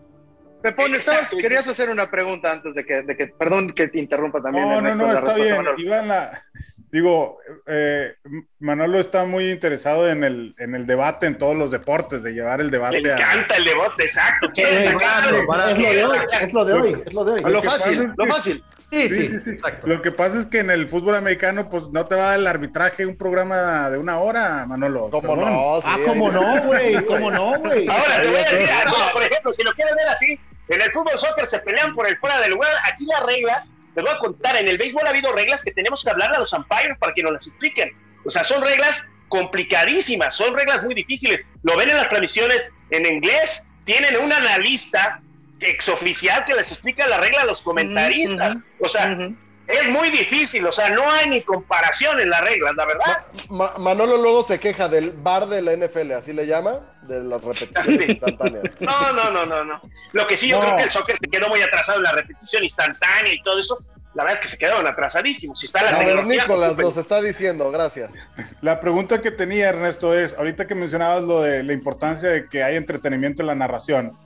Pepón, 0.64 0.94
estabas, 0.94 1.34
querías 1.42 1.68
hacer 1.68 1.90
una 1.90 2.12
pregunta 2.12 2.52
antes 2.52 2.76
de 2.76 2.86
que, 2.86 3.02
de 3.02 3.18
que 3.18 3.28
perdón 3.28 3.72
que 3.74 3.88
te 3.88 4.00
interrumpa 4.00 4.42
también. 4.42 4.66
No, 4.70 4.80
no, 4.80 4.88
Ernesto, 4.90 5.08
no, 5.08 5.14
la 5.14 5.20
está 5.20 5.34
bien. 5.34 5.56
En 5.78 6.08
la- 6.08 6.44
digo, 6.92 7.40
eh, 7.66 8.14
Manolo 8.60 9.00
está 9.00 9.26
muy 9.26 9.50
interesado 9.50 10.08
en 10.08 10.24
el, 10.24 10.54
en 10.60 10.76
el 10.76 10.86
debate 10.86 11.26
en 11.26 11.38
todos 11.40 11.56
los 11.56 11.72
deportes, 11.72 12.22
de 12.22 12.34
llevar 12.34 12.62
el 12.62 12.68
Le 12.68 12.74
debate 12.74 13.12
a... 13.12 13.16
encanta 13.16 13.56
el 13.56 13.64
debate, 13.66 14.04
exacto. 14.04 14.52
Es 14.56 14.94
lo 14.94 15.00
de 15.90 16.04
hoy, 16.04 16.22
es 16.42 16.54
lo 16.54 16.64
de 16.66 16.74
hoy, 16.74 16.94
es 17.08 17.14
lo 17.14 17.26
de 17.26 17.32
hoy. 17.44 17.52
Lo 17.52 17.64
fácil, 17.64 18.14
lo 18.16 18.26
fácil. 18.26 18.64
Sí, 18.92 19.08
Sí, 19.10 19.16
sí, 19.16 19.28
sí, 19.30 19.38
sí. 19.46 19.50
exacto. 19.52 19.88
Lo 19.88 20.02
que 20.02 20.12
pasa 20.12 20.38
es 20.38 20.46
que 20.48 20.60
en 20.60 20.70
el 20.70 20.88
fútbol 20.88 21.16
americano, 21.16 21.70
pues 21.70 21.90
no 21.92 22.06
te 22.08 22.16
va 22.16 22.24
a 22.24 22.30
dar 22.32 22.40
el 22.40 22.48
arbitraje 22.48 23.06
un 23.06 23.16
programa 23.16 23.90
de 23.90 23.98
una 23.98 24.20
hora, 24.20 24.66
Manolo. 24.66 25.10
¿Cómo 25.10 25.36
Perdón. 25.36 25.54
no? 25.54 25.78
Sí, 25.82 25.88
Ah, 25.88 25.98
cómo 26.06 26.32
no, 26.32 26.62
güey, 26.64 27.06
cómo 27.06 27.32
no, 27.32 27.58
güey. 27.60 27.88
Ahora 27.88 28.22
te 28.22 28.28
voy 28.28 28.38
a 28.38 28.50
decir 28.50 28.70
algo, 28.70 28.98
por 29.14 29.24
ejemplo, 29.24 29.54
si 29.54 29.64
lo 29.64 29.72
quieren 29.74 29.96
ver 29.96 30.08
así, 30.10 30.38
en 30.68 30.82
el 30.82 30.92
fútbol 30.92 31.18
soccer 31.18 31.46
se 31.46 31.60
pelean 31.60 31.94
por 31.94 32.08
el 32.08 32.18
fuera 32.18 32.40
del 32.42 32.52
lugar, 32.52 32.72
aquí 32.92 33.06
las 33.06 33.22
reglas, 33.26 33.72
les 33.96 34.04
voy 34.06 34.14
a 34.14 34.20
contar, 34.20 34.56
en 34.58 34.68
el 34.68 34.78
béisbol 34.78 35.06
ha 35.08 35.10
habido 35.12 35.32
reglas 35.34 35.64
que 35.64 35.72
tenemos 35.72 36.04
que 36.04 36.10
hablarle 36.10 36.36
a 36.36 36.40
los 36.40 36.52
umpires 36.54 36.98
para 37.00 37.14
que 37.14 37.24
nos 37.24 37.32
las 37.34 37.48
expliquen. 37.48 37.90
O 38.26 38.30
sea, 38.30 38.44
son 38.44 38.62
reglas 38.62 39.08
complicadísimas, 39.30 40.36
son 40.36 40.54
reglas 40.56 40.84
muy 40.84 40.96
difíciles. 40.96 41.46
Lo 41.64 41.76
ven 41.78 41.90
en 41.90 41.98
las 41.98 42.10
transmisiones 42.10 42.72
en 42.90 43.06
inglés, 43.06 43.70
tienen 43.86 44.18
un 44.18 44.32
analista 44.34 45.22
exoficial 45.62 46.46
que 46.46 46.54
les 46.56 46.72
explica 46.72 47.08
la 47.08 47.18
regla 47.18 47.42
a 47.42 47.46
los 47.46 47.62
comentaristas. 47.62 48.58
O 48.80 48.88
sea, 48.90 49.18
es 49.68 49.90
muy 49.90 50.10
difícil, 50.10 50.66
o 50.66 50.72
sea, 50.72 50.90
no 50.90 51.10
hay 51.10 51.30
ni 51.30 51.42
comparación 51.44 52.20
en 52.20 52.30
las 52.30 52.42
reglas, 52.42 52.74
la 52.76 52.86
verdad. 52.86 53.26
Ma- 53.50 53.72
Manolo 53.78 54.18
luego 54.18 54.44
se 54.44 54.60
queja 54.60 54.90
del 54.90 55.12
bar 55.12 55.48
de 55.48 55.62
la 55.62 55.72
NFL, 55.74 56.12
así 56.14 56.34
le 56.34 56.46
llama, 56.46 56.82
de 57.04 57.22
las 57.22 57.42
repeticiones 57.42 58.10
instantáneas. 58.10 58.78
No, 58.82 59.14
no, 59.14 59.32
no, 59.32 59.46
no, 59.46 59.64
no. 59.64 59.82
Lo 60.12 60.28
que 60.28 60.36
sí 60.36 60.50
yo 60.50 60.58
No. 60.60 60.66
creo 60.66 60.76
que 60.78 60.84
el 60.84 60.92
soccer 60.92 61.16
se 61.22 61.30
quedó 61.30 61.48
muy 61.48 61.62
atrasado 61.62 62.00
en 62.00 62.04
la 62.04 62.12
repetición 62.12 62.64
instantánea 62.64 63.34
y 63.34 63.42
todo 63.44 63.60
eso. 63.60 63.78
La 64.14 64.24
verdad 64.24 64.40
es 64.40 64.44
que 64.46 64.52
se 64.52 64.58
quedaron 64.58 64.86
atrasadísimos. 64.88 65.58
Si 65.58 65.68
está 65.68 65.82
la 65.84 65.92
A 65.92 66.00
ver, 66.00 66.08
tecnología, 66.08 66.42
Nicolás 66.44 66.74
pues, 66.74 66.86
nos 66.88 66.98
está 66.98 67.22
diciendo, 67.22 67.72
gracias. 67.72 68.10
La 68.60 68.82
pregunta 68.82 69.22
que 69.22 69.32
tenía 69.32 69.70
Ernesto 69.70 70.14
es, 70.14 70.38
ahorita 70.38 70.68
que 70.68 70.76
mencionabas 70.76 71.24
lo 71.24 71.42
de 71.44 71.64
la 71.64 71.72
importancia 71.72 72.28
de 72.28 72.50
que 72.50 72.62
hay 72.62 72.76
entretenimiento 72.76 73.42
en 73.42 73.48
la 73.48 73.56
narración, 73.56 74.18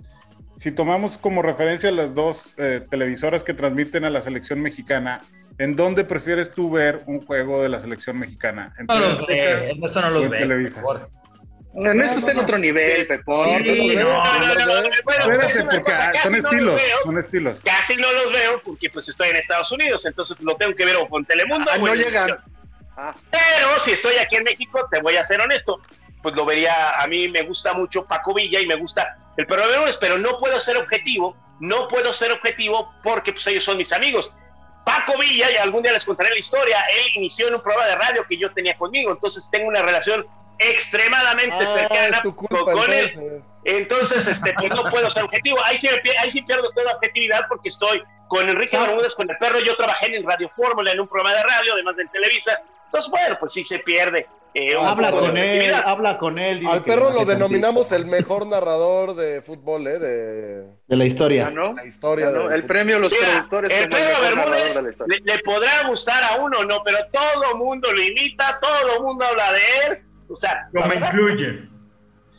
si 0.56 0.72
tomamos 0.72 1.18
como 1.18 1.42
referencia 1.42 1.92
las 1.92 2.14
dos 2.16 2.54
eh, 2.58 2.82
televisoras 2.90 3.44
que 3.44 3.54
transmiten 3.54 4.06
a 4.06 4.10
la 4.10 4.22
selección 4.22 4.62
mexicana, 4.62 5.22
¿en 5.58 5.76
dónde 5.76 6.06
prefieres 6.06 6.54
tú 6.54 6.70
ver 6.72 7.04
un 7.08 7.26
juego 7.26 7.62
de 7.62 7.70
la 7.70 7.80
selección 7.80 8.18
mexicana? 8.20 8.74
¿En 8.78 8.86
No 8.86 9.00
los 9.00 9.26
ve, 9.28 9.72
esto 9.72 10.02
no 10.02 10.10
los 10.12 10.24
en 10.24 10.30
ve. 10.32 10.38
Televisa? 10.40 10.82
por 10.82 10.98
favor. 11.00 11.10
Ernesto 11.78 12.20
está 12.20 12.32
en 12.32 12.40
otro 12.40 12.58
nivel, 12.58 13.06
Pepón. 13.06 13.48
No, 13.50 13.58
Está 13.58 13.58
en 13.58 13.62
otro 13.64 13.74
sí, 13.74 13.82
nivel. 13.90 14.04
no. 14.06 14.14
No, 14.14 14.40
no, 14.40 14.56
no, 14.56 14.82
no, 14.82 14.88
Espérate, 14.88 15.50
es 15.50 15.56
una 15.62 15.72
porque 15.72 15.92
ah, 15.92 16.14
son 16.24 16.32
no 16.32 16.38
los 16.38 16.46
estilos, 16.46 16.76
veo, 16.76 16.98
son 17.04 17.18
estilos. 17.20 17.62
Casi 17.66 17.96
no 17.98 18.14
los 18.14 18.32
veo 18.32 18.62
porque 18.64 18.90
pues 18.90 19.10
estoy 19.10 19.28
en 19.30 19.36
Estados 19.36 19.72
Unidos, 19.74 20.06
entonces 20.06 20.38
lo 20.40 20.56
tengo 20.56 20.74
que 20.74 20.86
ver 20.86 20.96
o 20.96 21.10
con 21.10 21.26
Telemundo. 21.26 21.70
Ah, 21.70 21.76
o 21.78 21.86
no 21.86 21.92
en- 21.94 22.00
llegan. 22.00 22.30
Pero 23.30 23.80
si 23.80 23.92
estoy 23.92 24.14
aquí 24.24 24.38
en 24.38 24.46
México, 24.46 24.88
te 24.90 25.02
voy 25.02 25.18
a 25.18 25.24
ser 25.26 25.42
honesto, 25.42 25.82
pues 26.26 26.36
lo 26.36 26.44
vería, 26.44 27.00
a 27.00 27.06
mí 27.06 27.28
me 27.28 27.44
gusta 27.44 27.74
mucho 27.74 28.04
Paco 28.04 28.34
Villa 28.34 28.60
y 28.60 28.66
me 28.66 28.74
gusta 28.78 29.16
el 29.38 29.46
Perro 29.46 29.68
de 29.68 29.78
Lunes, 29.78 30.00
pero 30.02 30.18
no 30.18 30.40
puedo 30.40 30.60
ser 30.60 30.76
objetivo, 30.76 31.38
no 31.60 31.88
puedo 31.88 32.12
ser 32.14 32.32
objetivo 32.32 32.92
porque 33.04 33.32
pues 33.32 33.46
ellos 33.46 33.64
son 33.64 33.78
mis 33.78 33.94
amigos. 33.94 34.34
Paco 34.84 35.20
Villa, 35.20 35.52
y 35.52 35.58
algún 35.58 35.84
día 35.84 35.94
les 35.94 36.04
contaré 36.04 36.32
la 36.32 36.40
historia, 36.40 36.80
él 36.80 37.12
inició 37.14 37.48
en 37.50 37.54
un 37.54 37.62
programa 37.62 37.88
de 37.90 37.96
radio 37.96 38.26
que 38.28 38.40
yo 38.40 38.52
tenía 38.56 38.76
conmigo, 38.76 39.12
entonces 39.12 39.48
tengo 39.52 39.68
una 39.68 39.84
relación 39.84 40.26
extremadamente 40.58 41.58
Ah, 41.62 41.68
cercana 41.68 42.22
culpa, 42.24 42.64
con, 42.64 42.74
con 42.74 42.92
él. 42.92 43.06
entonces. 43.14 43.62
Entonces, 43.66 44.28
este, 44.28 44.52
pues 44.54 44.72
no 44.72 44.90
puedo 44.90 45.08
ser 45.12 45.26
objetivo. 45.26 45.60
Ahí 45.64 45.78
sí, 45.78 45.88
ahí 46.20 46.32
sí 46.32 46.42
pierdo 46.42 46.72
toda 46.72 46.92
objetividad 46.96 47.42
porque 47.48 47.70
estoy 47.70 48.02
con 48.30 48.50
Enrique 48.50 48.80
Bermúdez, 48.80 49.14
con 49.14 49.30
el 49.30 49.38
perro. 49.38 49.60
Yo 49.60 49.76
trabajé 49.76 50.16
en 50.16 50.26
Radio 50.28 50.50
Fórmula, 50.56 50.92
en 50.92 51.02
un 51.02 51.08
programa 51.08 51.38
de 51.38 51.44
radio, 51.44 51.74
además 51.74 51.98
de 51.98 52.06
Televisa. 52.08 52.60
Entonces, 52.86 53.12
bueno, 53.12 53.38
pues 53.40 53.54
sí 53.54 53.64
se 53.64 53.78
pierde. 53.80 54.28
Eh, 54.56 54.74
Habla 54.80 55.12
con 55.12 55.38
él, 55.38 55.74
habla 55.86 56.18
con 56.18 56.40
él. 56.40 56.66
Al 56.68 56.84
perro 56.84 57.12
lo 57.12 57.26
denominamos 57.26 57.92
el 57.92 58.06
mejor 58.06 58.48
narrador 58.48 59.14
de 59.16 59.42
fútbol, 59.42 59.86
¿eh? 59.88 60.00
De 60.00 60.62
De 60.88 60.96
la 60.96 61.06
historia. 61.06 61.46
Ganó. 61.46 61.74
la 61.74 61.86
historia. 61.86 62.32
Del 62.32 62.52
El 62.54 62.64
premio 62.66 62.96
a 62.96 63.00
los 63.00 63.12
Mira, 63.12 63.26
productores 63.48 63.72
el 63.74 63.90
narrador 63.90 64.22
Bermúdez 64.36 64.82
le, 65.08 65.34
le 65.34 65.40
podrá 65.44 65.88
gustar 65.88 66.24
a 66.24 66.38
uno, 66.38 66.64
no, 66.64 66.82
pero 66.84 66.98
todo 67.12 67.58
mundo 67.58 67.92
lo 67.92 68.02
imita, 68.02 68.60
todo 68.62 69.04
mundo 69.04 69.26
habla 69.26 69.52
de 69.52 69.60
él. 69.96 70.04
O 70.30 70.36
sea, 70.36 70.68
la 70.74 70.82
Como 70.82 70.94
verdad, 70.94 71.10
incluyen. 71.14 71.70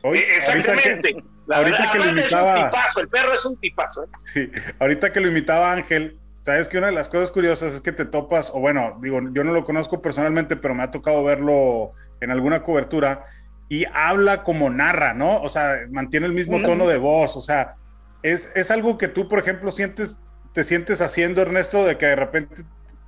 Hoy, 0.03 0.19
eh, 0.19 0.37
exactamente. 0.37 1.17
La 1.47 1.59
ahorita 1.59 1.79
verdad, 1.79 1.93
que 1.93 1.99
lo 1.99 2.05
aparte 2.05 2.21
es 2.27 2.33
un 2.33 2.39
imitaba- 2.41 2.71
tipazo, 2.71 3.01
el 3.01 3.09
perro 3.09 3.33
es 3.35 3.45
un 3.47 3.61
tipazo. 3.61 4.03
¿eh? 4.03 4.07
Sí, 4.35 4.51
ahorita 4.81 5.13
que 5.13 5.21
lo 5.21 5.29
imitaba 5.29 5.71
Ángel, 5.73 6.19
sabes 6.41 6.69
que 6.69 6.79
una 6.79 6.89
de 6.89 6.93
las 6.93 7.09
cosas 7.09 7.31
curiosas 7.31 7.75
es 7.75 7.81
que 7.81 7.93
te 7.93 8.05
topas, 8.05 8.51
o 8.53 8.59
bueno, 8.59 8.99
digo, 9.01 9.21
yo 9.33 9.45
no 9.45 9.53
lo 9.53 9.63
conozco 9.65 10.03
personalmente, 10.03 10.57
pero 10.57 10.75
me 10.75 10.83
ha 10.83 10.91
tocado 10.91 11.23
verlo 11.23 11.93
en 12.21 12.31
alguna 12.31 12.63
cobertura 12.63 13.25
y 13.69 13.85
habla 13.93 14.43
como 14.45 14.71
narra, 14.71 15.15
¿no? 15.15 15.41
O 15.41 15.49
sea, 15.49 15.77
mantiene 15.91 16.27
el 16.27 16.33
mismo 16.33 16.63
tono 16.63 16.87
de 16.87 16.99
voz, 16.99 17.37
o 17.37 17.41
sea, 17.41 17.75
es, 18.23 18.53
es 18.55 18.71
algo 18.71 18.99
que 18.99 19.09
tú, 19.09 19.29
por 19.29 19.39
ejemplo, 19.39 19.71
sientes, 19.71 20.17
te 20.53 20.65
sientes 20.65 21.01
haciendo, 21.01 21.43
Ernesto, 21.43 21.85
de 21.85 21.99
que 21.99 22.07
de 22.07 22.17
repente 22.17 22.63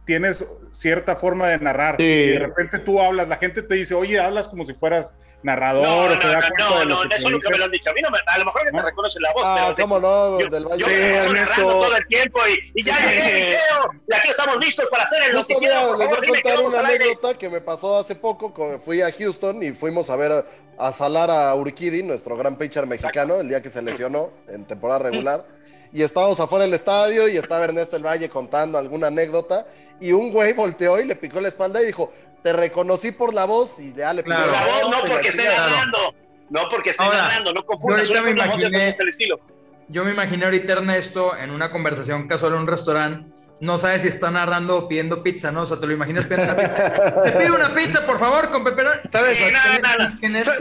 tienes 0.09 0.43
cierta 0.73 1.17
forma 1.17 1.49
de 1.49 1.59
narrar 1.59 1.97
Sí. 1.99 2.03
y 2.05 2.29
de 2.31 2.39
repente 2.39 2.79
tú 2.79 2.99
hablas, 2.99 3.29
la 3.29 3.37
gente 3.37 3.61
te 3.61 3.75
dice, 3.75 3.95
oye, 3.95 4.19
hablas 4.19 4.49
como 4.49 4.65
si 4.65 4.73
fueras 4.73 5.15
narrador 5.43 5.85
No, 5.87 6.09
no, 6.09 6.29
da 6.33 6.41
no, 6.59 6.85
no, 6.87 7.05
no, 7.05 7.15
eso 7.15 7.29
nunca 7.31 7.49
me 7.51 7.59
lo 7.59 7.65
han 7.67 7.71
dicho. 7.71 7.91
A 7.91 7.93
mí 7.93 8.01
no 8.01 8.11
me, 8.11 8.19
a 8.27 8.39
lo 8.39 8.47
mejor 8.47 8.63
que 8.65 8.71
te 8.71 8.77
¿No? 8.79 8.83
reconoce 8.83 9.21
la 9.21 9.33
voz, 9.35 9.43
Ah, 9.47 9.73
pero 9.77 9.87
cómo 9.87 10.01
no, 10.01 10.41
yo, 10.41 10.49
del 10.49 10.65
Valle. 10.65 10.79
yo 10.81 10.87
Sí, 10.87 10.93
me 10.93 11.17
Ernesto. 11.19 11.63
todo 11.63 11.95
el 11.97 12.07
tiempo 12.07 12.41
y, 12.49 12.81
y 12.81 12.83
ya 12.83 12.97
Sí. 12.97 13.03
llegué, 13.09 13.39
Liceo, 13.41 13.91
y 14.11 14.15
aquí 14.15 14.29
estamos 14.31 14.57
listos 14.65 14.89
para 14.91 15.03
hacer 15.05 15.23
el 15.25 15.37
Justo, 15.37 15.53
noticiero. 15.53 15.75
mira, 15.75 15.87
Por 15.89 15.99
les 15.99 16.09
favor, 16.09 16.27
voy 16.27 16.39
a 16.39 16.43
contar 16.43 16.61
una 16.67 16.89
anécdota 16.89 17.39
que 17.39 17.49
me 17.51 17.61
pasó 17.61 17.99
hace 17.99 18.15
poco. 18.17 18.53
co- 18.55 18.79
Fui 18.81 19.03
a 19.03 19.13
Houston 19.13 19.63
y 19.63 19.73
fuimos 19.73 20.09
a 20.11 20.17
ver 20.17 20.33
a, 20.33 20.45
a 20.89 20.91
salar 20.93 21.31
a 21.31 21.55
Urquidi, 21.55 22.03
nuestro 22.03 22.35
gran 22.37 22.57
pitcher 22.57 22.87
mexicano, 22.87 23.37
el 23.41 23.49
día 23.49 23.61
que 23.63 23.69
se 23.69 23.83
lesionó 23.83 24.33
en 24.49 24.65
temporada 24.65 25.01
regular. 25.11 25.45
Y 25.93 26.03
estábamos 26.03 26.39
afuera 26.41 26.65
del 26.65 26.75
estadio 26.75 27.29
y 27.29 27.37
estaba 27.37 27.65
Ernesto 27.65 27.97
El 27.97 28.05
Valle 28.05 28.29
contando 28.29 28.79
alguna 28.79 29.07
anécdota. 29.09 29.67
Y 30.01 30.13
un 30.13 30.31
güey 30.31 30.53
volteó 30.53 31.01
y 31.01 31.05
le 31.07 31.17
picó 31.17 31.41
la 31.41 31.49
espalda 31.49 31.83
y 31.83 31.87
dijo: 31.87 32.13
Te 32.43 32.53
reconocí 32.53 33.11
por 33.11 33.33
la 33.35 33.47
voz. 33.47 33.79
Y 33.81 33.93
ya 33.93 34.13
le 34.13 34.23
picó 34.23 34.37
Claro. 34.37 34.53
La 34.53 34.67
voz 34.67 34.91
no 34.91 35.09
porque 35.09 35.29
esté 35.29 35.45
narrando, 35.45 36.15
no 36.51 36.61
porque 36.71 36.91
esté 36.91 37.05
narrando, 37.05 37.53
no 37.53 37.61
yo 37.61 37.67
confundas 37.67 38.11
una 38.11 38.23
me 38.23 38.31
imaginé- 38.33 38.97
el 38.99 39.09
estilo. 39.09 39.41
Yo 39.89 40.05
me 40.05 40.11
imaginé 40.11 40.45
ahorita 40.45 40.75
Ernesto 40.75 41.35
en 41.37 41.51
una 41.51 41.71
conversación 41.71 42.29
casual 42.29 42.53
en 42.53 42.59
un 42.61 42.67
restaurante 42.67 43.39
no 43.61 43.77
sabes 43.77 44.03
si 44.03 44.09
está 44.09 44.31
narrando 44.31 44.77
o 44.77 44.89
pidiendo 44.89 45.21
pizza, 45.23 45.51
¿no? 45.51 45.63
O 45.63 45.67
sea, 45.67 45.81
te 45.81 45.87
lo 45.87 45.93
imaginas 45.93 46.27
pidiendo 46.27 46.53
una 46.53 46.57
pizza. 46.57 47.23
Te 47.25 47.33
pido 47.33 47.55
una 47.57 47.75
pizza, 47.75 48.07
por 48.07 48.19
favor, 48.19 48.51
con 48.51 48.63
pepperoni. 48.63 49.01
¿Sabes? 49.11 49.37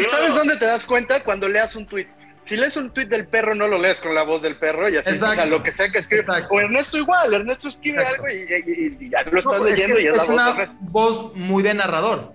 ¿Sabes 0.10 0.34
dónde 0.36 0.58
te 0.58 0.66
das 0.66 0.86
cuenta? 0.86 1.24
Cuando 1.24 1.48
leas 1.48 1.76
un 1.76 1.86
tweet. 1.86 2.08
Si 2.48 2.56
lees 2.56 2.78
un 2.78 2.91
tweet 2.91 3.08
del 3.08 3.28
perro, 3.28 3.56
no 3.56 3.68
lo 3.68 3.78
lees 3.78 4.00
con 4.00 4.16
la 4.16 4.24
voz 4.24 4.41
del 4.41 4.56
perro 4.56 4.88
y 4.88 4.95
así, 4.95 5.10
Exacto. 5.10 5.32
o 5.32 5.36
sea, 5.36 5.45
lo 5.48 5.62
que 5.64 5.74
sea 5.74 5.89
que 5.91 5.98
escribe. 5.98 6.22
Exacto. 6.22 6.48
O 6.54 6.62
Ernesto 6.62 6.98
igual, 6.98 7.34
Ernesto 7.34 7.68
escribe 7.68 7.98
Exacto. 8.02 8.24
algo 8.24 8.34
y, 8.34 8.72
y- 8.72 8.86
y- 9.02 9.06
y 9.06 9.10
ya 9.10 9.24
lo 9.24 9.38
estás 9.38 9.60
No, 9.60 9.66
leyendo 9.66 9.95
que 9.98 10.04
y 10.04 10.06
es 10.08 10.12
la 10.14 10.20
voz 10.20 10.28
de 10.30 10.34
una 10.34 10.50
Ernesto. 10.52 10.76
voz 10.80 11.36
muy 11.36 11.62
de 11.62 11.74
narrador. 11.74 12.32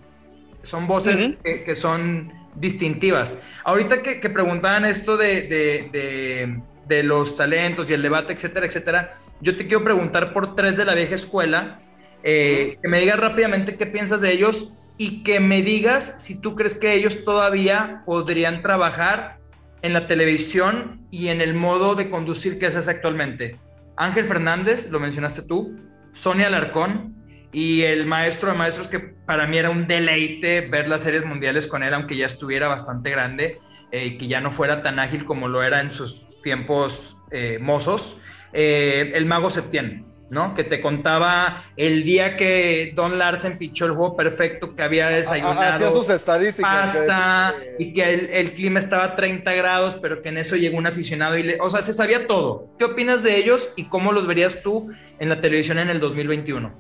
Son 0.63 0.87
voces 0.87 1.19
Ujú. 1.29 1.43
que, 1.43 1.65
que 1.65 1.75
son 1.75 2.31
distintivas. 2.57 3.41
Ahorita 3.65 4.03
que, 4.03 4.21
que 4.21 4.29
preguntaban 4.29 4.85
esto 4.85 5.17
de, 5.17 5.43
de- 5.43 5.89
de- 5.91 6.61
de 6.89 7.03
los 7.03 7.35
talentos 7.37 7.89
y 7.89 7.95
el 7.95 8.03
debate, 8.03 8.35
etcétera, 8.35 8.67
etcétera, 8.67 9.15
yo 9.41 9.57
te 9.57 9.67
quiero 9.67 9.83
preguntar 9.83 10.35
por 10.35 10.55
tres 10.55 10.77
de 10.77 10.85
la 10.85 10.95
vieja 10.95 11.15
escuela, 11.15 11.81
eh, 12.23 12.77
que 12.83 12.89
me 12.89 13.01
digas 13.01 13.19
rápidamente 13.19 13.77
qué 13.79 13.87
piensas 13.87 14.21
de 14.21 14.31
ellos 14.31 14.75
y 14.99 15.23
que 15.23 15.41
me 15.41 15.63
digas 15.63 16.17
si 16.19 16.39
tú 16.39 16.55
crees 16.55 16.75
que 16.75 16.93
ellos 16.93 17.25
todavía 17.25 18.03
podrían 18.05 18.61
trabajar 18.61 19.39
en 19.83 19.93
la 19.93 20.07
televisión 20.07 21.07
y 21.11 21.29
en 21.29 21.41
el 21.41 21.55
modo 21.55 21.95
de 21.95 22.09
conducir 22.09 22.59
que 22.59 22.67
haces 22.67 22.89
actualmente. 22.89 23.59
Ángel 23.97 24.25
Fernández, 24.25 24.91
lo 24.91 25.01
mencionaste 25.01 25.43
tú, 25.43 25.77
Sonia 26.13 26.47
Alarcón 26.47 27.15
y 27.53 27.83
el 27.83 28.07
maestro 28.07 28.51
de 28.51 28.57
maestros 28.59 28.89
que 28.89 28.99
para 29.01 29.47
mí 29.47 29.59
era 29.59 29.71
un 29.71 29.87
deleite 29.87 30.63
ver 30.63 30.89
las 30.89 31.03
series 31.03 31.25
mundiales 31.27 31.67
con 31.67 31.83
él, 31.83 31.93
aunque 31.93 32.17
ya 32.17 32.27
estuviera 32.27 32.69
bastante 32.69 33.11
grande 33.11 33.61
eh, 33.91 34.07
y 34.07 34.19
que 34.19 34.27
ya 34.27 34.41
no 34.41 34.51
fuera 34.51 34.83
tan 34.83 34.99
ágil 34.99 35.25
como 35.25 35.49
lo 35.49 35.63
era 35.63 35.81
en 35.81 35.91
sus 35.91 36.29
tiempos 36.43 37.19
eh, 37.31 37.59
mozos. 37.61 38.21
Eh, 38.53 39.13
el 39.15 39.27
mago 39.27 39.51
Septién, 39.51 40.07
¿no? 40.33 40.55
Que 40.55 40.65
te 40.65 40.81
contaba 40.81 41.63
el 41.77 42.05
día 42.05 42.37
que 42.37 42.93
Don 42.95 43.19
Larsen 43.19 43.59
pichó 43.59 43.85
el 43.85 43.93
juego 43.93 44.17
perfecto, 44.17 44.75
que 44.75 44.83
había 44.83 45.09
desayunado 45.11 45.61
Hacía 45.61 45.89
sus 45.93 46.09
estadísticas. 46.09 46.91
pasta 46.97 47.55
y 47.79 47.93
que 47.93 48.15
el, 48.15 48.31
el 48.31 48.55
clima 48.55 48.79
estaba 48.79 49.05
a 49.05 49.15
30 49.15 49.53
grados, 49.53 49.97
pero 50.01 50.23
que 50.23 50.31
en 50.31 50.39
eso 50.39 50.57
llegó 50.57 50.79
un 50.79 50.87
aficionado 50.87 51.37
y 51.37 51.43
le, 51.43 51.59
o 51.61 51.69
sea, 51.69 51.83
se 51.83 51.93
sabía 51.93 52.27
todo. 52.27 52.67
¿Qué 52.79 52.87
opinas 52.87 53.23
de 53.23 53.37
ellos 53.37 53.75
y 53.77 53.85
cómo 53.91 54.11
los 54.13 54.27
verías 54.27 54.63
tú 54.63 54.91
en 55.19 55.29
la 55.29 55.39
televisión 55.41 55.79
en 55.79 55.91
el 55.91 56.01
2021? 56.01 56.73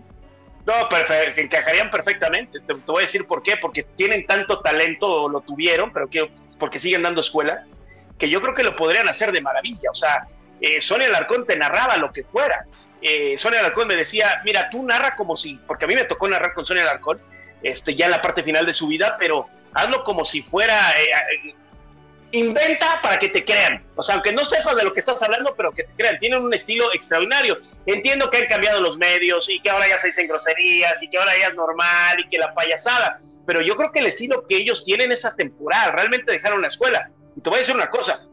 No, 0.65 0.73
perfe- 0.89 1.35
que 1.35 1.43
encajarían 1.43 1.91
perfectamente. 1.91 2.59
Te, 2.61 2.73
te 2.75 2.81
voy 2.87 3.01
a 3.03 3.07
decir 3.07 3.27
por 3.27 3.43
qué. 3.43 3.57
Porque 3.61 3.83
tienen 3.83 4.27
tanto 4.27 4.61
talento, 4.61 5.25
o 5.25 5.29
lo 5.29 5.41
tuvieron, 5.43 5.93
pero 5.93 6.09
que, 6.09 6.31
porque 6.59 6.79
siguen 6.79 7.03
dando 7.03 7.21
escuela, 7.21 7.67
que 8.19 8.31
yo 8.31 8.41
creo 8.41 8.55
que 8.55 8.63
lo 8.63 8.75
podrían 8.77 9.09
hacer 9.11 9.31
de 9.33 9.41
maravilla. 9.43 9.91
O 9.91 9.95
sea, 9.95 10.27
eh, 10.61 10.81
Sonia 10.81 11.09
Alarcón 11.09 11.45
te 11.47 11.57
narraba 11.57 11.97
lo 11.99 12.13
que 12.13 12.23
fuera. 12.25 12.65
Eh, 13.03 13.37
Sonia 13.37 13.61
Alarcón 13.61 13.89
me 13.89 13.97
decía, 13.97 14.41
mira, 14.45 14.71
tú 14.71 14.83
narra 14.83 15.17
como 15.17 15.37
si, 15.37 15.57
porque 15.67 15.85
a 15.85 15.89
mí 15.89 15.95
me 15.95 16.05
tocó 16.05 16.29
narrar 16.29 16.55
con 16.55 16.65
Sonia 16.65 16.85
Alarcón, 16.85 17.21
este, 17.63 17.95
ya 17.95 18.07
en 18.07 18.13
la 18.13 18.23
parte 18.23 18.43
final 18.43 18.67
de 18.67 18.75
su 18.75 18.89
vida, 18.89 19.17
pero 19.19 19.49
hazlo 19.75 20.05
como 20.05 20.25
si 20.25 20.43
fuera... 20.43 20.91
eh, 20.93 21.49
eh, 21.49 21.55
inventa 22.33 23.01
para 23.03 23.19
que 23.19 23.29
te 23.29 23.45
crean. 23.45 23.85
O 23.95 24.03
sea, 24.03 24.17
aunque 24.17 24.33
no 24.33 24.45
sepas 24.45 24.77
de 24.77 24.85
lo 24.85 24.93
que 24.93 25.01
estás 25.01 25.23
hablando, 25.23 25.55
pero 25.55 25.73
que 25.73 25.85
te 25.85 25.93
crean. 25.97 26.19
Tienen 26.19 26.43
un 26.43 26.53
estilo 26.53 26.93
extraordinario. 26.93 27.59
Entiendo 27.87 28.31
que 28.31 28.39
han 28.39 28.47
cambiado 28.47 28.81
los 28.81 28.99
medios 28.99 29.49
y 29.51 29.61
que 29.61 29.71
ahora 29.71 29.87
ya 29.89 29.99
se 29.99 30.09
dicen 30.09 30.27
groserías 30.29 31.03
y 31.03 31.09
que 31.09 31.19
ahora 31.19 31.33
ya 31.39 31.49
es 31.49 31.55
normal 31.55 32.19
y 32.19 32.29
que 32.29 32.39
la 32.39 32.53
payasada. 32.55 33.19
Pero 33.47 33.61
yo 33.61 33.77
creo 33.77 33.93
que 33.93 34.01
el 34.01 34.07
estilo 34.07 34.47
que 34.47 34.57
ellos 34.57 34.85
tienen 34.85 35.13
es 35.13 35.25
atemporal. 35.25 35.93
Realmente 35.93 36.33
dejaron 36.33 36.63
la 36.63 36.69
escuela. 36.69 37.11
Y 37.37 37.41
te 37.41 37.51
voy 37.51 37.59
a 37.59 37.61
decir 37.61 37.75
una 37.75 37.91
cosa. 37.91 38.27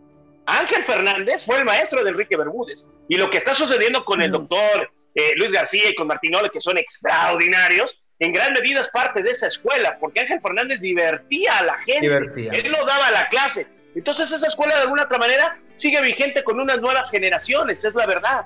Ángel 0.58 0.84
Fernández 0.84 1.46
fue 1.46 1.58
el 1.58 1.66
maestro 1.66 2.04
de 2.04 2.10
Enrique 2.10 2.38
Bermúdez. 2.38 2.92
Y 3.08 3.16
lo 3.16 3.30
que 3.30 3.38
está 3.38 3.54
sucediendo 3.54 4.04
con 4.04 4.22
el 4.22 4.32
doctor 4.32 4.92
eh, 5.16 5.32
Luis 5.36 5.52
García 5.52 5.90
y 5.90 5.96
con 5.96 6.08
Martinole, 6.08 6.50
que 6.50 6.62
son 6.62 6.78
extraordinarios, 6.78 8.02
en 8.20 8.34
gran 8.34 8.54
medida 8.54 8.82
es 8.82 8.90
parte 8.90 9.24
de 9.24 9.32
esa 9.32 9.48
escuela, 9.48 9.98
porque 10.00 10.20
Ángel 10.22 10.42
Fernández 10.42 10.82
divertía 10.82 11.58
a 11.58 11.64
la 11.64 11.78
gente. 11.80 12.02
Divertía. 12.02 12.52
Él 12.54 12.72
no 12.72 12.86
daba 12.86 13.12
la 13.12 13.28
clase. 13.30 13.68
Entonces 13.96 14.32
esa 14.32 14.48
escuela 14.48 14.76
de 14.76 14.82
alguna 14.82 15.04
otra 15.04 15.18
manera 15.18 15.58
sigue 15.78 16.02
vigente 16.02 16.44
con 16.44 16.60
unas 16.60 16.82
nuevas 16.82 17.10
generaciones, 17.10 17.84
es 17.84 17.96
la 17.96 18.06
verdad. 18.06 18.46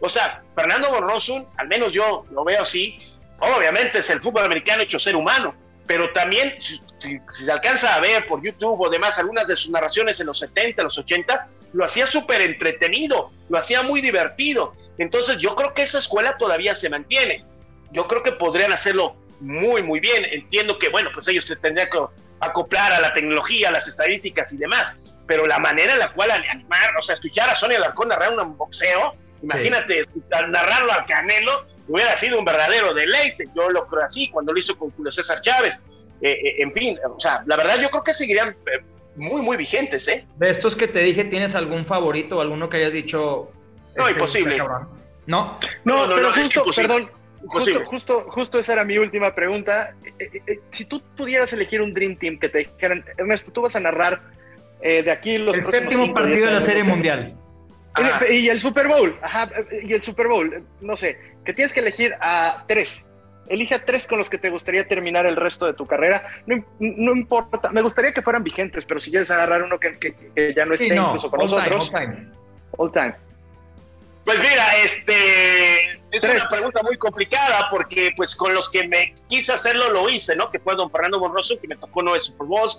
O 0.00 0.08
sea, 0.08 0.42
Fernando 0.54 0.90
Borrosun, 0.90 1.48
al 1.56 1.68
menos 1.68 1.92
yo 1.92 2.26
lo 2.30 2.44
veo 2.44 2.62
así, 2.62 2.98
obviamente 3.38 4.00
es 4.00 4.10
el 4.10 4.20
fútbol 4.20 4.44
americano 4.44 4.82
hecho 4.82 4.98
ser 4.98 5.16
humano, 5.16 5.54
pero 5.86 6.10
también 6.12 6.56
si, 6.60 6.80
si- 6.98 7.20
se 7.30 7.50
alcanza 7.52 7.94
a 7.94 8.00
ver 8.00 8.26
por 8.26 8.42
YouTube 8.42 8.80
o 8.80 8.90
demás 8.90 9.18
algunas 9.18 9.46
de 9.46 9.56
sus 9.56 9.70
narraciones 9.70 10.18
en 10.20 10.26
los 10.26 10.38
70, 10.38 10.82
los 10.82 10.98
80, 10.98 11.46
lo 11.72 11.84
hacía 11.84 12.06
súper 12.06 12.40
entretenido, 12.42 13.30
lo 13.48 13.58
hacía 13.58 13.82
muy 13.82 14.00
divertido. 14.00 14.74
Entonces 14.98 15.38
yo 15.38 15.54
creo 15.56 15.74
que 15.74 15.82
esa 15.82 15.98
escuela 15.98 16.36
todavía 16.38 16.74
se 16.76 16.88
mantiene. 16.88 17.44
Yo 17.92 18.08
creo 18.08 18.22
que 18.22 18.32
podrían 18.32 18.72
hacerlo 18.72 19.16
muy, 19.40 19.82
muy 19.82 20.00
bien. 20.00 20.24
Entiendo 20.24 20.78
que, 20.78 20.88
bueno, 20.88 21.10
pues 21.12 21.28
ellos 21.28 21.44
se 21.44 21.56
tendrían 21.56 21.90
que 21.90 21.98
acoplar 22.40 22.92
a 22.92 23.00
la 23.00 23.12
tecnología, 23.12 23.68
a 23.68 23.72
las 23.72 23.86
estadísticas 23.88 24.52
y 24.52 24.56
demás, 24.58 25.16
pero 25.26 25.46
la 25.46 25.58
manera 25.58 25.92
en 25.94 25.98
la 25.98 26.12
cual 26.12 26.30
animar, 26.30 26.90
o 26.98 27.02
sea, 27.02 27.14
escuchar 27.14 27.48
a 27.50 27.54
Sonia 27.54 27.78
Alarcón 27.78 28.08
narrar 28.08 28.38
un 28.38 28.56
boxeo, 28.56 29.14
imagínate, 29.44 30.00
escuchar- 30.00 30.48
narrarlo 30.50 30.92
al 30.92 31.06
Canelo, 31.06 31.52
hubiera 31.88 32.16
sido 32.16 32.38
un 32.38 32.44
verdadero 32.44 32.92
deleite, 32.94 33.48
yo 33.54 33.70
lo 33.70 33.86
creo 33.86 34.04
así, 34.04 34.28
cuando 34.30 34.52
lo 34.52 34.58
hizo 34.58 34.76
con 34.78 34.90
Julio 34.92 35.10
César 35.12 35.40
Chávez, 35.40 35.84
Eh, 36.20 36.28
eh, 36.30 36.62
en 36.62 36.72
fin, 36.72 36.96
o 37.14 37.18
sea, 37.20 37.42
la 37.44 37.56
verdad 37.56 37.76
yo 37.82 37.90
creo 37.90 38.02
que 38.04 38.14
seguirían 38.14 38.48
eh, 38.50 38.84
muy, 39.16 39.42
muy 39.42 39.56
vigentes, 39.58 40.08
¿eh? 40.08 40.24
De 40.38 40.48
estos 40.48 40.74
que 40.74 40.86
te 40.88 41.00
dije, 41.00 41.24
¿tienes 41.24 41.54
algún 41.54 41.84
favorito 41.86 42.38
o 42.38 42.40
alguno 42.40 42.68
que 42.70 42.78
hayas 42.78 42.92
dicho? 42.94 43.50
No, 43.96 44.06
este, 44.06 44.12
imposible. 44.20 44.56
No, 44.56 44.68
No, 45.26 45.58
No, 45.84 46.06
no, 46.06 46.14
pero 46.14 46.28
no, 46.28 46.32
justo, 46.32 46.64
perdón, 46.74 47.10
justo, 47.46 47.84
justo, 47.84 48.20
justo 48.30 48.58
esa 48.58 48.72
era 48.74 48.84
mi 48.84 48.96
última 48.96 49.34
pregunta. 49.34 49.94
Eh, 50.18 50.30
eh, 50.34 50.42
eh, 50.46 50.60
si 50.70 50.86
tú 50.86 51.02
pudieras 51.16 51.52
elegir 51.52 51.82
un 51.82 51.92
Dream 51.92 52.16
Team 52.16 52.38
que 52.38 52.48
te 52.48 52.58
dijeran, 52.60 53.04
Ernesto, 53.18 53.52
tú 53.52 53.60
vas 53.62 53.74
a 53.76 53.80
narrar 53.80 54.22
eh, 54.80 55.02
de 55.02 55.10
aquí 55.10 55.36
los 55.36 55.52
el 55.54 55.60
próximos 55.60 55.82
séptimo 55.82 56.04
cinco, 56.04 56.14
partido 56.14 56.46
de 56.46 56.52
la 56.52 56.60
Serie. 56.60 56.84
Mundial. 56.84 57.34
Ajá. 57.94 58.26
Y, 58.30 58.48
el 58.48 58.58
Super 58.60 58.88
Bowl, 58.88 59.18
ajá, 59.22 59.48
y 59.82 59.92
el 59.92 60.02
Super 60.02 60.26
Bowl, 60.28 60.64
no 60.80 60.96
sé, 60.96 61.18
que 61.44 61.52
tienes 61.52 61.72
que 61.72 61.80
elegir 61.80 62.14
a 62.20 62.64
tres. 62.66 63.08
Elige 63.46 63.74
a 63.74 63.84
tres 63.84 64.06
con 64.06 64.18
los 64.18 64.30
que 64.30 64.38
te 64.38 64.48
gustaría 64.50 64.88
terminar 64.88 65.26
el 65.26 65.36
resto 65.36 65.66
de 65.66 65.74
tu 65.74 65.86
carrera. 65.86 66.26
No, 66.46 66.56
im- 66.56 66.64
no 66.78 67.12
importa, 67.14 67.70
me 67.70 67.82
gustaría 67.82 68.12
que 68.14 68.22
fueran 68.22 68.42
vigentes, 68.42 68.84
pero 68.86 68.98
si 68.98 69.10
quieres 69.10 69.30
agarrar 69.30 69.62
uno 69.62 69.78
que, 69.78 69.98
que- 69.98 70.14
que 70.34 70.54
ya 70.54 70.64
no 70.64 70.74
esté 70.74 70.88
Sí, 70.88 70.94
no, 70.94 71.06
incluso 71.08 71.30
con 71.30 71.40
all 71.42 71.46
time, 71.48 71.60
nosotros, 71.70 71.90
all 71.94 72.00
time. 72.00 72.28
all 72.78 72.92
time. 72.92 73.14
Pues 74.24 74.38
mira, 74.38 74.76
este 74.82 75.12
es 76.10 76.22
Tres. 76.22 76.40
una 76.40 76.48
pregunta 76.48 76.80
muy 76.82 76.96
complicada 76.96 77.68
porque 77.70 78.10
pues 78.16 78.34
con 78.34 78.54
los 78.54 78.70
que 78.70 78.88
me 78.88 79.12
quise 79.28 79.52
hacerlo 79.52 79.90
lo 79.92 80.08
hice, 80.08 80.34
¿no? 80.34 80.50
Que 80.50 80.58
fue 80.58 80.74
don 80.74 80.90
Fernando 80.90 81.20
Borroso, 81.20 81.60
que 81.60 81.68
me 81.68 81.76
tocó 81.76 82.02
no 82.02 82.14
el 82.14 82.22
Super 82.22 82.46
Bowl. 82.46 82.70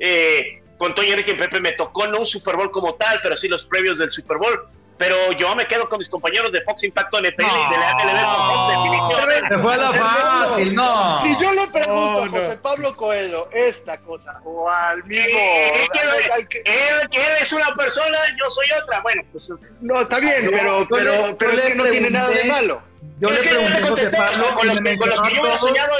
Eh, 0.00 0.62
con 0.78 0.94
Toño 0.94 1.10
Enrique 1.10 1.34
Pepe 1.34 1.60
me 1.60 1.72
tocó 1.72 2.06
no 2.06 2.20
un 2.20 2.26
Super 2.26 2.56
Bowl 2.56 2.70
como 2.70 2.94
tal, 2.94 3.20
pero 3.22 3.36
sí 3.36 3.48
los 3.48 3.64
previos 3.66 3.98
del 3.98 4.10
Super 4.12 4.38
Bowl. 4.38 4.66
Pero 4.96 5.16
yo 5.32 5.52
me 5.56 5.66
quedo 5.66 5.88
con 5.88 5.98
mis 5.98 6.08
compañeros 6.08 6.52
de 6.52 6.62
Fox 6.62 6.84
Impacto 6.84 7.18
NFL 7.18 7.42
y 7.42 7.74
de 7.74 7.78
la 7.80 7.94
MLB 7.94 8.24
Fox, 8.46 8.68
definitivamente. 8.70 9.48
Se 9.48 9.58
fue 9.58 9.76
la 9.76 9.92
fácil, 9.92 10.74
no. 10.76 11.20
Si 11.22 11.36
yo 11.42 11.50
le 11.52 11.66
pregunto 11.72 12.20
No, 12.20 12.22
a 12.24 12.28
José 12.28 12.56
Pablo 12.58 12.96
Coelho 12.96 13.48
esta 13.52 14.00
cosa, 14.02 14.40
o 14.44 14.70
al 14.70 15.02
mismo. 15.02 15.26
Eh, 15.36 15.88
¿qué 15.92 15.98
al- 16.32 16.48
que- 16.48 16.58
Él, 16.58 17.08
él 17.10 17.32
es 17.40 17.52
una 17.52 17.74
persona, 17.74 18.16
yo 18.38 18.48
soy 18.52 18.66
otra. 18.80 19.00
Bueno, 19.00 19.22
pues 19.32 19.50
es- 19.50 19.72
no, 19.80 20.00
está 20.00 20.20
bien, 20.20 20.48
pero, 20.48 20.86
pero, 20.88 21.10
le- 21.26 21.34
pero 21.34 21.52
yo 21.52 21.58
es 21.58 21.64
que 21.64 21.74
no 21.74 21.84
tiene 21.86 22.10
nada 22.10 22.28
de 22.30 22.44
malo. 22.44 22.80
Yo 23.18 23.28
es 23.28 23.34
le 23.44 23.48
que 23.50 23.54
yo 23.62 23.68
le 23.68 23.80
contesté, 23.80 24.16
José 24.16 24.30
o 24.30 24.34
sea, 24.34 24.48
Pablo 24.48 24.54
con 24.54 24.64
y 24.66 24.68
los, 24.68 24.98
con 25.00 25.08
los 25.10 25.22
que 25.22 25.34
yo 25.34 25.40
hubiera 25.40 25.48
mencionó 25.50 25.54
a 25.54 25.58
todos. 25.58 25.60
soñado, 25.60 25.92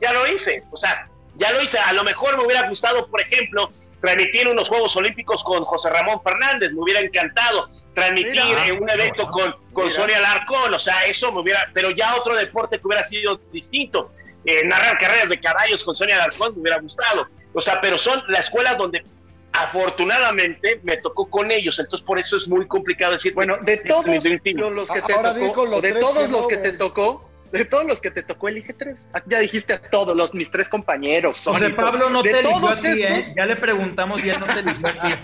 ya 0.00 0.12
lo 0.12 0.26
hice. 0.28 0.62
O 0.70 0.76
sea, 0.76 1.08
ya 1.36 1.52
lo 1.52 1.62
hice. 1.62 1.78
A 1.78 1.92
lo 1.92 2.04
mejor 2.04 2.36
me 2.36 2.44
hubiera 2.44 2.68
gustado, 2.68 3.08
por 3.08 3.20
ejemplo, 3.20 3.68
transmitir 4.00 4.48
unos 4.48 4.68
Juegos 4.68 4.96
Olímpicos 4.96 5.42
con 5.44 5.64
José 5.64 5.90
Ramón 5.90 6.20
Fernández. 6.22 6.72
Me 6.72 6.80
hubiera 6.80 7.00
encantado 7.00 7.68
transmitir 7.94 8.42
Mira. 8.44 8.66
eh, 8.66 8.72
un 8.72 8.88
evento 8.88 9.28
con, 9.30 9.54
con 9.72 9.86
Mira. 9.86 9.96
Sonia 9.96 10.20
Larcón. 10.20 10.72
O 10.74 10.78
sea, 10.78 11.04
eso 11.06 11.32
me 11.32 11.40
hubiera. 11.40 11.70
Pero 11.74 11.90
ya 11.90 12.14
otro 12.16 12.34
deporte 12.34 12.78
que 12.78 12.86
hubiera 12.86 13.04
sido 13.04 13.40
distinto. 13.52 14.10
Eh, 14.44 14.64
narrar 14.66 14.96
carreras 14.98 15.28
de 15.28 15.40
caballos 15.40 15.84
con 15.84 15.94
Sonia 15.94 16.18
Larcón 16.18 16.54
me 16.54 16.62
hubiera 16.62 16.80
gustado. 16.80 17.26
O 17.52 17.60
sea, 17.60 17.80
pero 17.80 17.98
son 17.98 18.22
las 18.28 18.46
escuelas 18.46 18.76
donde. 18.78 19.04
Afortunadamente 19.52 20.80
me 20.82 20.98
tocó 20.98 21.30
con 21.30 21.50
ellos, 21.50 21.78
entonces 21.78 22.04
por 22.04 22.18
eso 22.18 22.36
es 22.36 22.46
muy 22.46 22.66
complicado 22.66 23.12
decir. 23.12 23.32
Bueno, 23.32 23.56
de 23.62 23.78
todos 23.78 24.04
los, 24.06 24.12
los 24.14 24.90
que 24.90 25.00
te 25.00 25.14
tocó, 25.14 25.80
de 25.80 25.92
todos 25.94 26.30
los 26.30 26.46
que 26.46 26.56
te 26.58 26.72
tocó, 26.72 27.30
de 27.58 27.64
todos 27.64 27.84
los 27.86 28.00
que 28.00 28.10
te 28.10 28.22
tocó, 28.22 28.48
elige 28.48 28.72
tres. 28.72 29.06
Ah, 29.12 29.22
Ya 29.26 29.38
dijiste 29.40 29.72
a 29.74 29.80
todos, 29.80 30.16
los 30.16 30.34
mis 30.34 30.50
tres 30.50 30.68
compañeros. 30.68 31.36
José 31.36 31.58
Sónicos. 31.60 31.84
Pablo 31.84 32.10
no 32.10 32.22
de 32.22 32.30
te 32.30 32.38
eligió 32.40 32.56
a 32.56 32.60
todos 32.60 32.80
ti, 32.82 32.88
¿eh? 32.88 33.02
esos, 33.02 33.34
Ya 33.36 33.46
le 33.46 33.56
preguntamos 33.56 34.24
y 34.24 34.30
él 34.30 34.36
no 34.40 34.46
te 34.46 34.60
eligió 34.60 34.86
a 34.88 34.92
ti. 34.92 35.14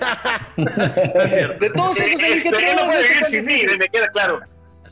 De 1.61 1.71
todos 1.75 1.97
esos 1.99 2.21
Eh, 2.21 2.27
elige 2.27 2.51
tres. 2.51 2.77
no 2.77 2.87
no 2.87 3.27
sin 3.27 3.45
mí, 3.45 3.63
me 3.79 3.89
queda 3.89 4.09
claro. 4.11 4.41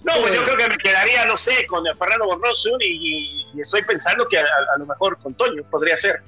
No, 0.03 0.15
pues 0.23 0.35
yo 0.35 0.43
creo 0.45 0.57
que 0.57 0.69
me 0.69 0.77
quedaría, 0.79 1.27
no 1.27 1.37
sé, 1.37 1.67
con 1.67 1.85
Fernando 1.99 2.25
Borrosun 2.25 2.81
y, 2.81 3.45
y 3.55 3.61
estoy 3.61 3.83
pensando 3.85 4.27
que 4.29 4.39
a, 4.39 4.43
a 4.43 4.79
lo 4.79 4.87
mejor 4.87 5.19
con 5.19 5.35
Toño 5.35 5.63
podría 5.71 5.97
ser. 5.97 6.23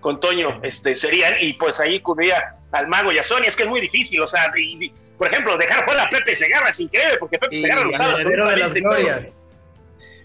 Con 0.00 0.20
Toño 0.20 0.60
este, 0.62 0.94
serían, 0.94 1.34
y 1.40 1.54
pues 1.54 1.80
ahí 1.80 1.98
cubriría 1.98 2.48
al 2.70 2.86
Mago 2.86 3.10
y 3.10 3.18
a 3.18 3.24
Sonia. 3.24 3.48
Es 3.48 3.56
que 3.56 3.64
es 3.64 3.68
muy 3.68 3.80
difícil, 3.80 4.20
o 4.22 4.28
sea, 4.28 4.48
y- 4.56 4.84
y, 4.86 4.94
por 5.18 5.26
ejemplo, 5.32 5.58
dejar 5.58 5.84
fuera 5.84 6.04
a 6.04 6.08
Pepe 6.10 6.36
Segarra 6.36 6.70
es 6.70 6.78
increíble, 6.78 7.16
porque 7.18 7.36
Pepe 7.40 7.56
Y 7.56 7.58
Segarra 7.58 7.84
lo 7.84 7.92
sabe 7.94 8.22
de 8.24 8.36
las 8.56 8.72
todo. 8.74 8.92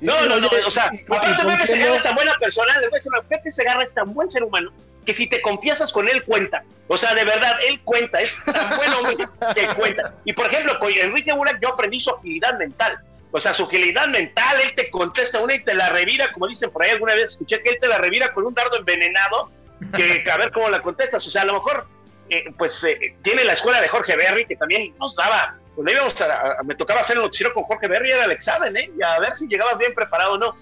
No, 0.04 0.26
no, 0.28 0.40
no, 0.40 0.50
o 0.66 0.72
sea, 0.72 0.86
aparte 0.86 1.36
con 1.44 1.48
Pepe 1.48 1.64
quién 1.64 1.68
Segarra 1.68 1.90
no- 1.90 1.96
es 1.96 2.04
tan 2.04 2.16
buena 2.16 2.34
persona, 2.40 2.74
les 2.80 2.90
voy 2.90 2.98
a 2.98 3.00
decir, 3.00 3.12
una- 3.14 3.28
Pepe 3.28 3.50
Segarra 3.52 3.84
es 3.84 3.94
tan 3.94 4.14
buen 4.14 4.30
ser 4.30 4.44
humano 4.44 4.72
que 5.06 5.14
si 5.14 5.28
te 5.28 5.42
confiesas 5.42 5.92
con 5.92 6.10
él, 6.10 6.24
cuenta. 6.24 6.64
O 6.88 6.98
sea, 6.98 7.14
de 7.14 7.24
verdad, 7.26 7.56
él 7.68 7.80
cuenta, 7.84 8.22
es 8.22 8.38
tan 8.46 8.78
buen 8.78 8.94
hombre 8.94 9.16
que 9.56 9.66
cuenta. 9.76 10.14
Y 10.26 10.34
por 10.34 10.48
ejemplo, 10.52 10.78
con 10.80 10.92
Enrique 10.92 11.34
Burak 11.34 11.60
yo 11.62 11.70
aprendí 11.70 12.00
su 12.00 12.10
agilidad 12.12 12.58
mental. 12.58 12.98
O 13.32 13.40
sea, 13.40 13.54
su 13.54 13.64
agilidad 13.64 14.08
mental, 14.08 14.62
él 14.62 14.76
te 14.76 14.90
contesta 14.92 15.40
una 15.40 15.56
y 15.56 15.64
te 15.64 15.74
la 15.74 15.90
revira, 15.90 16.32
como 16.32 16.48
dicen 16.48 16.72
por 16.72 16.84
ahí 16.84 16.92
alguna 16.92 17.16
vez, 17.16 17.32
escuché 17.32 17.62
que 17.64 17.72
él 17.72 17.78
te 17.82 17.88
la 17.88 17.98
revira 17.98 18.32
con 18.34 18.46
un 18.46 18.54
dardo 18.54 18.78
envenenado, 18.78 19.50
que 19.96 20.24
a 20.32 20.38
ver 20.38 20.52
cómo 20.52 20.70
la 20.70 20.82
contestas. 20.82 21.26
O 21.28 21.32
sea, 21.32 21.42
a 21.42 21.46
lo 21.46 21.54
mejor, 21.54 21.88
eh, 22.30 22.46
pues 22.58 22.84
eh, 22.84 23.16
tiene 23.24 23.44
la 23.44 23.54
escuela 23.54 23.82
de 23.82 23.88
Jorge 23.88 24.16
Berry, 24.16 24.46
que 24.46 24.56
también 24.56 24.94
nos 25.00 25.16
daba, 25.16 25.58
cuando 25.76 25.92
íbamos 25.92 26.20
a, 26.22 26.60
a- 26.60 26.64
me 26.64 26.76
tocaba 26.76 27.02
hacer 27.02 27.16
el 27.18 27.24
noticiero 27.24 27.54
con 27.54 27.64
Jorge 27.64 27.88
Berry, 27.88 28.12
era 28.12 28.26
el 28.26 28.32
examen, 28.32 28.76
¿eh? 28.78 28.92
Y 28.98 29.04
a 29.04 29.20
ver 29.20 29.36
si 29.36 29.48
llegabas 29.48 29.78
bien 29.78 29.94
preparado 29.94 30.34
o 30.34 30.38
no. 30.38 30.56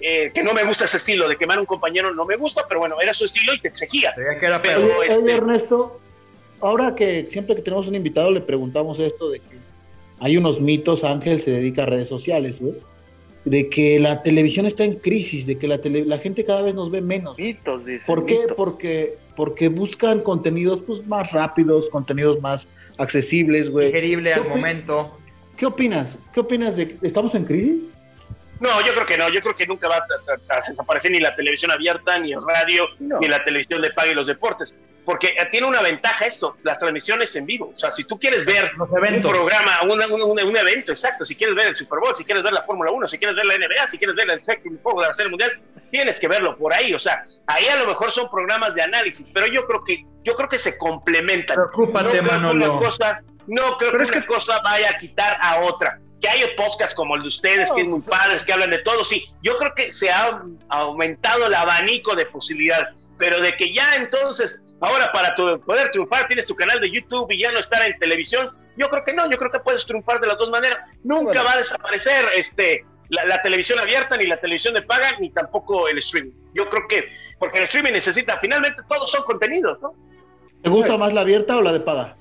Eh, 0.00 0.30
que 0.34 0.42
no 0.42 0.52
me 0.52 0.64
gusta 0.64 0.84
ese 0.84 0.96
estilo 0.98 1.26
de 1.28 1.36
quemar 1.38 1.56
a 1.56 1.60
un 1.60 1.66
compañero, 1.66 2.12
no 2.14 2.26
me 2.26 2.36
gusta, 2.36 2.64
pero 2.68 2.80
bueno, 2.80 2.96
era 3.00 3.14
su 3.14 3.24
estilo 3.24 3.54
y 3.54 3.60
te 3.60 3.68
exigía. 3.68 4.12
Que 4.14 4.44
era 4.44 4.60
Pero. 4.60 4.80
Oye, 4.80 4.92
este- 5.08 5.22
oye, 5.22 5.32
Ernesto, 5.34 6.00
ahora 6.60 6.94
que 6.94 7.28
siempre 7.30 7.54
que 7.56 7.62
tenemos 7.62 7.86
un 7.88 7.94
invitado 7.94 8.30
le 8.30 8.40
preguntamos 8.40 8.98
esto 8.98 9.30
de 9.30 9.40
que 9.40 9.56
hay 10.20 10.36
unos 10.36 10.60
mitos, 10.60 11.04
Ángel 11.04 11.40
se 11.42 11.52
dedica 11.52 11.84
a 11.84 11.86
redes 11.86 12.08
sociales, 12.08 12.60
güey, 12.60 12.74
de 13.44 13.68
que 13.70 13.98
la 14.00 14.22
televisión 14.22 14.66
está 14.66 14.84
en 14.84 14.96
crisis, 14.96 15.46
de 15.46 15.58
que 15.58 15.68
la, 15.68 15.78
tele- 15.78 16.04
la 16.04 16.18
gente 16.18 16.44
cada 16.44 16.62
vez 16.62 16.74
nos 16.74 16.90
ve 16.90 17.00
menos. 17.00 17.38
Mitos, 17.38 17.84
dice. 17.84 18.06
¿Por 18.06 18.26
qué? 18.26 18.40
mitos. 18.40 18.56
Porque, 18.56 19.16
porque 19.36 19.68
buscan 19.68 20.20
contenidos 20.20 20.80
pues, 20.86 21.06
más 21.06 21.30
rápidos, 21.32 21.88
contenidos 21.88 22.40
más 22.40 22.66
accesibles, 22.98 23.70
güey. 23.70 23.86
Digerible 23.86 24.30
¿Qué 24.32 24.40
al 24.40 24.48
momento. 24.48 25.18
¿Qué 25.56 25.66
opinas? 25.66 26.16
¿Qué 26.32 26.40
opinas 26.40 26.76
de 26.76 26.96
estamos 27.02 27.34
en 27.34 27.44
crisis? 27.44 27.82
No, 28.60 28.68
yo 28.86 28.92
creo 28.94 29.06
que 29.06 29.16
no, 29.18 29.28
yo 29.28 29.40
creo 29.40 29.54
que 29.54 29.66
nunca 29.66 29.88
va 29.88 29.96
a, 29.96 29.98
a- 29.98 30.56
a 30.58 30.60
desaparecer 30.68 31.10
ni 31.10 31.18
la 31.20 31.34
televisión 31.34 31.70
abierta, 31.70 32.18
ni 32.18 32.32
el 32.32 32.40
radio, 32.46 32.86
No. 33.00 33.18
ni 33.20 33.28
la 33.28 33.44
televisión 33.44 33.82
de 33.82 33.90
paga 33.90 34.10
y 34.12 34.14
los 34.14 34.26
deportes. 34.26 34.78
Porque 35.04 35.34
tiene 35.50 35.66
una 35.66 35.82
ventaja 35.82 36.24
esto, 36.26 36.56
las 36.62 36.78
transmisiones 36.78 37.34
en 37.36 37.44
vivo. 37.46 37.70
O 37.74 37.76
sea, 37.76 37.90
si 37.90 38.04
tú 38.04 38.18
quieres 38.18 38.44
ver 38.46 38.72
un 38.78 38.88
programa, 39.22 39.82
un, 39.82 39.90
un- 40.12 40.22
un- 40.22 40.40
un 40.42 40.56
evento, 40.56 40.92
exacto, 40.92 41.24
si 41.26 41.34
quieres 41.36 41.54
ver 41.54 41.66
el 41.66 41.76
Super 41.76 41.98
Bowl, 42.00 42.16
si 42.16 42.24
quieres 42.24 42.42
ver 42.42 42.52
la 42.54 42.62
Fórmula 42.62 42.90
1, 42.90 43.06
si 43.08 43.18
quieres 43.18 43.36
ver 43.36 43.44
la 43.46 43.54
NBA, 43.54 43.86
si 43.86 43.98
quieres 43.98 44.16
ver 44.16 44.30
el 44.30 44.42
un 44.70 44.78
juego 44.82 45.02
de 45.02 45.08
la 45.08 45.12
Serie 45.14 45.30
Mundial, 45.30 45.60
tienes 45.90 46.18
que 46.18 46.26
verlo 46.28 46.56
por 46.56 46.72
ahí. 46.72 46.94
O 46.94 46.98
sea, 46.98 47.22
ahí 47.46 47.66
a 47.66 47.76
lo 47.76 47.86
mejor 47.86 48.10
son 48.10 48.30
programas 48.30 48.74
de 48.74 48.82
análisis, 48.82 49.30
pero 49.32 49.46
yo 49.46 49.66
creo 49.66 49.84
que, 49.84 50.04
yo 50.24 50.34
creo 50.34 50.48
que 50.48 50.58
se 50.58 50.78
complementan. 50.78 51.56
Preocúpate, 51.56 52.22
no 52.22 52.28
creo 52.28 52.40
que 52.40 52.46
una 52.56 52.78
cosa, 52.78 53.20
no 53.46 53.76
creo 53.76 53.90
Pero 53.92 53.98
que 53.98 54.10
es 54.10 54.16
una 54.16 54.26
cosa 54.26 54.58
vaya 54.64 54.90
a 54.90 54.96
quitar 54.98 55.36
a 55.42 55.60
otra. 55.60 56.00
Que 56.20 56.30
hay 56.30 56.42
podcasts 56.56 56.94
como 56.94 57.16
el 57.16 57.22
de 57.22 57.28
ustedes, 57.28 57.68
No, 57.68 57.76
que 57.76 57.82
es 57.82 57.88
muy 57.88 58.00
padres, 58.00 58.42
que 58.44 58.52
hablan 58.54 58.70
de 58.70 58.78
todo, 58.78 59.04
sí. 59.04 59.22
Yo 59.42 59.58
creo 59.58 59.74
que 59.74 59.92
se 59.92 60.10
ha 60.10 60.40
aumentado 60.70 61.46
el 61.46 61.54
abanico 61.54 62.16
de 62.16 62.26
posibilidades, 62.26 62.88
pero 63.18 63.40
de 63.40 63.52
que 63.56 63.72
ya 63.72 63.96
entonces, 63.96 64.73
ahora 64.80 65.10
para 65.12 65.34
tu- 65.34 65.60
poder 65.60 65.90
triunfar 65.90 66.26
tienes 66.26 66.46
tu 66.46 66.54
canal 66.54 66.80
de 66.80 66.90
YouTube 66.90 67.30
y 67.30 67.38
ya 67.40 67.52
no 67.52 67.58
estar 67.58 67.82
en 67.82 67.98
televisión, 67.98 68.50
yo 68.76 68.88
creo 68.90 69.04
que 69.04 69.12
no, 69.12 69.30
yo 69.30 69.38
creo 69.38 69.50
que 69.50 69.60
puedes 69.60 69.86
triunfar 69.86 70.20
de 70.20 70.26
las 70.26 70.38
dos 70.38 70.50
maneras. 70.50 70.82
Nunca 71.02 71.24
Bueno. 71.24 71.44
va 71.44 71.52
a 71.52 71.56
desaparecer 71.58 72.26
este 72.36 72.84
la, 73.10 73.24
la 73.26 73.42
televisión 73.42 73.78
abierta, 73.78 74.16
ni 74.16 74.26
la 74.26 74.36
televisión 74.38 74.74
de 74.74 74.82
paga, 74.82 75.12
ni 75.20 75.30
tampoco 75.30 75.88
el 75.88 75.98
streaming. 75.98 76.32
Yo 76.54 76.68
creo 76.70 76.88
que, 76.88 77.08
porque 77.38 77.58
el 77.58 77.64
streaming 77.64 77.92
necesita, 77.92 78.38
finalmente 78.40 78.80
todos 78.88 79.10
son 79.10 79.22
contenidos, 79.24 79.78
¿no? 79.82 79.92
¿Te 80.62 80.70
gusta 80.70 80.96
más 80.96 81.12
la 81.12 81.20
abierta 81.20 81.56
o 81.56 81.60
la 81.62 81.72
de 81.72 81.80
paga? 81.80 82.16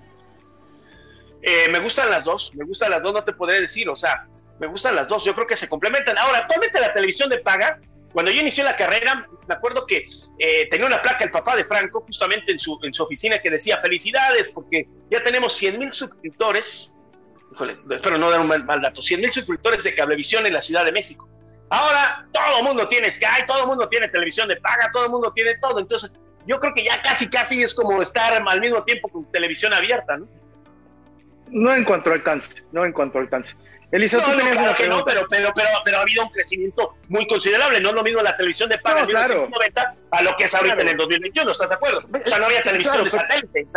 Eh, 1.41 1.69
me 1.71 1.79
gustan 1.79 2.09
las 2.09 2.23
dos, 2.23 2.53
me 2.55 2.65
gustan 2.65 2.91
las 2.91 3.01
dos, 3.01 3.13
no 3.13 3.23
te 3.23 3.33
podré 3.33 3.59
decir, 3.61 3.89
o 3.89 3.95
sea, 3.95 4.27
me 4.59 4.67
gustan 4.67 4.95
las 4.95 5.07
dos, 5.07 5.23
yo 5.25 5.33
creo 5.33 5.47
que 5.47 5.57
se 5.57 5.67
complementan. 5.67 6.17
Ahora, 6.17 6.39
actualmente 6.39 6.79
la 6.79 6.93
televisión 6.93 7.29
de 7.29 7.39
paga, 7.39 7.79
cuando 8.13 8.31
yo 8.31 8.41
inicié 8.41 8.63
la 8.63 8.75
carrera, 8.75 9.27
me 9.47 9.53
acuerdo 9.53 9.87
que 9.87 10.05
eh, 10.37 10.67
tenía 10.69 10.85
una 10.85 11.01
placa 11.01 11.23
el 11.23 11.31
papá 11.31 11.55
de 11.55 11.65
Franco, 11.65 12.01
justamente 12.05 12.51
en 12.51 12.59
su, 12.59 12.79
en 12.83 12.93
su 12.93 13.03
oficina, 13.03 13.39
que 13.39 13.49
decía, 13.49 13.81
felicidades, 13.81 14.49
porque 14.49 14.87
ya 15.09 15.23
tenemos 15.23 15.53
100 15.53 15.79
mil 15.79 15.91
suscriptores, 15.91 16.97
híjole, 17.51 17.77
espero 17.89 18.19
no 18.19 18.29
dar 18.29 18.39
un 18.39 18.47
mal, 18.47 18.81
dato, 18.81 19.01
100 19.01 19.19
mil 19.19 19.31
suscriptores 19.31 19.83
de 19.83 19.95
cablevisión 19.95 20.45
en 20.45 20.53
la 20.53 20.61
Ciudad 20.61 20.85
de 20.85 20.91
México. 20.91 21.27
Ahora 21.69 22.27
todo 22.31 22.59
el 22.59 22.63
mundo 22.63 22.87
tiene 22.87 23.09
Sky, 23.09 23.47
todo 23.47 23.61
el 23.61 23.67
mundo 23.67 23.89
tiene 23.89 24.07
televisión 24.09 24.47
de 24.47 24.57
paga, 24.57 24.91
todo 24.93 25.05
el 25.05 25.11
mundo 25.11 25.33
tiene 25.33 25.57
todo, 25.57 25.79
entonces 25.79 26.13
yo 26.45 26.59
creo 26.59 26.73
que 26.75 26.83
ya 26.83 27.01
casi, 27.01 27.29
casi 27.31 27.63
es 27.63 27.73
como 27.73 27.99
estar 27.99 28.33
al 28.33 28.61
mismo 28.61 28.83
tiempo 28.83 29.07
con 29.07 29.31
televisión 29.31 29.73
abierta, 29.73 30.17
¿no? 30.17 30.27
No 31.47 31.73
en 31.73 31.83
cuanto 31.83 32.11
alcance, 32.11 32.63
no 32.71 32.85
en 32.85 32.91
cuanto 32.91 33.17
alcance. 33.17 33.55
Elisa, 33.93 34.17
No, 34.17 34.23
tú 34.23 34.29
no, 34.31 34.37
claro 34.51 34.75
que 34.75 34.83
pero, 34.85 35.03
pero, 35.05 35.27
pero, 35.29 35.69
pero 35.85 35.97
ha 35.97 36.01
habido 36.01 36.23
un 36.23 36.29
crecimiento 36.29 36.95
muy 37.09 37.27
considerable. 37.27 37.79
No 37.79 37.89
es 37.89 37.95
lo 37.95 38.03
mismo 38.03 38.21
la 38.21 38.35
televisión 38.35 38.67
de 38.69 38.77
paga 38.79 39.01
No, 39.01 39.05
en 39.05 39.09
claro. 39.11 39.27
1990 39.47 39.93
a 40.11 40.21
lo 40.23 40.35
que 40.35 40.43
es 40.45 40.55
ahorita 40.55 40.73
Claro. 40.75 40.89
en 40.89 40.93
el 40.93 40.97
2021, 40.97 41.51
¿estás 41.51 41.69
de 41.69 41.75
acuerdo? 41.75 41.99
O 42.11 42.27
sea, 42.27 42.39
no 42.39 42.45
había 42.47 42.61
televisión 42.63 42.95
Claro, 42.95 43.03
de 43.05 43.09
satélite. 43.11 43.67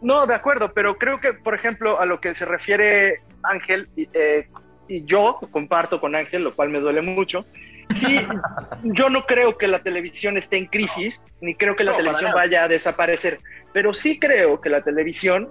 No, 0.00 0.26
de 0.26 0.34
acuerdo, 0.36 0.72
pero 0.72 0.96
creo 0.96 1.20
que, 1.20 1.34
por 1.34 1.54
ejemplo, 1.56 2.00
a 2.00 2.06
lo 2.06 2.20
que 2.20 2.34
se 2.36 2.44
refiere 2.44 3.20
Ángel, 3.42 3.88
y, 3.96 4.08
eh, 4.12 4.48
y 4.86 5.04
yo 5.04 5.40
comparto 5.50 6.00
con 6.00 6.14
Ángel, 6.14 6.44
lo 6.44 6.54
cual 6.54 6.68
me 6.68 6.78
duele 6.78 7.02
mucho. 7.02 7.44
Sí, 7.92 8.20
yo 8.84 9.10
no 9.10 9.26
creo 9.26 9.58
que 9.58 9.66
la 9.66 9.82
televisión 9.82 10.36
esté 10.36 10.56
en 10.58 10.66
crisis, 10.66 11.24
ni 11.40 11.56
creo 11.56 11.74
que 11.74 11.82
la 11.82 11.92
No, 11.92 11.96
televisión 11.98 12.30
vaya 12.32 12.62
a 12.62 12.68
desaparecer, 12.68 13.40
pero 13.72 13.92
sí 13.92 14.20
creo 14.20 14.60
que 14.60 14.68
la 14.68 14.82
televisión 14.84 15.50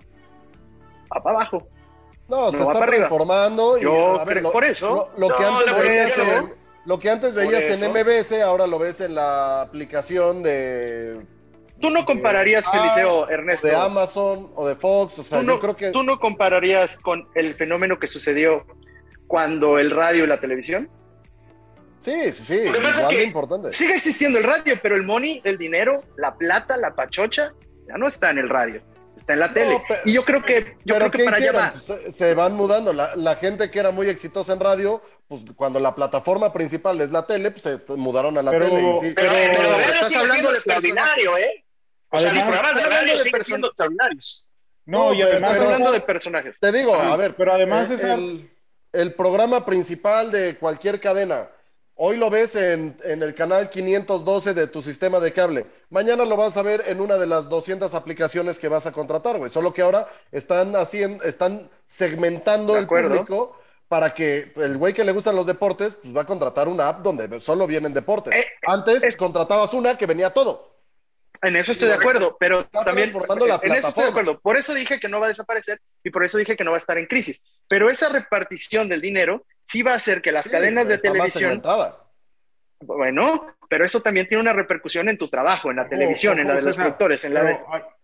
va 1.14 1.22
para 1.22 1.36
abajo. 1.36 1.68
No, 2.30 2.52
se 2.52 2.58
No, 2.60 2.72
está 2.72 2.86
transformando. 2.86 3.78
Y, 3.78 3.82
Yo 3.84 4.20
a 4.20 4.26
ver, 4.26 4.38
creo- 4.38 4.44
lo, 4.44 4.52
por 4.52 4.64
eso. 4.66 5.12
Lo, 5.18 5.30
lo 5.30 5.36
que 5.36 5.44
No, 5.44 5.58
antes 5.60 5.74
no, 5.74 5.80
veías 5.82 6.18
en, 6.18 6.54
lo 6.86 7.00
que 7.00 7.10
antes 7.10 7.34
Por 7.34 7.44
veías 7.48 7.64
en 7.64 7.74
eso. 7.74 7.90
MBS, 7.90 8.42
ahora 8.42 8.68
lo 8.68 8.80
ves 8.80 9.00
en 9.02 9.16
la 9.16 9.62
aplicación 9.62 10.44
de, 10.44 11.26
Tú 11.80 11.90
no 11.92 12.06
compararías, 12.06 12.66
Ah, 12.74 12.80
Eliseo, 12.82 13.30
Ernesto. 13.30 13.68
de 13.68 13.76
Amazon 13.76 14.52
o 14.56 14.68
de 14.68 14.76
Fox. 14.76 15.20
O 15.20 15.24
sea, 15.24 15.40
tú, 15.40 15.46
yo 15.46 15.52
no, 15.54 15.60
creo 15.60 15.76
que. 15.76 15.92
tú 15.92 16.02
no 16.04 16.20
compararías 16.20 16.98
con 17.00 17.28
el 17.36 17.56
fenómeno 17.56 18.00
que 18.00 18.08
sucedió 18.08 18.66
cuando 19.28 19.78
el 19.78 19.92
radio 19.92 20.24
y 20.24 20.28
la 20.28 20.40
televisión. 20.40 20.90
Sí, 22.00 22.32
sí, 22.34 22.44
sí. 22.46 22.66
Lo 22.66 22.74
que 22.74 22.80
pasa 22.82 23.02
es 23.04 23.08
de 23.10 23.16
que- 23.16 23.24
importante. 23.24 23.74
Sigue 23.74 23.96
existiendo 23.96 24.38
el 24.40 24.44
radio, 24.46 24.74
pero 24.82 24.96
el 24.96 25.04
money, 25.04 25.42
el 25.44 25.58
dinero, 25.58 26.04
la 26.18 26.36
plata, 26.36 26.78
la 26.78 26.96
pachocha, 26.96 27.54
ya 27.88 27.98
no 27.98 28.08
está 28.08 28.32
en 28.32 28.38
el 28.40 28.50
radio, 28.50 28.82
está 29.18 29.34
en 29.34 29.40
la 29.40 29.54
tele. 29.54 29.82
pero- 29.88 30.02
y 30.06 30.14
yo 30.14 30.24
creo 30.24 30.42
que, 30.44 30.78
yo 30.86 30.96
creo 30.96 31.12
que 31.12 31.18
¿qué 31.20 31.26
para 31.26 31.38
allá 31.38 31.52
va. 31.52 31.80
Se, 31.80 32.12
se 32.12 32.34
van 32.34 32.54
mudando. 32.54 32.94
La, 32.94 33.16
la 33.16 33.36
gente 33.36 33.70
que 33.70 33.80
era 33.80 33.92
muy 33.92 34.08
exitosa 34.10 34.54
en 34.54 34.60
radio, 34.60 35.02
pues 35.28 35.42
cuando 35.56 35.80
la 35.80 35.94
plataforma 35.96 36.54
principal 36.54 37.00
es 37.02 37.12
la 37.12 37.26
tele, 37.28 37.52
pues 37.52 37.64
se 37.64 37.80
mudaron 37.96 38.38
a 38.38 38.42
la 38.42 38.52
Pero- 38.52 38.66
tele. 38.70 38.82
y 38.82 39.08
sí. 39.08 39.14
Pero, 39.16 39.32
Pero 39.32 39.52
pero, 39.54 39.70
estás 39.76 39.80
estás 39.90 40.06
hablando 40.06 40.20
hablando 40.22 40.50
de 40.50 40.56
extraordinario, 40.56 41.38
¿eh? 41.38 41.66
O 42.10 42.20
sea, 42.20 42.30
Además- 42.30 42.46
programas 42.48 42.74
de 42.76 42.80
estás 42.80 42.86
hablando 42.86 43.06
radio 43.06 43.18
de 43.18 43.24
siguen 43.24 43.44
siendo 43.44 43.68
extraordinarios. 43.68 44.50
No, 44.86 44.98
No, 45.10 45.14
y 45.14 45.18
pero 45.18 45.28
además. 45.32 45.42
Estás 45.52 45.58
pero- 45.58 45.74
hablando 45.76 45.92
de 45.92 46.00
personajes. 46.02 46.60
Te 46.60 46.72
digo, 46.72 46.96
Ah, 46.96 47.14
a 47.14 47.18
ver. 47.18 47.36
pero 47.36 47.54
además 47.54 47.92
eh, 47.92 48.14
el, 48.14 48.50
el 48.94 49.14
programa 49.16 49.66
principal 49.66 50.32
de 50.32 50.56
cualquier 50.56 51.02
cadena. 51.02 51.50
Hoy 52.00 52.18
lo 52.18 52.30
ves 52.30 52.56
en, 52.56 52.96
en 53.06 53.24
el 53.24 53.34
canal 53.34 53.70
512 53.72 54.54
de 54.54 54.68
tu 54.68 54.84
sistema 54.84 55.20
de 55.20 55.34
cable. 55.34 55.66
Mañana 55.90 56.26
lo 56.26 56.38
vas 56.38 56.56
a 56.56 56.62
ver 56.62 56.84
en 56.88 57.02
una 57.02 57.18
de 57.18 57.26
las 57.26 57.50
200 57.50 57.94
aplicaciones 57.96 58.60
que 58.60 58.68
vas 58.68 58.86
a 58.86 58.92
contratar, 58.92 59.38
güey. 59.40 59.50
Solo 59.50 59.74
que 59.74 59.82
ahora 59.82 60.08
están 60.32 60.76
haciendo, 60.76 61.24
están 61.24 61.68
segmentando 61.88 62.78
el 62.78 62.86
público 62.86 63.60
para 63.88 64.14
que 64.14 64.52
el 64.58 64.78
güey 64.78 64.94
que 64.94 65.04
le 65.04 65.12
gustan 65.12 65.36
los 65.36 65.48
deportes, 65.48 65.98
pues 66.02 66.16
va 66.16 66.22
a 66.22 66.26
contratar 66.26 66.68
una 66.68 66.88
app 66.88 67.02
donde 67.02 67.40
solo 67.40 67.66
vienen 67.66 67.94
deportes. 67.96 68.34
Eh, 68.36 68.46
Antes 68.68 69.02
es- 69.02 69.18
contratabas 69.18 69.74
una 69.74 69.98
que 69.98 70.06
venía 70.06 70.30
todo. 70.30 70.76
En 71.42 71.56
eso 71.56 71.72
estoy 71.72 71.88
de 71.88 71.94
acuerdo, 71.94 72.36
pero 72.40 72.66
también 72.66 73.12
transformando 73.12 73.46
la 73.46 73.60
en 73.62 73.72
eso 73.72 73.88
estoy 73.90 74.06
de 74.06 74.10
acuerdo. 74.10 74.40
Por 74.40 74.58
eso 74.58 74.74
dije 74.74 75.00
que 75.00 75.08
no 75.08 75.20
va 75.20 75.28
a 75.28 75.30
desaparecer 75.30 75.80
y 76.04 76.10
por 76.10 76.24
eso 76.26 76.38
dije 76.40 76.56
que 76.58 76.64
no 76.64 76.72
va 76.72 76.78
a 76.78 76.80
estar 76.80 76.98
en 76.98 77.06
crisis. 77.06 77.44
Pero 77.68 77.90
esa 77.90 78.10
repartición 78.10 78.90
del 78.90 79.02
dinero 79.02 79.46
sí 79.68 79.84
va 79.84 79.92
a 79.92 79.96
hacer 79.96 80.22
que 80.22 80.32
las 80.32 80.46
Sí, 80.46 80.52
cadenas 80.52 80.88
de 80.88 80.98
televisión, 80.98 81.62
bueno, 82.80 83.48
pero 83.70 83.84
eso 83.84 84.02
también 84.02 84.28
tiene 84.28 84.42
una 84.42 84.54
repercusión 84.54 85.10
en 85.10 85.18
tu 85.18 85.30
trabajo, 85.30 85.72
en 85.72 85.78
la 85.78 85.88
televisión, 85.88 86.40
en 86.40 86.48
la 86.48 86.56
de 86.56 86.62
los 86.62 86.78
productores, 86.78 87.26
en 87.26 87.34
la 87.34 87.44
de... 87.44 87.60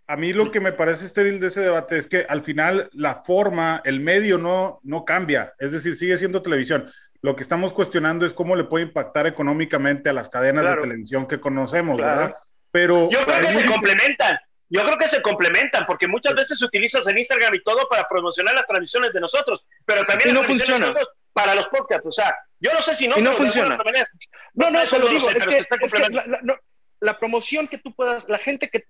a, 0.07 0.18
mí 0.18 0.34
lo 0.34 0.51
que 0.51 0.59
me 0.59 0.74
parece 0.74 1.05
estéril 1.05 1.39
de 1.39 1.47
ese 1.47 1.61
debate 1.61 1.97
es 1.97 2.07
que 2.07 2.26
al 2.28 2.41
final 2.41 2.89
la 2.93 3.16
forma, 3.24 3.82
el 3.86 3.99
medio 4.01 4.38
no, 4.38 4.80
no 4.84 5.05
cambia, 5.05 5.53
es 5.59 5.72
decir, 5.72 5.95
sigue 5.95 6.18
siendo 6.18 6.41
televisión. 6.41 6.91
Lo 7.22 7.36
que 7.38 7.43
estamos 7.43 7.72
cuestionando 7.72 8.26
es 8.26 8.34
cómo 8.34 8.55
le 8.57 8.66
puede 8.66 8.86
impactar 8.86 9.28
económicamente 9.28 10.09
a 10.09 10.14
las 10.14 10.30
cadenas 10.30 10.64
Claro. 10.64 10.82
de 10.82 10.88
televisión 10.89 11.28
que 11.28 11.39
conocemos, 11.39 11.97
Claro. 11.97 12.20
¿verdad? 12.20 12.36
Pero 12.72 13.09
Yo 13.09 13.24
creo 13.26 13.39
que 13.39 13.51
se 13.53 13.66
complementan. 13.66 14.38
Yo 14.70 14.84
creo 14.84 14.97
que 14.97 15.07
se 15.07 15.22
complementan, 15.22 15.86
porque 15.86 16.07
muchas 16.07 16.34
veces 16.34 16.61
utilizas 16.64 17.07
el 17.07 17.18
Instagram 17.18 17.53
y 17.53 17.64
todo 17.64 17.88
para 17.88 18.07
promocionar 18.09 18.55
las 18.55 18.66
transmisiones 18.66 19.14
de 19.14 19.22
nosotros, 19.22 19.66
pero 19.86 20.03
también 20.03 20.32
Y 20.32 20.34
no 20.34 20.41
las 20.41 20.47
de 20.49 20.80
nosotros 20.80 21.11
para 21.34 21.56
los 21.56 21.68
podcasts. 21.68 22.08
O 22.08 22.12
sea, 22.12 22.36
yo 22.60 22.72
no 22.74 22.82
sé 22.82 22.96
si 22.96 23.08
no, 23.08 23.18
Y 23.18 23.22
no 23.22 23.34
funciona. 23.34 23.76
manera- 23.78 24.08
No, 24.54 24.70
no, 24.72 24.80
eso 24.82 24.96
te 24.98 25.02
lo 25.02 25.08
digo, 25.10 25.30
sé, 25.30 25.38
es 25.38 25.46
que, 25.46 25.58
es 25.86 25.92
que 25.94 26.00
la, 26.00 26.10
la- 26.28 26.40
no, 26.44 26.56
la 27.02 27.18
promoción 27.20 27.68
que 27.68 27.78
tú 27.80 27.94
puedas, 27.94 28.30
la 28.30 28.38
gente 28.38 28.70
que 28.70 28.84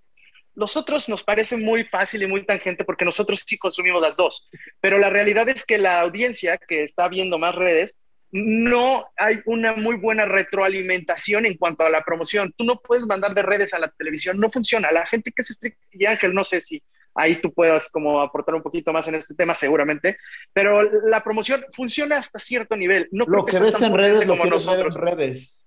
nosotros 0.55 1.09
nos 1.09 1.23
parece 1.23 1.57
muy 1.57 1.83
fácil 1.85 2.21
y 2.21 2.27
muy 2.27 2.45
tangente 2.45 2.85
porque 2.85 3.05
nosotros 3.05 3.43
sí 3.47 3.57
consumimos 3.57 4.01
las 4.01 4.15
dos, 4.15 4.49
pero 4.79 4.99
la 4.99 5.09
realidad 5.09 5.49
es 5.49 5.65
que 5.65 5.79
la 5.79 6.01
audiencia 6.01 6.57
que 6.57 6.83
está 6.83 7.07
viendo 7.07 7.39
más 7.39 7.55
redes 7.55 7.97
no 8.31 9.11
hay 9.17 9.41
una 9.45 9.73
muy 9.73 9.95
buena 9.95 10.25
retroalimentación 10.25 11.45
en 11.45 11.55
cuanto 11.57 11.83
a 11.85 11.89
la 11.89 12.03
promoción. 12.03 12.53
Tú 12.57 12.63
no 12.65 12.75
puedes 12.81 13.05
mandar 13.05 13.33
de 13.33 13.43
redes 13.43 13.73
a 13.73 13.79
la 13.79 13.87
televisión, 13.89 14.39
no 14.39 14.49
funciona. 14.51 14.91
La 14.91 15.05
gente 15.05 15.31
que 15.35 15.41
es 15.43 15.51
estricta, 15.51 15.79
y 15.91 16.05
Ángel, 16.05 16.33
no 16.33 16.43
sé 16.43 16.59
si 16.59 16.81
ahí 17.15 17.41
tú 17.41 17.53
puedas 17.53 17.89
como 17.91 18.21
aportar 18.21 18.55
un 18.55 18.61
poquito 18.61 18.91
más 18.91 19.07
en 19.07 19.15
este 19.15 19.35
tema 19.35 19.53
seguramente, 19.53 20.17
pero 20.51 20.81
la 20.83 21.23
promoción 21.23 21.61
funciona 21.73 22.17
hasta 22.17 22.39
cierto 22.39 22.75
nivel. 22.75 23.07
No 23.11 23.25
lo 23.27 23.43
creo 23.43 23.45
que, 23.45 23.51
sea 23.53 23.63
ves 23.63 23.73
tan 23.73 23.91
en 23.91 23.93
redes, 23.93 24.25
lo 24.25 24.33
como 24.33 24.43
que 24.43 24.49
nosotros. 24.49 24.95
en 24.95 25.01
redes. 25.01 25.65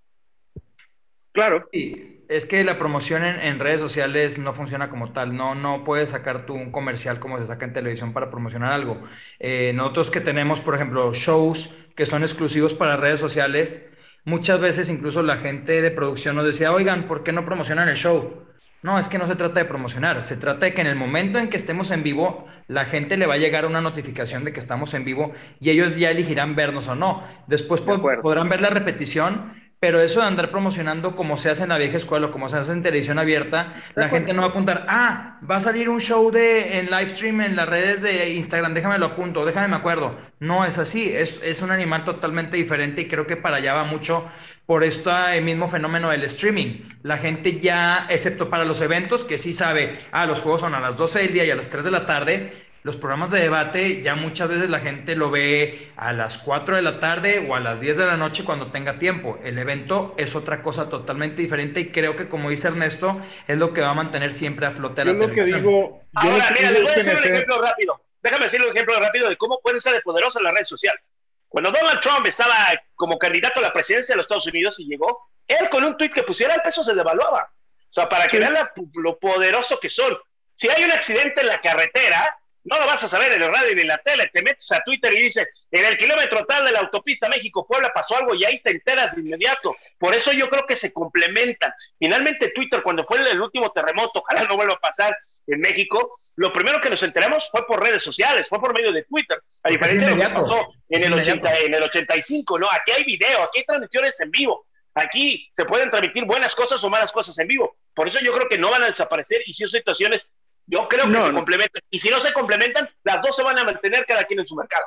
Claro. 1.33 1.69
Sí, 1.71 2.25
es 2.29 2.47
que 2.47 2.65
la 2.65 2.79
promoción 2.79 3.25
en, 3.25 3.39
en 3.41 3.61
redes 3.61 3.81
sociales 3.81 4.39
no 4.39 4.55
funciona 4.55 4.89
como 4.89 5.13
tal. 5.13 5.37
No, 5.37 5.55
no 5.55 5.85
puedes 5.85 6.11
sacar 6.11 6.47
tú 6.47 6.55
un 6.55 6.71
comercial 6.71 7.21
como 7.21 7.39
se 7.39 7.47
saca 7.47 7.67
en 7.67 7.73
televisión 7.73 8.13
para 8.13 8.31
promocionar 8.31 8.73
algo. 8.73 9.03
Eh, 9.39 9.73
nosotros 9.75 10.11
que 10.11 10.21
tenemos, 10.21 10.61
por 10.61 10.75
ejemplo, 10.75 11.13
shows 11.15 11.75
que 11.95 12.07
son 12.07 12.23
exclusivos 12.23 12.75
para 12.75 12.97
redes 12.97 13.21
sociales, 13.21 13.89
muchas 14.25 14.61
veces 14.61 14.91
incluso 14.91 15.23
la 15.23 15.37
gente 15.37 15.81
de 15.83 15.91
producción 15.91 16.37
nos 16.37 16.45
decía, 16.45 16.73
oigan, 16.73 17.07
¿por 17.07 17.23
qué 17.23 17.33
no 17.33 17.45
promocionan 17.45 17.89
el 17.89 17.97
show? 17.97 18.47
No, 18.83 18.99
es 18.99 19.09
que 19.09 19.19
no 19.19 19.27
se 19.27 19.37
trata 19.37 19.59
de 19.59 19.65
promocionar, 19.65 20.23
se 20.23 20.37
trata 20.37 20.67
de 20.67 20.75
que 20.75 20.81
en 20.81 20.87
el 20.87 20.97
momento 20.97 21.39
en 21.39 21.49
que 21.49 21.57
estemos 21.57 21.91
en 21.91 22.03
vivo, 22.03 22.47
la 22.69 22.85
gente 22.85 23.17
le 23.17 23.27
va 23.27 23.35
a 23.35 23.39
llegar 23.39 23.67
una 23.67 23.81
notificación 23.81 24.45
de 24.45 24.53
que 24.53 24.61
estamos 24.61 24.95
en 24.95 25.05
vivo 25.05 25.33
y 25.61 25.71
ellos 25.71 25.97
ya 25.97 26.11
elegirán 26.11 26.55
vernos 26.55 26.87
o 26.89 26.95
no. 26.95 27.25
Después 27.47 27.85
De 27.85 27.99
podrán 27.99 28.49
ver 28.49 28.61
la 28.61 28.71
repetición, 28.71 29.53
pero 29.81 30.01
eso 30.01 30.21
de 30.21 30.27
andar 30.27 30.51
promocionando 30.51 31.15
como 31.15 31.37
se 31.37 31.51
hace 31.51 31.65
en 31.65 31.69
la 31.69 31.79
vieja 31.79 31.97
escuela 31.97 32.29
o 32.29 32.31
como 32.31 32.49
se 32.49 32.57
hace 32.57 32.73
en 32.73 32.83
televisión 32.83 33.19
abierta, 33.19 33.75
la 33.95 34.09
gente 34.09 34.33
no 34.33 34.43
va 34.43 34.49
a 34.49 34.51
apuntar, 34.51 34.87
ah, 34.89 35.39
va 35.49 35.57
a 35.57 35.61
salir 35.61 35.89
un 35.89 36.01
show 36.01 36.31
de 36.31 36.79
en 36.79 36.87
live 36.87 37.09
stream 37.09 37.41
en 37.43 37.57
las 37.57 37.69
redes 37.69 38.03
de 38.03 38.31
Instagram, 38.35 38.73
déjame 38.73 38.99
lo 38.99 39.07
apunto, 39.07 39.45
déjame 39.45 39.69
me 39.69 39.77
acuerdo. 39.77 40.19
No 40.41 40.65
es 40.65 40.79
así, 40.79 41.13
es, 41.15 41.43
es 41.43 41.61
un 41.63 41.71
animal 41.71 42.05
totalmente 42.05 42.57
diferente 42.57 43.03
y 43.03 43.09
creo 43.09 43.27
que 43.27 43.37
para 43.37 43.57
allá 43.57 43.75
va 43.75 43.85
mucho 43.85 44.31
por 44.67 44.85
este 44.85 45.41
mismo 45.43 45.69
fenómeno 45.69 46.11
del 46.11 46.25
streaming. 46.25 46.83
La 47.03 47.19
gente 47.19 47.59
ya, 47.59 48.07
excepto 48.11 48.51
para 48.51 48.65
los 48.65 48.81
eventos, 48.81 49.25
que 49.25 49.39
sí 49.39 49.53
sabe, 49.53 49.99
ah, 50.13 50.27
los 50.27 50.41
juegos 50.41 50.61
son 50.63 50.75
a 50.75 50.81
las 50.81 50.97
12 50.97 51.21
del 51.21 51.33
día 51.33 51.45
y 51.45 51.51
a 51.51 51.57
las 51.57 51.69
3 51.69 51.85
de 51.85 51.91
la 51.91 52.05
tarde, 52.05 52.67
los 52.87 52.97
programas 52.97 53.33
de 53.33 53.41
debate 53.41 54.01
ya 54.01 54.15
muchas 54.15 54.49
veces 54.49 54.71
la 54.71 54.79
gente 54.79 55.17
lo 55.17 55.29
ve 55.29 55.91
a 55.97 56.13
las 56.13 56.39
4 56.39 56.77
de 56.77 56.83
la 56.83 57.01
tarde 57.01 57.45
o 57.49 57.57
a 57.57 57.61
las 57.61 57.81
10 57.81 57.97
de 57.97 58.07
la 58.07 58.17
noche 58.17 58.45
cuando 58.45 58.71
tenga 58.71 58.97
tiempo. 58.97 59.41
El 59.43 59.59
evento 59.59 60.15
es 60.19 60.37
otra 60.37 60.63
cosa 60.63 60.89
totalmente 60.89 61.43
diferente 61.43 61.81
y 61.81 61.91
creo 61.91 62.15
que 62.15 62.29
como 62.29 62.49
dice 62.49 62.69
Ernesto, 62.69 63.21
es 63.49 63.59
lo 63.59 63.73
que 63.73 63.81
va 63.81 63.91
a 63.91 63.95
mantener 63.95 64.33
siempre 64.33 64.67
a 64.67 64.71
flote 64.71 65.03
Yo 65.03 65.13
la 65.13 65.15
lo 65.15 65.33
que 65.33 65.43
televisión. 65.43 65.63
digo, 65.63 66.07
yo 66.13 66.21
Ahora, 66.21 66.45
lo 66.49 66.55
que 66.55 66.55
mira, 66.55 66.71
les 66.71 66.83
voy 66.83 66.93
a 66.93 67.03
que 67.03 67.17
un 67.17 67.25
ejemplo 67.25 67.61
rápido. 67.61 68.05
Déjame 68.23 68.45
decirle 68.45 68.67
un 68.67 68.77
ejemplo 68.77 69.01
rápido 69.01 69.29
de 69.29 69.37
cómo 69.37 69.61
pueden 69.63 69.81
ser 69.81 69.95
de 69.95 70.03
poderosas 70.03 70.43
las 70.43 70.53
redes 70.55 70.69
sociales. 70.69 71.13
Cuando 71.49 71.71
Donald 71.71 72.01
Trump 72.01 72.27
estaba 72.27 72.55
como 72.95 73.19
candidato 73.19 73.61
a 73.61 73.63
la 73.63 73.73
presidencia 73.73 74.13
de 74.13 74.17
los 74.17 74.25
Estados 74.25 74.47
Unidos 74.47 74.79
y 74.81 74.87
llegó, 74.87 75.29
él 75.47 75.69
con 75.71 75.85
un 75.85 75.97
tuit 75.97 76.13
que 76.13 76.23
pusiera 76.23 76.55
el 76.55 76.63
peso 76.63 76.83
se 76.83 76.95
devaluaba. 76.95 77.51
O 77.89 77.93
sea, 77.93 78.09
para 78.09 78.27
que 78.27 78.39
vean 78.39 78.55
la- 78.55 78.73
lo 78.95 79.19
poderoso 79.19 79.79
que 79.81 79.89
son. 79.89 80.17
Si 80.55 80.69
hay 80.69 80.85
un 80.85 80.91
accidente 80.93 81.41
en 81.43 81.47
la 81.47 81.61
carretera, 81.61 82.37
no 82.67 82.79
lo 82.81 82.87
vas 82.87 83.03
a 83.05 83.09
saber 83.09 83.33
en 83.33 83.43
el 83.43 83.53
radio 83.53 83.75
ni 83.75 83.83
en 83.83 83.89
la 83.89 83.99
tele. 83.99 84.29
Te 84.33 84.43
metes 84.43 84.71
a 84.73 84.83
Twitter 84.83 85.13
y 85.15 85.23
dices, 85.23 85.49
en 85.71 85.85
el 85.85 85.97
kilómetro 85.97 86.45
tal 86.47 86.65
de 86.65 86.73
la 86.73 86.81
autopista 86.81 87.29
México-Puebla 87.29 87.93
pasó 87.95 88.17
algo 88.17 88.35
y 88.35 88.45
ahí 88.45 88.61
te 88.63 88.73
enteras 88.73 89.15
de 89.15 89.23
inmediato. 89.23 89.75
Por 89.99 90.15
eso 90.15 90.33
yo 90.33 90.49
creo 90.49 90.65
que 90.67 90.77
se 90.77 90.93
complementan. 90.93 91.73
Finalmente 91.99 92.51
Twitter, 92.51 92.83
cuando 92.83 93.05
fue 93.05 93.19
el, 93.19 93.41
último 93.41 93.71
terremoto, 93.71 94.21
ojalá 94.21 94.45
no 94.45 94.57
vuelva 94.57 94.75
a 94.75 94.79
pasar 94.79 95.17
en 95.47 95.61
México, 95.61 96.13
lo 96.35 96.53
primero 96.53 96.81
que 96.81 96.91
nos 96.91 97.03
enteramos 97.03 97.49
fue 97.51 97.67
por 97.67 97.83
redes 97.83 98.03
sociales, 98.03 98.49
fue 98.49 98.61
por 98.61 98.75
medio 98.75 98.93
de 98.93 99.05
Twitter. 99.05 99.41
A 99.63 99.71
diferencia 99.71 100.09
de 100.09 100.17
lo 100.17 100.23
que 100.23 100.29
pasó 100.29 100.73
en 100.89 101.03
el, 101.03 101.13
inmediato. 101.13 101.49
80, 101.49 101.59
en 101.61 101.75
el 101.75 101.83
85, 101.83 102.59
¿no? 102.59 102.67
Aquí 102.71 102.91
hay 102.93 103.05
video, 103.05 103.43
aquí 103.43 103.61
hay 103.61 103.65
transmisiones 103.65 104.21
en 104.21 104.31
vivo. 104.31 104.67
Aquí 104.97 105.51
se 105.55 105.67
pueden 105.67 105.91
transmitir 105.91 106.25
buenas 106.25 106.55
cosas 106.55 106.83
o 106.83 106.89
malas 106.89 107.13
cosas 107.13 107.39
en 107.39 107.47
vivo. 107.47 107.75
Por 107.93 108.09
eso 108.09 108.19
yo 108.21 108.33
creo 108.33 108.49
que 108.49 108.59
no 108.59 108.71
van 108.71 108.83
a 108.83 108.87
desaparecer 108.87 109.43
y 109.45 109.53
si 109.53 109.65
son 109.65 109.79
situaciones, 109.79 110.31
yo 110.67 110.89
creo 110.89 111.05
que 111.05 111.11
No, 111.11 111.23
se 111.25 111.29
no. 111.31 111.35
complementan. 111.37 111.83
Y 111.91 111.99
si 111.99 112.11
no 112.11 112.19
se 112.19 112.33
complementan, 112.33 112.89
las 113.05 113.23
dos 113.23 113.35
se 113.37 113.43
van 113.43 113.59
a 113.59 113.65
mantener 113.65 114.05
cada 114.07 114.25
quien 114.25 114.41
en 114.41 114.47
su 114.47 114.57
mercado. 114.57 114.85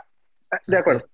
De 0.68 0.78
acuerdo. 0.78 1.08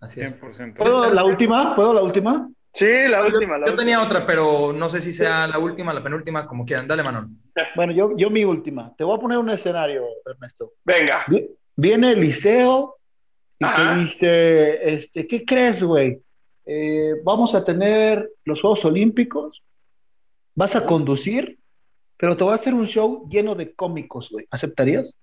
Así 0.00 0.20
es. 0.20 0.40
100%. 0.42 0.74
¿Puedo 0.76 1.12
la 1.12 1.24
última? 1.24 1.74
¿Puedo 1.74 1.92
la 1.92 2.02
última? 2.02 2.48
Sí, 2.72 3.08
la 3.08 3.24
última. 3.24 3.58
La 3.58 3.66
yo 3.66 3.72
última. 3.72 3.76
tenía 3.76 4.02
otra, 4.02 4.24
pero 4.26 4.72
no 4.72 4.88
sé 4.88 5.00
si 5.00 5.12
sea 5.12 5.46
la 5.46 5.58
última, 5.58 5.92
la 5.92 6.02
penúltima, 6.02 6.46
como 6.46 6.64
quieran. 6.64 6.86
Dale, 6.86 7.02
Manon. 7.02 7.42
Bueno, 7.74 7.92
yo, 7.92 8.16
yo 8.16 8.30
mi 8.30 8.44
última. 8.44 8.94
Te 8.96 9.02
voy 9.04 9.16
a 9.16 9.20
poner 9.20 9.38
un 9.38 9.50
escenario, 9.50 10.04
Ernesto. 10.24 10.74
Venga. 10.84 11.24
Vi- 11.26 11.48
Viene 11.74 12.12
Eliseo 12.12 12.96
y 13.58 13.64
Ajá. 13.64 13.94
te 13.94 14.00
dice, 14.00 14.94
este, 14.94 15.26
¿qué 15.26 15.44
crees, 15.44 15.82
güey? 15.82 16.20
Eh, 16.66 17.14
vamos 17.24 17.54
a 17.54 17.64
tener 17.64 18.30
los 18.44 18.60
Juegos 18.60 18.84
Olímpicos, 18.84 19.62
vas 20.54 20.76
a 20.76 20.84
conducir, 20.86 21.58
pero 22.18 22.36
te 22.36 22.44
voy 22.44 22.52
a 22.52 22.56
hacer 22.56 22.74
un 22.74 22.86
show 22.86 23.26
lleno 23.30 23.54
de 23.54 23.74
cómicos, 23.74 24.28
güey. 24.30 24.46
¿Aceptarías? 24.50 25.14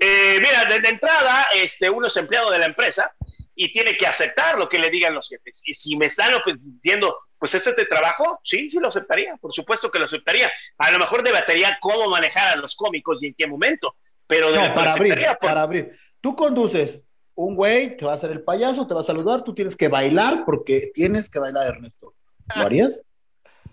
Eh, 0.00 0.36
mira, 0.40 0.64
desde 0.68 0.88
entrada, 0.90 1.46
este, 1.56 1.88
uno 1.88 2.06
es 2.08 2.16
empleado 2.16 2.50
de 2.50 2.58
la 2.58 2.66
empresa 2.66 3.12
y 3.54 3.72
tiene 3.72 3.96
que 3.96 4.06
aceptar 4.06 4.58
lo 4.58 4.68
que 4.68 4.78
le 4.78 4.90
digan 4.90 5.14
los 5.14 5.28
jefes. 5.28 5.62
Y 5.66 5.74
si 5.74 5.96
me 5.96 6.06
están 6.06 6.32
diciendo, 6.60 7.16
pues 7.38 7.54
ese 7.54 7.70
es 7.70 7.76
de 7.76 7.86
trabajo, 7.86 8.40
sí, 8.42 8.68
sí 8.68 8.80
lo 8.80 8.88
aceptaría, 8.88 9.36
por 9.36 9.52
supuesto 9.52 9.90
que 9.90 9.98
lo 9.98 10.04
aceptaría. 10.06 10.50
A 10.78 10.90
lo 10.90 10.98
mejor 10.98 11.22
debatería 11.22 11.78
cómo 11.80 12.10
manejar 12.10 12.56
a 12.56 12.60
los 12.60 12.74
cómicos 12.76 13.22
y 13.22 13.28
en 13.28 13.34
qué 13.34 13.46
momento, 13.46 13.96
pero 14.26 14.50
de 14.52 14.60
No, 14.60 14.74
para 14.74 14.92
abrir, 14.92 15.14
por- 15.14 15.38
para 15.38 15.62
abrir. 15.62 15.96
Tú 16.20 16.34
conduces, 16.34 16.98
un 17.36 17.54
güey 17.54 17.96
te 17.96 18.04
va 18.04 18.12
a 18.12 18.16
hacer 18.16 18.30
el 18.32 18.42
payaso, 18.42 18.86
te 18.86 18.94
va 18.94 19.00
a 19.02 19.04
saludar, 19.04 19.44
tú 19.44 19.54
tienes 19.54 19.76
que 19.76 19.88
bailar 19.88 20.44
porque 20.44 20.90
tienes 20.92 21.30
que 21.30 21.38
bailar, 21.38 21.68
Ernesto. 21.68 22.14
¿Lo 22.56 22.62
harías? 22.62 23.00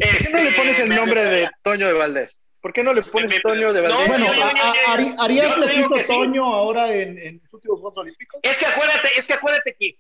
¿Por 0.02 0.18
qué 0.18 0.30
no 0.32 0.44
le 0.44 0.52
pones 0.52 0.80
el 0.80 0.90
me 0.90 0.96
nombre 0.96 1.24
de. 1.24 1.50
Toño 1.64 1.88
de 1.88 1.94
Valdés? 1.94 2.42
¿Por 2.62 2.74
qué 2.74 2.84
no 2.84 2.94
le 2.94 3.02
pones 3.02 3.30
Me- 3.32 3.38
me- 3.38 3.42
Toño 3.42 3.74
de 3.74 3.82
no, 3.82 3.90
Valdés? 3.90 4.08
Bueno, 4.08 4.26
a- 4.28 4.92
a- 4.92 5.24
¿harías 5.26 5.58
lo 5.58 5.64
te 5.66 5.70
que 5.72 5.76
digo 5.78 5.88
hizo 5.88 5.96
que 5.96 6.04
sí. 6.04 6.14
Toño 6.14 6.46
ahora 6.54 6.94
en, 6.94 7.18
en 7.18 7.40
los 7.44 7.54
últimos 7.54 7.80
Juegos 7.80 7.98
Olímpicos? 7.98 8.40
Es 8.44 8.60
que 8.60 8.66
acuérdate, 8.68 9.10
es 9.18 9.28
que 9.28 9.34
acuérdate 9.34 9.76
que 9.80 9.98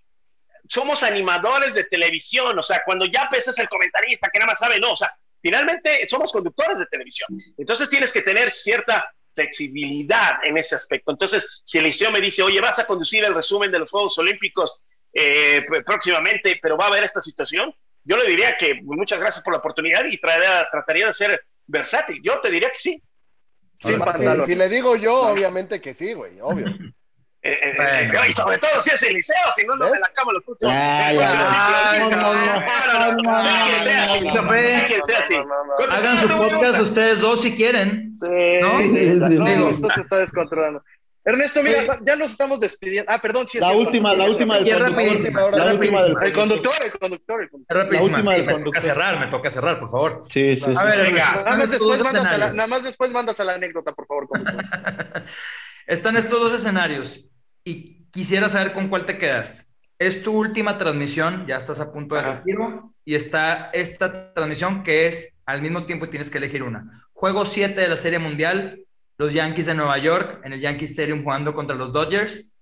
somos 0.69 1.01
animadores 1.03 1.73
de 1.73 1.83
televisión, 1.85 2.57
o 2.57 2.63
sea, 2.63 2.81
cuando 2.85 3.05
ya 3.05 3.27
pesas 3.31 3.57
el 3.59 3.67
comentarista 3.67 4.29
que 4.31 4.39
nada 4.39 4.51
más 4.51 4.59
sabe, 4.59 4.79
no, 4.79 4.91
o 4.93 4.95
sea, 4.97 5.11
finalmente 5.41 6.07
somos 6.07 6.31
conductores 6.31 6.77
de 6.77 6.85
televisión. 6.85 7.27
Entonces 7.57 7.89
tienes 7.89 8.13
que 8.13 8.21
tener 8.21 8.51
cierta 8.51 9.11
flexibilidad 9.33 10.35
en 10.43 10.57
ese 10.57 10.75
aspecto. 10.75 11.11
Entonces, 11.11 11.61
si 11.65 11.79
Eliseo 11.79 12.11
me 12.11 12.21
dice, 12.21 12.43
oye, 12.43 12.61
vas 12.61 12.79
a 12.79 12.85
conducir 12.85 13.23
el 13.25 13.33
resumen 13.33 13.71
de 13.71 13.79
los 13.79 13.89
Juegos 13.89 14.17
Olímpicos 14.19 14.81
eh, 15.13 15.59
pr- 15.67 15.83
próximamente, 15.85 16.59
pero 16.61 16.77
va 16.77 16.85
a 16.85 16.87
haber 16.89 17.03
esta 17.03 17.21
situación, 17.21 17.73
yo 18.03 18.17
le 18.17 18.25
diría 18.27 18.55
que 18.57 18.81
muchas 18.83 19.19
gracias 19.19 19.43
por 19.43 19.53
la 19.53 19.59
oportunidad 19.59 20.03
y 20.05 20.17
traería- 20.19 20.67
trataría 20.71 21.07
de 21.07 21.13
ser 21.13 21.45
versátil. 21.67 22.19
Yo 22.23 22.39
te 22.41 22.49
diría 22.51 22.69
que 22.69 22.79
sí. 22.79 23.01
Sin 23.79 23.93
Si, 23.95 23.99
pantalón. 23.99 24.45
si 24.45 24.55
le 24.55 24.69
digo 24.69 24.95
yo, 24.95 25.13
obviamente 25.31 25.81
que 25.81 25.93
sí, 25.93 26.13
güey, 26.13 26.39
obvio. 26.41 26.67
Eh, 27.43 27.59
eh, 27.59 27.73
Bueno. 27.75 28.23
eh, 28.23 28.29
y 28.29 28.33
sobre 28.33 28.59
todo 28.59 28.79
si 28.81 28.91
es 28.91 29.01
Eliseo, 29.01 29.35
si 29.55 29.65
no, 29.65 29.75
no 29.75 29.89
me 29.89 29.99
la 29.99 30.09
cama 30.09 30.31
los 30.33 30.43
así. 35.17 35.35
Hagan 35.89 36.29
su 36.29 36.37
podcast 36.37 36.81
ustedes 36.81 37.19
dos 37.21 37.41
si 37.41 37.55
quieren. 37.55 38.17
Sí, 38.21 38.61
¿No? 38.61 38.79
sí, 38.79 38.89
Sí, 38.89 39.13
no, 39.15 39.69
sí, 39.69 39.75
esto 39.75 39.89
se 39.95 40.01
está 40.01 40.17
descontrolando. 40.17 40.83
Ernesto, 41.23 41.61
mira, 41.63 41.99
ya 42.05 42.15
nos 42.15 42.31
estamos 42.31 42.59
despidiendo. 42.59 43.11
Ah, 43.11 43.19
perdón, 43.21 43.45
sí 43.47 43.57
es 43.57 43.61
La 43.61 43.67
cierto. 43.67 43.85
última, 43.85 44.13
la 44.15 44.25
última 44.25 44.55
del 44.59 44.65
conductor. 44.69 45.57
La 45.57 45.71
última 45.73 46.03
del 46.03 46.15
El 46.23 46.33
conductor, 46.33 46.73
el 46.83 46.91
conductor, 46.99 47.41
el 47.43 47.49
conductor. 47.49 47.77
Es 47.77 47.83
rapidísima, 47.83 48.17
última 48.17 48.31
sí, 48.33 48.37
del 48.37 48.45
me 48.45 48.51
toca 48.53 48.63
conductor. 48.63 48.83
cerrar, 48.83 49.19
me 49.19 49.27
toca 49.27 49.49
cerrar, 49.51 49.79
por 49.79 49.89
favor. 49.91 50.25
Sí, 50.31 50.55
sí, 50.55 50.61
sí. 50.65 50.73
A 50.75 50.83
ver, 50.83 51.01
Venga. 51.03 51.23
están 51.23 51.43
Nada 51.45 51.57
más, 51.57 51.71
después 51.71 52.03
mandas 52.03 52.13
a 52.13 52.25
la, 52.25 52.29
escenarios. 52.31 52.53
nada 52.55 52.67
más 52.67 52.83
después 52.83 53.11
mandas 53.11 53.39
a 53.39 53.43
la 53.43 53.53
anécdota, 53.53 53.93
por 53.93 54.07
favor. 54.07 54.27
conductor. 54.27 54.65
Están 55.87 56.15
estos 56.15 56.39
dos 56.39 56.53
escenarios 56.53 57.29
y 57.63 58.05
quisiera 58.11 58.49
saber 58.49 58.73
con 58.73 58.87
cuál 58.89 59.05
te 59.05 59.17
quedas. 59.17 59.75
Es 59.99 60.23
tu 60.23 60.31
última 60.35 60.77
transmisión, 60.77 61.45
ya 61.47 61.57
estás 61.57 61.79
a 61.79 61.91
punto 61.91 62.15
de 62.15 62.21
Ajá. 62.21 62.35
retiro, 62.37 62.93
y 63.05 63.13
está 63.15 63.69
esta 63.73 64.33
transmisión 64.33 64.83
que 64.83 65.05
es 65.07 65.43
al 65.45 65.61
mismo 65.61 65.85
tiempo 65.85 66.07
tienes 66.07 66.29
que 66.31 66.37
elegir 66.39 66.63
una. 66.63 67.05
Juego 67.13 67.45
7 67.45 67.79
de 67.79 67.87
la 67.87 67.97
Serie 67.97 68.17
Mundial, 68.19 68.79
los 69.21 69.33
Yankees 69.33 69.67
de 69.67 69.75
Nueva 69.75 69.99
York 69.99 70.41
en 70.43 70.53
el 70.53 70.59
Yankee 70.59 70.85
Stadium 70.85 71.23
jugando 71.23 71.53
contra 71.53 71.75
los 71.75 71.93
Dodgers, 71.93 72.55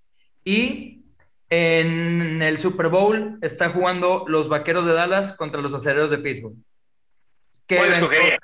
y 0.44 1.06
en 1.48 2.42
el 2.42 2.58
Super 2.58 2.88
Bowl 2.88 3.38
está 3.40 3.70
jugando 3.70 4.26
los 4.28 4.50
Vaqueros 4.50 4.84
de 4.84 4.92
Dallas 4.92 5.32
contra 5.38 5.62
los 5.62 5.72
Acereros 5.72 6.10
de 6.10 6.18
Pittsburgh. 6.18 6.56
¿Qué 7.66 7.76
¿Cuál 7.78 7.92
escogería? 7.94 8.38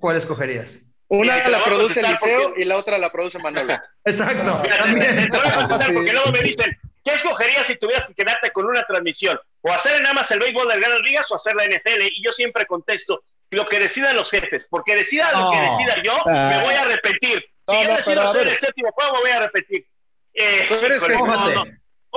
¿Cuál 0.00 0.16
escogerías? 0.16 0.80
Una 1.06 1.48
la 1.48 1.62
produce 1.62 2.00
Eliseo 2.00 2.42
porque- 2.48 2.62
y 2.62 2.64
la 2.64 2.76
otra 2.76 2.98
la 2.98 3.10
produce 3.12 3.38
Manolo. 3.38 3.74
Exacto. 4.04 4.62
Te, 4.62 5.28
te 5.28 5.36
voy 5.36 5.46
a 5.48 5.54
contestar 5.54 5.86
Sí. 5.90 5.94
porque 5.94 6.12
luego 6.12 6.32
me 6.32 6.40
dicen, 6.40 6.76
¿qué 7.04 7.12
escogerías 7.14 7.68
si 7.68 7.76
tuvieras 7.78 8.06
que 8.08 8.14
quedarte 8.14 8.50
con 8.50 8.66
una 8.66 8.82
transmisión? 8.82 9.38
¿O 9.60 9.70
hacer 9.72 10.02
nada 10.02 10.14
más 10.14 10.28
el 10.32 10.40
béisbol 10.40 10.64
de 10.66 10.68
las 10.70 10.78
grandes 10.80 11.02
ligas 11.02 11.30
o 11.30 11.36
hacer 11.36 11.54
la 11.54 11.64
NFL? 11.66 12.02
Y 12.16 12.24
yo 12.24 12.32
siempre 12.32 12.66
contesto, 12.66 13.22
lo 13.50 13.64
que 13.66 13.78
decidan 13.78 14.16
los 14.16 14.28
jefes, 14.30 14.66
porque 14.68 14.96
decida 14.96 15.30
lo 15.38 15.50
que 15.52 15.60
decida 15.60 16.02
yo, 16.02 16.12
me 16.26 16.60
voy 16.62 16.74
a 16.74 16.82
arrepentir. 16.82 17.44
Si 17.70 17.76
No, 17.76 17.82
yo 17.82 17.88
no, 17.88 17.96
decido 17.96 18.22
hacer 18.22 18.48
el 18.48 18.58
séptimo 18.58 18.90
juego, 18.92 19.20
voy 19.20 19.30
a 19.30 19.36
arrepentir. 19.36 19.86
Eh, 20.34 20.66
Pero 20.68 20.94
es 20.94 21.02
híjole, 21.02 21.14
que- 21.14 21.18
no, 21.20 21.26
Mójate. 21.26 21.54
no. 21.54 21.64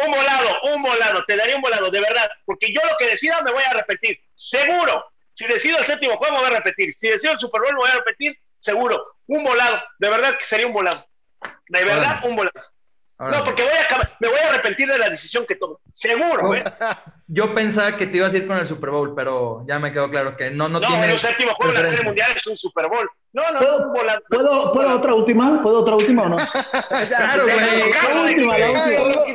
un 0.05 0.11
volado, 0.11 0.61
un 0.73 0.81
volado, 0.83 1.25
te 1.25 1.35
daría 1.37 1.55
un 1.55 1.61
volado, 1.61 1.91
de 1.91 1.99
verdad, 2.01 2.29
porque 2.45 2.73
yo 2.73 2.81
lo 2.89 2.97
que 2.97 3.07
decida 3.07 3.41
me 3.43 3.51
voy 3.51 3.63
a 3.63 3.73
repetir, 3.73 4.19
seguro. 4.33 5.05
Si 5.33 5.45
decido 5.47 5.77
el 5.79 5.85
séptimo 5.85 6.15
juego, 6.17 6.35
me 6.35 6.39
voy 6.43 6.51
a 6.51 6.57
repetir. 6.57 6.93
Si 6.93 7.09
decido 7.09 7.33
el 7.33 7.39
Super 7.39 7.61
Bowl, 7.61 7.73
me 7.73 7.79
voy 7.79 7.89
a 7.89 7.95
repetir, 7.95 8.35
seguro. 8.57 9.03
Un 9.27 9.43
volado, 9.43 9.81
de 9.99 10.09
verdad 10.09 10.37
que 10.37 10.45
sería 10.45 10.65
un 10.67 10.73
volado. 10.73 11.07
De 11.67 11.83
verdad, 11.83 12.19
un 12.23 12.35
volado. 12.35 12.61
No, 13.19 13.43
porque 13.45 13.63
voy 13.63 13.71
a, 13.71 14.09
me 14.19 14.27
voy 14.27 14.37
a 14.39 14.49
arrepentir 14.49 14.87
de 14.87 14.97
la 14.97 15.09
decisión 15.09 15.45
que 15.47 15.55
tomo. 15.55 15.79
Seguro, 15.93 16.55
¿eh? 16.55 16.63
Yo 17.27 17.53
pensaba 17.53 17.95
que 17.95 18.07
te 18.07 18.17
ibas 18.17 18.33
a 18.33 18.37
ir 18.37 18.47
con 18.47 18.57
el 18.57 18.65
Super 18.67 18.89
Bowl, 18.89 19.13
pero 19.15 19.63
ya 19.67 19.79
me 19.79 19.91
quedó 19.93 20.09
claro 20.09 20.35
que 20.35 20.49
no, 20.51 20.67
no, 20.67 20.79
no 20.79 20.87
tiene. 20.87 21.07
No, 21.07 21.13
el 21.13 21.19
séptimo 21.19 21.53
juego 21.53 21.73
de 21.73 21.79
la 21.79 21.85
Serie 21.85 22.05
Mundial 22.05 22.31
es 22.35 22.45
un 22.47 22.57
Super 22.57 22.87
Bowl. 22.89 23.09
No, 23.31 23.43
no, 23.51 23.59
¿Puedo, 23.59 23.91
volado. 23.93 24.19
¿puedo, 24.29 24.73
¿puedo 24.73 24.97
otra 24.97 25.13
última? 25.15 25.61
¿Puedo 25.63 25.79
otra 25.81 25.95
última 25.95 26.23
o 26.23 26.29
no? 26.29 26.37
claro, 27.07 27.43
güey. 27.43 27.55
La 27.57 28.21
última, 28.21 28.57
la 28.57 28.67
última. 28.69 28.83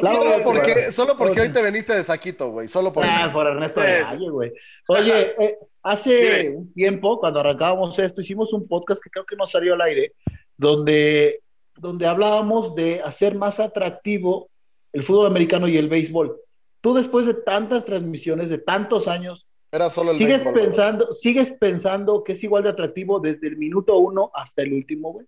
La 0.02 0.10
Solo 0.12 0.30
última. 0.30 0.44
porque, 0.44 0.92
solo 0.92 1.16
porque 1.16 1.40
hoy 1.40 1.48
te 1.48 1.62
veniste 1.62 1.94
de 1.94 2.05
saquito, 2.05 2.50
güey. 2.50 2.68
Solo 2.68 2.92
por 2.92 3.05
Ah, 3.06 3.22
eso. 3.24 3.32
por 3.32 3.46
Ernesto 3.46 3.80
de 3.80 4.02
Valle, 4.02 4.28
güey. 4.30 4.52
Oye, 4.88 5.34
eh, 5.40 5.59
hace 5.82 6.42
Dime. 6.42 6.56
un 6.56 6.72
tiempo, 6.74 7.18
cuando 7.18 7.40
arrancábamos 7.40 7.98
esto, 7.98 8.20
hicimos 8.20 8.52
un 8.52 8.68
podcast 8.68 9.02
que 9.02 9.10
creo 9.10 9.24
que 9.24 9.34
no 9.36 9.46
salió 9.46 9.74
al 9.74 9.80
aire, 9.82 10.12
donde, 10.56 11.40
donde 11.78 12.06
hablábamos 12.06 12.74
de 12.74 13.00
hacer 13.02 13.34
más 13.34 13.60
atractivo 13.60 14.50
el 14.92 15.05
fútbol 15.05 15.26
americano 15.26 15.68
y 15.68 15.76
el 15.76 15.88
béisbol. 15.88 16.40
Tú 16.80 16.94
después 16.94 17.26
de 17.26 17.34
tantas 17.34 17.84
transmisiones, 17.84 18.48
de 18.48 18.59
tantos 18.59 19.09
años, 19.09 19.46
Era 19.70 19.90
solo 19.90 20.12
el 20.12 20.18
¿sigues 20.18 20.44
béisbol, 20.44 20.55
pensando, 20.55 21.12
¿sigues 21.12 21.52
pensando 21.52 22.24
que 22.24 22.32
es 22.32 22.42
igual 22.44 22.62
de 22.62 22.70
atractivo 22.70 23.20
desde 23.20 23.48
el 23.48 23.56
minuto 23.56 23.96
uno 23.98 24.30
hasta 24.34 24.62
el 24.62 24.72
último, 24.72 25.12
güey? 25.12 25.26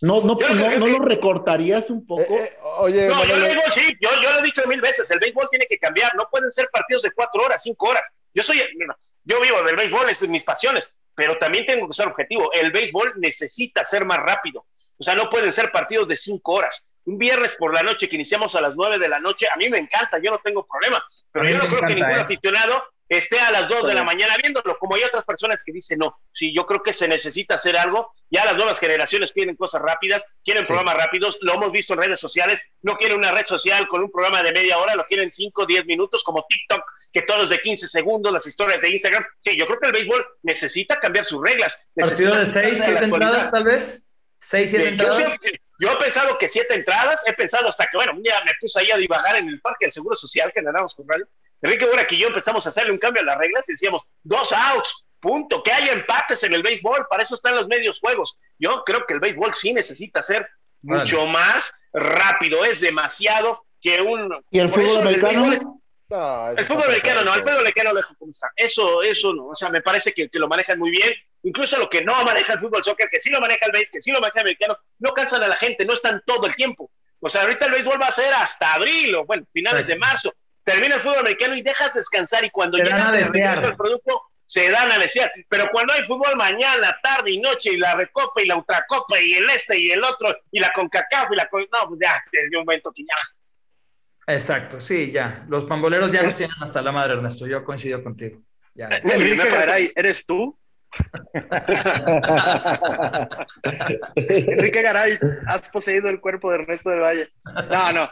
¿No, 0.00 0.20
no, 0.22 0.38
Yo 0.38 0.78
no, 0.78 0.86
lo 0.86 0.98
recortarías 0.98 1.88
un 1.88 2.04
poco? 2.06 2.22
Eh, 2.22 2.26
eh, 2.30 2.52
oye, 2.78 3.08
No, 3.08 3.24
yo 3.24 3.36
el 3.36 3.42
béisbol 3.42 3.72
sí, 3.72 3.96
yo, 4.00 4.10
yo 4.22 4.32
lo 4.32 4.40
he 4.40 4.42
dicho 4.42 4.66
mil 4.66 4.80
veces, 4.80 5.10
el 5.10 5.20
béisbol 5.20 5.48
tiene 5.50 5.66
que 5.66 5.78
cambiar, 5.78 6.14
no 6.16 6.28
pueden 6.30 6.50
ser 6.50 6.66
partidos 6.72 7.04
de 7.04 7.12
cuatro 7.12 7.44
horas, 7.44 7.62
cinco 7.62 7.88
horas. 7.88 8.12
Yo 8.34 8.42
soy, 8.42 8.58
yo 9.24 9.40
vivo 9.40 9.62
del 9.62 9.76
béisbol, 9.76 10.10
es 10.10 10.20
de 10.20 10.28
mis 10.28 10.44
pasiones, 10.44 10.92
pero 11.14 11.38
también 11.38 11.64
tengo 11.64 11.86
que 11.86 11.94
ser 11.94 12.08
objetivo. 12.08 12.50
El 12.52 12.72
béisbol 12.72 13.14
necesita 13.18 13.84
ser 13.84 14.04
más 14.04 14.18
rápido, 14.18 14.66
o 14.98 15.02
sea, 15.02 15.14
no 15.14 15.30
pueden 15.30 15.52
ser 15.52 15.70
partidos 15.70 16.08
de 16.08 16.16
cinco 16.16 16.52
horas. 16.52 16.86
Un 17.04 17.18
viernes 17.18 17.56
por 17.58 17.74
la 17.74 17.82
noche 17.82 18.08
que 18.08 18.16
iniciamos 18.16 18.54
a 18.54 18.60
las 18.60 18.74
nueve 18.76 18.98
de 18.98 19.08
la 19.08 19.18
noche, 19.18 19.46
a 19.52 19.56
mí 19.56 19.68
me 19.68 19.78
encanta, 19.78 20.18
yo 20.22 20.30
no 20.30 20.38
tengo 20.38 20.66
problema, 20.66 21.04
pero 21.30 21.48
yo 21.48 21.58
no 21.58 21.68
creo 21.68 21.80
que 21.82 21.94
ningún 21.94 22.18
¿eh? 22.18 22.22
aficionado 22.22 22.82
esté 23.08 23.38
a 23.40 23.50
las 23.50 23.68
dos 23.68 23.86
de 23.86 23.94
la 23.94 24.04
mañana 24.04 24.36
viéndolo, 24.36 24.78
como 24.78 24.94
hay 24.94 25.02
otras 25.02 25.24
personas 25.24 25.62
que 25.64 25.72
dicen 25.72 25.98
no. 25.98 26.16
Sí, 26.32 26.54
yo 26.54 26.66
creo 26.66 26.82
que 26.82 26.92
se 26.92 27.08
necesita 27.08 27.56
hacer 27.56 27.76
algo. 27.76 28.10
Ya 28.30 28.44
las 28.44 28.56
nuevas 28.56 28.78
generaciones 28.78 29.32
quieren 29.32 29.56
cosas 29.56 29.82
rápidas, 29.82 30.34
quieren 30.44 30.64
programas 30.64 30.96
rápidos, 30.96 31.38
lo 31.42 31.54
hemos 31.54 31.72
visto 31.72 31.94
en 31.94 32.00
redes 32.00 32.20
sociales, 32.20 32.62
no 32.82 32.96
quieren 32.96 33.18
una 33.18 33.32
red 33.32 33.46
social 33.46 33.86
con 33.88 34.02
un 34.02 34.10
programa 34.10 34.42
de 34.42 34.52
media 34.52 34.78
hora, 34.78 34.94
lo 34.94 35.04
quieren 35.04 35.30
5, 35.30 35.66
10 35.66 35.86
minutos 35.86 36.24
como 36.24 36.44
TikTok, 36.48 36.82
que 37.12 37.22
todos 37.22 37.50
de 37.50 37.60
15 37.60 37.88
segundos, 37.88 38.32
las 38.32 38.46
historias 38.46 38.80
de 38.80 38.90
Instagram. 38.90 39.24
Sí, 39.40 39.56
yo 39.56 39.66
creo 39.66 39.78
que 39.78 39.86
el 39.86 39.92
béisbol 39.92 40.26
necesita 40.42 40.98
cambiar 40.98 41.24
sus 41.24 41.42
reglas. 41.42 41.88
Partido 41.94 42.34
de 42.34 42.46
necesita 42.46 42.62
seis, 42.62 42.80
adaptarse 42.80 42.90
a 42.90 42.94
la 42.94 42.98
siete 42.98 43.04
actualidad. 43.04 43.28
entradas, 43.28 43.50
tal 43.50 43.64
vez. 43.64 44.10
Seis, 44.46 44.70
siete 44.70 44.84
Yo, 44.86 44.90
entradas. 44.92 45.16
siempre- 45.16 45.60
yo 45.80 45.90
he 45.90 45.96
pensado 45.96 46.38
que 46.38 46.48
siete 46.48 46.74
entradas, 46.74 47.26
he 47.26 47.32
pensado 47.32 47.68
hasta 47.68 47.86
que, 47.86 47.96
bueno, 47.96 48.12
un 48.12 48.22
día 48.22 48.34
me 48.44 48.52
puse 48.60 48.80
ahí 48.80 48.90
a 48.90 48.96
divagar 48.96 49.36
en 49.36 49.48
el 49.48 49.60
Parque 49.60 49.86
del 49.86 49.92
Seguro 49.92 50.16
Social 50.16 50.50
que 50.52 50.60
andábamos 50.60 50.94
con 50.94 51.08
radio. 51.08 51.26
Enrique 51.62 51.86
Burak 51.86 52.12
y 52.12 52.18
yo 52.18 52.28
empezamos 52.28 52.64
a 52.66 52.68
hacerle 52.68 52.92
un 52.92 52.98
cambio 52.98 53.22
a 53.22 53.24
las 53.24 53.38
reglas 53.38 53.68
y 53.68 53.72
decíamos, 53.72 54.02
dos 54.22 54.52
outs, 54.52 55.06
punto, 55.18 55.62
que 55.62 55.72
haya 55.72 55.92
empates 55.92 56.42
en 56.42 56.52
el 56.54 56.62
béisbol, 56.62 57.06
para 57.08 57.22
eso 57.22 57.34
están 57.34 57.54
los 57.56 57.66
medios 57.68 57.98
juegos. 58.00 58.38
Yo 58.58 58.82
creo 58.84 59.04
que 59.06 59.14
el 59.14 59.20
béisbol 59.20 59.54
sí 59.54 59.72
necesita 59.72 60.22
ser 60.22 60.46
mucho 60.82 61.24
más 61.26 61.72
rápido, 61.94 62.64
es 62.64 62.80
demasiado 62.80 63.64
que 63.80 64.00
un... 64.02 64.30
¿Y 64.50 64.58
el 64.60 64.70
fútbol 64.70 64.98
americano? 65.00 65.28
béisbol 65.30 65.52
es- 65.54 65.66
no, 66.10 66.50
el 66.50 66.64
fútbol 66.66 66.84
americano 66.84 67.24
no, 67.24 67.34
el 67.34 67.40
fútbol 67.40 67.58
americano 67.60 67.90
lo 67.92 67.96
dejo 67.96 68.14
como 68.18 68.30
está. 68.30 68.48
Eso, 68.54 69.02
eso 69.02 69.32
no. 69.32 69.46
O 69.46 69.56
sea, 69.56 69.70
me 69.70 69.80
parece 69.80 70.12
que, 70.12 70.28
que 70.28 70.38
lo 70.38 70.46
manejan 70.48 70.78
muy 70.78 70.90
bien. 70.90 71.10
Incluso 71.44 71.78
lo 71.78 71.88
que 71.88 72.02
no 72.02 72.24
maneja 72.24 72.54
el 72.54 72.58
fútbol 72.58 72.82
soccer, 72.82 73.08
que 73.08 73.20
sí 73.20 73.30
lo 73.30 73.40
maneja 73.40 73.66
el 73.66 73.72
béisbol, 73.72 73.92
que 73.92 74.02
sí 74.02 74.10
lo 74.10 74.20
maneja 74.20 74.40
el 74.40 74.46
americano, 74.46 74.76
no 74.98 75.12
cansan 75.12 75.42
a 75.42 75.48
la 75.48 75.56
gente, 75.56 75.84
no 75.84 75.92
están 75.94 76.20
todo 76.26 76.46
el 76.46 76.54
tiempo. 76.56 76.90
O 77.20 77.28
sea, 77.28 77.42
ahorita 77.42 77.66
el 77.66 77.72
béisbol 77.72 78.00
va 78.00 78.06
a 78.08 78.12
ser 78.12 78.32
hasta 78.34 78.74
abril 78.74 79.14
o, 79.14 79.24
bueno, 79.24 79.46
finales 79.52 79.86
de 79.86 79.96
marzo. 79.96 80.32
Termina 80.64 80.96
el 80.96 81.00
fútbol 81.02 81.18
americano 81.18 81.54
y 81.54 81.62
dejas 81.62 81.92
descansar 81.94 82.44
y 82.44 82.50
cuando 82.50 82.78
dan 82.90 83.12
llegas 83.32 83.58
al 83.68 83.76
producto, 83.76 84.22
se 84.46 84.70
dan 84.70 84.90
a 84.92 84.98
desear. 84.98 85.30
Pero 85.48 85.68
cuando 85.70 85.92
hay 85.92 86.02
fútbol 86.04 86.34
mañana, 86.36 86.98
tarde 87.02 87.30
y 87.32 87.38
noche, 87.40 87.72
y 87.72 87.76
la 87.76 87.94
recopa 87.94 88.42
y 88.42 88.46
la 88.46 88.56
ultracopa 88.56 89.20
y 89.20 89.34
el 89.34 89.48
este 89.50 89.78
y 89.78 89.90
el 89.90 90.02
otro, 90.02 90.34
y 90.50 90.60
la 90.60 90.70
concacaf 90.70 91.30
y 91.32 91.36
la... 91.36 91.46
con- 91.46 91.66
No, 91.70 91.88
pues 91.88 92.00
ya, 92.00 92.12
es 92.32 92.48
un 92.52 92.60
momento 92.64 92.90
que 92.94 93.02
ya... 93.02 94.34
Exacto, 94.34 94.80
sí, 94.80 95.10
ya. 95.12 95.44
Los 95.48 95.66
pamboleros 95.66 96.10
ya 96.10 96.22
los 96.22 96.34
tienen 96.34 96.56
hasta 96.62 96.80
la 96.80 96.92
madre, 96.92 97.12
Ernesto. 97.14 97.46
Yo 97.46 97.62
coincido 97.62 98.02
contigo. 98.02 98.40
Ya. 98.74 98.88
Enrique 98.88 99.48
Garay, 99.50 99.92
¿eres 99.94 100.24
tú? 100.24 100.58
Enrique 104.14 104.82
Garay, 104.82 105.18
has 105.46 105.68
poseído 105.70 106.08
el 106.08 106.20
cuerpo 106.20 106.50
de 106.50 106.58
Ernesto 106.58 106.90
del 106.90 107.00
Valle. 107.00 107.28
No, 107.70 107.92
no. 107.92 108.10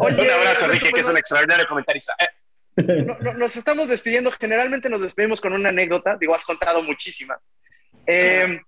Oye, 0.00 0.20
Un 0.22 0.30
abrazo, 0.30 0.66
Enrique, 0.66 0.90
que 0.92 1.00
es 1.00 1.08
un 1.08 1.16
extraordinario 1.16 1.66
comentarista. 1.68 2.14
Eh, 2.76 3.02
no- 3.04 3.18
no- 3.20 3.34
nos 3.34 3.56
estamos 3.56 3.88
despidiendo. 3.88 4.30
Generalmente 4.32 4.88
nos 4.88 5.02
despedimos 5.02 5.40
con 5.40 5.52
una 5.52 5.68
anécdota. 5.70 6.16
Digo, 6.18 6.34
has 6.34 6.44
contado 6.44 6.82
muchísimas. 6.82 7.38
Eh, 8.06 8.60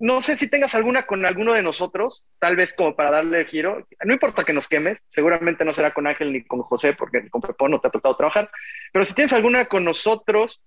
no 0.00 0.20
sé 0.20 0.36
si 0.36 0.48
tengas 0.48 0.74
alguna 0.76 1.02
con 1.06 1.24
alguno 1.26 1.54
de 1.54 1.62
nosotros, 1.62 2.28
tal 2.38 2.54
vez 2.54 2.76
como 2.76 2.94
para 2.94 3.10
darle 3.10 3.40
el 3.40 3.46
giro. 3.46 3.84
No 4.04 4.12
importa 4.12 4.44
que 4.44 4.52
nos 4.52 4.68
quemes, 4.68 5.04
seguramente 5.08 5.64
no 5.64 5.72
será 5.72 5.92
con 5.92 6.06
Ángel 6.06 6.32
ni 6.32 6.44
con 6.44 6.62
José, 6.62 6.92
porque 6.92 7.28
con 7.30 7.40
Pepón 7.40 7.72
no 7.72 7.80
te 7.80 7.88
ha 7.88 7.90
tocado 7.90 8.14
trabajar. 8.16 8.48
Pero 8.92 9.04
si 9.04 9.14
tienes 9.14 9.32
alguna 9.32 9.64
con 9.64 9.84
nosotros, 9.84 10.64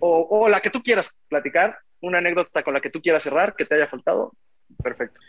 o, 0.00 0.28
o 0.30 0.48
la 0.48 0.60
que 0.60 0.70
tú 0.70 0.82
quieras 0.82 1.20
platicar, 1.28 1.78
una 2.00 2.18
anécdota 2.18 2.62
con 2.62 2.74
la 2.74 2.80
que 2.80 2.90
tú 2.90 3.00
quieras 3.00 3.22
cerrar, 3.22 3.54
que 3.54 3.64
te 3.64 3.74
haya 3.74 3.86
faltado, 3.86 4.32
perfecto. 4.82 5.20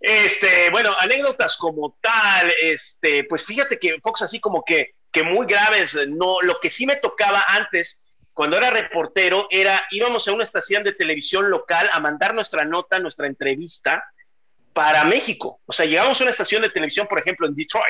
Este, 0.00 0.70
bueno, 0.70 0.90
anécdotas 0.98 1.56
como 1.56 1.96
tal, 2.00 2.52
este, 2.62 3.24
pues 3.24 3.44
fíjate 3.44 3.78
que 3.78 3.98
Fox 4.02 4.22
así 4.22 4.40
como 4.40 4.64
que, 4.64 4.94
que 5.12 5.22
muy 5.22 5.46
graves, 5.46 5.96
no, 6.08 6.40
lo 6.42 6.58
que 6.60 6.70
sí 6.70 6.86
me 6.86 6.96
tocaba 6.96 7.44
antes, 7.46 8.12
cuando 8.32 8.56
era 8.56 8.70
reportero, 8.70 9.46
era 9.50 9.84
íbamos 9.90 10.26
a 10.26 10.32
una 10.32 10.44
estación 10.44 10.82
de 10.82 10.92
televisión 10.92 11.50
local 11.50 11.88
a 11.92 12.00
mandar 12.00 12.34
nuestra 12.34 12.64
nota, 12.64 12.98
nuestra 12.98 13.26
entrevista 13.26 14.02
para 14.72 15.04
México. 15.04 15.60
O 15.66 15.72
sea, 15.72 15.86
llegamos 15.86 16.20
a 16.20 16.24
una 16.24 16.30
estación 16.30 16.62
de 16.62 16.70
televisión, 16.70 17.06
por 17.06 17.20
ejemplo, 17.20 17.46
en 17.46 17.54
Detroit. 17.54 17.84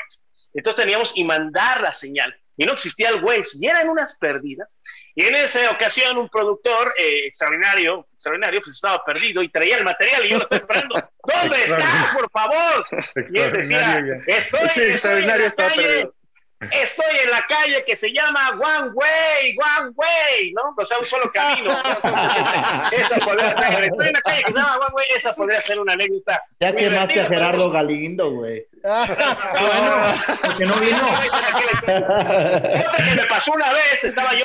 Entonces 0.52 0.82
teníamos 0.82 1.16
y 1.16 1.24
mandar 1.24 1.80
la 1.80 1.92
señal. 1.92 2.34
Y 2.56 2.64
no 2.64 2.74
existía 2.74 3.08
el 3.08 3.24
Waze, 3.24 3.58
y 3.60 3.66
eran 3.66 3.88
unas 3.88 4.18
perdidas. 4.18 4.78
Y 5.14 5.24
en 5.24 5.34
esa 5.34 5.70
ocasión 5.70 6.16
un 6.18 6.28
productor 6.28 6.94
eh, 6.98 7.26
extraordinario, 7.26 8.06
extraordinario, 8.14 8.60
pues 8.62 8.76
estaba 8.76 9.04
perdido 9.04 9.42
y 9.42 9.48
traía 9.48 9.78
el 9.78 9.84
material 9.84 10.24
y 10.24 10.28
yo 10.30 10.36
lo 10.38 10.42
estoy 10.44 10.58
esperando. 10.58 10.94
¿Dónde 11.24 11.64
estás, 11.64 12.10
por 12.12 12.30
favor? 12.30 12.86
Y 13.30 13.38
él 13.38 13.52
decía, 13.52 14.04
estoy, 14.26 14.68
Sí, 14.68 14.82
estoy 14.82 15.22
en 15.22 15.28
la 15.28 15.36
calle, 15.36 15.54
perdido. 15.54 16.14
Estoy 16.70 17.16
en 17.24 17.30
la 17.30 17.44
calle 17.46 17.84
que 17.84 17.96
se 17.96 18.12
llama 18.12 18.50
One 18.50 18.90
Way, 18.92 19.56
One 19.78 19.92
Way, 19.94 20.52
¿no? 20.52 20.74
O 20.76 20.86
sea, 20.86 20.98
un 20.98 21.04
solo 21.04 21.30
camino. 21.32 21.70
esa 22.92 23.18
podría 23.20 23.52
ser, 23.52 23.84
estoy 23.84 24.06
en 24.08 24.12
la 24.12 24.20
calle 24.20 24.42
que 24.44 24.52
se 24.52 24.58
llama 24.58 24.76
One 24.76 24.94
Way, 24.94 25.06
esa 25.16 25.34
podría 25.34 25.62
ser 25.62 25.80
una 25.80 25.92
anécdota. 25.94 26.42
Ya 26.60 26.74
quemaste 26.74 27.20
a 27.20 27.28
pero 27.28 27.40
Gerardo 27.40 27.64
pues, 27.64 27.74
Galindo, 27.74 28.30
güey. 28.30 28.66
Bueno, 28.82 30.02
porque 30.42 30.66
no 30.66 30.74
vino. 30.74 31.06
Otra 32.88 33.04
que 33.04 33.14
me 33.16 33.26
pasó 33.26 33.52
una 33.52 33.72
vez, 33.72 34.04
estaba 34.04 34.34
yo 34.34 34.44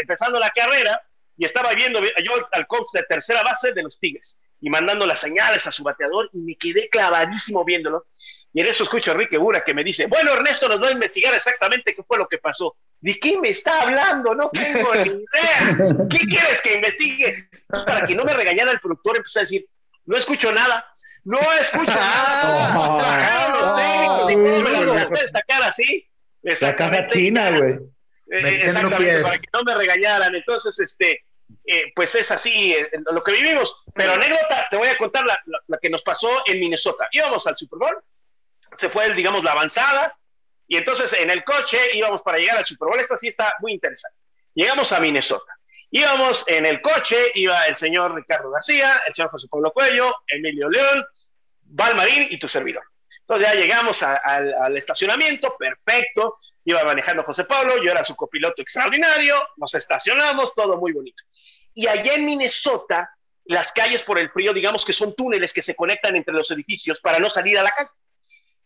empezando 0.00 0.40
la 0.40 0.50
carrera 0.50 1.00
y 1.36 1.44
estaba 1.44 1.72
viendo 1.72 2.00
yo 2.02 2.32
al 2.52 2.66
coach 2.66 2.88
de 2.92 3.02
tercera 3.04 3.42
base 3.42 3.72
de 3.72 3.82
los 3.82 3.98
Tigres 3.98 4.40
y 4.60 4.70
mandando 4.70 5.06
las 5.06 5.20
señales 5.20 5.66
a 5.66 5.72
su 5.72 5.82
bateador 5.82 6.28
y 6.32 6.42
me 6.42 6.56
quedé 6.56 6.88
clavadísimo 6.88 7.64
viéndolo. 7.64 8.06
Y 8.56 8.62
en 8.62 8.68
eso 8.68 8.84
escucho 8.84 9.10
a 9.10 9.14
Enrique 9.14 9.36
Bura 9.36 9.62
que 9.62 9.74
me 9.74 9.84
dice, 9.84 10.06
bueno, 10.06 10.32
Ernesto 10.32 10.66
nos 10.66 10.82
va 10.82 10.88
a 10.88 10.92
investigar 10.92 11.34
exactamente 11.34 11.94
qué 11.94 12.02
fue 12.02 12.16
lo 12.16 12.26
que 12.26 12.38
pasó. 12.38 12.74
¿De 13.00 13.18
qué 13.20 13.38
me 13.38 13.50
está 13.50 13.82
hablando? 13.82 14.34
No 14.34 14.48
tengo 14.48 14.94
ni 14.94 15.02
idea. 15.10 15.76
¿Qué 16.10 16.18
quieres 16.20 16.62
que 16.62 16.74
investigue? 16.76 17.50
Pues 17.68 17.84
para 17.84 18.06
que 18.06 18.14
no 18.14 18.24
me 18.24 18.32
regañara 18.32 18.72
el 18.72 18.80
productor, 18.80 19.18
empecé 19.18 19.40
a 19.40 19.42
decir, 19.42 19.66
no 20.06 20.16
escucho 20.16 20.50
nada. 20.52 20.90
No 21.24 21.38
escucho 21.60 21.90
nada. 21.98 22.98
Sacaron 22.98 23.60
los 23.60 23.76
técnicos 23.76 24.30
y 24.30 24.34
cómo 24.34 24.70
me 24.70 24.86
lo 24.86 25.08
destacar 25.10 25.62
así. 25.64 26.08
La 26.42 26.50
caja 26.54 26.66
Exactamente. 26.70 27.14
china, 27.14 27.58
güey. 27.58 27.72
Eh, 28.30 28.60
exactamente, 28.64 29.20
para 29.20 29.36
que 29.36 29.46
no 29.52 29.62
me 29.64 29.74
regañaran. 29.74 30.34
Entonces, 30.34 30.78
este, 30.80 31.24
eh, 31.66 31.92
pues 31.94 32.14
es 32.14 32.30
así 32.30 32.72
eh, 32.72 32.88
lo 33.12 33.22
que 33.22 33.32
vivimos. 33.32 33.84
Pero 33.94 34.12
anécdota, 34.14 34.66
te 34.70 34.76
voy 34.78 34.88
a 34.88 34.96
contar 34.96 35.26
la, 35.26 35.38
la- 35.44 35.60
la 35.66 35.78
que 35.78 35.90
nos 35.90 36.02
pasó 36.02 36.30
en 36.46 36.58
Minnesota. 36.58 37.06
Íbamos 37.12 37.46
al 37.46 37.56
Super 37.58 37.78
Bowl, 37.80 37.96
se 38.78 38.88
fue, 38.88 39.12
digamos, 39.14 39.44
la 39.44 39.52
avanzada, 39.52 40.16
y 40.68 40.76
entonces 40.76 41.12
en 41.12 41.30
el 41.30 41.44
coche 41.44 41.78
íbamos 41.94 42.22
para 42.22 42.38
llegar 42.38 42.58
al 42.58 42.66
Super 42.66 42.88
Bowl. 42.88 43.00
Esta 43.00 43.16
sí 43.16 43.28
está 43.28 43.54
muy 43.60 43.72
interesante. 43.72 44.24
Llegamos 44.54 44.90
a 44.92 45.00
Minnesota. 45.00 45.54
Íbamos 45.90 46.48
en 46.48 46.66
el 46.66 46.82
coche, 46.82 47.16
iba 47.34 47.64
el 47.66 47.76
señor 47.76 48.14
Ricardo 48.14 48.50
García, 48.50 49.00
el 49.06 49.14
señor 49.14 49.30
José 49.30 49.46
Pablo 49.48 49.72
Cuello, 49.72 50.12
Emilio 50.26 50.68
León, 50.68 51.04
Val 51.62 51.94
Marín 51.94 52.26
y 52.28 52.38
tu 52.38 52.48
servidor. 52.48 52.82
Entonces 53.20 53.48
ya 53.48 53.54
llegamos 53.54 54.02
al 54.02 54.76
estacionamiento, 54.76 55.56
perfecto. 55.56 56.34
Iba 56.64 56.84
manejando 56.84 57.22
José 57.22 57.44
Pablo, 57.44 57.82
yo 57.82 57.90
era 57.90 58.04
su 58.04 58.14
copiloto 58.14 58.62
extraordinario, 58.62 59.36
nos 59.56 59.74
estacionamos, 59.74 60.54
todo 60.54 60.76
muy 60.76 60.92
bonito. 60.92 61.22
Y 61.74 61.86
allá 61.86 62.14
en 62.14 62.24
Minnesota, 62.24 63.10
las 63.44 63.72
calles 63.72 64.02
por 64.02 64.18
el 64.18 64.30
frío, 64.30 64.52
digamos 64.52 64.84
que 64.84 64.92
son 64.92 65.14
túneles 65.14 65.52
que 65.52 65.62
se 65.62 65.74
conectan 65.74 66.16
entre 66.16 66.34
los 66.34 66.50
edificios 66.50 67.00
para 67.00 67.18
no 67.18 67.30
salir 67.30 67.58
a 67.58 67.62
la 67.62 67.70
calle. 67.70 67.90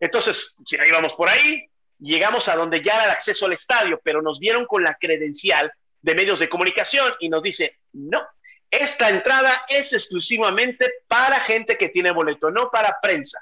Entonces, 0.01 0.57
ya 0.67 0.83
íbamos 0.87 1.15
por 1.15 1.29
ahí, 1.29 1.69
llegamos 1.99 2.49
a 2.49 2.57
donde 2.57 2.83
ya 2.83 2.97
era 2.97 3.05
el 3.05 3.11
acceso 3.11 3.47
al 3.47 3.53
estadio, 3.53 4.01
pero 4.03 4.23
nos 4.23 4.41
vieron 4.41 4.67
con 4.67 4.83
la 4.83 4.95
credencial 4.95 5.71
de 6.01 6.15
medios 6.15 6.39
de 6.39 6.49
comunicación 6.49 7.13
y 7.21 7.29
nos 7.29 7.43
dice, 7.43 7.79
no, 7.93 8.27
esta 8.71 9.09
entrada 9.09 9.53
es 9.69 9.93
exclusivamente 9.93 10.91
para 11.09 11.41
gente 11.41 11.77
que 11.77 11.89
tiene 11.89 12.11
boleto, 12.11 12.51
no 12.51 12.71
para 12.71 12.99
prensa. 13.03 13.39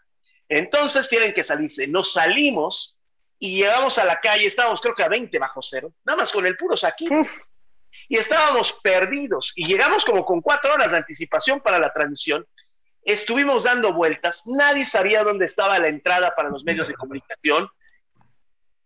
Entonces 0.49 1.09
tienen 1.09 1.35
que 1.35 1.45
salirse. 1.45 1.87
Nos 1.87 2.13
salimos 2.15 2.97
y 3.39 3.59
llegamos 3.59 3.99
a 3.99 4.05
la 4.05 4.21
calle, 4.21 4.47
estábamos 4.47 4.81
creo 4.81 4.95
que 4.95 5.03
a 5.03 5.09
20 5.09 5.39
bajo 5.39 5.61
cero, 5.63 5.93
nada 6.05 6.19
más 6.19 6.33
con 6.33 6.47
el 6.47 6.57
puro 6.57 6.77
saquito. 6.77 7.23
Y 8.09 8.17
estábamos 8.17 8.73
perdidos 8.83 9.53
y 9.55 9.67
llegamos 9.67 10.05
como 10.05 10.25
con 10.25 10.41
cuatro 10.41 10.73
horas 10.73 10.93
de 10.93 10.99
anticipación 10.99 11.61
para 11.61 11.79
la 11.79 11.93
transmisión. 11.93 12.47
Estuvimos 13.09 13.65
dando 13.65 13.95
vueltas, 13.95 14.43
nadie 14.45 14.85
sabía 14.85 15.25
dónde 15.25 15.47
estaba 15.47 15.79
la 15.79 15.89
entrada 15.89 16.35
para 16.37 16.51
los 16.51 16.63
medios 16.67 16.89
de 16.89 16.95
comunicación. 16.95 17.67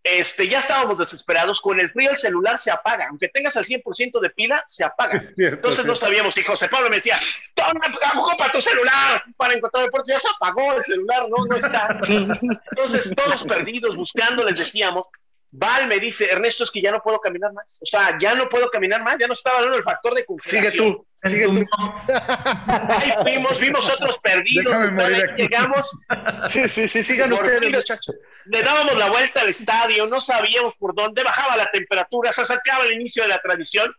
Este, 0.05 0.47
ya 0.47 0.61
estábamos 0.61 0.97
desesperados, 0.97 1.61
con 1.61 1.81
el 1.81 1.91
frío 1.91 2.13
el 2.13 2.19
celular 2.19 2.57
se 2.57 2.71
apaga, 2.71 3.09
aunque 3.09 3.27
tengas 3.31 3.57
al 3.57 3.65
100% 3.65 4.21
de 4.21 4.31
pila, 4.31 4.63
se 4.65 4.85
apaga. 4.85 5.19
Cierto, 5.35 5.57
Entonces 5.57 5.85
no 5.87 5.97
sabíamos, 5.97 6.39
y 6.39 6.45
José 6.45 6.69
Pablo 6.69 6.89
me 6.89 6.97
decía, 6.97 7.19
toma, 7.53 7.81
ocupa 8.17 8.49
tu 8.53 8.61
celular 8.61 9.25
para 9.37 9.55
encontrar 9.55 9.87
deportes, 9.87 10.15
ya 10.15 10.21
se 10.21 10.29
apagó 10.37 10.73
el 10.75 10.85
celular, 10.85 11.27
no, 11.29 11.45
no 11.45 11.57
está. 11.57 11.99
Entonces 12.07 13.13
todos 13.17 13.43
perdidos, 13.43 13.97
buscando, 13.97 14.45
les 14.45 14.57
decíamos, 14.57 15.09
Val 15.55 15.87
me 15.87 16.01
dice, 16.01 16.31
Ernesto, 16.31 16.65
es 16.65 16.71
que 16.71 16.81
ya 16.81 16.91
no 16.91 17.03
puedo 17.03 17.21
caminar 17.21 17.53
más, 17.53 17.79
o 17.83 17.87
sea, 17.87 18.17
ya 18.19 18.35
no 18.35 18.49
puedo 18.49 18.71
caminar 18.71 19.03
más, 19.03 19.17
ya 19.21 19.27
no 19.27 19.35
estaba 19.35 19.61
dando 19.61 19.77
el 19.77 19.85
factor 19.85 20.15
de 20.15 20.25
congelación. 20.25 20.73
Sigue 20.73 20.83
tú, 20.83 21.07
sigue 21.23 21.45
tú. 21.45 21.67
Ahí 22.89 23.13
fuimos, 23.23 23.61
vimos 23.61 23.91
otros 23.91 24.19
perdidos, 24.21 24.75
llegamos, 25.37 25.95
Sí, 26.49 26.67
sí, 26.69 26.89
sí, 26.89 27.03
sigan 27.03 27.29
Por 27.29 27.45
ustedes, 27.45 27.71
muchachos. 27.71 28.17
le 28.47 28.63
dábamos 28.63 28.97
la 28.97 29.11
vuelta 29.11 29.43
al 29.43 29.51
estadio, 29.51 30.07
no 30.07 30.21
sabíamos 30.23 30.73
por 30.79 30.95
dónde, 30.95 31.23
bajaba 31.23 31.55
la 31.59 31.67
temperatura, 31.67 32.33
se 32.33 32.41
acercaba 32.41 32.85
el 32.85 32.95
inicio 32.95 33.23
de 33.23 33.29
la 33.29 33.39
transmisión. 33.39 33.95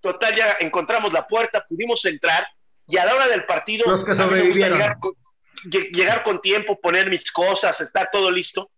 Total, 0.00 0.34
ya 0.34 0.56
encontramos 0.58 1.12
la 1.12 1.28
puerta, 1.28 1.64
pudimos 1.68 2.04
entrar 2.06 2.44
y 2.88 2.96
a 2.96 3.04
la 3.04 3.14
hora 3.14 3.28
del 3.28 3.44
partido, 3.44 3.84
Los 3.88 4.04
que 4.04 4.16
sobrevivieron. 4.16 4.80
con, 4.98 5.12
llegar 5.92 6.24
con 6.24 6.40
tiempo, 6.40 6.80
poner 6.80 7.08
mis 7.08 7.30
cosas, 7.30 7.80
estar 7.80 8.08
todo 8.10 8.30
listo. 8.32 8.70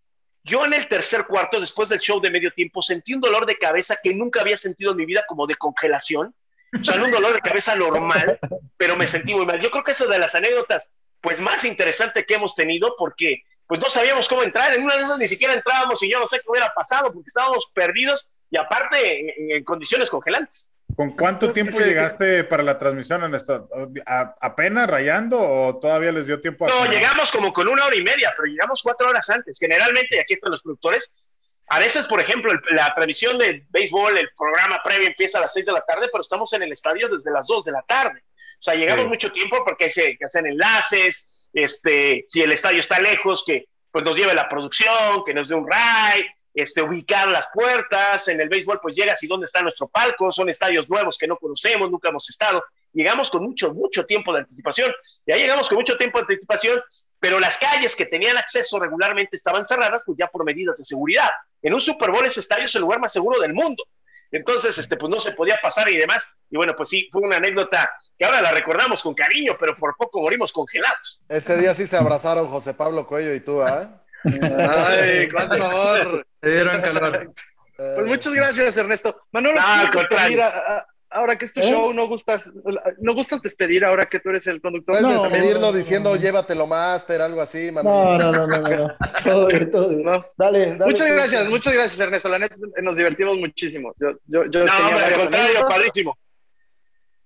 Yo 0.42 0.64
en 0.64 0.72
el 0.72 0.88
tercer 0.88 1.26
cuarto, 1.26 1.60
después 1.60 1.88
del 1.88 1.98
show 1.98 2.20
de 2.20 2.30
medio 2.30 2.50
tiempo, 2.52 2.80
sentí 2.80 3.14
un 3.14 3.20
dolor 3.20 3.46
de 3.46 3.58
cabeza 3.58 3.96
que 4.02 4.14
nunca 4.14 4.40
había 4.40 4.56
sentido 4.56 4.92
en 4.92 4.96
mi 4.96 5.06
vida, 5.06 5.24
como 5.28 5.46
de 5.46 5.54
congelación. 5.54 6.34
O 6.78 6.84
sea, 6.84 7.02
un 7.02 7.10
dolor 7.10 7.34
de 7.34 7.40
cabeza 7.40 7.74
normal, 7.74 8.38
pero 8.76 8.96
me 8.96 9.06
sentí 9.06 9.34
muy 9.34 9.44
mal. 9.44 9.60
Yo 9.60 9.70
creo 9.70 9.84
que 9.84 9.92
eso 9.92 10.06
de 10.06 10.18
las 10.18 10.34
anécdotas, 10.34 10.90
pues 11.20 11.40
más 11.40 11.64
interesante 11.64 12.24
que 12.24 12.34
hemos 12.34 12.54
tenido, 12.54 12.94
porque 12.96 13.42
pues 13.66 13.80
no 13.80 13.90
sabíamos 13.90 14.28
cómo 14.28 14.42
entrar. 14.42 14.74
En 14.74 14.82
una 14.82 14.96
de 14.96 15.02
esas 15.02 15.18
ni 15.18 15.28
siquiera 15.28 15.52
entrábamos 15.54 16.02
y 16.02 16.10
yo 16.10 16.18
no 16.18 16.28
sé 16.28 16.38
qué 16.38 16.48
hubiera 16.48 16.72
pasado, 16.74 17.12
porque 17.12 17.28
estábamos 17.28 17.70
perdidos 17.74 18.32
y 18.50 18.56
aparte 18.56 19.56
en 19.56 19.64
condiciones 19.64 20.10
congelantes. 20.10 20.72
¿Con 20.96 21.10
cuánto 21.16 21.46
Pues, 21.46 21.54
tiempo 21.54 21.78
ese- 21.78 21.88
llegaste 21.88 22.44
para 22.44 22.62
la 22.62 22.78
transmisión, 22.78 23.22
Ernesto? 23.22 23.68
¿A- 24.06 24.34
¿Apenas 24.40 24.88
rayando 24.88 25.38
o 25.40 25.78
todavía 25.78 26.12
les 26.12 26.26
dio 26.26 26.40
tiempo 26.40 26.66
a 26.66 26.68
No, 26.68 26.90
llegamos 26.90 27.30
como 27.30 27.52
con 27.52 27.68
una 27.68 27.84
hora 27.86 27.96
y 27.96 28.02
media, 28.02 28.32
pero 28.36 28.46
llegamos 28.46 28.82
cuatro 28.82 29.08
horas 29.08 29.28
antes. 29.30 29.58
Generalmente, 29.58 30.16
y 30.16 30.18
aquí 30.18 30.34
están 30.34 30.50
los 30.50 30.62
productores, 30.62 31.62
a 31.68 31.78
veces, 31.78 32.04
por 32.06 32.20
ejemplo, 32.20 32.52
el- 32.52 32.60
la 32.76 32.92
transmisión 32.94 33.38
de 33.38 33.64
béisbol, 33.70 34.18
el 34.18 34.28
programa 34.36 34.82
previo 34.82 35.06
empieza 35.08 35.38
a 35.38 35.42
las 35.42 35.52
seis 35.52 35.64
de 35.66 35.72
la 35.72 35.80
tarde, 35.82 36.08
pero 36.12 36.22
estamos 36.22 36.52
en 36.52 36.62
el 36.64 36.72
estadio 36.72 37.08
desde 37.08 37.30
las 37.30 37.46
dos 37.46 37.64
de 37.64 37.72
la 37.72 37.82
tarde. 37.82 38.20
O 38.58 38.62
sea, 38.62 38.74
llegamos 38.74 39.04
Sí. 39.04 39.08
mucho 39.08 39.32
tiempo 39.32 39.62
porque 39.64 39.84
hay 39.84 39.90
se- 39.90 40.16
que 40.18 40.24
hacen 40.26 40.46
enlaces, 40.46 41.48
este, 41.54 42.26
si 42.28 42.42
el 42.42 42.52
estadio 42.52 42.80
está 42.80 42.98
lejos, 43.00 43.44
que 43.46 43.66
pues 43.92 44.04
nos 44.04 44.16
lleve 44.16 44.34
la 44.34 44.48
producción, 44.48 45.24
que 45.24 45.34
nos 45.34 45.48
dé 45.48 45.54
un 45.56 45.66
ride, 45.66 46.28
este, 46.54 46.82
ubicar 46.82 47.30
las 47.30 47.50
puertas. 47.52 48.28
En 48.28 48.40
el 48.40 48.48
béisbol, 48.48 48.80
pues 48.80 48.96
llegas 48.96 49.22
y 49.22 49.26
dónde 49.26 49.46
está 49.46 49.62
nuestro 49.62 49.88
palco. 49.88 50.30
Son 50.32 50.48
estadios 50.48 50.88
nuevos 50.88 51.18
que 51.18 51.26
no 51.26 51.36
conocemos, 51.36 51.90
nunca 51.90 52.08
hemos 52.08 52.28
estado. 52.28 52.62
Llegamos 52.92 53.30
con 53.30 53.44
mucho, 53.44 53.72
mucho 53.74 54.04
tiempo 54.06 54.32
de 54.32 54.40
anticipación. 54.40 54.92
Ya 55.26 55.36
llegamos 55.36 55.68
con 55.68 55.78
mucho 55.78 55.96
tiempo 55.96 56.18
de 56.18 56.22
anticipación, 56.22 56.80
pero 57.18 57.38
las 57.38 57.58
calles 57.58 57.94
que 57.94 58.06
tenían 58.06 58.36
acceso 58.36 58.78
regularmente 58.78 59.36
estaban 59.36 59.66
cerradas, 59.66 60.02
pues 60.04 60.18
ya 60.18 60.26
por 60.26 60.44
medidas 60.44 60.76
de 60.78 60.84
seguridad. 60.84 61.30
En 61.62 61.74
un 61.74 61.80
Super 61.80 62.10
Bowl 62.10 62.26
ese 62.26 62.40
estadio 62.40 62.66
es 62.66 62.74
el 62.74 62.82
lugar 62.82 63.00
más 63.00 63.12
seguro 63.12 63.40
del 63.40 63.54
mundo. 63.54 63.84
Entonces, 64.32 64.78
este, 64.78 64.96
pues 64.96 65.10
no 65.10 65.20
se 65.20 65.32
podía 65.32 65.58
pasar 65.60 65.88
y 65.88 65.96
demás. 65.96 66.28
Y 66.50 66.56
bueno, 66.56 66.74
pues 66.76 66.88
sí, 66.88 67.08
fue 67.12 67.22
una 67.22 67.36
anécdota 67.36 67.90
que 68.16 68.24
ahora 68.24 68.40
la 68.40 68.52
recordamos 68.52 69.02
con 69.02 69.14
cariño, 69.14 69.56
pero 69.58 69.74
por 69.76 69.96
poco 69.96 70.20
morimos 70.20 70.52
congelados. 70.52 71.22
Ese 71.28 71.56
día 71.56 71.74
sí 71.74 71.86
se 71.86 71.96
abrazaron 71.96 72.48
José 72.48 72.74
Pablo 72.74 73.06
Cuello 73.06 73.34
y 73.34 73.40
tú, 73.40 73.60
¿ah? 73.60 73.99
Ay, 74.24 75.28
cuánto 75.30 75.54
amor. 75.64 76.26
Se 76.42 76.48
dieron 76.50 76.80
calor. 76.82 77.32
Pues 77.76 78.06
muchas 78.06 78.34
gracias, 78.34 78.76
Ernesto. 78.76 79.22
Manolo, 79.32 79.60
No, 79.60 79.66
al 79.66 79.90
¿quieres 79.90 80.08
despedir 80.10 80.38
contrario. 80.38 80.44
a- 80.44 80.86
ahora 81.12 81.36
que 81.36 81.44
es 81.46 81.52
tu 81.54 81.60
¿Eh? 81.60 81.64
show, 81.64 81.92
¿no 81.94 82.06
gustas, 82.06 82.52
¿no 83.00 83.14
gustas 83.14 83.40
despedir 83.42 83.84
ahora 83.84 84.06
que 84.06 84.20
tú 84.20 84.28
eres 84.28 84.46
el 84.46 84.60
conductor? 84.60 84.98
Puedes 85.00 85.16
No, 85.16 85.22
despedirlo 85.24 85.60
no, 85.60 85.66
no, 85.68 85.72
diciendo 85.72 86.10
no. 86.10 86.16
llévatelo 86.16 86.66
master, 86.66 87.20
algo 87.22 87.40
así, 87.40 87.72
Manolo. 87.72 88.18
No, 88.18 88.32
no, 88.32 88.46
no, 88.46 88.68
no. 88.68 88.96
Todo 89.24 89.46
bien, 89.48 89.70
todo 89.70 89.88
bien. 89.88 90.02
No. 90.02 90.24
Dale, 90.36 90.66
dale. 90.76 90.84
Muchas 90.84 91.10
gracias, 91.10 91.48
muchas 91.48 91.72
gracias, 91.74 91.98
Ernesto. 92.00 92.28
La 92.28 92.38
neta, 92.38 92.56
nos 92.82 92.96
divertimos 92.96 93.38
muchísimo. 93.38 93.94
Yo, 93.98 94.10
yo, 94.26 94.44
yo 94.44 94.64
No, 94.64 94.72
tenía 94.72 94.86
hombre, 94.88 95.04
al 95.04 95.14
contrario, 95.14 95.60
padrísimo. 95.68 96.18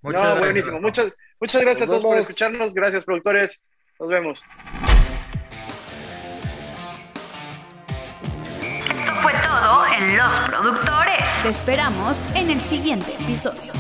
Muchas 0.02 0.22
no, 0.22 0.26
gracias. 0.28 0.44
buenísimo. 0.46 0.80
Muchas, 0.80 1.16
muchas 1.40 1.60
gracias 1.62 1.82
a 1.82 1.86
todos 1.86 2.02
por 2.02 2.16
escucharnos. 2.18 2.74
Gracias, 2.74 3.04
productores. 3.04 3.60
Nos 3.98 4.08
vemos. 4.08 4.44
Todo 9.60 9.86
en 9.86 10.16
Los 10.16 10.39
Productores. 10.40 11.22
Te 11.43 11.48
esperamos 11.48 12.24
en 12.35 12.51
el 12.51 12.60
siguiente 12.60 13.14
episodio. 13.20 13.72